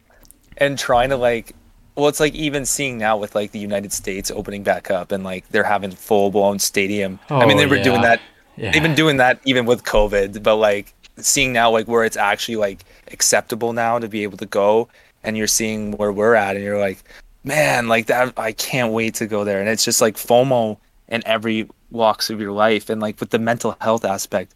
and 0.58 0.78
trying 0.78 1.10
to 1.10 1.16
like 1.16 1.54
well 1.94 2.08
it's 2.08 2.20
like 2.20 2.34
even 2.34 2.64
seeing 2.66 2.98
now 2.98 3.16
with 3.16 3.34
like 3.34 3.52
the 3.52 3.58
united 3.58 3.92
states 3.92 4.30
opening 4.30 4.62
back 4.62 4.90
up 4.90 5.12
and 5.12 5.24
like 5.24 5.48
they're 5.48 5.64
having 5.64 5.90
full 5.90 6.30
blown 6.30 6.58
stadium 6.58 7.18
i 7.30 7.44
mean 7.46 7.56
Oh, 7.56 7.60
they 7.60 7.66
were 7.66 7.82
doing 7.82 8.02
that 8.02 8.20
Yeah. 8.56 8.72
they've 8.72 8.82
been 8.82 8.94
doing 8.94 9.16
that 9.18 9.40
even 9.44 9.66
with 9.66 9.84
covid 9.84 10.42
but 10.42 10.56
like 10.56 10.92
seeing 11.18 11.52
now 11.52 11.70
like 11.70 11.88
where 11.88 12.04
it's 12.04 12.16
actually 12.16 12.56
like 12.56 12.84
acceptable 13.12 13.72
now 13.72 13.98
to 13.98 14.08
be 14.08 14.22
able 14.22 14.36
to 14.38 14.46
go 14.46 14.88
and 15.24 15.36
you're 15.36 15.46
seeing 15.46 15.92
where 15.92 16.12
we're 16.12 16.34
at 16.34 16.56
and 16.56 16.64
you're 16.64 16.78
like 16.78 16.98
man 17.44 17.88
like 17.88 18.06
that 18.06 18.32
i 18.36 18.52
can't 18.52 18.92
wait 18.92 19.14
to 19.14 19.26
go 19.26 19.44
there 19.44 19.60
and 19.60 19.68
it's 19.68 19.84
just 19.84 20.00
like 20.00 20.16
fomo 20.16 20.76
in 21.08 21.22
every 21.26 21.68
walks 21.90 22.28
of 22.30 22.40
your 22.40 22.52
life 22.52 22.90
and 22.90 23.00
like 23.00 23.18
with 23.20 23.30
the 23.30 23.38
mental 23.38 23.76
health 23.80 24.04
aspect 24.04 24.52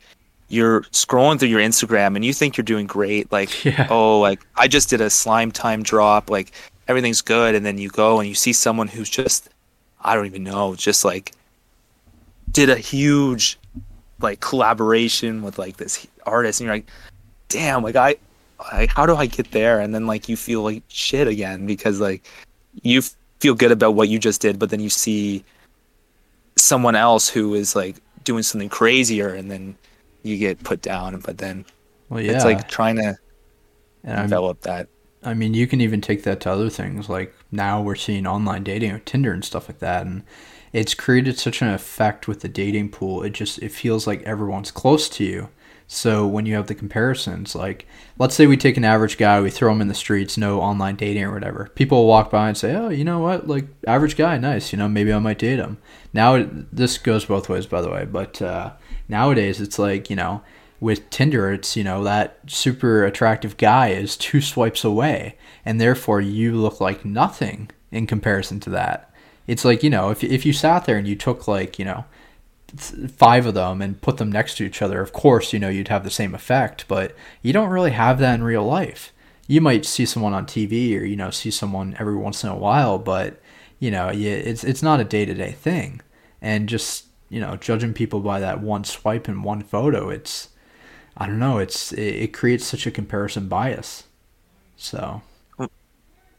you're 0.51 0.83
scrolling 0.91 1.39
through 1.39 1.49
your 1.49 1.61
instagram 1.61 2.17
and 2.17 2.25
you 2.25 2.35
think 2.35 2.57
you're 2.57 2.65
doing 2.65 2.87
great 2.87 3.31
like 3.33 3.65
Yeah. 3.65 3.87
oh 3.91 4.21
like 4.21 4.41
i 4.57 4.69
just 4.69 4.91
did 4.91 5.01
a 5.01 5.09
slime 5.09 5.53
time 5.53 5.83
drop 5.83 6.29
like 6.29 6.53
everything's 6.89 7.23
good 7.23 7.55
and 7.55 7.65
then 7.65 7.79
you 7.79 7.89
go 7.89 8.19
and 8.19 8.29
you 8.29 8.35
see 8.35 8.53
someone 8.53 8.89
who's 8.89 9.09
just 9.09 9.49
i 10.03 10.15
don't 10.15 10.27
even 10.27 10.43
know 10.43 10.75
just 10.75 11.05
like 11.05 11.33
did 12.51 12.69
a 12.69 12.77
huge 12.77 13.59
like 14.21 14.41
collaboration 14.41 15.43
with 15.43 15.59
like 15.59 15.77
this 15.77 16.07
artist 16.27 16.61
and 16.61 16.67
you're 16.67 16.75
like 16.75 16.87
damn 17.49 17.83
like 17.83 17.97
i 17.97 18.17
like 18.73 18.91
how 18.91 19.07
do 19.07 19.15
i 19.15 19.27
get 19.27 19.51
there 19.53 19.81
and 19.81 19.95
then 19.95 20.07
like 20.07 20.29
you 20.29 20.37
feel 20.37 20.63
like 20.63 20.83
shit 20.89 21.29
again 21.29 21.67
because 21.67 22.01
like 22.01 22.29
you 22.83 23.01
feel 23.39 23.55
good 23.55 23.73
about 23.73 23.95
what 23.95 24.09
you 24.09 24.19
just 24.19 24.41
did 24.41 24.59
but 24.59 24.69
then 24.69 24.81
you 24.81 24.91
see 24.91 25.45
someone 26.57 26.95
else 26.95 27.29
who 27.29 27.55
is 27.55 27.75
like 27.75 27.97
doing 28.25 28.43
something 28.43 28.69
crazier 28.69 29.35
and 29.35 29.51
then 29.51 29.75
you 30.23 30.37
get 30.39 30.63
put 30.63 30.83
down 30.83 31.19
but 31.21 31.39
then 31.39 31.65
Well, 32.09 32.21
yeah. 32.21 32.33
it's 32.33 32.45
like 32.45 32.69
trying 32.69 32.97
to 32.97 33.17
and 34.05 34.21
I'm, 34.21 34.27
develop 34.27 34.61
that 34.63 34.89
I 35.23 35.35
mean, 35.35 35.53
you 35.55 35.67
can 35.67 35.81
even 35.81 36.01
take 36.01 36.23
that 36.25 36.41
to 36.41 36.51
other 36.51 36.71
things. 36.71 37.09
Like 37.09 37.35
now 37.53 37.83
we're 37.83 37.95
seeing 37.95 38.27
online 38.27 38.65
dating 38.65 38.93
with 38.93 39.05
Tinder 39.05 39.33
and 39.33 39.45
stuff 39.45 39.69
like 39.69 39.79
that, 39.81 40.07
and 40.07 40.23
it's 40.73 40.95
created 40.95 41.39
such 41.39 41.61
an 41.63 41.69
effect 41.69 42.27
with 42.27 42.41
the 42.41 42.49
dating 42.49 42.91
pool. 42.91 43.23
It 43.23 43.31
just 43.31 43.59
it 43.59 43.71
feels 43.73 44.07
like 44.07 44.23
everyone's 44.23 44.71
close 44.71 45.09
to 45.11 45.25
you. 45.25 45.51
So 45.87 46.27
when 46.27 46.47
you 46.47 46.55
have 46.55 46.69
the 46.69 46.75
comparisons, 46.75 47.55
like 47.55 47.87
let's 48.19 48.35
say 48.35 48.47
we 48.47 48.57
take 48.57 48.77
an 48.77 48.85
average 48.85 49.19
guy, 49.19 49.41
we 49.41 49.51
throw 49.51 49.73
him 49.73 49.81
in 49.81 49.89
the 49.89 49.95
streets, 49.95 50.39
no 50.39 50.61
online 50.61 50.97
dating 50.97 51.25
or 51.25 51.33
whatever. 51.35 51.69
People 51.75 51.99
will 51.99 52.07
walk 52.07 52.31
by 52.31 52.49
and 52.49 52.57
say, 52.57 52.75
"Oh, 52.75 52.89
you 52.89 53.05
know 53.05 53.19
what? 53.19 53.47
Like 53.49 53.67
average 53.87 54.17
guy, 54.17 54.39
nice. 54.39 54.73
You 54.73 54.79
know, 54.79 54.89
maybe 54.89 55.13
I 55.13 55.19
might 55.19 55.39
date 55.39 55.59
him." 55.59 55.79
Now 56.15 56.49
this 56.73 56.97
goes 56.97 57.25
both 57.27 57.49
ways, 57.49 57.67
by 57.67 57.83
the 57.83 57.91
way. 57.91 58.05
But 58.07 58.41
uh, 58.41 58.73
nowadays, 59.11 59.61
it's 59.61 59.79
like 59.79 60.09
you 60.09 60.17
know, 60.17 60.43
with 60.81 61.09
Tinder, 61.11 61.53
it's 61.53 61.77
you 61.77 61.85
know 61.85 62.03
that 62.05 62.39
super 62.47 63.05
attractive 63.05 63.57
guy 63.57 63.89
is 63.89 64.17
two 64.17 64.41
swipes 64.41 64.85
away, 64.85 65.37
and 65.65 65.81
therefore 65.81 66.21
you 66.21 66.55
look 66.55 66.81
like 66.81 67.05
nothing 67.05 67.71
in 67.91 68.07
comparison 68.07 68.61
to 68.61 68.71
that. 68.71 69.13
It's 69.47 69.65
like 69.65 69.83
you 69.83 69.91
know, 69.91 70.11
if 70.11 70.25
if 70.25 70.47
you 70.47 70.53
sat 70.53 70.87
there 70.87 70.97
and 70.97 71.07
you 71.07 71.17
took 71.17 71.47
like 71.47 71.79
you 71.79 71.85
know 71.85 72.05
five 72.77 73.47
of 73.47 73.55
them 73.55 73.83
and 73.83 74.01
put 74.01 74.17
them 74.19 74.31
next 74.31 74.57
to 74.57 74.65
each 74.65 74.83
other, 74.83 75.01
of 75.01 75.13
course, 75.13 75.53
you 75.53 75.59
know, 75.59 75.69
you'd 75.69 75.89
have 75.89 76.05
the 76.05 76.11
same 76.11 76.35
effect, 76.35 76.87
but 76.89 77.15
you 77.43 77.53
don't 77.53 77.71
really 77.71 77.91
have 77.91 78.19
that 78.19 78.35
in 78.35 78.45
real 78.45 78.65
life. 78.65 79.13
You 79.47 79.61
might 79.61 79.85
see 79.85 80.07
someone 80.07 80.35
on 80.35 80.47
TV 80.47 80.99
or, 80.99 81.05
you 81.05 81.17
know, 81.17 81.31
see 81.31 81.51
someone 81.51 81.97
every 81.99 82.17
once 82.17 82.45
in 82.45 82.51
a 82.51 82.57
while, 82.57 82.99
but, 82.99 83.41
you 83.79 83.91
know, 83.91 84.11
it's, 84.13 84.63
it's 84.63 84.83
not 84.83 85.01
a 85.01 85.05
day 85.05 85.25
to 85.25 85.35
day 85.35 85.53
thing. 85.53 86.01
And 86.41 86.69
just, 86.69 87.07
you 87.31 87.41
know, 87.41 87.57
judging 87.57 87.95
people 87.95 88.21
by 88.21 88.41
that 88.41 88.61
one 88.61 88.85
swipe 88.85 89.29
and 89.29 89.43
one 89.43 89.63
photo, 89.63 90.11
it's, 90.11 90.51
I 91.17 91.27
don't 91.27 91.39
know, 91.39 91.59
it's, 91.59 91.93
it, 91.93 92.01
it 92.01 92.33
creates 92.35 92.67
such 92.67 92.87
a 92.87 92.91
comparison 92.91 93.49
bias. 93.49 94.05
So, 94.77 95.23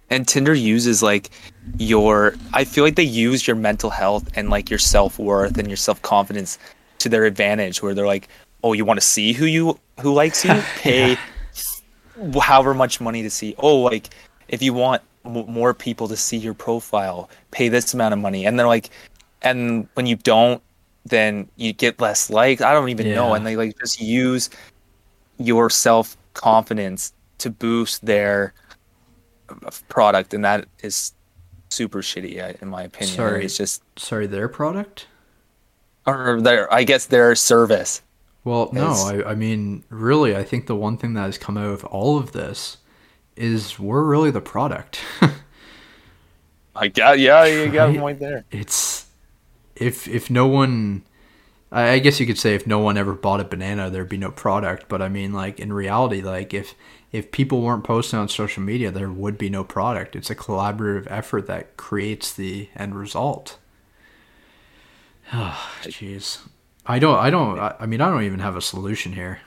and 0.09 0.27
tinder 0.27 0.53
uses 0.53 1.01
like 1.01 1.29
your 1.77 2.35
i 2.53 2.63
feel 2.65 2.83
like 2.83 2.95
they 2.95 3.03
use 3.03 3.47
your 3.47 3.55
mental 3.55 3.89
health 3.89 4.27
and 4.35 4.49
like 4.49 4.69
your 4.69 4.79
self-worth 4.79 5.57
and 5.57 5.69
your 5.69 5.77
self-confidence 5.77 6.59
to 6.97 7.07
their 7.07 7.23
advantage 7.23 7.81
where 7.81 7.93
they're 7.93 8.07
like 8.07 8.27
oh 8.63 8.73
you 8.73 8.85
want 8.85 8.99
to 8.99 9.05
see 9.05 9.33
who 9.33 9.45
you 9.45 9.77
who 9.99 10.13
likes 10.13 10.43
you? 10.45 10.53
Pay 10.77 11.17
however 12.39 12.73
much 12.73 13.01
money 13.01 13.23
to 13.23 13.29
see. 13.29 13.55
Oh 13.57 13.77
like 13.77 14.09
if 14.47 14.61
you 14.61 14.73
want 14.73 15.01
m- 15.25 15.49
more 15.51 15.73
people 15.73 16.07
to 16.07 16.17
see 16.17 16.37
your 16.37 16.53
profile 16.53 17.29
pay 17.51 17.69
this 17.69 17.93
amount 17.93 18.13
of 18.13 18.19
money. 18.19 18.45
And 18.45 18.59
they're 18.59 18.67
like 18.67 18.89
and 19.41 19.87
when 19.93 20.05
you 20.05 20.15
don't 20.15 20.61
then 21.05 21.49
you 21.55 21.73
get 21.73 21.99
less 21.99 22.29
likes 22.29 22.61
i 22.61 22.71
don't 22.73 22.89
even 22.89 23.11
know 23.13 23.33
and 23.33 23.45
they 23.45 23.55
like 23.55 23.77
just 23.79 23.99
use 23.99 24.49
your 25.37 25.69
self 25.69 26.15
confidence 26.33 27.13
to 27.39 27.49
boost 27.49 28.05
their 28.05 28.53
product 29.89 30.33
and 30.33 30.45
that 30.45 30.65
is 30.83 31.13
super 31.69 32.01
shitty 32.01 32.41
uh, 32.41 32.53
in 32.61 32.67
my 32.69 32.83
opinion 32.83 33.15
Sorry. 33.15 33.45
it's 33.45 33.57
just 33.57 33.81
sorry, 33.97 34.27
their 34.27 34.47
product? 34.47 35.07
or 36.05 36.41
their 36.41 36.71
i 36.73 36.83
guess 36.83 37.05
their 37.05 37.35
service 37.35 38.01
Well, 38.43 38.69
no, 38.73 38.91
I, 38.93 39.31
I 39.31 39.35
mean, 39.35 39.83
really, 39.89 40.35
I 40.35 40.43
think 40.43 40.65
the 40.65 40.75
one 40.75 40.97
thing 40.97 41.13
that 41.13 41.21
has 41.25 41.37
come 41.37 41.57
out 41.57 41.69
of 41.69 41.85
all 41.85 42.17
of 42.17 42.31
this 42.31 42.77
is 43.35 43.77
we're 43.79 44.03
really 44.03 44.31
the 44.31 44.41
product. 44.41 44.99
i 46.75 46.87
got 46.87 47.19
yeah 47.19 47.45
you 47.45 47.69
got 47.71 47.87
Right? 47.89 47.97
a 47.97 47.99
point 47.99 48.19
there 48.19 48.45
it's 48.49 49.05
if 49.81 50.07
if 50.07 50.29
no 50.29 50.47
one 50.47 51.03
I 51.73 51.99
guess 51.99 52.19
you 52.19 52.25
could 52.27 52.37
say 52.37 52.53
if 52.55 52.67
no 52.67 52.79
one 52.79 52.97
ever 52.97 53.13
bought 53.13 53.39
a 53.39 53.45
banana 53.45 53.89
there'd 53.89 54.09
be 54.09 54.17
no 54.17 54.31
product 54.31 54.87
but 54.89 55.01
I 55.01 55.09
mean 55.09 55.33
like 55.33 55.59
in 55.59 55.73
reality 55.73 56.21
like 56.21 56.53
if 56.53 56.75
if 57.11 57.31
people 57.31 57.61
weren't 57.61 57.83
posting 57.83 58.19
on 58.19 58.29
social 58.29 58.63
media 58.63 58.91
there 58.91 59.11
would 59.11 59.37
be 59.37 59.49
no 59.49 59.63
product 59.63 60.15
it's 60.15 60.29
a 60.29 60.35
collaborative 60.35 61.07
effort 61.09 61.47
that 61.47 61.77
creates 61.77 62.33
the 62.33 62.69
end 62.75 62.95
result 62.95 63.57
Oh, 65.33 65.71
jeez. 65.83 66.39
I 66.85 66.99
don't. 66.99 67.17
I 67.17 67.29
don't. 67.29 67.59
I 67.59 67.75
I 67.79 67.85
mean, 67.85 68.01
I 68.01 68.09
don't 68.09 68.23
even 68.23 68.39
have 68.39 68.57
a 68.57 68.61
solution 68.61 69.13
here. 69.13 69.39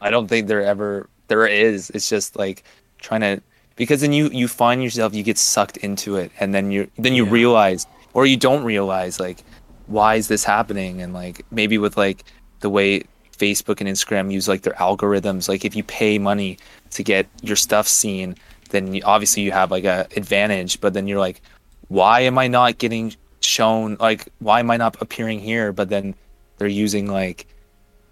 I 0.00 0.10
don't 0.10 0.28
think 0.28 0.46
there 0.46 0.62
ever 0.62 1.08
there 1.28 1.46
is. 1.46 1.90
It's 1.90 2.08
just 2.08 2.36
like 2.36 2.64
trying 2.98 3.20
to 3.22 3.42
because 3.76 4.00
then 4.00 4.12
you 4.12 4.28
you 4.30 4.48
find 4.48 4.82
yourself 4.82 5.14
you 5.14 5.22
get 5.22 5.38
sucked 5.38 5.76
into 5.78 6.16
it 6.16 6.30
and 6.40 6.54
then 6.54 6.70
you 6.70 6.90
then 6.98 7.14
you 7.14 7.24
Yeah. 7.24 7.32
realize 7.32 7.86
or 8.14 8.26
you 8.26 8.36
don't 8.36 8.64
realize 8.64 9.20
like 9.20 9.44
why 9.86 10.16
is 10.16 10.28
this 10.28 10.44
happening? 10.44 11.00
And 11.00 11.14
like 11.14 11.44
maybe 11.50 11.78
with 11.78 11.96
like 11.96 12.24
the 12.60 12.70
way 12.70 13.04
Facebook 13.36 13.80
and 13.80 13.88
Instagram 13.88 14.32
use 14.32 14.48
like 14.48 14.62
their 14.62 14.74
algorithms 14.74 15.48
like 15.48 15.64
if 15.64 15.76
you 15.76 15.84
pay 15.84 16.18
money 16.18 16.58
to 16.90 17.04
get 17.04 17.28
your 17.40 17.54
stuff 17.54 17.86
seen 17.86 18.34
then 18.70 18.92
you, 18.94 19.02
obviously 19.04 19.44
you 19.44 19.52
have 19.52 19.70
like 19.70 19.84
a 19.84 20.08
advantage 20.16 20.80
but 20.80 20.92
then 20.92 21.06
you're 21.06 21.20
like 21.20 21.40
why 21.86 22.20
am 22.20 22.36
I 22.36 22.48
not 22.48 22.78
getting 22.78 23.14
shown 23.40 23.96
like 24.00 24.28
why 24.38 24.60
am 24.60 24.70
I 24.70 24.76
not 24.76 25.00
appearing 25.00 25.40
here? 25.40 25.72
But 25.72 25.88
then 25.88 26.14
they're 26.58 26.68
using 26.68 27.06
like 27.06 27.46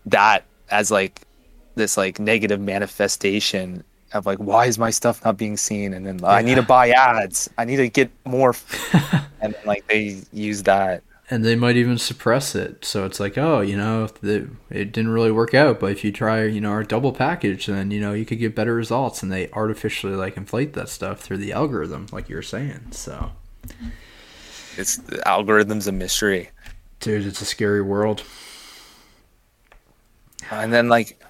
that 0.07 0.45
as 0.71 0.91
like 0.91 1.23
this 1.75 1.97
like 1.97 2.19
negative 2.19 2.61
manifestation 2.61 3.85
of 4.13 4.27
like 4.27 4.39
why 4.39 4.67
is 4.67 4.79
my 4.79 4.91
stuff 4.91 5.25
not 5.25 5.37
being 5.37 5.57
seen 5.57 5.93
and 5.93 6.07
then 6.07 6.21
I 6.25 6.43
need 6.43 6.55
to 6.57 6.63
buy 6.63 6.91
ads 6.91 7.51
I 7.59 7.65
need 7.65 7.77
to 7.77 7.89
get 7.89 8.11
more 8.25 8.55
and 9.41 9.55
then, 9.55 9.55
like 9.65 9.87
they 9.89 10.23
use 10.33 10.63
that 10.65 11.03
and 11.29 11.45
they 11.45 11.57
might 11.57 11.77
even 11.77 11.99
suppress 11.99 12.55
it. 12.55 12.85
So 12.85 13.05
it's 13.05 13.19
like, 13.19 13.37
oh, 13.37 13.61
you 13.61 13.77
know, 13.77 14.07
the, 14.07 14.49
it 14.71 14.93
didn't 14.93 15.11
really 15.11 15.33
work 15.33 15.55
out, 15.55 15.81
but 15.81 15.91
if 15.91 16.05
you 16.05 16.13
try, 16.13 16.45
you 16.45 16.61
know, 16.61 16.71
our 16.71 16.85
double 16.85 17.13
package, 17.13 17.67
then 17.67 17.91
you 17.91 18.01
know 18.01 18.13
you 18.13 18.25
could 18.25 18.39
get 18.39 18.55
better 18.55 18.73
results. 18.73 19.25
And 19.25 19.33
they 19.33 19.51
artificially 19.51 20.15
like 20.15 20.37
inflate 20.37 20.75
that 20.75 20.89
stuff 20.89 21.19
through 21.19 21.39
the 21.39 21.53
algorithm, 21.53 22.07
like 22.13 22.29
you're 22.29 22.43
saying. 22.43 22.93
So, 22.93 23.33
it's 24.77 24.99
the 24.99 25.17
algorithms 25.27 25.89
a 25.89 25.93
mystery 25.93 26.51
dude, 27.01 27.27
it's 27.27 27.41
a 27.41 27.45
scary 27.45 27.83
world. 27.83 28.23
and 30.51 30.73
then 30.73 30.89
like 30.89 31.23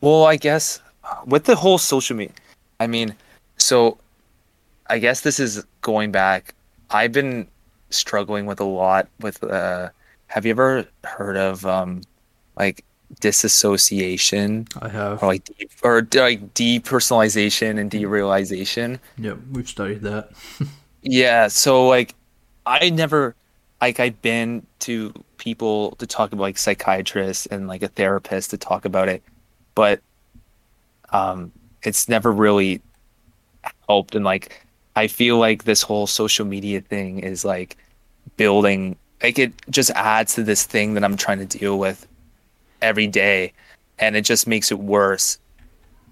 well 0.00 0.24
I 0.24 0.36
guess 0.36 0.80
with 1.26 1.44
the 1.44 1.56
whole 1.56 1.78
social 1.78 2.16
media 2.16 2.34
I 2.80 2.86
mean 2.86 3.14
so 3.56 3.98
I 4.88 4.98
guess 4.98 5.22
this 5.22 5.40
is 5.40 5.64
going 5.80 6.12
back 6.12 6.54
I've 6.90 7.12
been 7.12 7.48
struggling 7.90 8.46
with 8.46 8.60
a 8.60 8.64
lot 8.64 9.08
with 9.20 9.42
uh 9.44 9.90
have 10.28 10.44
you 10.44 10.50
ever 10.50 10.86
heard 11.04 11.36
of 11.36 11.64
um 11.66 12.02
like 12.56 12.84
disassociation 13.20 14.66
I 14.80 14.88
have. 14.88 15.22
or 15.22 15.26
like 15.26 15.44
de- 15.44 15.68
or 15.82 16.02
like 16.14 16.54
depersonalization 16.54 17.78
and 17.78 17.90
derealization. 17.90 18.98
Yep, 19.18 19.38
we've 19.52 19.68
studied 19.68 20.02
that. 20.02 20.30
Yeah, 21.08 21.46
so 21.46 21.86
like 21.86 22.16
I 22.66 22.90
never 22.90 23.36
like 23.80 24.00
I've 24.00 24.20
been 24.22 24.66
to 24.80 25.14
people 25.36 25.92
to 25.96 26.06
talk 26.06 26.32
about 26.32 26.42
like 26.42 26.58
psychiatrists 26.58 27.46
and 27.46 27.68
like 27.68 27.82
a 27.84 27.88
therapist 27.88 28.50
to 28.50 28.58
talk 28.58 28.84
about 28.84 29.08
it, 29.08 29.22
but 29.76 30.00
um 31.12 31.52
it's 31.82 32.08
never 32.08 32.32
really 32.32 32.80
helped 33.88 34.14
and 34.14 34.24
like 34.24 34.64
I 34.94 35.08
feel 35.08 35.38
like 35.38 35.64
this 35.64 35.82
whole 35.82 36.06
social 36.06 36.46
media 36.46 36.80
thing 36.80 37.20
is 37.20 37.44
like 37.44 37.76
building 38.36 38.96
like 39.22 39.38
it 39.38 39.52
just 39.70 39.90
adds 39.90 40.34
to 40.34 40.42
this 40.42 40.64
thing 40.64 40.94
that 40.94 41.04
I'm 41.04 41.16
trying 41.16 41.46
to 41.46 41.58
deal 41.58 41.78
with 41.78 42.06
every 42.82 43.06
day 43.06 43.52
and 43.98 44.16
it 44.16 44.22
just 44.22 44.46
makes 44.46 44.70
it 44.70 44.78
worse 44.78 45.38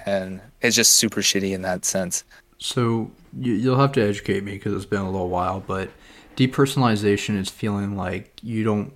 and 0.06 0.40
it's 0.60 0.76
just 0.76 0.94
super 0.94 1.20
shitty 1.20 1.52
in 1.52 1.62
that 1.62 1.84
sense. 1.84 2.24
So 2.58 3.10
you, 3.38 3.54
you'll 3.54 3.78
have 3.78 3.92
to 3.92 4.02
educate 4.02 4.44
me 4.44 4.52
because 4.52 4.74
it's 4.74 4.84
been 4.84 5.00
a 5.00 5.10
little 5.10 5.28
while, 5.28 5.60
but 5.66 5.90
depersonalization 6.36 7.38
is 7.38 7.48
feeling 7.48 7.96
like 7.96 8.32
you 8.42 8.64
don't. 8.64 8.92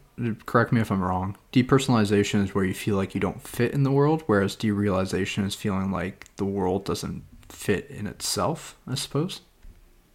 Correct 0.46 0.72
me 0.72 0.80
if 0.80 0.90
I'm 0.90 1.02
wrong. 1.02 1.36
Depersonalization 1.52 2.42
is 2.42 2.54
where 2.54 2.64
you 2.64 2.74
feel 2.74 2.96
like 2.96 3.14
you 3.14 3.20
don't 3.20 3.42
fit 3.42 3.72
in 3.72 3.82
the 3.82 3.92
world, 3.92 4.22
whereas 4.26 4.56
derealization 4.56 5.46
is 5.46 5.54
feeling 5.54 5.90
like 5.90 6.26
the 6.36 6.44
world 6.44 6.84
doesn't 6.84 7.22
fit 7.48 7.88
in 7.90 8.06
itself. 8.06 8.76
I 8.86 8.94
suppose. 8.94 9.42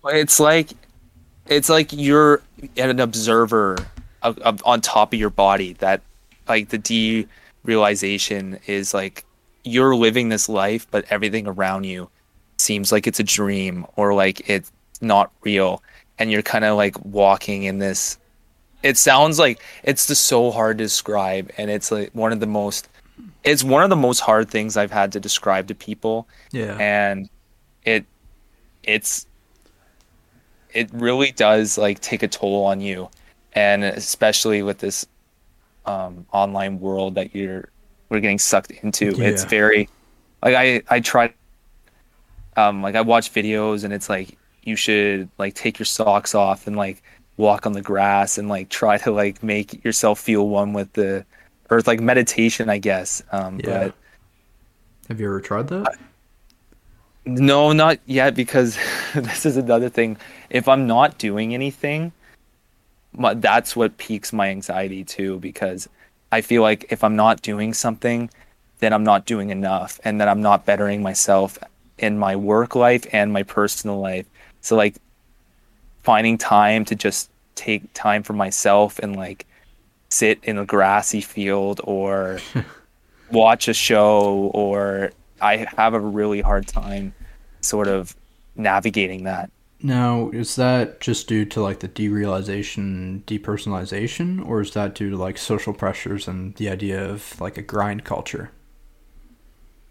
It's 0.05 0.39
like 0.39 0.71
it's 1.47 1.69
like 1.69 1.91
you're 1.91 2.41
an 2.77 2.99
observer 2.99 3.77
of, 4.21 4.37
of, 4.39 4.61
on 4.65 4.81
top 4.81 5.13
of 5.13 5.19
your 5.19 5.29
body. 5.29 5.73
That 5.73 6.01
like 6.47 6.69
the 6.69 7.27
derealization 7.65 8.59
is 8.67 8.93
like 8.93 9.25
you're 9.63 9.95
living 9.95 10.29
this 10.29 10.49
life, 10.49 10.87
but 10.91 11.05
everything 11.09 11.47
around 11.47 11.85
you 11.85 12.09
seems 12.57 12.91
like 12.91 13.07
it's 13.07 13.19
a 13.19 13.23
dream 13.23 13.85
or 13.95 14.13
like 14.13 14.49
it's 14.49 14.71
not 15.01 15.31
real, 15.41 15.81
and 16.19 16.31
you're 16.31 16.41
kind 16.41 16.65
of 16.65 16.77
like 16.77 17.03
walking 17.05 17.63
in 17.63 17.79
this. 17.79 18.17
It 18.83 18.97
sounds 18.97 19.39
like 19.39 19.61
it's 19.83 20.07
just 20.07 20.25
so 20.25 20.51
hard 20.51 20.77
to 20.77 20.83
describe, 20.83 21.49
and 21.57 21.71
it's 21.71 21.91
like 21.91 22.11
one 22.13 22.31
of 22.31 22.39
the 22.39 22.47
most. 22.47 22.89
It's 23.43 23.63
one 23.63 23.83
of 23.83 23.89
the 23.89 23.95
most 23.95 24.19
hard 24.19 24.49
things 24.49 24.77
I've 24.77 24.91
had 24.91 25.11
to 25.13 25.19
describe 25.19 25.67
to 25.67 25.75
people 25.75 26.27
Yeah. 26.51 26.77
and 26.79 27.29
it 27.85 28.05
it's 28.83 29.25
it 30.73 30.89
really 30.93 31.31
does 31.31 31.77
like 31.77 31.99
take 31.99 32.23
a 32.23 32.27
toll 32.27 32.63
on 32.65 32.79
you 32.81 33.09
and 33.53 33.83
especially 33.83 34.63
with 34.63 34.79
this 34.79 35.05
um 35.85 36.25
online 36.31 36.79
world 36.79 37.15
that 37.15 37.35
you're 37.35 37.69
we're 38.09 38.19
getting 38.21 38.39
sucked 38.39 38.71
into 38.71 39.11
Yeah. 39.17 39.27
it's 39.27 39.43
very 39.43 39.89
like 40.41 40.55
i 40.55 40.81
i 40.89 40.99
try 41.01 41.33
um 42.55 42.81
like 42.81 42.95
i 42.95 43.01
watch 43.01 43.31
videos 43.33 43.83
and 43.83 43.93
it's 43.93 44.09
like 44.09 44.37
you 44.63 44.75
should 44.75 45.29
like 45.37 45.53
take 45.53 45.77
your 45.77 45.85
socks 45.85 46.33
off 46.33 46.65
and 46.67 46.75
like 46.77 47.03
walk 47.37 47.65
on 47.65 47.73
the 47.73 47.81
grass 47.81 48.37
and 48.37 48.47
like 48.49 48.69
try 48.69 48.97
to 48.97 49.11
like 49.11 49.41
make 49.43 49.83
yourself 49.83 50.19
feel 50.19 50.47
one 50.47 50.73
with 50.73 50.91
the 50.93 51.25
earth 51.69 51.87
like 51.87 51.99
meditation 51.99 52.69
i 52.69 52.77
guess 52.77 53.23
um 53.31 53.59
Yeah. 53.63 53.85
but 53.85 53.95
Have 55.09 55.19
you 55.19 55.25
ever 55.27 55.41
tried 55.41 55.67
that? 55.69 55.97
No, 57.25 57.71
not 57.71 57.99
yet 58.05 58.35
because 58.35 58.77
this 59.15 59.45
is 59.45 59.55
another 59.57 59.87
thing. 59.89 60.17
If 60.49 60.67
I'm 60.67 60.87
not 60.87 61.17
doing 61.17 61.53
anything, 61.53 62.11
my, 63.13 63.33
that's 63.33 63.75
what 63.75 63.97
piques 63.97 64.33
my 64.33 64.49
anxiety 64.49 65.03
too 65.05 65.39
because 65.39 65.87
I 66.31 66.41
feel 66.41 66.61
like 66.61 66.85
if 66.89 67.03
I'm 67.03 67.15
not 67.15 67.41
doing 67.41 67.73
something, 67.73 68.29
then 68.79 68.91
I'm 68.91 69.03
not 69.05 69.25
doing 69.25 69.51
enough 69.51 69.99
and 70.03 70.19
then 70.19 70.27
I'm 70.27 70.41
not 70.41 70.65
bettering 70.65 71.01
myself 71.01 71.57
in 71.97 72.17
my 72.19 72.35
work 72.35 72.75
life 72.75 73.05
and 73.13 73.31
my 73.31 73.43
personal 73.43 73.99
life. 74.01 74.25
So 74.61 74.75
like 74.75 74.95
finding 76.03 76.37
time 76.37 76.85
to 76.85 76.95
just 76.95 77.29
take 77.55 77.93
time 77.93 78.23
for 78.23 78.33
myself 78.33 78.99
and 78.99 79.15
like 79.15 79.45
sit 80.09 80.39
in 80.43 80.57
a 80.57 80.65
grassy 80.65 81.21
field 81.21 81.81
or 81.83 82.39
watch 83.31 83.67
a 83.67 83.73
show 83.73 84.51
or 84.53 85.11
I 85.41 85.67
have 85.75 85.93
a 85.93 85.99
really 85.99 86.41
hard 86.41 86.67
time 86.67 87.13
sort 87.61 87.87
of 87.87 88.15
navigating 88.55 89.23
that. 89.23 89.49
Now, 89.81 90.29
is 90.29 90.55
that 90.55 91.01
just 91.01 91.27
due 91.27 91.43
to 91.45 91.61
like 91.61 91.79
the 91.79 91.89
derealization, 91.89 93.23
depersonalization, 93.23 94.45
or 94.47 94.61
is 94.61 94.71
that 94.71 94.95
due 94.95 95.09
to 95.09 95.17
like 95.17 95.37
social 95.37 95.73
pressures 95.73 96.27
and 96.27 96.55
the 96.55 96.69
idea 96.69 97.03
of 97.03 97.39
like 97.41 97.57
a 97.57 97.61
grind 97.61 98.05
culture? 98.05 98.51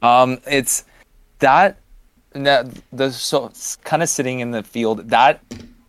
Um, 0.00 0.40
it's 0.46 0.84
that 1.40 1.78
that 2.32 2.66
the 2.90 3.10
so 3.10 3.52
kind 3.84 4.02
of 4.02 4.08
sitting 4.08 4.40
in 4.40 4.52
the 4.52 4.62
field 4.62 5.10
that 5.10 5.42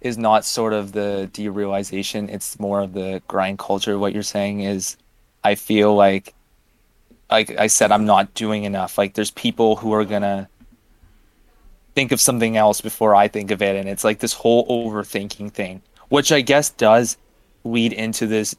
is 0.03 0.17
not 0.17 0.45
sort 0.45 0.73
of 0.73 0.91
the 0.91 1.30
derealization. 1.34 2.30
It's 2.30 2.59
more 2.59 2.81
of 2.81 2.93
the 2.93 3.21
grind 3.27 3.57
culture. 3.57 3.97
What 3.97 4.13
you're 4.13 4.21
saying 4.21 4.59
is, 4.59 4.97
I 5.43 5.55
feel 5.55 5.95
like, 5.95 6.34
like 7.31 7.57
I 7.57 7.67
said, 7.67 7.91
I'm 7.91 8.05
not 8.05 8.34
doing 8.34 8.65
enough. 8.65 8.97
Like 8.97 9.13
there's 9.13 9.31
people 9.31 9.77
who 9.77 9.93
are 9.93 10.05
gonna 10.05 10.49
think 11.95 12.11
of 12.11 12.19
something 12.19 12.57
else 12.57 12.81
before 12.81 13.15
I 13.15 13.27
think 13.27 13.49
of 13.49 13.61
it, 13.61 13.75
and 13.77 13.88
it's 13.88 14.03
like 14.03 14.19
this 14.19 14.34
whole 14.34 14.67
overthinking 14.67 15.51
thing, 15.53 15.81
which 16.09 16.31
I 16.31 16.41
guess 16.41 16.69
does 16.69 17.17
lead 17.63 17.93
into 17.93 18.27
this 18.27 18.55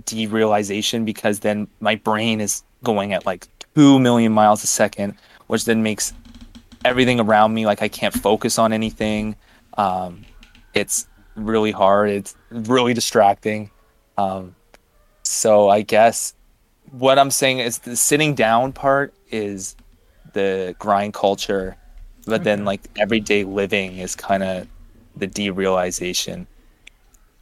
derealization 0.00 1.04
because 1.04 1.40
then 1.40 1.68
my 1.80 1.94
brain 1.94 2.40
is 2.40 2.62
going 2.82 3.12
at 3.12 3.24
like 3.24 3.46
two 3.74 4.00
million 4.00 4.32
miles 4.32 4.64
a 4.64 4.66
second, 4.66 5.14
which 5.46 5.64
then 5.64 5.82
makes 5.82 6.12
everything 6.84 7.20
around 7.20 7.54
me 7.54 7.66
like 7.66 7.82
I 7.82 7.88
can't 7.88 8.14
focus 8.14 8.58
on 8.58 8.72
anything. 8.72 9.36
Um, 9.76 10.24
it's 10.74 11.08
really 11.34 11.72
hard. 11.72 12.10
It's 12.10 12.36
really 12.50 12.94
distracting. 12.94 13.70
Um, 14.16 14.54
so 15.22 15.68
I 15.68 15.82
guess 15.82 16.34
what 16.90 17.18
I'm 17.18 17.30
saying 17.30 17.58
is 17.60 17.78
the 17.78 17.96
sitting 17.96 18.34
down 18.34 18.72
part 18.72 19.14
is 19.30 19.76
the 20.32 20.74
grind 20.78 21.14
culture, 21.14 21.76
but 22.26 22.44
then 22.44 22.64
like 22.64 22.82
everyday 22.98 23.44
living 23.44 23.98
is 23.98 24.14
kind 24.14 24.42
of 24.42 24.66
the 25.16 25.28
derealization. 25.28 26.46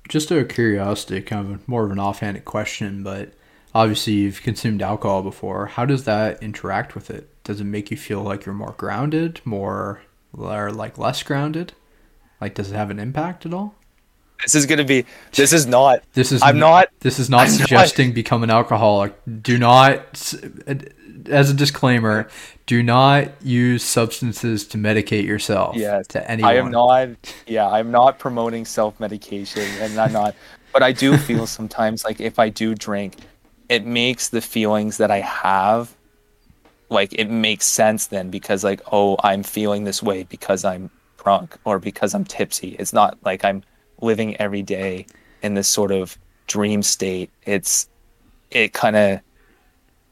Just 0.09 0.31
out 0.31 0.39
of 0.39 0.49
curiosity, 0.49 1.21
kind 1.21 1.53
of 1.53 1.69
more 1.69 1.85
of 1.85 1.91
an 1.91 1.99
offhanded 1.99 2.45
question, 2.45 3.03
but 3.03 3.33
obviously 3.75 4.15
you've 4.15 4.43
consumed 4.43 4.83
alcohol 4.83 5.23
before. 5.23 5.67
How 5.67 5.85
does 5.85 6.05
that 6.05 6.43
interact 6.43 6.95
with 6.95 7.11
it? 7.11 7.29
Does 7.45 7.61
it 7.61 7.65
make 7.65 7.91
you 7.91 7.97
feel 7.97 8.23
like 8.23 8.47
you're 8.47 8.55
more 8.55 8.75
grounded, 8.77 9.41
more 9.45 10.03
or 10.33 10.71
like 10.71 10.99
less 10.99 11.23
grounded? 11.23 11.73
Like, 12.41 12.55
does 12.55 12.71
it 12.71 12.75
have 12.75 12.91
an 12.91 12.99
impact 12.99 13.47
at 13.47 13.55
all? 13.55 13.75
This 14.43 14.55
is 14.55 14.67
gonna 14.67 14.85
be. 14.85 15.07
This 15.33 15.53
is 15.53 15.67
not. 15.67 16.03
This 16.13 16.31
is. 16.31 16.43
I'm 16.43 16.59
not. 16.59 16.89
This 17.01 17.19
is 17.19 17.31
not 17.31 17.41
I'm 17.47 17.53
not- 17.53 17.57
suggesting 17.61 18.13
become 18.13 18.43
an 18.43 18.51
alcoholic. 18.51 19.15
Do 19.43 19.59
not. 19.59 20.35
As 21.31 21.51
a 21.51 21.55
disclaimer, 21.55 22.29
do 22.67 22.83
not 22.83 23.31
use 23.43 23.83
substances 23.83 24.67
to 24.69 24.79
medicate 24.79 25.25
yourself. 25.25 25.75
Yes, 25.75 26.07
To 26.09 26.31
anyone. 26.31 26.53
I 26.53 26.55
am 26.57 26.71
not. 26.71 27.09
Yeah, 27.47 27.69
I'm 27.69 27.91
not 27.91 28.19
promoting 28.19 28.65
self 28.65 29.01
medication, 29.01 29.63
and 29.81 29.99
I'm 29.99 30.13
not. 30.13 30.35
But 30.73 30.83
I 30.83 30.93
do 30.93 31.17
feel 31.17 31.47
sometimes 31.59 32.05
like 32.05 32.21
if 32.21 32.39
I 32.39 32.51
do 32.51 32.75
drink, 32.75 33.17
it 33.71 33.87
makes 33.87 34.29
the 34.29 34.43
feelings 34.43 34.99
that 34.99 35.11
I 35.11 35.21
have, 35.21 35.95
like 36.91 37.15
it 37.15 37.31
makes 37.31 37.65
sense 37.65 38.07
then 38.09 38.31
because 38.31 38.63
like 38.63 38.83
oh 38.93 39.17
I'm 39.25 39.43
feeling 39.43 39.85
this 39.85 40.03
way 40.03 40.25
because 40.25 40.65
I'm 40.65 40.91
drunk 41.27 41.57
or 41.65 41.81
because 41.81 42.15
I'm 42.15 42.25
tipsy. 42.25 42.77
It's 42.79 42.93
not 42.93 43.19
like 43.25 43.45
I'm 43.45 43.65
living 44.01 44.37
every 44.37 44.63
day 44.63 45.07
in 45.43 45.55
this 45.55 45.69
sort 45.69 45.91
of 45.91 46.17
dream 46.47 46.85
state. 46.85 47.31
It's 47.45 47.89
it 48.53 48.73
kind 48.73 48.95
of 48.95 49.21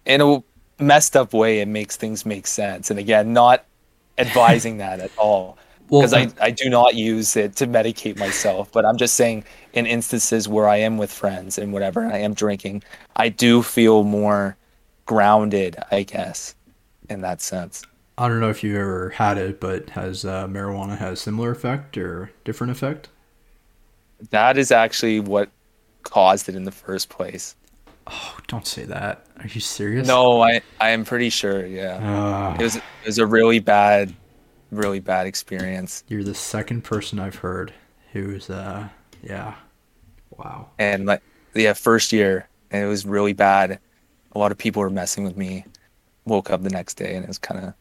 in 0.06 0.20
a 0.20 0.42
messed 0.82 1.16
up 1.16 1.32
way 1.32 1.60
it 1.60 1.68
makes 1.68 1.96
things 1.96 2.26
make 2.26 2.48
sense. 2.48 2.90
And 2.90 2.98
again, 2.98 3.32
not 3.32 3.64
advising 4.18 4.78
that 4.78 4.98
at 4.98 5.10
all 5.16 5.56
Well, 5.88 6.00
because 6.02 6.14
I, 6.14 6.28
I 6.40 6.50
do 6.50 6.68
not 6.68 6.96
use 6.96 7.36
it 7.36 7.56
to 7.56 7.66
medicate 7.66 8.16
myself 8.16 8.70
but 8.70 8.86
i'm 8.86 8.96
just 8.96 9.16
saying 9.16 9.42
in 9.72 9.86
instances 9.86 10.46
where 10.46 10.68
i 10.68 10.76
am 10.76 10.98
with 10.98 11.10
friends 11.10 11.58
and 11.58 11.72
whatever 11.72 12.00
and 12.00 12.12
i 12.12 12.18
am 12.18 12.32
drinking 12.32 12.84
i 13.16 13.28
do 13.28 13.60
feel 13.60 14.04
more 14.04 14.56
grounded 15.06 15.76
i 15.90 16.04
guess 16.04 16.54
in 17.10 17.22
that 17.22 17.40
sense 17.40 17.82
I 18.16 18.28
don't 18.28 18.40
know 18.40 18.48
if 18.50 18.62
you've 18.62 18.76
ever 18.76 19.10
had 19.10 19.38
it, 19.38 19.58
but 19.60 19.90
has 19.90 20.24
uh, 20.24 20.46
marijuana 20.46 20.96
has 20.98 21.20
similar 21.20 21.50
effect 21.50 21.96
or 21.98 22.30
different 22.44 22.70
effect? 22.70 23.08
that 24.30 24.56
is 24.56 24.70
actually 24.70 25.20
what 25.20 25.50
caused 26.02 26.48
it 26.48 26.54
in 26.54 26.64
the 26.64 26.72
first 26.72 27.08
place 27.08 27.56
Oh, 28.06 28.38
don't 28.46 28.66
say 28.66 28.84
that. 28.84 29.26
Are 29.38 29.46
you 29.46 29.60
serious? 29.60 30.06
no 30.06 30.40
i 30.42 30.60
i 30.80 30.90
am 30.90 31.04
pretty 31.04 31.28
sure 31.30 31.66
yeah 31.66 31.98
Ah, 32.02 32.54
it 32.54 32.62
was 32.62 32.76
it 32.76 32.82
was 33.04 33.18
a 33.18 33.26
really 33.26 33.58
bad 33.58 34.14
really 34.70 35.00
bad 35.00 35.26
experience 35.26 36.04
you're 36.08 36.22
the 36.24 36.34
second 36.34 36.84
person 36.84 37.18
I've 37.18 37.34
heard 37.36 37.72
who's 38.12 38.48
uh 38.50 38.88
yeah. 39.22 39.54
Wow. 40.38 40.68
and 40.78 41.06
like 41.06 41.22
yeah 41.54 41.72
first 41.72 42.12
year 42.12 42.48
and 42.70 42.82
it 42.84 42.88
was 42.88 43.04
really 43.04 43.32
bad 43.32 43.78
a 44.32 44.38
lot 44.38 44.52
of 44.52 44.58
people 44.58 44.80
were 44.80 44.90
messing 44.90 45.24
with 45.24 45.36
me 45.36 45.64
woke 46.24 46.50
up 46.50 46.62
the 46.62 46.70
next 46.70 46.94
day 46.94 47.14
and 47.16 47.24
it 47.24 47.28
was 47.28 47.38
kind 47.38 47.64
of 47.64 47.74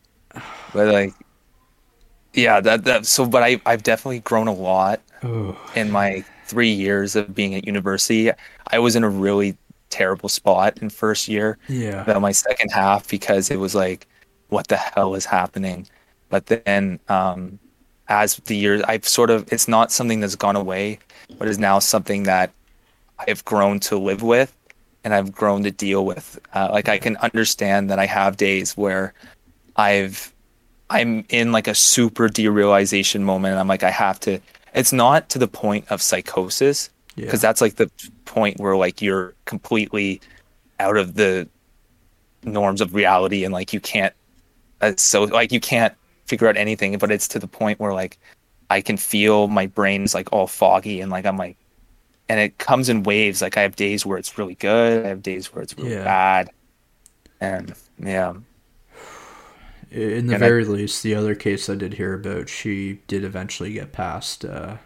but 0.74 0.92
like 0.92 1.14
yeah 2.34 2.60
that 2.60 2.84
that 2.84 3.06
so 3.06 3.26
but 3.26 3.44
i 3.44 3.60
i've 3.66 3.84
definitely 3.84 4.20
grown 4.20 4.48
a 4.48 4.54
lot 4.54 5.00
Oh, 5.24 5.58
in 5.76 5.90
my 5.90 6.24
three 6.46 6.72
years 6.72 7.16
of 7.16 7.34
being 7.34 7.56
at 7.56 7.66
university. 7.66 8.30
I 8.68 8.80
was 8.80 8.96
in 8.96 9.04
a 9.04 9.10
really 9.10 9.58
terrible 9.90 10.28
spot 10.28 10.80
in 10.80 10.90
first 10.90 11.30
year 11.30 11.58
yeah. 11.70 12.02
about 12.02 12.22
my 12.22 12.32
second 12.32 12.72
half 12.72 13.08
because 13.08 13.50
it 13.50 13.58
was 13.58 13.74
like 13.74 14.08
what 14.50 14.68
the 14.68 14.76
hell 14.76 15.16
is 15.16 15.26
happening? 15.26 15.88
But 16.30 16.48
then 16.48 17.00
um 17.08 17.60
as 18.10 18.36
the 18.36 18.56
years 18.58 18.82
i've 18.84 19.08
sort 19.08 19.30
of 19.30 19.52
it's 19.54 19.70
not 19.70 19.90
something 19.90 20.20
that's 20.20 20.36
gone 20.36 20.58
away 20.58 21.00
but 21.40 21.48
is 21.48 21.58
now 21.58 21.80
something 21.80 22.24
that 22.24 22.52
i've 23.26 23.46
grown 23.46 23.80
to 23.80 23.98
live 23.98 24.22
with 24.22 24.54
and 25.06 25.14
i've 25.14 25.32
grown 25.32 25.64
to 25.64 25.72
deal 25.72 26.06
with. 26.06 26.38
Uh, 26.54 26.68
like 26.70 26.90
i 26.90 26.98
can 26.98 27.16
understand 27.18 27.90
that 27.90 28.00
i 28.00 28.06
have 28.06 28.36
days 28.36 28.76
where 28.76 29.14
i've 29.78 30.33
i'm 30.90 31.26
in 31.30 31.52
like 31.52 31.68
a 31.68 31.76
super 31.76 32.28
derealization 32.30 33.22
moment 33.22 33.52
and 33.52 33.60
i'm 33.60 33.68
like 33.68 33.84
i 33.84 33.92
have 33.92 34.20
to 34.20 34.40
it's 34.74 34.92
not 34.94 35.30
to 35.30 35.40
the 35.40 35.48
point 35.48 35.86
of 35.90 36.02
psychosis 36.02 36.90
Yeah. 37.16 37.26
because 37.26 37.42
that's 37.42 37.62
like 37.62 37.76
the 37.76 37.90
point 38.26 38.60
where 38.60 38.76
like 38.76 39.02
you're 39.02 39.34
completely 39.46 40.20
out 40.80 40.98
of 40.98 41.14
the 41.16 41.48
norms 42.44 42.82
of 42.82 42.94
reality 42.94 43.44
and 43.46 43.54
like 43.54 43.72
you 43.74 43.80
can't 43.80 44.14
uh, 44.82 44.94
so 44.98 45.24
like 45.24 45.52
you 45.52 45.60
can't 45.60 45.94
figure 46.26 46.48
out 46.48 46.58
anything 46.58 46.98
but 46.98 47.12
it's 47.12 47.28
to 47.30 47.40
the 47.40 47.48
point 47.48 47.80
where 47.80 47.94
like 47.94 48.18
i 48.70 48.82
can 48.82 48.98
feel 48.98 49.48
my 49.48 49.66
brain's 49.68 50.14
like 50.14 50.32
all 50.34 50.48
foggy 50.48 51.00
and 51.02 51.12
like 51.12 51.26
i'm 51.26 51.38
like 51.38 51.56
and 52.30 52.40
it 52.40 52.58
comes 52.58 52.90
in 52.90 53.04
waves 53.04 53.42
like 53.42 53.56
i 53.58 53.62
have 53.62 53.76
days 53.76 54.06
where 54.06 54.18
it's 54.18 54.38
really 54.38 54.56
good 54.56 55.06
i 55.06 55.10
have 55.10 55.22
days 55.22 55.54
where 55.54 55.62
it's 55.62 55.78
really 55.78 55.94
Yeah. 55.94 56.04
bad 56.04 56.50
and 57.40 57.74
yeah 58.00 58.34
In 59.94 60.28
the 60.28 60.34
And 60.36 60.44
I- 60.44 60.48
very 60.48 60.66
least, 60.66 61.04
the 61.04 61.14
other 61.16 61.36
case 61.36 61.70
I 61.70 61.76
did 61.76 61.94
hear 61.94 62.14
about, 62.16 62.50
she 62.50 63.00
did 63.08 63.24
eventually 63.24 63.74
get 63.74 63.92
past 63.92 64.44
uh, 64.44 64.78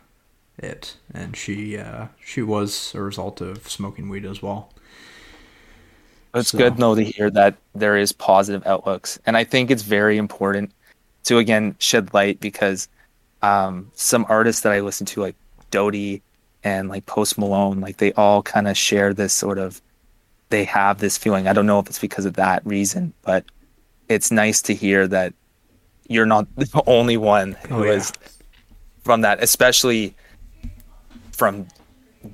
it, 0.58 0.96
and 1.14 1.36
she 1.38 1.78
uh, 1.78 2.08
she 2.24 2.42
was 2.42 2.94
a 2.94 3.02
result 3.02 3.40
of 3.42 3.70
smoking 3.70 4.10
weed 4.10 4.26
as 4.26 4.42
well. 4.42 4.74
It's 6.34 6.50
So- 6.50 6.58
good 6.58 6.78
though 6.78 6.96
to 6.96 7.04
hear 7.04 7.30
that 7.32 7.56
there 7.74 7.96
is 7.98 8.12
positive 8.12 8.66
outlooks, 8.68 9.18
and 9.26 9.38
I 9.38 9.44
think 9.44 9.72
it's 9.72 9.84
very 9.84 10.18
important 10.18 10.72
to 11.24 11.38
again 11.38 11.76
shed 11.80 12.14
light 12.14 12.40
because 12.40 12.88
um, 13.42 13.90
some 13.94 14.26
artists 14.30 14.62
that 14.64 14.74
I 14.74 14.82
listen 14.82 15.06
to, 15.08 15.22
like 15.22 15.36
Dodie 15.72 16.22
and 16.64 16.90
like 16.90 17.06
Post 17.06 17.38
Malone, 17.38 17.80
like 17.80 17.98
they 17.98 18.12
all 18.14 18.42
kind 18.44 18.68
of 18.68 18.78
share 18.78 19.14
this 19.14 19.32
sort 19.34 19.58
of 19.58 19.82
they 20.50 20.64
have 20.66 21.00
this 21.00 21.18
feeling. 21.18 21.48
I 21.48 21.54
don't 21.54 21.66
know 21.66 21.80
if 21.80 21.88
it's 21.88 22.00
because 22.00 22.26
of 22.26 22.34
that 22.36 22.66
reason, 22.66 23.14
but 23.22 23.46
it's 24.10 24.32
nice 24.32 24.62
to 24.64 24.74
hear 24.76 25.08
that 25.08 25.34
you're 26.08 26.26
not 26.26 26.48
the 26.56 26.82
only 26.88 27.18
one 27.18 27.54
who 27.70 27.76
Oh, 27.76 27.84
yeah. 27.84 27.94
is 27.94 28.14
from 29.04 29.22
that, 29.22 29.42
especially 29.44 30.16
from 31.32 31.68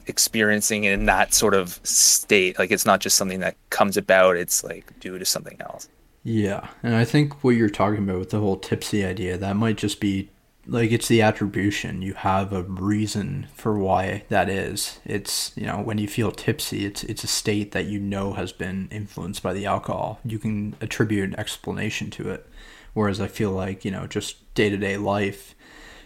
experiencing 0.08 0.86
it 0.86 0.94
in 0.94 1.06
that 1.06 1.34
sort 1.34 1.54
of 1.54 1.80
state. 1.84 2.58
Like 2.60 2.72
it's 2.72 2.86
not 2.86 3.00
just 3.02 3.18
something 3.18 3.40
that 3.42 3.58
comes 3.70 3.98
about, 3.98 4.38
it's 4.38 4.64
like 4.64 4.98
due 5.00 5.20
to 5.20 5.26
something 5.26 5.58
else. 5.62 5.90
Yeah, 6.24 6.70
and 6.84 6.96
I 6.96 7.04
think 7.06 7.44
what 7.44 7.52
you're 7.52 7.70
talking 7.70 8.04
about 8.04 8.20
with 8.20 8.30
the 8.30 8.40
whole 8.40 8.58
tipsy 8.58 9.04
idea, 9.04 9.38
that 9.38 9.56
might 9.58 9.76
just 9.78 10.00
be 10.00 10.30
like 10.66 10.92
it's 10.92 11.08
the 11.08 11.22
attribution. 11.22 12.02
You 12.02 12.14
have 12.14 12.54
a 12.54 12.64
reason 12.64 13.48
for 13.56 13.78
why 13.78 14.24
that 14.30 14.50
is. 14.50 15.00
It's 15.06 15.52
you 15.56 15.66
know 15.66 15.78
when 15.78 15.98
you 15.98 16.08
feel 16.08 16.32
tipsy, 16.32 16.86
it's 16.86 17.04
it's 17.04 17.24
a 17.24 17.28
state 17.28 17.72
that 17.74 17.86
you 17.86 18.00
know 18.00 18.34
has 18.34 18.52
been 18.52 18.88
influenced 18.92 19.44
by 19.44 19.54
the 19.54 19.66
alcohol. 19.66 20.20
You 20.24 20.40
can 20.40 20.76
attribute 20.82 21.30
an 21.30 21.40
explanation 21.40 22.10
to 22.12 22.30
it. 22.30 22.48
Whereas 22.94 23.20
I 23.20 23.28
feel 23.28 23.52
like 23.52 23.84
you 23.86 23.92
know 23.92 24.08
just 24.08 24.54
day 24.54 24.70
to 24.70 24.78
day 24.78 24.98
life, 24.98 25.56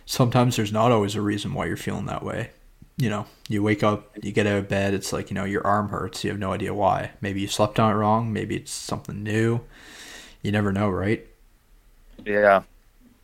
sometimes 0.06 0.56
there's 0.56 0.72
not 0.72 0.92
always 0.92 1.16
a 1.16 1.22
reason 1.22 1.54
why 1.54 1.66
you're 1.68 1.78
feeling 1.78 2.06
that 2.08 2.24
way. 2.24 2.52
You 2.98 3.10
know, 3.10 3.28
you 3.48 3.62
wake 3.62 3.84
up, 3.84 4.18
you 4.24 4.32
get 4.32 4.48
out 4.48 4.58
of 4.58 4.68
bed, 4.70 4.94
it's 4.96 5.14
like 5.14 5.30
you 5.30 5.36
know 5.36 5.46
your 5.46 5.66
arm 5.66 5.90
hurts. 5.90 6.24
You 6.24 6.32
have 6.32 6.40
no 6.40 6.54
idea 6.54 6.74
why. 6.74 7.12
Maybe 7.22 7.42
you 7.42 7.48
slept 7.48 7.80
on 7.80 7.92
it 7.92 7.96
wrong. 7.96 8.34
Maybe 8.34 8.56
it's 8.56 8.72
something 8.72 9.24
new 9.24 9.62
you 10.42 10.52
never 10.52 10.72
know, 10.72 10.90
right? 10.90 11.28
Yeah. 12.26 12.64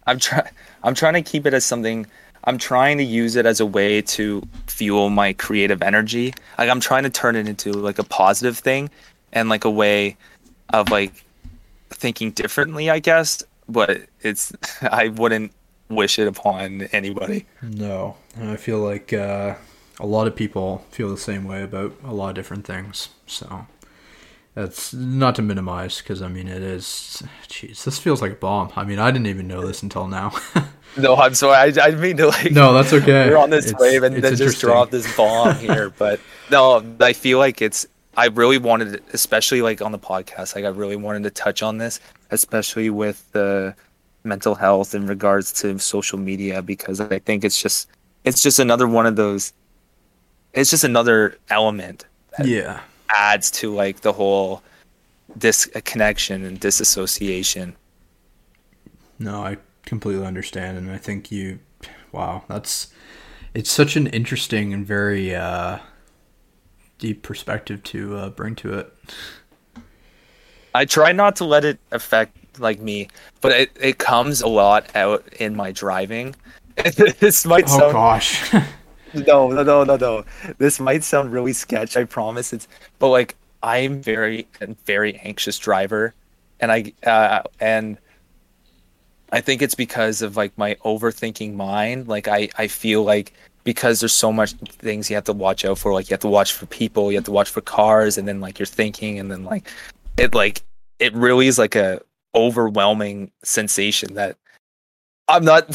I'm 0.07 0.19
trying 0.19 0.49
I'm 0.83 0.93
trying 0.93 1.13
to 1.13 1.21
keep 1.21 1.45
it 1.45 1.53
as 1.53 1.65
something 1.65 2.05
I'm 2.45 2.57
trying 2.57 2.97
to 2.97 3.03
use 3.03 3.35
it 3.35 3.45
as 3.45 3.59
a 3.59 3.65
way 3.65 4.01
to 4.01 4.41
fuel 4.67 5.09
my 5.09 5.33
creative 5.33 5.81
energy. 5.81 6.33
Like 6.57 6.69
I'm 6.69 6.79
trying 6.79 7.03
to 7.03 7.09
turn 7.09 7.35
it 7.35 7.47
into 7.47 7.71
like 7.71 7.99
a 7.99 8.03
positive 8.03 8.57
thing 8.57 8.89
and 9.31 9.47
like 9.49 9.63
a 9.63 9.71
way 9.71 10.17
of 10.73 10.89
like 10.89 11.23
thinking 11.89 12.31
differently, 12.31 12.89
I 12.89 12.99
guess, 12.99 13.43
but 13.69 14.01
it's 14.21 14.51
I 14.81 15.09
wouldn't 15.09 15.53
wish 15.89 16.19
it 16.19 16.27
upon 16.27 16.83
anybody. 16.91 17.45
No, 17.61 18.17
I 18.41 18.57
feel 18.57 18.79
like 18.79 19.13
uh, 19.13 19.55
a 19.99 20.05
lot 20.05 20.27
of 20.27 20.35
people 20.35 20.85
feel 20.91 21.09
the 21.09 21.17
same 21.17 21.45
way 21.45 21.63
about 21.63 21.93
a 22.03 22.13
lot 22.13 22.29
of 22.29 22.35
different 22.35 22.65
things. 22.65 23.09
So 23.25 23.67
that's 24.53 24.93
not 24.93 25.35
to 25.35 25.41
minimize, 25.41 25.97
because 25.99 26.21
I 26.21 26.27
mean 26.27 26.47
it 26.47 26.61
is. 26.61 27.23
Jeez, 27.47 27.83
this 27.83 27.97
feels 27.99 28.21
like 28.21 28.31
a 28.31 28.35
bomb. 28.35 28.71
I 28.75 28.83
mean, 28.83 28.99
I 28.99 29.11
didn't 29.11 29.27
even 29.27 29.47
know 29.47 29.65
this 29.65 29.83
until 29.83 30.07
now. 30.07 30.33
No, 30.95 31.15
I'm 31.15 31.33
sorry. 31.33 31.73
I 31.75 31.87
I 31.87 31.91
mean 31.95 32.17
to 32.17 32.27
like 32.27 32.51
no, 32.51 32.71
that's 32.71 32.93
okay. 32.93 33.27
we're 33.27 33.37
on 33.37 33.49
this 33.49 33.65
It's- 33.65 33.81
wave 33.81 34.03
and 34.03 34.15
then 34.23 34.35
just 34.35 34.61
drop 34.61 34.91
this 34.91 35.11
bomb 35.17 35.55
here. 35.55 35.89
But 35.97 36.19
no, 36.51 36.85
I 36.99 37.13
feel 37.13 37.39
like 37.39 37.63
it's. 37.63 37.87
I 38.15 38.27
really 38.27 38.59
wanted, 38.59 39.01
especially 39.11 39.63
like 39.63 39.81
on 39.81 39.91
the 39.91 39.97
podcast, 39.97 40.53
like 40.55 40.65
I 40.65 40.67
really 40.67 40.95
wanted 40.95 41.23
to 41.23 41.31
touch 41.31 41.63
on 41.63 41.79
this, 41.79 41.99
especially 42.29 42.91
with 42.91 43.25
the 43.31 43.73
mental 44.23 44.53
health 44.53 44.93
in 44.93 45.07
regards 45.07 45.51
to 45.61 45.79
social 45.79 46.19
media, 46.19 46.61
because 46.61 46.99
I 47.01 47.17
think 47.17 47.43
it's 47.43 47.59
just, 47.59 47.89
it's 48.23 48.43
just 48.43 48.59
another 48.59 48.87
one 48.87 49.07
of 49.07 49.15
those. 49.15 49.51
It's 50.53 50.69
just 50.69 50.83
another 50.83 51.39
element 51.49 52.05
Yeah, 52.43 52.81
adds 53.13 53.51
to 53.51 53.73
like 53.73 54.01
the 54.01 54.13
whole 54.13 54.63
disconnection 55.37 56.43
and 56.43 56.59
disassociation. 56.59 57.75
no, 59.19 59.43
I 59.43 59.57
completely 59.85 60.25
understand, 60.25 60.77
and 60.77 60.91
I 60.91 60.97
think 60.97 61.31
you. 61.31 61.59
Wow, 62.11 62.43
that's. 62.47 62.93
It's 63.53 63.71
such 63.71 63.95
an 63.95 64.07
interesting 64.07 64.73
and 64.73 64.85
very 64.85 65.35
uh, 65.35 65.77
deep 66.97 67.21
perspective 67.21 67.83
to 67.83 68.17
uh, 68.17 68.29
bring 68.29 68.55
to 68.55 68.73
it. 68.79 68.93
I 70.73 70.85
try 70.85 71.11
not 71.11 71.35
to 71.35 71.45
let 71.45 71.63
it 71.63 71.79
affect 71.91 72.59
like 72.59 72.79
me, 72.79 73.09
but 73.41 73.51
it, 73.51 73.71
it 73.79 73.97
comes 73.99 74.41
a 74.41 74.47
lot 74.47 74.89
out 74.95 75.25
in 75.39 75.55
my 75.55 75.71
driving. 75.71 76.35
this 77.19 77.45
might 77.45 77.65
Oh 77.65 77.79
sound 77.79 77.93
gosh. 77.93 78.53
no, 79.13 79.49
no, 79.49 79.63
no, 79.63 79.83
no, 79.83 79.95
no. 79.95 80.25
This 80.57 80.79
might 80.79 81.03
sound 81.03 81.31
really 81.31 81.53
sketch. 81.53 81.97
I 81.97 82.03
promise 82.05 82.53
it's, 82.53 82.67
but 82.99 83.09
like 83.09 83.35
I'm 83.61 84.01
very, 84.01 84.47
very 84.85 85.15
anxious 85.23 85.57
driver, 85.57 86.13
and 86.59 86.71
I 86.71 86.93
uh, 87.05 87.43
and 87.59 87.97
I 89.31 89.41
think 89.41 89.61
it's 89.61 89.75
because 89.75 90.21
of 90.21 90.37
like 90.37 90.57
my 90.57 90.75
overthinking 90.85 91.55
mind. 91.55 92.07
Like 92.07 92.27
I, 92.27 92.49
I 92.57 92.67
feel 92.67 93.03
like 93.03 93.33
because 93.63 93.99
there's 93.99 94.13
so 94.13 94.31
much 94.31 94.53
things 94.53 95.09
you 95.09 95.15
have 95.15 95.23
to 95.25 95.33
watch 95.33 95.65
out 95.65 95.79
for. 95.79 95.93
Like 95.93 96.09
you 96.09 96.13
have 96.13 96.19
to 96.21 96.27
watch 96.27 96.53
for 96.53 96.65
people, 96.67 97.11
you 97.11 97.17
have 97.17 97.25
to 97.25 97.31
watch 97.31 97.49
for 97.49 97.61
cars, 97.61 98.17
and 98.17 98.27
then 98.27 98.41
like 98.41 98.59
you're 98.59 98.65
thinking, 98.65 99.19
and 99.19 99.31
then 99.31 99.43
like 99.43 99.69
it 100.17 100.35
like 100.35 100.61
it 100.99 101.13
really 101.13 101.47
is 101.47 101.57
like 101.57 101.75
a 101.75 102.01
overwhelming 102.35 103.31
sensation 103.43 104.15
that 104.15 104.37
I'm 105.27 105.45
not 105.45 105.65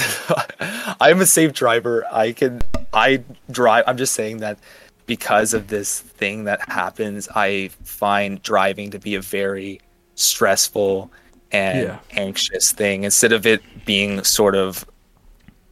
I'm 1.00 1.20
a 1.20 1.26
safe 1.26 1.52
driver. 1.52 2.04
I 2.12 2.32
can 2.32 2.60
I 2.92 3.22
drive 3.50 3.84
I'm 3.86 3.96
just 3.96 4.14
saying 4.14 4.38
that 4.38 4.58
because 5.06 5.54
of 5.54 5.68
this 5.68 6.00
thing 6.00 6.44
that 6.44 6.68
happens, 6.68 7.28
I 7.34 7.68
find 7.84 8.42
driving 8.42 8.90
to 8.90 8.98
be 8.98 9.14
a 9.14 9.20
very 9.20 9.80
stressful 10.14 11.10
and 11.50 11.80
yeah. 11.80 11.98
anxious 12.12 12.72
thing 12.72 13.04
instead 13.04 13.32
of 13.32 13.46
it 13.46 13.62
being 13.86 14.22
sort 14.22 14.54
of 14.54 14.84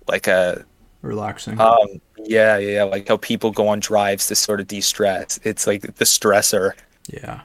like 0.09 0.27
a 0.27 0.65
relaxing. 1.03 1.61
Um 1.61 2.01
yeah, 2.19 2.59
yeah, 2.59 2.83
like 2.85 3.09
how 3.09 3.19
people 3.19 3.51
go 3.51 3.69
on 3.69 3.81
drives 3.81 4.27
to 4.29 4.35
sort 4.35 4.61
of 4.61 4.67
de-stress. 4.67 5.39
It's 5.45 5.67
like 5.67 5.83
the 5.83 6.05
stressor. 6.05 6.73
Yeah. 7.09 7.43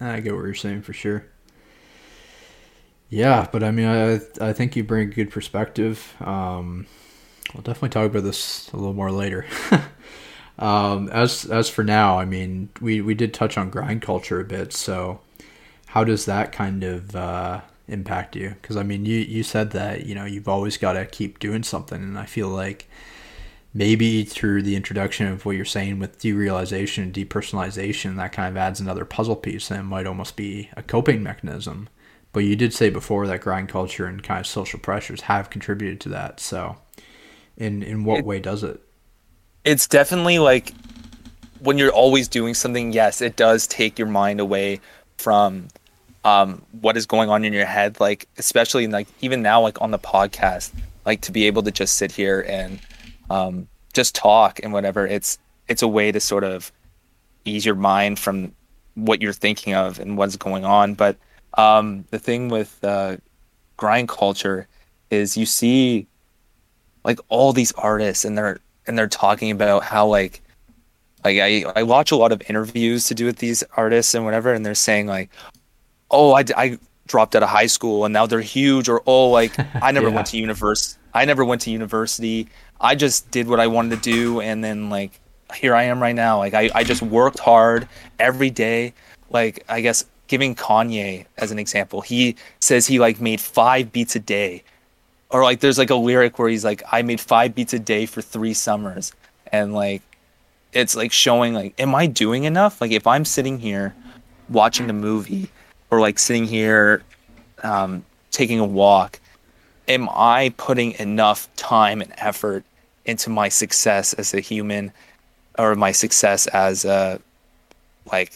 I 0.00 0.20
get 0.20 0.34
what 0.34 0.44
you're 0.44 0.54
saying 0.54 0.82
for 0.82 0.92
sure. 0.92 1.24
Yeah, 3.08 3.46
but 3.52 3.62
I 3.62 3.70
mean, 3.70 3.86
I 3.86 4.20
I 4.40 4.52
think 4.54 4.74
you 4.74 4.84
bring 4.84 5.10
a 5.10 5.12
good 5.12 5.30
perspective. 5.30 6.14
Um, 6.20 6.86
we'll 7.54 7.62
definitely 7.62 7.90
talk 7.90 8.10
about 8.10 8.24
this 8.24 8.70
a 8.72 8.76
little 8.76 8.94
more 8.94 9.10
later. 9.10 9.46
um, 10.58 11.08
as 11.10 11.44
as 11.46 11.68
for 11.68 11.84
now, 11.84 12.18
I 12.18 12.24
mean, 12.24 12.70
we 12.80 13.00
we 13.00 13.14
did 13.14 13.34
touch 13.34 13.56
on 13.58 13.70
grind 13.70 14.02
culture 14.02 14.40
a 14.40 14.44
bit. 14.44 14.72
So, 14.72 15.20
how 15.86 16.04
does 16.04 16.24
that 16.26 16.52
kind 16.52 16.84
of 16.84 17.14
uh, 17.16 17.60
impact 17.88 18.36
you? 18.36 18.50
Because 18.60 18.76
I 18.76 18.82
mean, 18.82 19.04
you 19.04 19.18
you 19.18 19.42
said 19.42 19.70
that 19.72 20.06
you 20.06 20.14
know 20.14 20.24
you've 20.24 20.48
always 20.48 20.76
got 20.76 20.94
to 20.94 21.06
keep 21.06 21.38
doing 21.38 21.62
something, 21.62 22.02
and 22.02 22.18
I 22.18 22.26
feel 22.26 22.48
like 22.48 22.88
maybe 23.74 24.24
through 24.24 24.62
the 24.62 24.76
introduction 24.76 25.26
of 25.26 25.46
what 25.46 25.56
you're 25.56 25.64
saying 25.64 25.98
with 25.98 26.18
derealization 26.18 27.04
and 27.04 27.14
depersonalization, 27.14 28.16
that 28.16 28.32
kind 28.32 28.48
of 28.48 28.56
adds 28.56 28.80
another 28.80 29.04
puzzle 29.04 29.36
piece 29.36 29.70
and 29.70 29.86
might 29.86 30.06
almost 30.06 30.36
be 30.36 30.68
a 30.76 30.82
coping 30.82 31.22
mechanism. 31.22 31.88
But 32.32 32.44
you 32.44 32.56
did 32.56 32.72
say 32.72 32.90
before 32.90 33.26
that 33.26 33.40
grind 33.40 33.68
culture 33.68 34.06
and 34.06 34.22
kind 34.22 34.40
of 34.40 34.46
social 34.46 34.78
pressures 34.78 35.22
have 35.22 35.50
contributed 35.50 36.00
to 36.02 36.08
that. 36.10 36.40
So, 36.40 36.76
in 37.56 37.82
in 37.82 38.04
what 38.04 38.20
it, 38.20 38.24
way 38.24 38.40
does 38.40 38.62
it? 38.62 38.80
It's 39.64 39.86
definitely 39.86 40.38
like 40.38 40.72
when 41.60 41.78
you're 41.78 41.92
always 41.92 42.28
doing 42.28 42.54
something. 42.54 42.92
Yes, 42.92 43.20
it 43.20 43.36
does 43.36 43.66
take 43.66 43.98
your 43.98 44.08
mind 44.08 44.40
away 44.40 44.80
from 45.18 45.68
um, 46.24 46.62
what 46.80 46.96
is 46.96 47.06
going 47.06 47.30
on 47.30 47.44
in 47.44 47.52
your 47.52 47.66
head. 47.66 48.00
Like 48.00 48.28
especially 48.38 48.86
like 48.86 49.08
even 49.20 49.42
now, 49.42 49.60
like 49.60 49.80
on 49.80 49.90
the 49.90 49.98
podcast, 49.98 50.72
like 51.04 51.20
to 51.22 51.32
be 51.32 51.46
able 51.46 51.62
to 51.62 51.70
just 51.70 51.96
sit 51.96 52.12
here 52.12 52.44
and 52.48 52.80
um, 53.30 53.68
just 53.92 54.14
talk 54.14 54.60
and 54.62 54.72
whatever. 54.72 55.06
It's 55.06 55.38
it's 55.68 55.82
a 55.82 55.88
way 55.88 56.12
to 56.12 56.20
sort 56.20 56.44
of 56.44 56.72
ease 57.44 57.64
your 57.64 57.74
mind 57.74 58.18
from 58.18 58.52
what 58.94 59.22
you're 59.22 59.32
thinking 59.32 59.74
of 59.74 59.98
and 59.98 60.16
what's 60.16 60.36
going 60.36 60.64
on. 60.64 60.94
But 60.94 61.16
um, 61.54 62.04
the 62.10 62.18
thing 62.18 62.48
with 62.48 62.82
uh, 62.84 63.16
grind 63.76 64.08
culture 64.08 64.68
is 65.10 65.36
you 65.36 65.46
see 65.46 66.06
like 67.04 67.20
all 67.28 67.52
these 67.52 67.72
artists 67.72 68.24
and 68.24 68.36
they're 68.36 68.60
and 68.86 68.98
they're 68.98 69.08
talking 69.08 69.50
about 69.50 69.84
how 69.84 70.06
like 70.06 70.42
like 71.24 71.38
I, 71.38 71.64
I 71.76 71.82
watch 71.82 72.10
a 72.10 72.16
lot 72.16 72.32
of 72.32 72.42
interviews 72.48 73.06
to 73.06 73.14
do 73.14 73.26
with 73.26 73.36
these 73.36 73.62
artists 73.76 74.14
and 74.14 74.24
whatever 74.24 74.52
and 74.52 74.64
they're 74.64 74.74
saying 74.74 75.06
like 75.06 75.30
oh 76.10 76.32
I, 76.32 76.44
I 76.56 76.78
dropped 77.06 77.36
out 77.36 77.42
of 77.42 77.48
high 77.48 77.66
school 77.66 78.04
and 78.04 78.12
now 78.12 78.26
they're 78.26 78.40
huge 78.40 78.88
or 78.88 79.02
oh 79.06 79.30
like 79.30 79.52
I 79.82 79.90
never 79.92 80.08
yeah. 80.08 80.14
went 80.14 80.26
to 80.28 80.38
university 80.38 81.00
I 81.14 81.24
never 81.24 81.44
went 81.44 81.60
to 81.62 81.70
university 81.70 82.48
I 82.80 82.94
just 82.94 83.30
did 83.30 83.48
what 83.48 83.60
I 83.60 83.66
wanted 83.66 84.02
to 84.02 84.10
do 84.10 84.40
and 84.40 84.62
then 84.62 84.90
like 84.90 85.20
here 85.54 85.74
I 85.74 85.84
am 85.84 86.02
right 86.02 86.14
now 86.14 86.38
like 86.38 86.54
I, 86.54 86.70
I 86.74 86.84
just 86.84 87.02
worked 87.02 87.38
hard 87.38 87.86
every 88.18 88.50
day 88.50 88.94
like 89.30 89.64
I 89.68 89.80
guess 89.80 90.04
giving 90.32 90.54
Kanye 90.54 91.26
as 91.36 91.50
an 91.50 91.58
example, 91.58 92.00
he 92.00 92.36
says 92.58 92.86
he 92.86 92.98
like 92.98 93.20
made 93.20 93.38
five 93.38 93.92
beats 93.92 94.16
a 94.16 94.18
day. 94.18 94.64
Or 95.32 95.42
like 95.42 95.60
there's 95.60 95.78
like 95.78 95.90
a 95.90 95.96
lyric 95.96 96.38
where 96.38 96.48
he's 96.48 96.64
like, 96.64 96.82
I 96.92 97.02
made 97.02 97.20
five 97.20 97.54
beats 97.54 97.72
a 97.72 97.78
day 97.78 98.06
for 98.06 98.22
three 98.22 98.54
summers. 98.54 99.12
And 99.50 99.74
like 99.74 100.02
it's 100.72 100.94
like 100.94 101.12
showing 101.12 101.54
like, 101.54 101.74
am 101.78 101.94
I 101.94 102.06
doing 102.06 102.44
enough? 102.44 102.80
Like 102.80 102.92
if 102.92 103.06
I'm 103.06 103.24
sitting 103.24 103.58
here 103.58 103.94
watching 104.48 104.86
the 104.86 104.92
movie 104.92 105.50
or 105.90 106.00
like 106.00 106.18
sitting 106.18 106.46
here 106.46 107.02
um, 107.62 108.04
taking 108.30 108.60
a 108.60 108.64
walk, 108.64 109.20
am 109.88 110.08
I 110.10 110.54
putting 110.56 110.92
enough 110.92 111.48
time 111.56 112.00
and 112.00 112.12
effort 112.18 112.64
into 113.04 113.30
my 113.30 113.48
success 113.48 114.14
as 114.14 114.32
a 114.34 114.40
human 114.40 114.92
or 115.58 115.74
my 115.74 115.92
success 115.92 116.46
as 116.48 116.84
a 116.84 117.20
like 118.10 118.32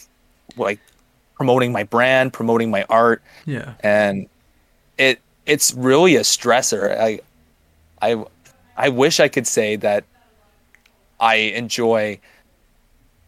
like 0.55 0.79
promoting 1.35 1.71
my 1.71 1.83
brand, 1.83 2.33
promoting 2.33 2.71
my 2.71 2.83
art. 2.89 3.21
Yeah. 3.45 3.73
And 3.81 4.27
it 4.97 5.19
it's 5.47 5.73
really 5.73 6.17
a 6.17 6.21
stressor. 6.21 6.95
I 6.95 7.19
I 8.01 8.23
I 8.75 8.89
wish 8.89 9.19
I 9.19 9.29
could 9.29 9.47
say 9.47 9.77
that 9.77 10.03
I 11.19 11.35
enjoy 11.35 12.19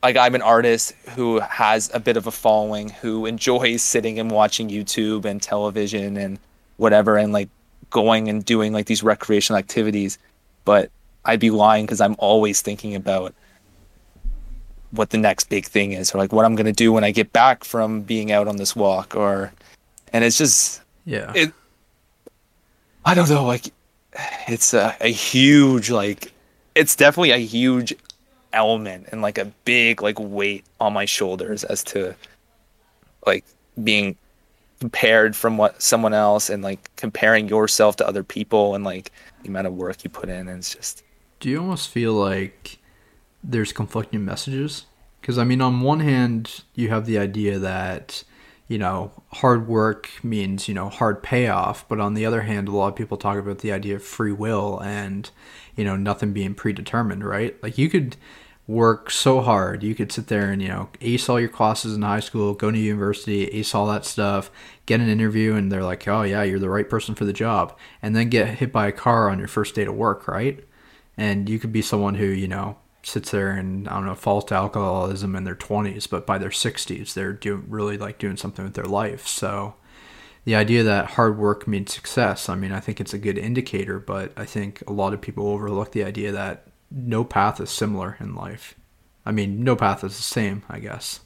like 0.04 0.16
I'm 0.16 0.36
an 0.36 0.42
artist 0.42 0.94
who 1.16 1.40
has 1.40 1.90
a 1.94 2.00
bit 2.00 2.18
of 2.18 2.28
a 2.28 2.32
following 2.32 2.90
who 2.90 3.26
enjoys 3.26 3.82
sitting 3.82 4.20
and 4.20 4.30
watching 4.30 4.70
YouTube 4.70 5.26
and 5.26 5.42
television 5.42 6.18
and 6.18 6.38
whatever 6.78 7.18
and 7.18 7.34
like 7.34 7.50
going 7.90 8.30
and 8.30 8.46
doing 8.46 8.72
like 8.72 8.86
these 8.86 9.02
recreational 9.02 9.58
activities 9.58 10.20
but 10.64 10.92
I'd 11.26 11.40
be 11.40 11.50
lying 11.50 11.88
cuz 11.88 12.00
I'm 12.00 12.16
always 12.20 12.62
thinking 12.62 12.96
about 12.96 13.34
what 14.92 15.10
the 15.10 15.18
next 15.18 15.50
big 15.50 15.66
thing 15.66 15.92
is 15.92 16.14
or 16.14 16.18
like 16.18 16.32
what 16.32 16.46
I'm 16.46 16.56
going 16.56 16.66
to 16.66 16.72
do 16.72 16.94
when 16.94 17.04
I 17.04 17.12
get 17.12 17.34
back 17.34 17.64
from 17.64 18.02
being 18.02 18.32
out 18.32 18.48
on 18.48 18.58
this 18.58 18.76
walk 18.76 19.16
or 19.16 19.52
and 20.14 20.24
it's 20.24 20.38
just 20.38 20.82
yeah 21.06 21.34
it 21.36 21.52
I 23.10 23.16
don't 23.16 23.28
know 23.28 23.44
like 23.44 23.74
it's 24.48 24.76
a, 24.76 24.96
a 25.02 25.12
huge 25.12 25.90
like 25.90 26.32
it's 26.76 26.96
definitely 26.96 27.32
a 27.32 27.38
huge 27.38 27.96
element 28.54 29.08
and 29.12 29.24
like 29.24 29.40
a 29.40 29.46
big 29.66 30.04
like 30.04 30.20
weight 30.20 30.64
on 30.80 30.94
my 30.94 31.06
shoulders 31.06 31.64
as 31.64 31.84
to 31.86 32.14
like 33.26 33.46
being 33.84 34.16
compared 34.80 35.36
from 35.36 35.58
what 35.58 35.82
someone 35.82 36.14
else 36.14 36.52
and 36.52 36.64
like 36.64 36.96
comparing 36.98 37.50
yourself 37.50 37.96
to 37.96 38.08
other 38.08 38.24
people 38.24 38.76
and 38.76 38.84
like 38.84 39.12
the 39.42 39.50
amount 39.50 39.66
of 39.66 39.74
work 39.74 40.04
you 40.04 40.12
put 40.12 40.30
in. 40.30 40.48
And 40.48 40.60
it's 40.60 40.76
just 40.76 41.04
do 41.40 41.50
you 41.50 41.60
almost 41.60 41.90
feel 41.90 42.14
like 42.14 42.78
there's 43.44 43.74
conflicting 43.74 44.24
messages? 44.24 44.86
Because 45.20 45.40
I 45.40 45.46
mean, 45.46 45.62
on 45.62 45.82
one 45.82 46.02
hand, 46.02 46.62
you 46.76 46.90
have 46.90 47.08
the 47.08 47.18
idea 47.18 47.58
that 47.58 48.24
you 48.70 48.78
know 48.78 49.12
hard 49.34 49.68
work 49.68 50.10
means 50.24 50.70
you 50.70 50.74
know 50.74 50.88
hard 50.88 51.22
payoff, 51.22 51.86
but 51.90 52.00
on 52.00 52.14
the 52.14 52.26
other 52.26 52.44
hand, 52.44 52.70
a 52.70 52.72
lot 52.72 52.88
of 52.88 52.96
people 52.96 53.18
talk 53.18 53.38
about 53.38 53.60
the 53.60 53.74
idea 53.74 53.98
of 53.98 54.04
free 54.04 54.32
will 54.32 54.80
and 54.80 55.30
you 55.76 55.84
know 55.84 55.98
nothing 55.98 56.32
being 56.32 56.56
predetermined, 56.56 57.26
right? 57.26 57.62
Like 57.62 57.78
you 57.78 57.90
could 57.90 58.16
work 58.70 59.10
so 59.10 59.42
hard. 59.42 59.82
You 59.82 59.96
could 59.96 60.12
sit 60.12 60.28
there 60.28 60.52
and, 60.52 60.62
you 60.62 60.68
know, 60.68 60.90
ace 61.02 61.28
all 61.28 61.40
your 61.40 61.50
classes 61.50 61.96
in 61.96 62.04
high 62.04 62.20
school, 62.20 62.54
go 62.54 62.70
to 62.70 62.78
university, 62.78 63.46
ace 63.46 63.74
all 63.74 63.88
that 63.88 64.06
stuff, 64.06 64.52
get 64.86 65.00
an 65.00 65.10
interview, 65.10 65.56
and 65.56 65.72
they're 65.72 65.84
like, 65.84 66.08
oh, 66.08 66.22
yeah, 66.22 66.44
you're 66.44 66.60
the 66.60 66.70
right 66.70 66.88
person 66.88 67.16
for 67.16 67.26
the 67.26 67.34
job. 67.34 67.76
And 68.00 68.16
then 68.16 68.30
get 68.30 68.60
hit 68.60 68.72
by 68.72 68.86
a 68.88 68.92
car 68.92 69.28
on 69.28 69.40
your 69.40 69.48
first 69.48 69.74
day 69.74 69.86
to 69.86 69.92
work, 69.92 70.28
right? 70.28 70.64
And 71.18 71.50
you 71.50 71.58
could 71.58 71.72
be 71.72 71.82
someone 71.82 72.14
who, 72.16 72.28
you 72.28 72.48
know, 72.48 72.78
sits 73.04 73.32
there 73.32 73.52
and 73.52 73.88
I 73.88 73.94
don't 73.94 74.06
know 74.06 74.16
falls 74.16 74.46
to 74.46 74.56
alcoholism 74.56 75.36
in 75.36 75.44
their 75.44 75.56
20s, 75.56 76.10
but 76.10 76.26
by 76.26 76.38
their 76.38 76.50
60s 76.50 77.14
they're 77.14 77.34
doing 77.34 77.66
really 77.68 77.98
like 77.98 78.18
doing 78.18 78.38
something 78.38 78.66
with 78.66 78.74
their 78.74 78.86
life. 78.86 79.28
So 79.28 79.76
the 80.46 80.56
idea 80.56 80.84
that 80.84 81.12
hard 81.12 81.38
work 81.38 81.68
means 81.68 81.94
success, 81.94 82.50
I 82.50 82.56
mean, 82.56 82.72
I 82.72 82.80
think 82.80 83.00
it's 83.00 83.14
a 83.14 83.18
good 83.18 83.38
indicator, 83.38 84.00
but 84.00 84.32
I 84.38 84.46
think 84.46 84.84
a 84.88 84.94
lot 84.94 85.14
of 85.14 85.22
people 85.22 85.48
overlook 85.48 85.92
the 85.92 86.04
idea 86.04 86.32
that 86.32 86.68
no 86.92 87.24
path 87.24 87.60
is 87.60 87.70
similar 87.70 88.18
in 88.20 88.36
life. 88.36 88.76
I 89.26 89.32
mean, 89.32 89.64
no 89.64 89.76
path 89.76 90.04
is 90.04 90.16
the 90.18 90.24
same, 90.24 90.64
I 90.70 90.80
guess. 90.80 91.20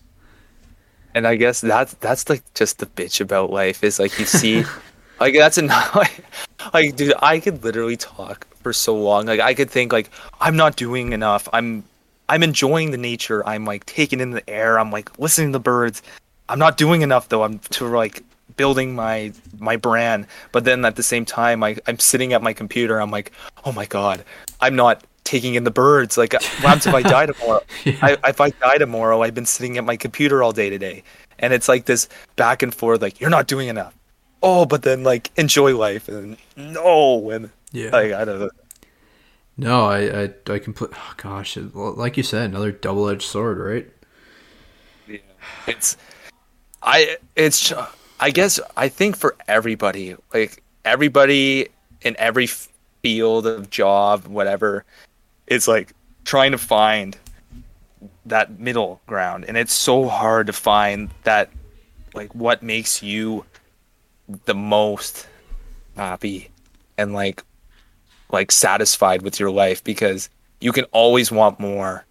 And 1.16 1.28
I 1.28 1.36
guess 1.36 1.62
that's 1.62 1.94
that's 1.95 2.28
like 2.28 2.41
just 2.54 2.80
the 2.80 2.86
bitch 2.88 3.22
about 3.22 3.52
life 3.52 3.84
is 3.84 4.00
like 4.00 4.18
you 4.18 4.26
see 4.26 4.64
like 5.20 5.36
that's 5.36 5.58
enough 5.58 5.95
like, 5.95 6.26
like 6.74 6.95
dude, 6.95 7.14
I 7.22 7.40
could 7.40 7.64
literally 7.64 7.98
talk 7.98 8.48
for 8.64 8.73
so 8.73 8.95
long. 8.95 9.26
Like 9.26 9.40
I 9.40 9.53
could 9.53 9.69
think 9.69 9.94
like 9.94 10.10
I'm 10.41 10.56
not 10.56 10.76
doing 10.76 11.14
enough. 11.14 11.48
I'm 11.53 11.84
I'm 12.30 12.44
enjoying 12.44 12.91
the 12.91 12.98
nature. 12.98 13.48
I'm 13.48 13.65
like 13.65 13.85
taking 13.85 14.19
in 14.19 14.31
the 14.31 14.49
air. 14.49 14.80
I'm 14.80 14.91
like 14.91 15.18
listening 15.19 15.49
to 15.49 15.60
the 15.60 15.64
birds. 15.64 16.02
I'm 16.49 16.60
not 16.60 16.77
doing 16.77 17.02
enough 17.02 17.30
though. 17.30 17.44
I'm 17.44 17.60
to 17.60 17.88
like 17.88 18.23
building 18.56 18.95
my 18.95 19.34
my 19.60 19.76
brand. 19.76 20.27
But 20.52 20.64
then 20.64 20.85
at 20.85 20.95
the 20.95 21.03
same 21.03 21.26
time, 21.26 21.64
I 21.64 21.77
I'm 21.88 21.99
sitting 21.99 22.34
at 22.34 22.41
my 22.41 22.53
computer. 22.53 22.99
I'm 22.99 23.11
like, 23.11 23.31
oh 23.65 23.72
my 23.72 23.85
god, 23.85 24.23
I'm 24.61 24.76
not 24.76 25.03
taking 25.23 25.56
in 25.56 25.64
the 25.64 25.72
birds. 25.72 26.18
Like, 26.18 26.34
what 26.61 26.85
if 26.85 26.94
I 26.94 27.02
die 27.02 27.26
tomorrow? 27.31 27.61
Yeah. 27.85 27.98
I, 28.02 28.30
if 28.30 28.41
I 28.41 28.49
die 28.49 28.77
tomorrow, 28.77 29.22
I've 29.22 29.34
been 29.34 29.45
sitting 29.45 29.77
at 29.77 29.84
my 29.84 29.98
computer 29.98 30.44
all 30.44 30.52
day 30.52 30.69
today, 30.69 31.03
and 31.40 31.53
it's 31.53 31.68
like 31.68 31.85
this 31.85 32.07
back 32.35 32.64
and 32.64 32.73
forth. 32.73 33.02
Like, 33.02 33.19
you're 33.19 33.30
not 33.30 33.48
doing 33.48 33.68
enough. 33.68 33.95
Oh, 34.41 34.65
but 34.65 34.81
then 34.81 35.03
like 35.03 35.31
enjoy 35.38 35.76
life, 35.77 36.07
and 36.07 36.38
no, 36.57 37.30
and 37.30 37.49
Yeah. 37.74 37.90
like 37.91 38.14
I 38.14 38.24
don't 38.24 38.40
know. 38.40 38.50
no, 39.58 39.86
I, 39.88 40.24
I, 40.24 40.54
I 40.54 40.60
can 40.60 40.74
put. 40.74 40.94
Oh 40.95 41.14
gosh, 41.18 41.58
like 41.58 42.16
you 42.16 42.24
said, 42.24 42.45
another 42.45 42.72
double-edged 42.72 43.24
sword, 43.24 43.58
right? 43.58 43.91
Yeah. 45.08 45.18
It's 45.68 45.98
I 46.82 47.18
it's 47.36 47.74
I 48.20 48.30
guess 48.30 48.60
I 48.78 48.88
think 48.88 49.18
for 49.18 49.36
everybody, 49.48 50.16
like 50.34 50.64
everybody 50.86 51.68
in 52.02 52.16
every 52.20 52.48
field 53.02 53.48
of 53.48 53.70
job, 53.70 54.28
whatever, 54.28 54.86
it's 55.48 55.68
like 55.68 55.94
trying 56.26 56.52
to 56.52 56.58
find 56.58 57.18
that 58.26 58.60
middle 58.60 59.02
ground 59.08 59.45
and 59.48 59.58
it's 59.58 59.74
so 59.74 60.08
hard 60.08 60.48
to 60.48 60.54
find 60.54 61.10
that 61.24 61.50
like 62.14 62.34
what 62.34 62.64
makes 62.64 63.04
you 63.04 63.45
the 64.45 64.56
most 64.56 65.28
happy 65.98 66.50
and 66.98 67.14
like 67.14 67.44
like 68.34 68.51
satisfied 68.51 69.22
with 69.22 69.39
your 69.39 69.51
life 69.51 69.81
because 69.84 70.30
you 70.60 70.72
can 70.73 70.84
always 70.85 71.31
want 71.31 71.60
more 71.60 72.03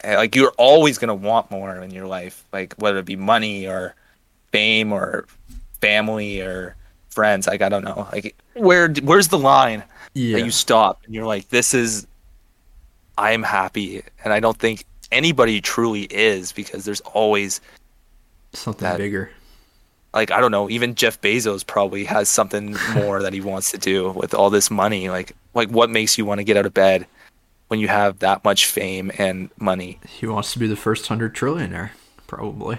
eh, 0.00 0.16
like 0.16 0.34
you're 0.34 0.52
always 0.56 0.98
gonna 0.98 1.14
want 1.14 1.50
more 1.50 1.76
in 1.76 1.90
your 1.92 2.06
life, 2.06 2.44
like 2.52 2.74
whether 2.78 2.98
it 2.98 3.04
be 3.04 3.14
money 3.16 3.66
or 3.68 3.94
fame 4.50 4.92
or 4.92 5.26
family 5.80 6.40
or 6.40 6.74
friends. 7.10 7.46
Like 7.46 7.62
I 7.62 7.68
don't 7.68 7.84
know, 7.84 8.08
like 8.12 8.34
where 8.54 8.88
where's 9.02 9.28
the 9.28 9.38
line 9.38 9.84
Yeah. 10.14 10.38
that 10.38 10.44
you 10.44 10.50
stop 10.50 11.02
and 11.04 11.14
you're 11.14 11.26
like, 11.26 11.48
this 11.50 11.74
is, 11.74 12.06
I 13.18 13.32
am 13.32 13.42
happy, 13.42 14.02
and 14.24 14.32
I 14.32 14.40
don't 14.40 14.56
think 14.58 14.84
anybody 15.12 15.60
truly 15.60 16.02
is 16.04 16.52
because 16.52 16.84
there's 16.84 17.00
always 17.02 17.60
Something 18.54 18.96
bigger. 18.96 19.30
Like 20.16 20.30
I 20.30 20.40
don't 20.40 20.50
know, 20.50 20.68
even 20.70 20.94
Jeff 20.94 21.20
Bezos 21.20 21.64
probably 21.64 22.04
has 22.04 22.28
something 22.28 22.76
more 22.94 23.22
that 23.22 23.32
he 23.32 23.40
wants 23.40 23.70
to 23.70 23.78
do 23.78 24.10
with 24.10 24.34
all 24.34 24.50
this 24.50 24.70
money. 24.70 25.08
Like 25.10 25.36
like 25.54 25.68
what 25.68 25.90
makes 25.90 26.18
you 26.18 26.24
want 26.24 26.38
to 26.38 26.44
get 26.44 26.56
out 26.56 26.66
of 26.66 26.74
bed 26.74 27.06
when 27.68 27.78
you 27.78 27.88
have 27.88 28.18
that 28.20 28.42
much 28.42 28.66
fame 28.66 29.12
and 29.18 29.50
money? 29.58 30.00
He 30.08 30.26
wants 30.26 30.52
to 30.54 30.58
be 30.58 30.66
the 30.66 30.76
first 30.76 31.06
hundred 31.06 31.34
trillionaire, 31.34 31.90
probably. 32.26 32.78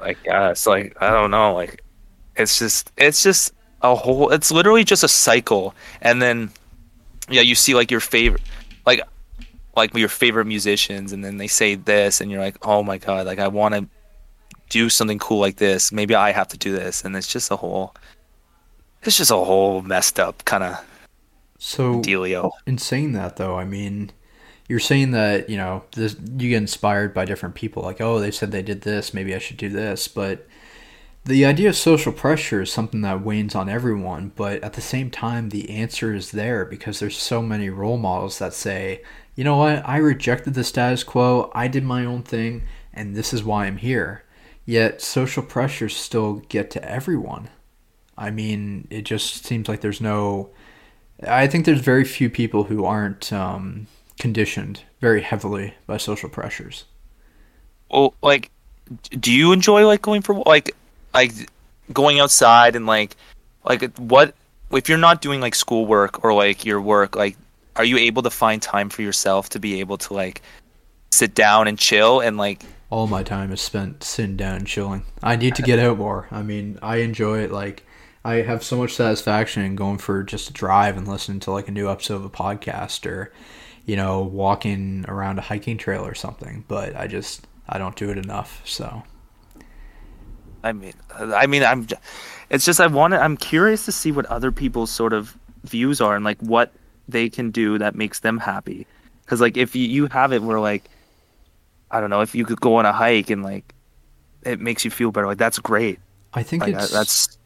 like 0.00 0.18
yeah 0.24 0.50
it's 0.50 0.66
like 0.66 0.96
i 1.00 1.10
don't 1.10 1.30
know 1.30 1.54
like 1.54 1.82
it's 2.36 2.58
just 2.58 2.90
it's 2.96 3.22
just 3.22 3.52
a 3.82 3.94
whole 3.94 4.30
it's 4.30 4.50
literally 4.50 4.84
just 4.84 5.04
a 5.04 5.08
cycle 5.08 5.74
and 6.00 6.20
then 6.20 6.50
yeah 7.28 7.42
you 7.42 7.54
see 7.54 7.74
like 7.74 7.90
your 7.90 8.00
favorite 8.00 8.42
like 8.86 9.00
like 9.76 9.94
your 9.94 10.08
favorite 10.08 10.46
musicians 10.46 11.12
and 11.12 11.24
then 11.24 11.36
they 11.36 11.46
say 11.46 11.74
this 11.74 12.20
and 12.20 12.30
you're 12.30 12.40
like 12.40 12.56
oh 12.66 12.82
my 12.82 12.98
god 12.98 13.26
like 13.26 13.38
i 13.38 13.48
want 13.48 13.74
to 13.74 13.86
do 14.70 14.88
something 14.88 15.18
cool 15.18 15.38
like 15.38 15.56
this 15.56 15.92
maybe 15.92 16.14
i 16.14 16.32
have 16.32 16.48
to 16.48 16.56
do 16.56 16.72
this 16.72 17.04
and 17.04 17.14
it's 17.14 17.26
just 17.26 17.50
a 17.50 17.56
whole 17.56 17.94
it's 19.02 19.16
just 19.16 19.30
a 19.30 19.36
whole 19.36 19.82
messed 19.82 20.18
up 20.18 20.44
kind 20.46 20.64
of 20.64 20.82
So 21.58 22.00
dealio 22.00 22.52
in 22.66 22.78
saying 22.78 23.12
that 23.12 23.36
though, 23.36 23.56
I 23.56 23.64
mean, 23.64 24.12
you're 24.68 24.80
saying 24.80 25.10
that 25.12 25.50
you 25.50 25.56
know 25.56 25.84
this, 25.94 26.14
you 26.14 26.48
get 26.50 26.56
inspired 26.56 27.12
by 27.12 27.24
different 27.26 27.54
people. 27.54 27.82
Like, 27.82 28.00
oh, 28.00 28.18
they 28.18 28.30
said 28.30 28.50
they 28.50 28.62
did 28.62 28.82
this, 28.82 29.12
maybe 29.12 29.34
I 29.34 29.38
should 29.38 29.58
do 29.58 29.68
this. 29.68 30.08
But 30.08 30.46
the 31.24 31.44
idea 31.44 31.68
of 31.68 31.76
social 31.76 32.12
pressure 32.12 32.62
is 32.62 32.72
something 32.72 33.02
that 33.02 33.22
wanes 33.22 33.54
on 33.54 33.68
everyone. 33.68 34.32
But 34.36 34.62
at 34.64 34.72
the 34.74 34.80
same 34.80 35.10
time, 35.10 35.50
the 35.50 35.68
answer 35.70 36.14
is 36.14 36.30
there 36.30 36.64
because 36.64 36.98
there's 36.98 37.18
so 37.18 37.42
many 37.42 37.68
role 37.68 37.98
models 37.98 38.38
that 38.38 38.54
say, 38.54 39.02
you 39.34 39.44
know 39.44 39.56
what, 39.56 39.86
I 39.86 39.98
rejected 39.98 40.54
the 40.54 40.64
status 40.64 41.04
quo, 41.04 41.50
I 41.54 41.68
did 41.68 41.84
my 41.84 42.04
own 42.04 42.22
thing, 42.22 42.62
and 42.94 43.14
this 43.14 43.32
is 43.34 43.44
why 43.44 43.66
I'm 43.66 43.76
here. 43.78 44.24
Yet 44.70 45.02
social 45.02 45.42
pressures 45.42 45.96
still 45.96 46.42
get 46.48 46.70
to 46.70 46.84
everyone. 46.88 47.48
I 48.16 48.30
mean, 48.30 48.86
it 48.88 49.02
just 49.02 49.44
seems 49.44 49.68
like 49.68 49.80
there's 49.80 50.00
no 50.00 50.50
I 51.26 51.48
think 51.48 51.64
there's 51.64 51.80
very 51.80 52.04
few 52.04 52.30
people 52.30 52.62
who 52.64 52.84
aren't 52.84 53.32
um, 53.32 53.88
conditioned 54.20 54.82
very 55.00 55.22
heavily 55.22 55.74
by 55.88 55.96
social 55.96 56.28
pressures. 56.28 56.84
well 57.90 58.14
like 58.22 58.52
do 59.18 59.32
you 59.32 59.50
enjoy 59.52 59.84
like 59.86 60.02
going 60.02 60.22
for 60.22 60.36
like 60.46 60.76
like 61.14 61.32
going 61.92 62.20
outside 62.20 62.76
and 62.76 62.86
like 62.86 63.16
like 63.64 63.96
what 63.96 64.34
if 64.70 64.88
you're 64.88 64.98
not 64.98 65.20
doing 65.20 65.40
like 65.40 65.56
schoolwork 65.56 66.22
or 66.24 66.32
like 66.32 66.64
your 66.64 66.80
work 66.80 67.16
like 67.16 67.36
are 67.74 67.84
you 67.84 67.98
able 67.98 68.22
to 68.22 68.30
find 68.30 68.62
time 68.62 68.88
for 68.88 69.02
yourself 69.02 69.48
to 69.48 69.58
be 69.58 69.80
able 69.80 69.98
to 69.98 70.14
like 70.14 70.42
sit 71.10 71.34
down 71.34 71.66
and 71.66 71.76
chill 71.76 72.20
and 72.20 72.36
like 72.36 72.64
All 72.90 73.06
my 73.06 73.22
time 73.22 73.52
is 73.52 73.60
spent 73.60 74.02
sitting 74.02 74.36
down 74.36 74.56
and 74.56 74.66
chilling. 74.66 75.04
I 75.22 75.36
need 75.36 75.54
to 75.54 75.62
get 75.62 75.78
out 75.78 75.98
more. 75.98 76.26
I 76.30 76.42
mean, 76.42 76.78
I 76.82 76.96
enjoy 76.96 77.38
it. 77.38 77.52
Like, 77.52 77.84
I 78.24 78.36
have 78.42 78.62
so 78.64 78.76
much 78.76 78.94
satisfaction 78.94 79.62
in 79.62 79.76
going 79.76 79.98
for 79.98 80.22
just 80.22 80.50
a 80.50 80.52
drive 80.52 80.96
and 80.96 81.06
listening 81.06 81.40
to 81.40 81.52
like 81.52 81.68
a 81.68 81.72
new 81.72 81.88
episode 81.88 82.16
of 82.16 82.24
a 82.24 82.30
podcast 82.30 83.06
or, 83.06 83.32
you 83.86 83.96
know, 83.96 84.20
walking 84.20 85.04
around 85.08 85.38
a 85.38 85.42
hiking 85.42 85.78
trail 85.78 86.04
or 86.04 86.14
something. 86.14 86.64
But 86.66 86.96
I 86.96 87.06
just 87.06 87.46
I 87.68 87.78
don't 87.78 87.96
do 87.96 88.10
it 88.10 88.18
enough. 88.18 88.60
So 88.64 89.04
i 90.62 90.72
mean 90.72 90.92
i 91.18 91.46
mean 91.46 91.62
i'm 91.62 91.86
it's 92.50 92.64
just 92.64 92.80
i 92.80 92.86
want 92.86 93.12
to 93.12 93.20
i'm 93.20 93.36
curious 93.36 93.84
to 93.84 93.92
see 93.92 94.12
what 94.12 94.26
other 94.26 94.52
people's 94.52 94.90
sort 94.90 95.12
of 95.12 95.36
views 95.64 96.00
are 96.00 96.16
and 96.16 96.24
like 96.24 96.38
what 96.40 96.72
they 97.08 97.28
can 97.28 97.50
do 97.50 97.78
that 97.78 97.94
makes 97.94 98.20
them 98.20 98.38
happy 98.38 98.86
because 99.24 99.40
like 99.40 99.56
if 99.56 99.74
you, 99.74 99.86
you 99.86 100.06
have 100.08 100.32
it 100.32 100.42
where 100.42 100.60
like 100.60 100.84
i 101.90 102.00
don't 102.00 102.10
know 102.10 102.20
if 102.20 102.34
you 102.34 102.44
could 102.44 102.60
go 102.60 102.76
on 102.76 102.86
a 102.86 102.92
hike 102.92 103.30
and 103.30 103.42
like 103.42 103.74
it 104.42 104.60
makes 104.60 104.84
you 104.84 104.90
feel 104.90 105.10
better 105.10 105.26
like 105.26 105.38
that's 105.38 105.58
great 105.58 105.98
I 106.32 106.42
think 106.42 106.62
like 106.62 106.74
it's 106.74 106.90
that's 106.90 107.38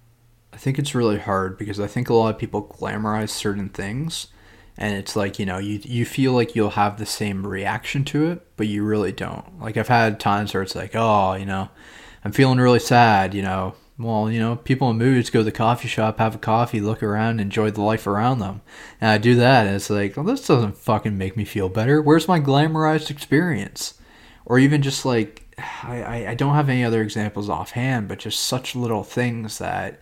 I 0.52 0.56
think 0.56 0.78
it's 0.78 0.94
really 0.94 1.18
hard 1.18 1.58
because 1.58 1.80
I 1.80 1.86
think 1.86 2.08
a 2.08 2.14
lot 2.14 2.34
of 2.34 2.38
people 2.38 2.62
glamorize 2.62 3.30
certain 3.30 3.68
things 3.68 4.28
and 4.76 4.94
it's 4.96 5.16
like, 5.16 5.38
you 5.38 5.46
know, 5.46 5.58
you 5.58 5.80
you 5.82 6.04
feel 6.04 6.32
like 6.32 6.54
you'll 6.54 6.70
have 6.70 6.98
the 6.98 7.06
same 7.06 7.46
reaction 7.46 8.04
to 8.06 8.30
it, 8.30 8.46
but 8.56 8.66
you 8.66 8.84
really 8.84 9.12
don't. 9.12 9.60
Like 9.60 9.76
I've 9.76 9.88
had 9.88 10.20
times 10.20 10.52
where 10.52 10.62
it's 10.62 10.74
like, 10.74 10.92
"Oh, 10.94 11.34
you 11.34 11.46
know, 11.46 11.70
I'm 12.24 12.32
feeling 12.32 12.58
really 12.58 12.80
sad, 12.80 13.34
you 13.34 13.42
know. 13.42 13.74
Well, 13.98 14.30
you 14.30 14.40
know, 14.40 14.56
people 14.56 14.90
in 14.90 14.98
moods 14.98 15.30
go 15.30 15.40
to 15.40 15.44
the 15.44 15.52
coffee 15.52 15.86
shop, 15.88 16.18
have 16.18 16.34
a 16.34 16.38
coffee, 16.38 16.80
look 16.80 17.02
around, 17.02 17.40
enjoy 17.40 17.70
the 17.70 17.80
life 17.82 18.06
around 18.08 18.40
them. 18.40 18.60
And 19.00 19.10
I 19.10 19.18
do 19.18 19.36
that 19.36 19.66
and 19.66 19.76
it's 19.76 19.88
like, 19.88 20.16
well, 20.16 20.26
this 20.26 20.44
doesn't 20.46 20.76
fucking 20.76 21.16
make 21.16 21.36
me 21.36 21.44
feel 21.44 21.68
better. 21.68 22.02
Where's 22.02 22.26
my 22.26 22.40
glamorized 22.40 23.08
experience? 23.10 23.94
Or 24.46 24.58
even 24.58 24.82
just 24.82 25.04
like 25.04 25.44
I, 25.58 26.26
I, 26.30 26.34
don't 26.34 26.54
have 26.54 26.68
any 26.68 26.84
other 26.84 27.02
examples 27.02 27.48
offhand, 27.48 28.08
but 28.08 28.18
just 28.18 28.40
such 28.40 28.74
little 28.74 29.04
things 29.04 29.58
that 29.58 30.00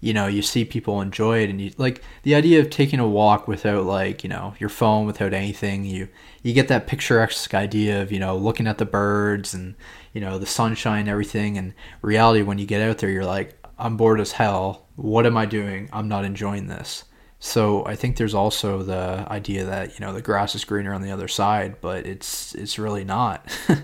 you 0.00 0.12
know 0.12 0.26
you 0.26 0.42
see 0.42 0.64
people 0.64 1.00
enjoy 1.00 1.42
it 1.42 1.50
and 1.50 1.60
you 1.60 1.72
like 1.76 2.02
the 2.22 2.34
idea 2.34 2.60
of 2.60 2.70
taking 2.70 3.00
a 3.00 3.08
walk 3.08 3.48
without 3.48 3.84
like 3.84 4.22
you 4.22 4.30
know 4.30 4.54
your 4.60 4.68
phone 4.68 5.06
without 5.06 5.34
anything 5.34 5.84
you 5.84 6.08
you 6.40 6.52
get 6.52 6.68
that 6.68 6.86
picturesque 6.86 7.52
idea 7.52 8.00
of 8.00 8.12
you 8.12 8.20
know 8.20 8.36
looking 8.36 8.68
at 8.68 8.78
the 8.78 8.84
birds 8.84 9.54
and 9.54 9.74
you 10.12 10.20
know 10.20 10.38
the 10.38 10.46
sunshine 10.46 11.08
everything. 11.08 11.58
And 11.58 11.74
reality 12.02 12.42
when 12.42 12.58
you 12.58 12.66
get 12.66 12.82
out 12.82 12.98
there 12.98 13.10
you're 13.10 13.24
like 13.24 13.56
i'm 13.78 13.96
bored 13.96 14.20
as 14.20 14.32
hell. 14.32 14.86
What 14.96 15.26
am 15.26 15.36
i 15.36 15.46
doing? 15.46 15.88
I'm 15.92 16.08
not 16.08 16.24
enjoying 16.24 16.66
this 16.66 17.04
so 17.40 17.84
i 17.86 17.94
think 17.94 18.16
there's 18.16 18.34
also 18.34 18.82
the 18.82 19.24
idea 19.30 19.64
that 19.64 19.98
you 19.98 20.04
know 20.04 20.12
the 20.12 20.22
grass 20.22 20.54
is 20.54 20.64
greener 20.64 20.92
on 20.92 21.02
the 21.02 21.10
other 21.10 21.28
side 21.28 21.76
but 21.80 22.06
it's 22.06 22.54
it's 22.54 22.78
really 22.78 23.04
not. 23.04 23.46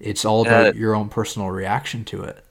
It's 0.00 0.24
all 0.24 0.42
about 0.42 0.66
Uh, 0.66 0.72
your 0.74 0.94
own 0.94 1.08
personal 1.08 1.50
reaction 1.50 2.04
to 2.06 2.22
it. 2.22 2.44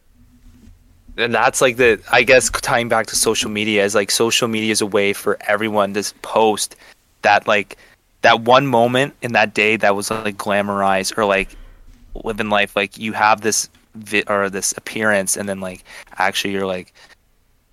And 1.18 1.34
that's 1.34 1.62
like 1.62 1.78
the 1.78 2.00
i 2.12 2.22
guess 2.24 2.50
tying 2.52 2.90
back 2.90 3.08
to 3.08 3.16
social 3.16 3.50
media 3.50 3.84
is 3.84 3.96
like 3.96 4.12
social 4.12 4.48
media 4.48 4.72
is 4.72 4.82
a 4.82 4.86
way 4.86 5.14
for 5.14 5.38
everyone 5.48 5.94
to 5.96 6.04
post 6.22 6.76
that 7.24 7.48
like 7.48 7.78
that 8.22 8.42
one 8.42 8.68
moment 8.68 9.16
in 9.22 9.34
that 9.34 9.54
day 9.54 9.78
that 9.78 9.96
was 9.96 10.12
like 10.12 10.38
glamorized 10.38 11.18
or 11.18 11.26
like 11.26 11.56
living 12.24 12.50
life. 12.50 12.76
Like 12.76 12.98
you 12.98 13.14
have 13.14 13.42
this 13.42 13.70
vi- 13.96 14.24
or 14.28 14.50
this 14.50 14.74
appearance 14.78 15.38
and 15.38 15.48
then 15.50 15.60
like 15.60 15.84
actually 16.18 16.54
you're 16.54 16.68
like 16.68 16.94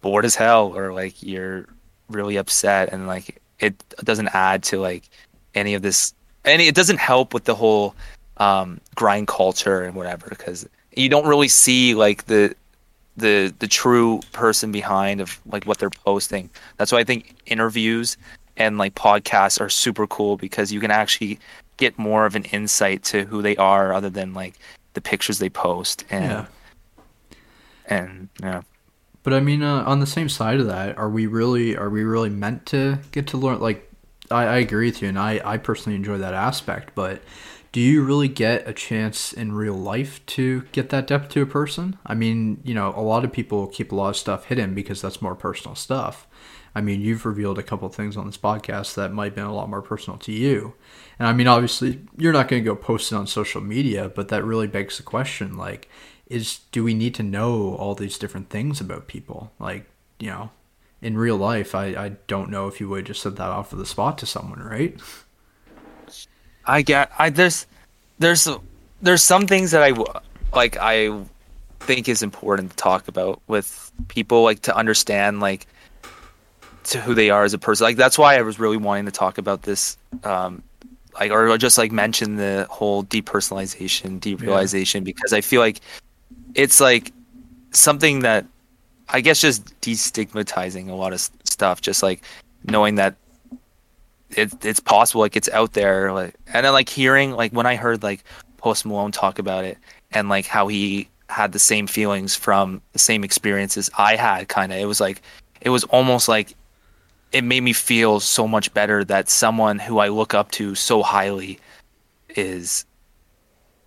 bored 0.03 0.25
as 0.25 0.35
hell 0.37 0.77
or 0.77 0.93
like 0.95 1.23
you're 1.23 1.67
really 2.09 2.37
upset 2.37 2.93
and 2.93 3.07
like 3.07 3.41
it 3.61 3.75
doesn't 4.05 4.29
add 4.29 4.63
to 4.63 4.79
like 4.79 5.09
any 5.55 5.75
of 5.75 5.83
this 5.83 6.13
any 6.45 6.67
it 6.67 6.75
doesn't 6.75 6.99
help 6.99 7.33
with 7.33 7.45
the 7.45 7.55
whole 7.55 7.95
um 8.39 8.81
grind 8.95 9.27
culture 9.29 9.83
and 9.83 9.95
whatever 9.95 10.27
because 10.29 10.69
you 10.97 11.09
don't 11.09 11.27
really 11.27 11.49
see 11.49 11.95
like 11.95 12.27
the 12.27 12.55
the 13.17 13.55
the 13.61 13.69
true 13.69 14.21
person 14.33 14.73
behind 14.73 15.21
of 15.21 15.41
like 15.47 15.65
what 15.65 15.79
they're 15.79 15.89
posting. 15.91 16.51
That's 16.79 16.91
why 16.91 16.99
I 16.99 17.05
think 17.05 17.37
interviews 17.47 18.17
and 18.57 18.77
like 18.77 18.95
podcasts 18.97 19.61
are 19.61 19.69
super 19.71 20.07
cool 20.09 20.37
because 20.37 20.73
you 20.73 20.81
can 20.81 20.91
actually 20.91 21.39
get 21.77 21.97
more 21.99 22.27
of 22.27 22.35
an 22.35 22.45
insight 22.47 23.03
to 23.05 23.25
who 23.25 23.41
they 23.41 23.57
are 23.57 23.93
other 23.93 24.11
than 24.11 24.35
like 24.35 24.55
the 24.95 25.01
pictures 25.01 25.39
they 25.39 25.49
post 25.49 26.05
and 26.11 26.25
Yeah. 26.25 26.47
and 27.87 28.29
yeah. 28.43 28.63
But 29.25 29.33
I 29.33 29.41
mean, 29.41 29.63
uh, 29.63 29.83
on 29.85 29.99
the 29.99 30.07
same 30.07 30.29
side 30.29 30.61
of 30.61 30.67
that, 30.67 30.97
are 30.97 31.11
we 31.11 31.27
really 31.27 31.77
are 31.77 31.91
we 31.91 32.05
really 32.05 32.31
meant 32.31 32.67
to 32.67 33.01
get 33.11 33.27
to 33.29 33.39
learn? 33.39 33.59
Like, 33.59 33.91
I, 34.31 34.45
I 34.45 34.57
agree 34.59 34.87
with 34.87 35.03
you, 35.03 35.09
and 35.09 35.19
I, 35.19 35.41
I 35.45 35.57
personally 35.57 35.97
enjoy 35.97 36.19
that 36.19 36.35
aspect. 36.35 36.95
But 36.95 37.23
do 37.73 37.81
you 37.81 38.05
really 38.05 38.29
get 38.29 38.69
a 38.69 38.73
chance 38.75 39.33
in 39.33 39.53
real 39.53 39.75
life 39.75 40.25
to 40.27 40.61
get 40.73 40.91
that 40.91 41.07
depth 41.07 41.31
to 41.31 41.43
a 41.43 41.47
person? 41.47 41.99
I 42.07 42.15
mean, 42.15 42.61
you 42.65 42.75
know, 42.75 42.93
a 42.95 43.01
lot 43.01 43.25
of 43.25 43.33
people 43.33 43.67
keep 43.67 43.91
a 43.91 43.97
lot 43.97 44.11
of 44.11 44.17
stuff 44.17 44.45
hidden 44.45 44.75
because 44.75 45.01
that's 45.01 45.23
more 45.23 45.35
personal 45.35 45.75
stuff. 45.75 46.29
I 46.75 46.83
mean, 46.83 47.01
you've 47.01 47.25
revealed 47.25 47.59
a 47.59 47.63
couple 47.63 47.89
things 47.89 48.17
on 48.17 48.27
this 48.27 48.37
podcast 48.37 48.95
that 48.95 49.13
might 49.13 49.27
have 49.27 49.35
been 49.37 49.45
a 49.45 49.55
lot 49.55 49.71
more 49.71 49.83
personal 49.83 50.19
to 50.21 50.33
you. 50.33 50.75
And 51.19 51.27
I 51.27 51.33
mean, 51.33 51.47
obviously, 51.47 52.03
you're 52.19 52.33
not 52.33 52.49
going 52.49 52.63
to 52.63 52.69
go 52.69 52.77
post 52.77 53.11
it 53.11 53.17
on 53.17 53.27
social 53.27 53.61
media, 53.61 54.09
but 54.09 54.29
that 54.29 54.45
really 54.45 54.67
begs 54.67 54.99
the 54.99 55.03
question 55.03 55.57
like, 55.57 55.89
is 56.27 56.61
do 56.73 56.83
we 56.83 56.95
need 56.95 57.15
to 57.17 57.23
know 57.23 57.75
all 57.77 57.95
these 57.95 58.19
different 58.19 58.51
things 58.51 58.81
about 58.81 59.07
people? 59.07 59.53
Like, 59.59 59.87
you 60.19 60.31
know, 60.31 60.51
in 61.03 61.19
real 61.19 61.37
life, 61.37 61.75
I, 61.75 61.87
I 61.87 62.09
don't 62.27 62.51
know 62.51 62.67
if 62.67 62.81
you 62.81 62.89
would 62.89 63.07
just 63.07 63.23
set 63.23 63.37
that 63.37 63.49
off 63.49 63.73
of 63.73 63.79
the 63.79 63.87
spot 63.87 64.19
to 64.19 64.27
someone, 64.27 64.61
right? 64.61 64.99
I 66.65 66.83
get, 66.83 67.11
I, 67.19 67.31
there's, 67.31 67.67
there's, 68.19 68.49
there's 69.03 69.23
some 69.23 69.47
things 69.47 69.71
that 69.73 69.83
I, 69.83 69.93
like, 70.57 70.79
I 70.81 71.21
think 71.81 72.09
is 72.09 72.23
important 72.23 72.71
to 72.71 72.77
talk 72.77 73.09
about 73.09 73.43
with 73.47 73.93
people, 74.09 74.43
like, 74.43 74.61
to 74.63 74.75
understand, 74.75 75.41
like, 75.41 75.67
to 76.85 77.01
who 77.01 77.15
they 77.15 77.31
are 77.31 77.45
as 77.45 77.55
a 77.55 77.59
person. 77.59 77.85
Like 77.85 77.97
that's 77.97 78.19
why 78.19 78.37
I 78.37 78.43
was 78.43 78.59
really 78.59 78.77
wanting 78.77 79.07
to 79.07 79.11
talk 79.11 79.39
about 79.39 79.63
this, 79.63 79.97
um, 80.23 80.63
like 81.15 81.31
or 81.31 81.57
just 81.59 81.79
like 81.79 81.93
mention 81.93 82.37
the 82.37 82.67
whole 82.71 83.05
depersonalization, 83.05 84.21
derealization, 84.21 84.97
yeah. 84.97 85.01
because 85.01 85.33
I 85.33 85.41
feel 85.41 85.61
like 85.61 85.81
it's 86.55 86.81
like 86.81 87.13
something 87.73 88.21
that 88.21 88.47
I 89.09 89.21
guess 89.21 89.41
just 89.41 89.81
destigmatizing 89.81 90.89
a 90.89 90.95
lot 90.95 91.13
of 91.13 91.21
stuff, 91.45 91.81
just 91.81 92.03
like 92.03 92.23
knowing 92.65 92.95
that 92.97 93.17
it, 94.31 94.65
it's 94.65 94.81
possible, 94.81 95.21
like 95.21 95.37
it's 95.37 95.49
out 95.51 95.73
there, 95.73 96.13
like 96.13 96.35
and 96.47 96.65
then 96.65 96.73
like 96.73 96.89
hearing 96.89 97.33
like 97.33 97.53
when 97.53 97.67
I 97.67 97.77
heard 97.77 98.03
like 98.03 98.25
Post 98.57 98.87
Malone 98.87 99.13
talk 99.13 99.39
about 99.39 99.65
it 99.65 99.79
and 100.13 100.29
like 100.29 100.47
how 100.47 100.69
he 100.69 101.09
had 101.29 101.53
the 101.53 101.59
same 101.59 101.87
feelings 101.87 102.35
from 102.35 102.81
the 102.93 102.99
same 102.99 103.25
experiences 103.25 103.91
I 103.99 104.17
had, 104.17 104.49
kind 104.49 104.73
of 104.73 104.79
it 104.79 104.87
was 104.87 105.01
like 105.01 105.23
it 105.61 105.71
was 105.71 105.85
almost 105.85 106.29
like 106.29 106.55
it 107.33 107.43
made 107.43 107.63
me 107.63 107.73
feel 107.73 108.21
so 108.21 108.47
much 108.47 108.73
better 108.75 109.05
that 109.05 109.29
someone 109.29 109.79
who 109.79 109.99
I 109.99 110.09
look 110.09 110.35
up 110.35 110.53
to 110.53 110.75
so 110.77 111.03
highly 111.03 111.59
is 112.37 112.85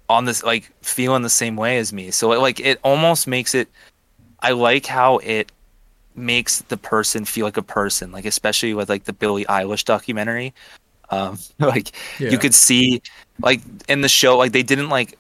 on 0.10 0.26
this 0.26 0.44
like 0.44 0.72
feeling 0.82 1.22
the 1.22 1.30
same 1.30 1.56
way 1.56 1.78
as 1.78 1.92
me. 1.92 2.12
So 2.12 2.32
it, 2.32 2.40
like 2.40 2.60
it 2.60 2.80
almost 2.84 3.28
makes 3.28 3.54
it 3.54 3.68
I 4.40 4.52
like 4.52 4.86
how 4.86 5.18
it 5.20 5.52
makes 6.16 6.62
the 6.62 6.78
person 6.78 7.26
feel 7.26 7.46
like 7.46 7.58
a 7.58 7.64
person, 7.64 8.12
like 8.12 8.26
especially 8.26 8.74
with 8.74 8.90
like 8.90 9.04
the 9.04 9.14
Billie 9.14 9.46
Eilish 9.46 9.86
documentary. 9.86 10.54
Um 11.10 11.38
like 11.60 11.92
yeah. 12.20 12.30
you 12.30 12.38
could 12.38 12.54
see 12.54 13.02
like 13.42 13.62
in 13.88 14.02
the 14.02 14.10
show 14.10 14.38
like 14.38 14.52
they 14.52 14.64
didn't 14.64 14.90
like 14.90 15.18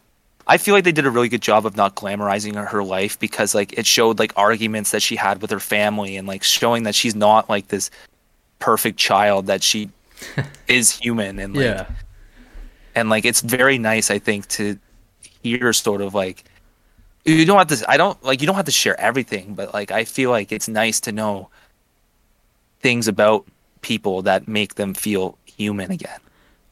I 0.50 0.58
feel 0.58 0.74
like 0.74 0.86
they 0.86 0.94
did 0.94 1.06
a 1.06 1.12
really 1.12 1.28
good 1.28 1.42
job 1.42 1.66
of 1.66 1.76
not 1.76 1.96
glamorizing 1.96 2.56
her, 2.56 2.66
her 2.66 2.84
life 2.84 3.20
because 3.20 3.54
like 3.54 3.78
it 3.78 3.86
showed 3.86 4.18
like 4.18 4.32
arguments 4.38 4.92
that 4.92 5.02
she 5.02 5.18
had 5.18 5.42
with 5.42 5.52
her 5.52 5.60
family 5.60 6.16
and 6.16 6.26
like 6.28 6.42
showing 6.42 6.84
that 6.84 6.96
she's 6.96 7.16
not 7.16 7.50
like 7.50 7.68
this 7.68 7.92
perfect 8.60 8.98
child 8.98 9.48
that 9.48 9.62
she 9.62 9.90
is 10.68 10.98
human 10.98 11.40
and 11.40 11.56
like 11.56 11.66
yeah. 11.66 11.86
And 12.98 13.10
like 13.10 13.26
it's 13.26 13.42
very 13.42 13.78
nice 13.78 14.10
I 14.10 14.20
think 14.20 14.48
to 14.50 14.78
hear 15.44 15.72
sort 15.72 16.02
of 16.02 16.14
like 16.14 16.44
you 17.26 17.46
don't 17.46 17.58
have 17.58 17.68
to 17.68 17.90
I 17.90 17.98
don't 17.98 18.22
like 18.24 18.42
you 18.42 18.48
don't 18.48 18.56
have 18.56 18.66
to 18.66 18.72
share 18.72 19.00
everything 19.00 19.54
but 19.54 19.74
like 19.74 19.92
I 19.92 20.04
feel 20.04 20.32
like 20.32 20.52
it's 20.52 20.68
nice 20.68 21.00
to 21.02 21.12
know 21.12 21.50
things 22.80 23.08
about 23.08 23.46
people 23.82 24.22
that 24.24 24.48
make 24.48 24.76
them 24.76 24.94
feel 24.94 25.38
human 25.46 25.92
again. 25.92 26.20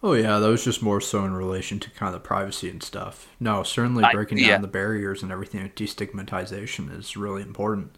Oh 0.03 0.13
yeah, 0.13 0.37
that 0.37 0.47
was 0.47 0.63
just 0.63 0.81
more 0.81 1.01
so 1.01 1.25
in 1.25 1.33
relation 1.33 1.79
to 1.79 1.89
kind 1.91 2.13
of 2.13 2.21
the 2.21 2.25
privacy 2.25 2.69
and 2.69 2.81
stuff. 2.81 3.27
No, 3.39 3.63
certainly 3.63 4.05
breaking 4.11 4.37
I, 4.39 4.41
yeah. 4.41 4.47
down 4.49 4.61
the 4.61 4.67
barriers 4.67 5.23
and 5.23 5.31
everything, 5.31 5.67
destigmatization 5.75 6.95
is 6.97 7.17
really 7.17 7.41
important. 7.41 7.95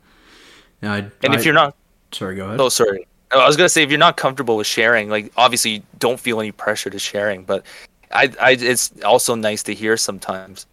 And, 0.82 0.92
I, 0.92 0.98
and 0.98 1.34
if 1.34 1.42
I, 1.42 1.44
you're 1.44 1.54
not, 1.54 1.76
sorry, 2.12 2.36
go 2.36 2.46
ahead. 2.46 2.62
Oh, 2.62 2.70
sorry. 2.70 3.08
I 3.32 3.46
was 3.46 3.58
gonna 3.58 3.68
say 3.68 3.84
if 3.84 3.90
you're 3.90 4.00
not 4.00 4.16
comfortable 4.16 4.56
with 4.56 4.68
sharing, 4.68 5.10
like 5.10 5.34
obviously 5.36 5.72
you 5.72 5.82
don't 6.00 6.20
feel 6.20 6.40
any 6.40 6.54
pressure 6.54 6.90
to 6.90 7.00
sharing, 7.00 7.44
but 7.44 7.66
I, 8.12 8.32
I, 8.40 8.52
it's 8.52 8.92
also 9.04 9.36
nice 9.36 9.64
to 9.64 9.74
hear 9.74 9.98
sometimes. 9.98 10.66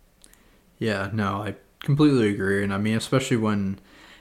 Yeah, 0.79 1.11
no, 1.13 1.43
I 1.43 1.55
completely 1.81 2.29
agree, 2.31 2.63
and 2.63 2.73
I 2.73 2.79
mean, 2.79 2.97
especially 2.97 3.37
when 3.37 3.79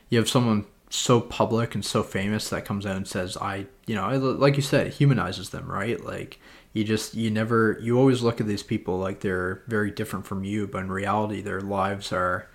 you 0.10 0.18
have 0.20 0.30
someone 0.30 0.66
so 0.90 1.20
public 1.20 1.74
and 1.74 1.84
so 1.84 2.04
famous 2.04 2.50
that 2.50 2.66
comes 2.66 2.86
out 2.86 2.96
and 2.98 3.08
says, 3.08 3.38
"I," 3.38 3.66
you 3.88 3.96
know, 3.96 4.08
like 4.18 4.56
you 4.56 4.62
said, 4.62 4.94
humanizes 4.94 5.50
them, 5.50 5.68
right? 5.70 6.04
Like 6.04 6.40
you 6.74 6.84
just, 6.84 7.16
you 7.16 7.30
never, 7.32 7.78
you 7.82 7.98
always 7.98 8.22
look 8.22 8.42
at 8.42 8.48
these 8.48 8.64
people 8.64 8.98
like 8.98 9.20
they're 9.22 9.62
very 9.68 9.92
different 9.92 10.26
from 10.26 10.44
you, 10.44 10.68
but 10.68 10.80
in 10.80 10.92
reality, 10.92 11.42
their 11.42 11.62
lives 11.62 12.12
are 12.12 12.48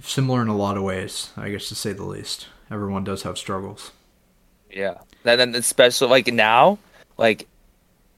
similar 0.00 0.42
in 0.42 0.48
a 0.48 0.56
lot 0.56 0.76
of 0.76 0.82
ways, 0.82 1.30
I 1.36 1.50
guess 1.50 1.68
to 1.68 1.74
say 1.74 1.92
the 1.92 2.04
least. 2.04 2.48
Everyone 2.70 3.04
does 3.04 3.22
have 3.22 3.38
struggles. 3.38 3.92
Yeah, 4.70 4.98
and 5.24 5.40
then 5.40 5.54
especially 5.54 6.08
like 6.08 6.26
now, 6.32 6.78
like, 7.18 7.46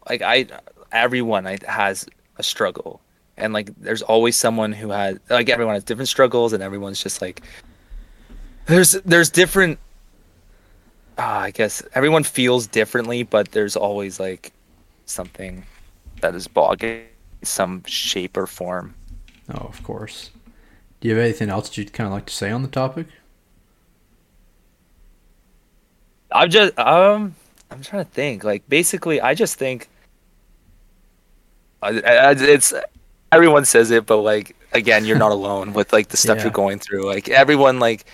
like 0.09 0.23
I, 0.23 0.47
everyone 0.93 1.44
has 1.44 2.06
a 2.36 2.43
struggle, 2.43 3.01
and 3.36 3.52
like 3.52 3.70
there's 3.81 4.02
always 4.02 4.36
someone 4.36 4.73
who 4.73 4.90
has 4.90 5.19
like 5.28 5.48
everyone 5.48 5.74
has 5.74 5.85
different 5.85 6.09
struggles, 6.09 6.52
and 6.52 6.62
everyone's 6.62 7.02
just 7.02 7.23
like 7.23 7.43
there's 8.66 8.93
there's 8.93 9.31
different. 9.31 9.78
Uh, 11.16 11.23
I 11.23 11.51
guess 11.51 11.82
everyone 11.94 12.23
feels 12.23 12.66
differently, 12.66 13.24
but 13.24 13.51
there's 13.51 13.77
always 13.77 14.20
like 14.20 14.52
something 15.06 15.65
that 16.20 16.35
is 16.35 16.47
bogging 16.47 17.06
some 17.43 17.82
shape 17.86 18.36
or 18.36 18.47
form. 18.47 18.94
Oh, 19.52 19.66
of 19.66 19.82
course. 19.82 20.31
Do 21.01 21.09
you 21.09 21.15
have 21.15 21.24
anything 21.24 21.48
else 21.48 21.77
you'd 21.77 21.93
kind 21.93 22.06
of 22.06 22.12
like 22.12 22.27
to 22.27 22.35
say 22.35 22.51
on 22.51 22.62
the 22.62 22.69
topic? 22.69 23.06
I'm 26.31 26.51
just 26.51 26.78
um 26.78 27.35
I'm 27.70 27.82
trying 27.82 28.05
to 28.05 28.10
think. 28.10 28.44
Like 28.44 28.69
basically, 28.69 29.20
I 29.20 29.35
just 29.35 29.56
think 29.56 29.89
it's 31.83 32.73
everyone 33.33 33.65
says 33.65 33.91
it, 33.91 34.07
but 34.07 34.19
like 34.19 34.57
again, 34.73 35.05
you're 35.05 35.19
not 35.19 35.33
alone 35.39 35.73
with 35.73 35.93
like 35.93 36.09
the 36.09 36.17
stuff 36.17 36.39
yeah. 36.39 36.45
you're 36.45 36.53
going 36.53 36.79
through. 36.79 37.05
Like 37.07 37.29
everyone, 37.29 37.79
like 37.79 38.05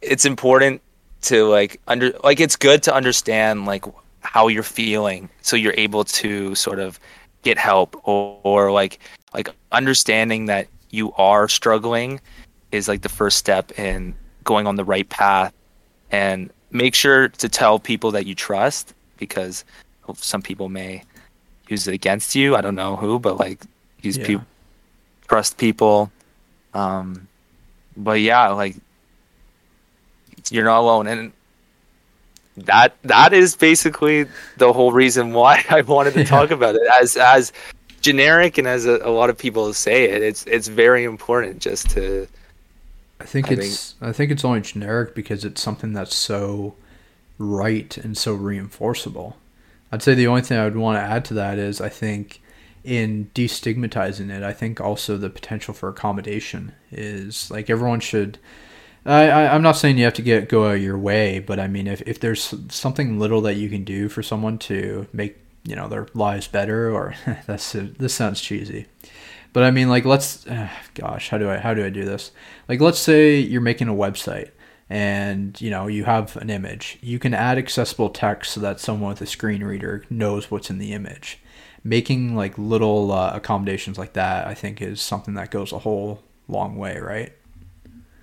it's 0.00 0.24
important 0.24 0.82
to 1.22 1.48
like 1.48 1.80
under 1.88 2.12
like 2.24 2.40
it's 2.40 2.56
good 2.56 2.82
to 2.84 2.94
understand 2.94 3.66
like 3.66 3.84
how 4.20 4.48
you're 4.48 4.62
feeling, 4.62 5.28
so 5.42 5.56
you're 5.56 5.74
able 5.76 6.04
to 6.04 6.54
sort 6.54 6.78
of 6.78 6.98
get 7.42 7.58
help 7.58 8.00
or, 8.04 8.40
or 8.44 8.72
like 8.72 8.98
like 9.34 9.48
understanding 9.72 10.46
that 10.46 10.68
you 10.90 11.12
are 11.14 11.48
struggling 11.48 12.20
is 12.70 12.88
like 12.88 13.02
the 13.02 13.08
first 13.08 13.38
step 13.38 13.78
in 13.78 14.14
going 14.44 14.66
on 14.66 14.76
the 14.76 14.84
right 14.84 15.08
path 15.08 15.52
and 16.10 16.50
make 16.70 16.94
sure 16.94 17.28
to 17.28 17.48
tell 17.48 17.78
people 17.78 18.10
that 18.10 18.26
you 18.26 18.34
trust 18.34 18.94
because 19.18 19.64
some 20.16 20.42
people 20.42 20.68
may 20.68 21.02
use 21.68 21.88
it 21.88 21.94
against 21.94 22.34
you. 22.34 22.56
I 22.56 22.60
don't 22.60 22.74
know 22.74 22.96
who, 22.96 23.18
but 23.18 23.38
like 23.38 23.60
use 24.00 24.16
yeah. 24.16 24.26
people 24.26 24.44
trust 25.28 25.58
people. 25.58 26.10
Um, 26.74 27.28
but 27.96 28.20
yeah, 28.20 28.48
like 28.48 28.76
you're 30.50 30.64
not 30.64 30.80
alone, 30.80 31.06
and 31.06 31.32
that 32.56 32.94
that 33.02 33.32
is 33.32 33.56
basically 33.56 34.26
the 34.58 34.72
whole 34.72 34.92
reason 34.92 35.32
why 35.32 35.64
I 35.70 35.82
wanted 35.82 36.14
to 36.14 36.20
yeah. 36.20 36.26
talk 36.26 36.50
about 36.50 36.74
it 36.74 36.82
as 37.00 37.16
as 37.16 37.52
generic 38.00 38.58
and 38.58 38.66
as 38.66 38.84
a, 38.84 38.98
a, 39.04 39.10
lot 39.10 39.30
of 39.30 39.38
people 39.38 39.72
say 39.72 40.04
it. 40.04 40.22
It's 40.22 40.44
it's 40.46 40.68
very 40.68 41.04
important 41.04 41.60
just 41.60 41.90
to 41.90 42.26
I 43.20 43.24
think 43.24 43.50
I 43.50 43.54
it's 43.54 43.92
think, 43.92 44.08
I 44.10 44.12
think 44.12 44.32
it's 44.32 44.44
only 44.44 44.60
generic 44.60 45.14
because 45.14 45.44
it's 45.44 45.62
something 45.62 45.92
that's 45.92 46.14
so 46.14 46.74
right 47.38 47.96
and 47.96 48.18
so 48.18 48.34
reinforceable. 48.34 49.36
I'd 49.92 50.02
say 50.02 50.14
the 50.14 50.26
only 50.26 50.42
thing 50.42 50.58
I 50.58 50.64
would 50.64 50.76
want 50.76 50.96
to 50.96 51.02
add 51.02 51.24
to 51.26 51.34
that 51.34 51.58
is 51.58 51.80
I 51.80 51.88
think 51.88 52.40
in 52.82 53.30
destigmatizing 53.34 54.30
it, 54.30 54.42
I 54.42 54.52
think 54.52 54.80
also 54.80 55.16
the 55.16 55.30
potential 55.30 55.74
for 55.74 55.88
accommodation 55.88 56.72
is 56.90 57.50
like 57.50 57.70
everyone 57.70 58.00
should. 58.00 58.38
I, 59.04 59.28
I 59.28 59.54
am 59.54 59.62
not 59.62 59.76
saying 59.76 59.98
you 59.98 60.04
have 60.04 60.14
to 60.14 60.22
get 60.22 60.48
go 60.48 60.68
out 60.68 60.80
your 60.80 60.98
way, 60.98 61.38
but 61.38 61.60
I 61.60 61.68
mean 61.68 61.86
if, 61.86 62.02
if 62.02 62.18
there's 62.18 62.54
something 62.68 63.18
little 63.18 63.40
that 63.42 63.54
you 63.54 63.68
can 63.68 63.84
do 63.84 64.08
for 64.08 64.22
someone 64.22 64.58
to 64.58 65.06
make 65.12 65.38
you 65.64 65.76
know 65.76 65.88
their 65.88 66.08
lives 66.14 66.48
better, 66.48 66.90
or 66.90 67.14
that's 67.46 67.72
this 67.72 68.14
sounds 68.14 68.40
cheesy, 68.40 68.86
but 69.52 69.64
I 69.64 69.70
mean, 69.70 69.88
like, 69.88 70.04
let's, 70.04 70.46
uh, 70.46 70.68
gosh, 70.94 71.28
how 71.28 71.38
do 71.38 71.50
I, 71.50 71.58
how 71.58 71.74
do 71.74 71.84
I 71.84 71.90
do 71.90 72.04
this? 72.04 72.32
Like, 72.68 72.80
let's 72.80 72.98
say 72.98 73.38
you're 73.38 73.60
making 73.60 73.88
a 73.88 73.94
website 73.94 74.50
and 74.92 75.58
you 75.58 75.70
know 75.70 75.86
you 75.86 76.04
have 76.04 76.36
an 76.36 76.50
image. 76.50 76.98
You 77.00 77.18
can 77.18 77.32
add 77.32 77.56
accessible 77.56 78.10
text 78.10 78.52
so 78.52 78.60
that 78.60 78.78
someone 78.78 79.08
with 79.08 79.22
a 79.22 79.26
screen 79.26 79.64
reader 79.64 80.04
knows 80.10 80.50
what's 80.50 80.68
in 80.68 80.78
the 80.78 80.92
image. 80.92 81.38
Making 81.82 82.36
like 82.36 82.58
little 82.58 83.10
uh, 83.10 83.32
accommodations 83.34 83.96
like 83.96 84.12
that, 84.12 84.46
I 84.46 84.52
think, 84.52 84.82
is 84.82 85.00
something 85.00 85.32
that 85.34 85.50
goes 85.50 85.72
a 85.72 85.78
whole 85.78 86.22
long 86.46 86.76
way, 86.76 86.98
right? 86.98 87.32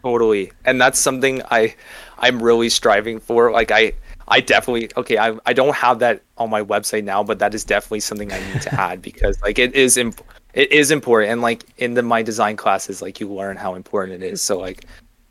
Totally, 0.04 0.52
and 0.64 0.80
that's 0.80 1.00
something 1.00 1.42
I, 1.50 1.76
I'm 2.20 2.42
really 2.42 2.70
striving 2.70 3.20
for. 3.20 3.50
Like 3.52 3.72
I, 3.72 3.94
I 4.28 4.40
definitely 4.40 4.92
okay. 4.96 5.18
I 5.18 5.36
I 5.48 5.54
don't 5.54 5.76
have 5.76 5.98
that 6.00 6.22
on 6.38 6.52
my 6.52 6.62
website 6.62 7.04
now, 7.04 7.24
but 7.24 7.40
that 7.40 7.56
is 7.56 7.64
definitely 7.64 8.02
something 8.02 8.32
I 8.32 8.40
need 8.54 8.62
to 8.62 8.76
add 8.80 9.02
because 9.02 9.42
like 9.42 9.58
it 9.58 9.74
is 9.74 9.98
imp- 9.98 10.22
it 10.54 10.72
is 10.72 10.92
important 10.92 11.32
and 11.32 11.42
like 11.42 11.66
in 11.78 11.96
the 11.96 12.04
my 12.04 12.22
design 12.22 12.58
classes 12.58 13.02
like 13.02 13.20
you 13.20 13.28
learn 13.28 13.58
how 13.58 13.74
important 13.74 14.24
it 14.24 14.32
is. 14.32 14.44
So 14.44 14.60
like 14.60 14.86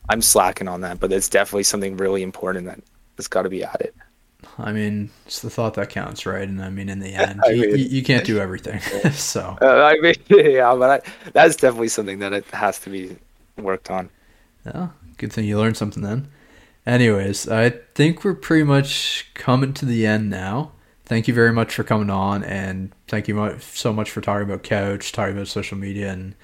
I'm 0.08 0.22
slacking 0.22 0.68
on 0.68 0.80
that, 0.82 1.00
but 1.00 1.12
it's 1.12 1.28
definitely 1.28 1.64
something 1.64 1.96
really 1.96 2.22
important 2.22 2.66
that 2.66 2.80
has 3.16 3.28
got 3.28 3.42
to 3.42 3.48
be 3.48 3.64
added. 3.64 3.92
I 4.58 4.72
mean, 4.72 5.10
it's 5.26 5.40
the 5.40 5.50
thought 5.50 5.74
that 5.74 5.90
counts, 5.90 6.24
right? 6.24 6.48
And 6.48 6.62
I 6.62 6.70
mean, 6.70 6.88
in 6.88 7.00
the 7.00 7.08
end, 7.14 7.40
you, 7.46 7.60
mean, 7.60 7.70
you, 7.70 7.84
you, 7.84 8.02
can't 8.02 8.24
do 8.24 8.38
everything. 8.38 8.80
so 9.12 9.56
uh, 9.60 9.84
I 9.84 9.98
mean, 10.00 10.14
yeah, 10.28 10.74
but 10.74 11.04
I, 11.04 11.30
that's 11.32 11.56
definitely 11.56 11.88
something 11.88 12.18
that 12.20 12.32
it 12.32 12.46
has 12.46 12.78
to 12.80 12.90
be 12.90 13.16
worked 13.56 13.90
on. 13.90 14.10
Yeah, 14.64 14.88
good 15.16 15.32
thing 15.32 15.44
you 15.44 15.58
learned 15.58 15.76
something 15.76 16.02
then. 16.02 16.28
Anyways, 16.86 17.48
I 17.48 17.70
think 17.94 18.24
we're 18.24 18.34
pretty 18.34 18.64
much 18.64 19.30
coming 19.34 19.74
to 19.74 19.84
the 19.84 20.06
end 20.06 20.30
now. 20.30 20.72
Thank 21.04 21.26
you 21.26 21.34
very 21.34 21.52
much 21.52 21.74
for 21.74 21.84
coming 21.84 22.10
on, 22.10 22.44
and 22.44 22.92
thank 23.08 23.28
you 23.28 23.58
so 23.60 23.92
much 23.92 24.10
for 24.10 24.20
talking 24.20 24.46
about 24.46 24.62
couch, 24.62 25.12
talking 25.12 25.34
about 25.34 25.48
social 25.48 25.78
media, 25.78 26.12
and 26.12 26.34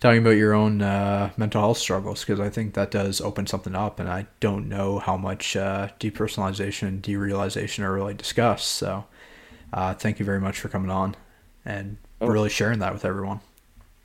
talking 0.00 0.18
about 0.18 0.30
your 0.30 0.52
own 0.52 0.82
uh, 0.82 1.30
mental 1.36 1.60
health 1.60 1.78
struggles 1.78 2.20
because 2.20 2.40
I 2.40 2.50
think 2.50 2.74
that 2.74 2.90
does 2.90 3.20
open 3.20 3.46
something 3.46 3.74
up, 3.74 3.98
and 3.98 4.08
I 4.08 4.26
don't 4.40 4.68
know 4.68 4.98
how 4.98 5.16
much 5.16 5.56
uh, 5.56 5.88
depersonalization 6.00 6.88
and 6.88 7.02
derealization 7.02 7.84
are 7.84 7.92
really 7.92 8.14
discussed. 8.14 8.68
So, 8.68 9.04
uh, 9.72 9.94
thank 9.94 10.18
you 10.18 10.24
very 10.24 10.40
much 10.40 10.60
for 10.60 10.68
coming 10.68 10.90
on 10.90 11.16
and 11.64 11.96
oh. 12.20 12.26
really 12.26 12.50
sharing 12.50 12.80
that 12.80 12.92
with 12.92 13.04
everyone. 13.04 13.40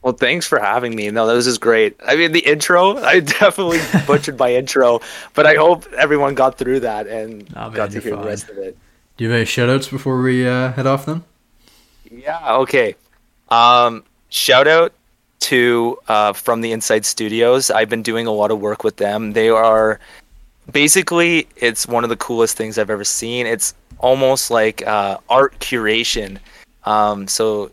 Well, 0.01 0.13
thanks 0.13 0.47
for 0.47 0.59
having 0.59 0.95
me. 0.95 1.11
No, 1.11 1.27
this 1.27 1.45
is 1.45 1.57
great. 1.57 1.97
I 2.05 2.15
mean, 2.15 2.31
the 2.31 2.39
intro, 2.39 2.97
I 2.97 3.19
definitely 3.19 3.79
butchered 4.07 4.39
my 4.39 4.55
intro, 4.55 5.01
but 5.33 5.45
I 5.45 5.55
hope 5.55 5.91
everyone 5.93 6.35
got 6.35 6.57
through 6.57 6.81
that 6.81 7.07
and 7.07 7.45
oh, 7.55 7.63
man, 7.63 7.73
got 7.73 7.91
to 7.91 7.99
hear 7.99 8.13
fine. 8.13 8.21
the 8.21 8.27
rest 8.27 8.49
of 8.49 8.57
it. 8.57 8.77
Do 9.17 9.25
you 9.25 9.29
have 9.29 9.37
any 9.37 9.45
shout 9.45 9.69
outs 9.69 9.89
before 9.89 10.21
we 10.21 10.47
uh, 10.47 10.71
head 10.71 10.87
off 10.87 11.05
then? 11.05 11.25
Yeah, 12.09 12.55
okay. 12.59 12.95
Um, 13.49 14.05
shout 14.29 14.67
out 14.67 14.93
to 15.41 15.97
uh, 16.07 16.33
from 16.33 16.61
the 16.61 16.71
Inside 16.71 17.05
Studios. 17.05 17.69
I've 17.71 17.89
been 17.89 18.03
doing 18.03 18.27
a 18.27 18.31
lot 18.31 18.51
of 18.51 18.59
work 18.59 18.83
with 18.83 18.97
them. 18.97 19.33
They 19.33 19.49
are 19.49 19.99
basically 20.71 21.47
it's 21.55 21.87
one 21.87 22.03
of 22.03 22.09
the 22.09 22.17
coolest 22.17 22.57
things 22.57 22.77
I've 22.77 22.89
ever 22.89 23.03
seen. 23.03 23.45
It's 23.45 23.73
almost 23.99 24.51
like 24.51 24.85
uh, 24.85 25.17
art 25.29 25.57
curation. 25.59 26.37
Um, 26.85 27.27
so 27.27 27.71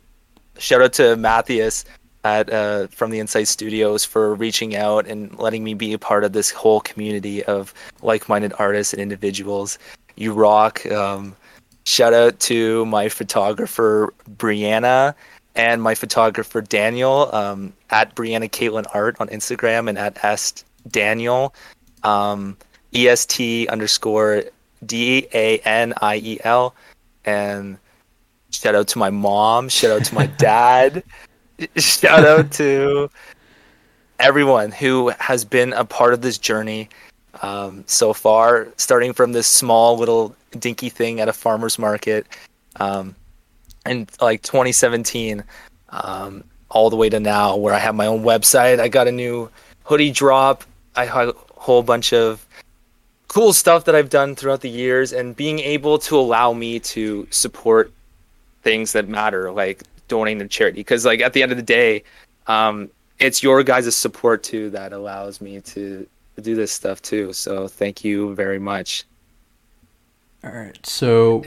shout 0.59 0.83
out 0.83 0.93
to 0.95 1.17
Matthias 1.17 1.85
at 2.25 2.53
uh, 2.53 2.89
from 2.89 3.11
the 3.11 3.19
Inside 3.19 3.45
Studios 3.45 4.05
for 4.05 4.35
reaching 4.35 4.77
out 4.77 5.07
and 5.07 5.37
letting 5.39 5.63
me 5.63 5.75
be 5.75 5.93
a 5.93 5.99
part 5.99 6.25
of 6.25 6.33
this 6.33 6.51
whole 6.51 6.81
community 6.81 7.45
of 7.45 7.73
like-minded 8.03 8.53
artists 8.59 8.93
and 8.93 9.01
individuals. 9.01 9.79
You 10.17 10.33
rock. 10.33 10.85
Um, 10.87 11.37
shout 11.85 12.13
out 12.13 12.39
to 12.41 12.85
my 12.87 13.09
photographer 13.09 14.13
Brianna 14.37 15.15
and 15.57 15.83
my 15.83 15.95
photographer 15.95 16.61
Daniel 16.61 17.35
um, 17.35 17.73
at 17.91 18.15
Brianna 18.15 18.51
Caitlin 18.51 18.87
Art 18.95 19.17
on 19.19 19.29
Instagram 19.29 19.89
and 19.89 19.99
at 19.99 20.23
S 20.25 20.65
Daniel, 20.89 21.55
um, 22.03 22.57
E 22.95 23.09
S 23.09 23.27
T 23.27 23.67
underscore 23.69 24.45
D 24.85 25.27
A 25.33 25.59
N 25.61 25.95
I 26.03 26.17
E 26.17 26.39
L, 26.45 26.75
and 27.25 27.79
shout 28.51 28.75
out 28.75 28.87
to 28.89 28.99
my 28.99 29.11
mom, 29.11 29.69
shout 29.69 29.91
out 29.91 30.05
to 30.05 30.15
my 30.15 30.27
dad, 30.39 31.03
shout 31.77 32.25
out 32.25 32.53
to 32.53 33.11
everyone 34.21 34.71
who 34.71 35.09
has 35.19 35.45
been 35.45 35.73
a 35.73 35.85
part 35.85 36.13
of 36.15 36.21
this 36.21 36.39
journey 36.39 36.89
um, 37.43 37.85
so 37.87 38.13
far, 38.13 38.69
starting 38.77 39.13
from 39.13 39.33
this 39.33 39.47
small 39.47 39.97
little 39.97 40.35
dinky 40.59 40.89
thing 40.89 41.21
at 41.21 41.29
a 41.29 41.33
farmer's 41.33 41.79
market. 41.79 42.27
Um, 42.77 43.15
in 43.89 44.09
like 44.21 44.43
2017 44.43 45.45
um, 45.91 46.45
all 46.71 46.91
the 46.91 46.97
way 46.97 47.09
to 47.09 47.21
now 47.21 47.57
where 47.57 47.75
I 47.75 47.79
have 47.79 47.95
my 47.95 48.07
own 48.07 48.23
website. 48.23 48.81
I 48.81 48.89
got 48.89 49.09
a 49.09 49.13
new 49.13 49.51
hoodie 49.85 50.11
drop. 50.11 50.65
I 50.95 51.07
had 51.07 51.29
a 51.29 51.35
whole 51.55 51.83
bunch 51.83 52.13
of 52.13 52.47
cool 53.29 53.53
stuff 53.53 53.85
that 53.85 53.95
I've 53.95 54.11
done 54.11 54.35
throughout 54.35 54.61
the 54.61 54.71
years 54.71 55.13
and 55.13 55.37
being 55.37 55.59
able 55.61 55.99
to 56.01 56.19
allow 56.19 56.53
me 56.53 56.81
to 56.81 57.27
support 57.31 57.93
things 58.63 58.93
that 58.93 59.09
matter 59.09 59.51
like 59.53 59.83
donating 60.09 60.41
to 60.41 60.49
charity. 60.49 60.81
Because 60.81 61.05
like 61.05 61.21
at 61.21 61.33
the 61.33 61.43
end 61.43 61.53
of 61.53 61.59
the 61.59 61.63
day 61.63 62.03
um, 62.47 62.91
it's 63.19 63.43
your 63.43 63.63
guys' 63.63 63.95
support 63.95 64.43
too 64.43 64.71
that 64.71 64.93
allows 64.93 65.41
me 65.41 65.61
to, 65.61 66.07
to 66.37 66.41
do 66.41 66.55
this 66.55 66.73
stuff 66.73 67.03
too. 67.03 67.33
So 67.33 67.69
thank 67.69 68.05
you 68.05 68.35
very 68.35 68.59
much. 68.59 69.05
All 70.45 70.53
right. 70.53 70.79
So 70.87 71.41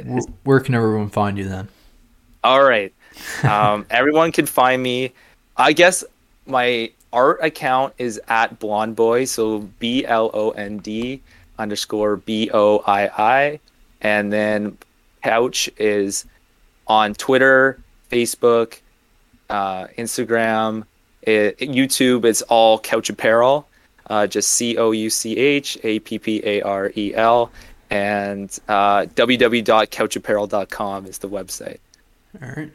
where 0.44 0.60
can 0.60 0.76
everyone 0.76 1.10
find 1.10 1.38
you 1.38 1.48
then 1.48 1.70
all 2.44 2.64
right. 2.64 2.94
Um, 3.44 3.86
everyone 3.90 4.32
can 4.32 4.46
find 4.46 4.82
me. 4.82 5.14
I 5.58 5.74
guess 5.74 6.04
my 6.46 6.92
art 7.12 7.40
account 7.42 7.94
is 7.98 8.22
at 8.28 8.60
Blonde 8.60 8.96
Boy, 8.96 9.26
so 9.26 9.60
B 9.80 10.06
L 10.06 10.32
O 10.34 10.52
N 10.52 10.78
D 10.78 11.22
underscore 11.58 12.18
B 12.18 12.50
O 12.54 12.80
I 12.86 13.08
I, 13.08 13.60
and 14.02 14.32
then 14.32 14.78
Couch 15.24 15.70
is 15.78 16.26
on 16.88 17.14
Twitter, 17.14 17.80
Facebook, 18.10 18.80
uh, 19.50 19.88
Instagram, 19.98 20.86
it, 21.24 21.58
YouTube. 21.60 22.26
It's 22.26 22.42
all 22.44 22.80
Couch 22.80 23.10
Apparel, 23.10 23.68
uh, 24.10 24.28
just 24.28 24.52
C 24.52 24.78
O 24.78 24.92
U 24.92 25.10
C 25.10 25.38
H 25.38 25.78
A 25.84 26.00
P 26.00 26.20
P 26.20 26.42
A 26.46 26.62
R 26.62 26.92
E 26.96 27.14
L, 27.16 27.52
and 27.90 28.58
uh, 28.68 29.02
www.couchapparel.com 29.16 31.06
is 31.06 31.18
the 31.18 31.30
website. 31.30 31.80
All 32.42 32.50
right. 32.50 32.72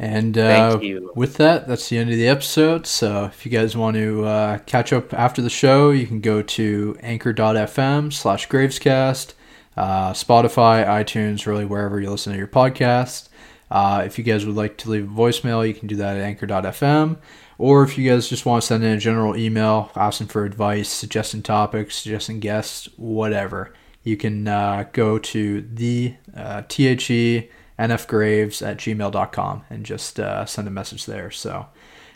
And 0.00 0.38
uh, 0.38 0.78
with 1.16 1.38
that, 1.38 1.66
that's 1.66 1.88
the 1.88 1.98
end 1.98 2.10
of 2.10 2.16
the 2.16 2.28
episode. 2.28 2.86
So 2.86 3.24
if 3.24 3.44
you 3.44 3.50
guys 3.50 3.76
want 3.76 3.96
to 3.96 4.24
uh, 4.24 4.58
catch 4.58 4.92
up 4.92 5.12
after 5.12 5.42
the 5.42 5.50
show, 5.50 5.90
you 5.90 6.06
can 6.06 6.20
go 6.20 6.40
to 6.40 6.96
anchor.fm 7.02 8.12
slash 8.12 8.48
gravescast, 8.48 9.34
uh, 9.76 10.12
Spotify, 10.12 10.86
iTunes, 10.86 11.46
really 11.46 11.64
wherever 11.64 12.00
you 12.00 12.10
listen 12.10 12.32
to 12.32 12.38
your 12.38 12.46
podcast. 12.46 13.28
Uh, 13.72 14.04
if 14.06 14.18
you 14.18 14.24
guys 14.24 14.46
would 14.46 14.54
like 14.54 14.76
to 14.78 14.90
leave 14.90 15.04
a 15.04 15.14
voicemail, 15.14 15.66
you 15.66 15.74
can 15.74 15.88
do 15.88 15.96
that 15.96 16.16
at 16.16 16.22
anchor.fm. 16.22 17.18
Or 17.58 17.82
if 17.82 17.98
you 17.98 18.08
guys 18.08 18.28
just 18.28 18.46
want 18.46 18.62
to 18.62 18.66
send 18.66 18.84
in 18.84 18.92
a 18.92 18.98
general 18.98 19.36
email 19.36 19.90
asking 19.96 20.28
for 20.28 20.44
advice, 20.44 20.88
suggesting 20.88 21.42
topics, 21.42 21.96
suggesting 21.96 22.38
guests, 22.38 22.88
whatever, 22.96 23.74
you 24.04 24.16
can 24.16 24.46
uh, 24.46 24.84
go 24.92 25.18
to 25.18 25.62
the 25.62 26.14
uh, 26.36 26.62
THE 26.68 27.48
nfgraves 27.78 28.66
at 28.66 28.78
gmail.com 28.78 29.64
and 29.70 29.84
just 29.84 30.18
uh, 30.18 30.44
send 30.44 30.68
a 30.68 30.70
message 30.70 31.06
there. 31.06 31.30
So 31.30 31.66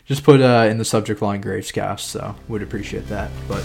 just 0.05 0.23
put 0.23 0.41
uh, 0.41 0.67
in 0.69 0.77
the 0.77 0.85
subject 0.85 1.21
line 1.21 1.41
Gravescast. 1.41 2.01
So 2.01 2.35
would 2.47 2.61
appreciate 2.61 3.07
that. 3.07 3.31
But 3.47 3.63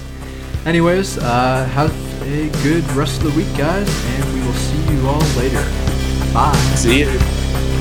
anyways, 0.64 1.18
uh, 1.18 1.64
have 1.72 2.22
a 2.22 2.48
good 2.62 2.84
rest 2.92 3.22
of 3.22 3.32
the 3.32 3.36
week, 3.36 3.56
guys, 3.56 3.88
and 4.06 4.34
we 4.34 4.40
will 4.46 4.54
see 4.54 4.94
you 4.94 5.06
all 5.06 5.20
later. 5.36 5.64
Bye. 6.32 6.54
See 6.76 7.00
you. 7.00 7.77